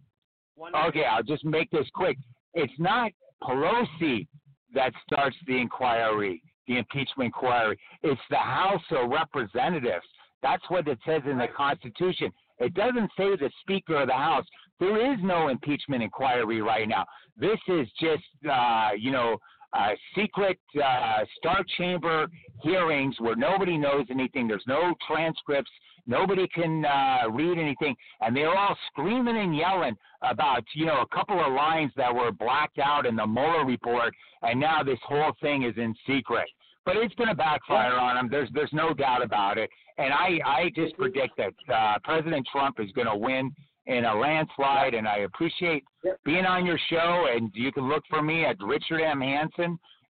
Okay, 0.88 1.04
I'll 1.06 1.24
just 1.24 1.46
make 1.46 1.70
this 1.72 1.88
quick. 1.94 2.18
It's 2.54 2.74
not 2.80 3.12
Pelosi 3.44 4.28
that 4.74 4.94
starts 5.06 5.36
the 5.48 5.58
inquiry, 5.58 6.42
the 6.68 6.78
impeachment 6.78 7.28
inquiry. 7.28 7.78
It's 8.04 8.22
the 8.30 8.38
House 8.38 8.84
of 8.92 9.10
Representatives. 9.10 10.06
That's 10.42 10.64
what 10.70 10.88
it 10.88 11.00
says 11.06 11.22
in 11.30 11.38
the 11.38 11.48
Constitution. 11.56 12.32
It 12.60 12.74
doesn't 12.74 13.12
say 13.18 13.36
the 13.36 13.52
Speaker 13.62 14.02
of 14.02 14.08
the 14.08 14.14
House. 14.14 14.46
There 14.80 15.14
is 15.14 15.20
no 15.24 15.48
impeachment 15.48 16.04
inquiry 16.04 16.62
right 16.62 16.88
now. 16.88 17.06
This 17.36 17.60
is 17.68 17.88
just, 18.00 18.24
uh, 18.52 18.90
you 18.98 19.12
know, 19.12 19.38
uh, 19.74 19.90
secret 20.16 20.60
uh, 20.84 21.20
star 21.38 21.64
chamber 21.78 22.28
hearings 22.62 23.16
where 23.20 23.36
nobody 23.36 23.78
knows 23.78 24.06
anything. 24.10 24.48
There's 24.48 24.64
no 24.68 24.94
transcripts. 25.08 25.72
Nobody 26.08 26.48
can 26.48 26.86
uh, 26.86 27.30
read 27.30 27.58
anything, 27.58 27.96
and 28.22 28.36
they're 28.36 28.58
all 28.58 28.78
screaming 28.92 29.38
and 29.38 29.56
yelling 29.56 29.96
about 30.22 30.64
you 30.74 30.86
know 30.86 31.02
a 31.02 31.16
couple 31.16 31.40
of 31.44 31.54
lines 31.54 31.92
that 31.98 32.14
were 32.14 32.32
blacked 32.32 32.80
out 32.80 33.06
in 33.06 33.16
the 33.16 33.28
Mueller 33.28 33.66
report, 33.66 34.14
and 34.42 34.60
now 34.60 34.82
this 34.84 35.00
whole 35.06 35.34
thing 35.42 35.64
is 35.64 35.78
in 35.78 35.94
secret. 36.08 36.48
But 36.86 36.96
it's 36.96 37.14
going 37.16 37.28
to 37.28 37.36
backfire 37.36 37.98
on 37.98 38.16
them. 38.16 38.30
There's 38.32 38.50
there's 38.54 38.72
no 38.72 38.94
doubt 38.94 39.22
about 39.22 39.58
it. 39.58 39.70
And 39.98 40.14
I 40.14 40.40
I 40.46 40.72
just 40.74 40.96
predict 40.96 41.38
that 41.38 41.54
uh, 41.74 42.00
President 42.04 42.48
Trump 42.50 42.80
is 42.80 42.92
going 42.94 43.08
to 43.08 43.18
win 43.18 43.54
in 43.88 44.06
a 44.06 44.16
landslide. 44.16 44.94
And 44.94 45.08
I 45.08 45.18
appreciate 45.20 45.84
being 46.24 46.46
on 46.46 46.66
your 46.66 46.80
show. 46.90 47.28
And 47.34 47.52
you 47.54 47.74
can 47.74 47.90
look 47.90 48.04
for 48.10 48.22
me 48.22 48.46
at 48.46 48.58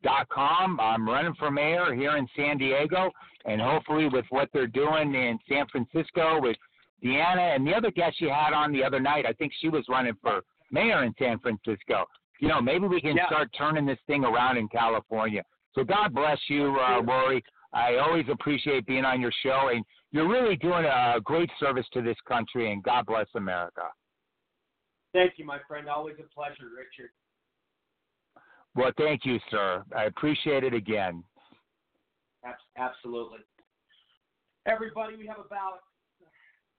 richardmhanson.com. 0.03 0.79
I'm 0.79 1.07
running 1.07 1.33
for 1.35 1.51
mayor 1.51 1.93
here 1.93 2.17
in 2.17 2.27
San 2.35 2.57
Diego, 2.57 3.11
and 3.45 3.61
hopefully 3.61 4.07
with 4.07 4.25
what 4.29 4.49
they're 4.53 4.67
doing 4.67 5.13
in 5.13 5.39
San 5.47 5.65
Francisco 5.67 6.39
with 6.41 6.57
DeAnna 7.03 7.55
and 7.55 7.65
the 7.65 7.73
other 7.73 7.91
guest 7.91 8.17
she 8.19 8.25
had 8.25 8.53
on 8.53 8.71
the 8.71 8.83
other 8.83 8.99
night, 8.99 9.25
I 9.25 9.33
think 9.33 9.53
she 9.59 9.69
was 9.69 9.85
running 9.89 10.15
for 10.21 10.41
mayor 10.71 11.03
in 11.03 11.13
San 11.17 11.39
Francisco. 11.39 12.05
You 12.39 12.47
know, 12.47 12.61
maybe 12.61 12.87
we 12.87 13.01
can 13.01 13.15
yeah. 13.15 13.27
start 13.27 13.49
turning 13.57 13.85
this 13.85 13.99
thing 14.07 14.23
around 14.23 14.57
in 14.57 14.67
California. 14.69 15.43
So 15.75 15.83
God 15.83 16.13
bless 16.13 16.39
you, 16.47 16.77
uh, 16.79 17.01
Rory. 17.01 17.43
I 17.73 17.97
always 17.97 18.25
appreciate 18.31 18.85
being 18.87 19.05
on 19.05 19.21
your 19.21 19.31
show, 19.43 19.69
and 19.73 19.83
you're 20.11 20.27
really 20.27 20.55
doing 20.55 20.85
a 20.85 21.19
great 21.23 21.49
service 21.59 21.85
to 21.93 22.01
this 22.01 22.17
country, 22.27 22.71
and 22.71 22.81
God 22.81 23.05
bless 23.05 23.27
America. 23.35 23.83
Thank 25.13 25.33
you, 25.37 25.45
my 25.45 25.59
friend. 25.67 25.87
Always 25.87 26.15
a 26.19 26.33
pleasure, 26.33 26.69
Richard. 26.75 27.11
Well, 28.75 28.91
thank 28.97 29.25
you, 29.25 29.39
sir. 29.49 29.83
I 29.95 30.05
appreciate 30.05 30.63
it 30.63 30.73
again. 30.73 31.23
Absolutely. 32.77 33.39
Everybody, 34.65 35.15
we 35.15 35.27
have 35.27 35.39
about 35.45 35.79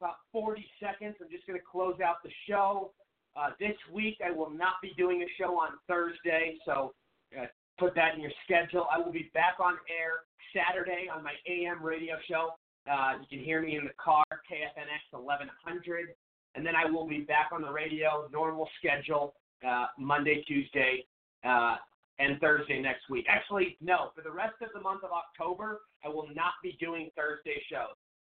about 0.00 0.16
40 0.32 0.64
seconds. 0.80 1.16
I'm 1.20 1.28
just 1.30 1.46
going 1.46 1.58
to 1.58 1.64
close 1.70 1.96
out 2.04 2.22
the 2.24 2.30
show. 2.48 2.92
Uh, 3.36 3.50
this 3.60 3.76
week, 3.92 4.16
I 4.24 4.30
will 4.30 4.48
not 4.48 4.74
be 4.80 4.92
doing 4.96 5.22
a 5.22 5.26
show 5.36 5.58
on 5.60 5.72
Thursday, 5.86 6.56
so 6.64 6.94
uh, 7.38 7.44
put 7.78 7.94
that 7.96 8.14
in 8.14 8.20
your 8.22 8.30
schedule. 8.44 8.86
I 8.90 8.98
will 8.98 9.12
be 9.12 9.30
back 9.34 9.60
on 9.60 9.74
air 9.88 10.24
Saturday 10.56 11.08
on 11.14 11.22
my 11.22 11.32
AM 11.46 11.82
radio 11.82 12.16
show. 12.28 12.54
Uh, 12.90 13.18
you 13.20 13.38
can 13.38 13.44
hear 13.44 13.60
me 13.60 13.76
in 13.76 13.84
the 13.84 13.92
car, 14.02 14.24
KFNX 14.30 15.18
1100. 15.18 16.08
And 16.54 16.66
then 16.66 16.74
I 16.74 16.90
will 16.90 17.06
be 17.06 17.20
back 17.20 17.50
on 17.52 17.62
the 17.62 17.70
radio, 17.70 18.28
normal 18.32 18.68
schedule, 18.78 19.34
uh, 19.66 19.86
Monday, 19.98 20.42
Tuesday, 20.48 21.04
uh, 21.44 21.76
and 22.18 22.38
Thursday 22.40 22.80
next 22.80 23.08
week. 23.08 23.26
Actually, 23.28 23.76
no, 23.80 24.10
for 24.14 24.22
the 24.22 24.30
rest 24.30 24.54
of 24.62 24.68
the 24.74 24.80
month 24.80 25.02
of 25.04 25.10
October, 25.10 25.80
I 26.04 26.08
will 26.08 26.28
not 26.34 26.52
be 26.62 26.76
doing 26.80 27.10
Thursday 27.16 27.60
shows. 27.70 27.96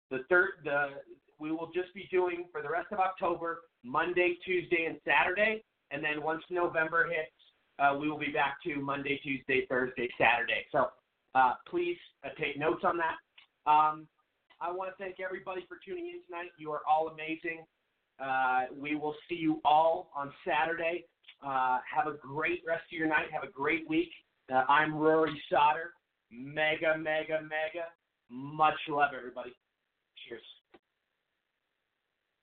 The 0.09 0.19
third, 0.29 0.49
the 0.63 0.89
we 1.39 1.51
will 1.51 1.71
just 1.73 1.93
be 1.95 2.07
doing 2.11 2.45
for 2.51 2.61
the 2.61 2.69
rest 2.69 2.87
of 2.91 2.99
October, 2.99 3.61
Monday, 3.83 4.37
Tuesday, 4.45 4.85
and 4.85 4.97
Saturday. 5.03 5.63
And 5.89 6.03
then 6.03 6.21
once 6.21 6.43
November 6.51 7.05
hits, 7.05 7.31
uh, 7.79 7.97
we 7.97 8.09
will 8.09 8.19
be 8.19 8.31
back 8.31 8.57
to 8.65 8.75
Monday, 8.75 9.19
Tuesday, 9.23 9.65
Thursday, 9.67 10.07
Saturday. 10.19 10.65
So 10.71 10.89
uh, 11.33 11.53
please 11.67 11.97
uh, 12.23 12.29
take 12.39 12.59
notes 12.59 12.83
on 12.83 12.97
that. 12.97 13.17
Um, 13.69 14.07
I 14.61 14.71
want 14.71 14.91
to 14.95 15.03
thank 15.03 15.15
everybody 15.19 15.65
for 15.67 15.77
tuning 15.83 16.05
in 16.05 16.21
tonight. 16.25 16.51
You 16.59 16.71
are 16.71 16.81
all 16.87 17.07
amazing. 17.07 17.65
Uh, 18.23 18.65
we 18.79 18.95
will 18.95 19.15
see 19.27 19.35
you 19.35 19.59
all 19.65 20.11
on 20.15 20.31
Saturday. 20.47 21.05
Uh, 21.45 21.79
have 21.93 22.07
a 22.07 22.17
great 22.17 22.61
rest 22.67 22.83
of 22.91 22.97
your 22.97 23.07
night. 23.07 23.25
Have 23.31 23.43
a 23.43 23.51
great 23.51 23.87
week. 23.89 24.09
Uh, 24.51 24.63
I'm 24.69 24.95
Rory 24.95 25.41
Sauter. 25.49 25.91
Mega, 26.31 26.97
mega, 26.97 27.41
mega. 27.41 27.87
Much 28.29 28.79
love, 28.87 29.11
everybody. 29.17 29.51
Cheers. 30.27 30.41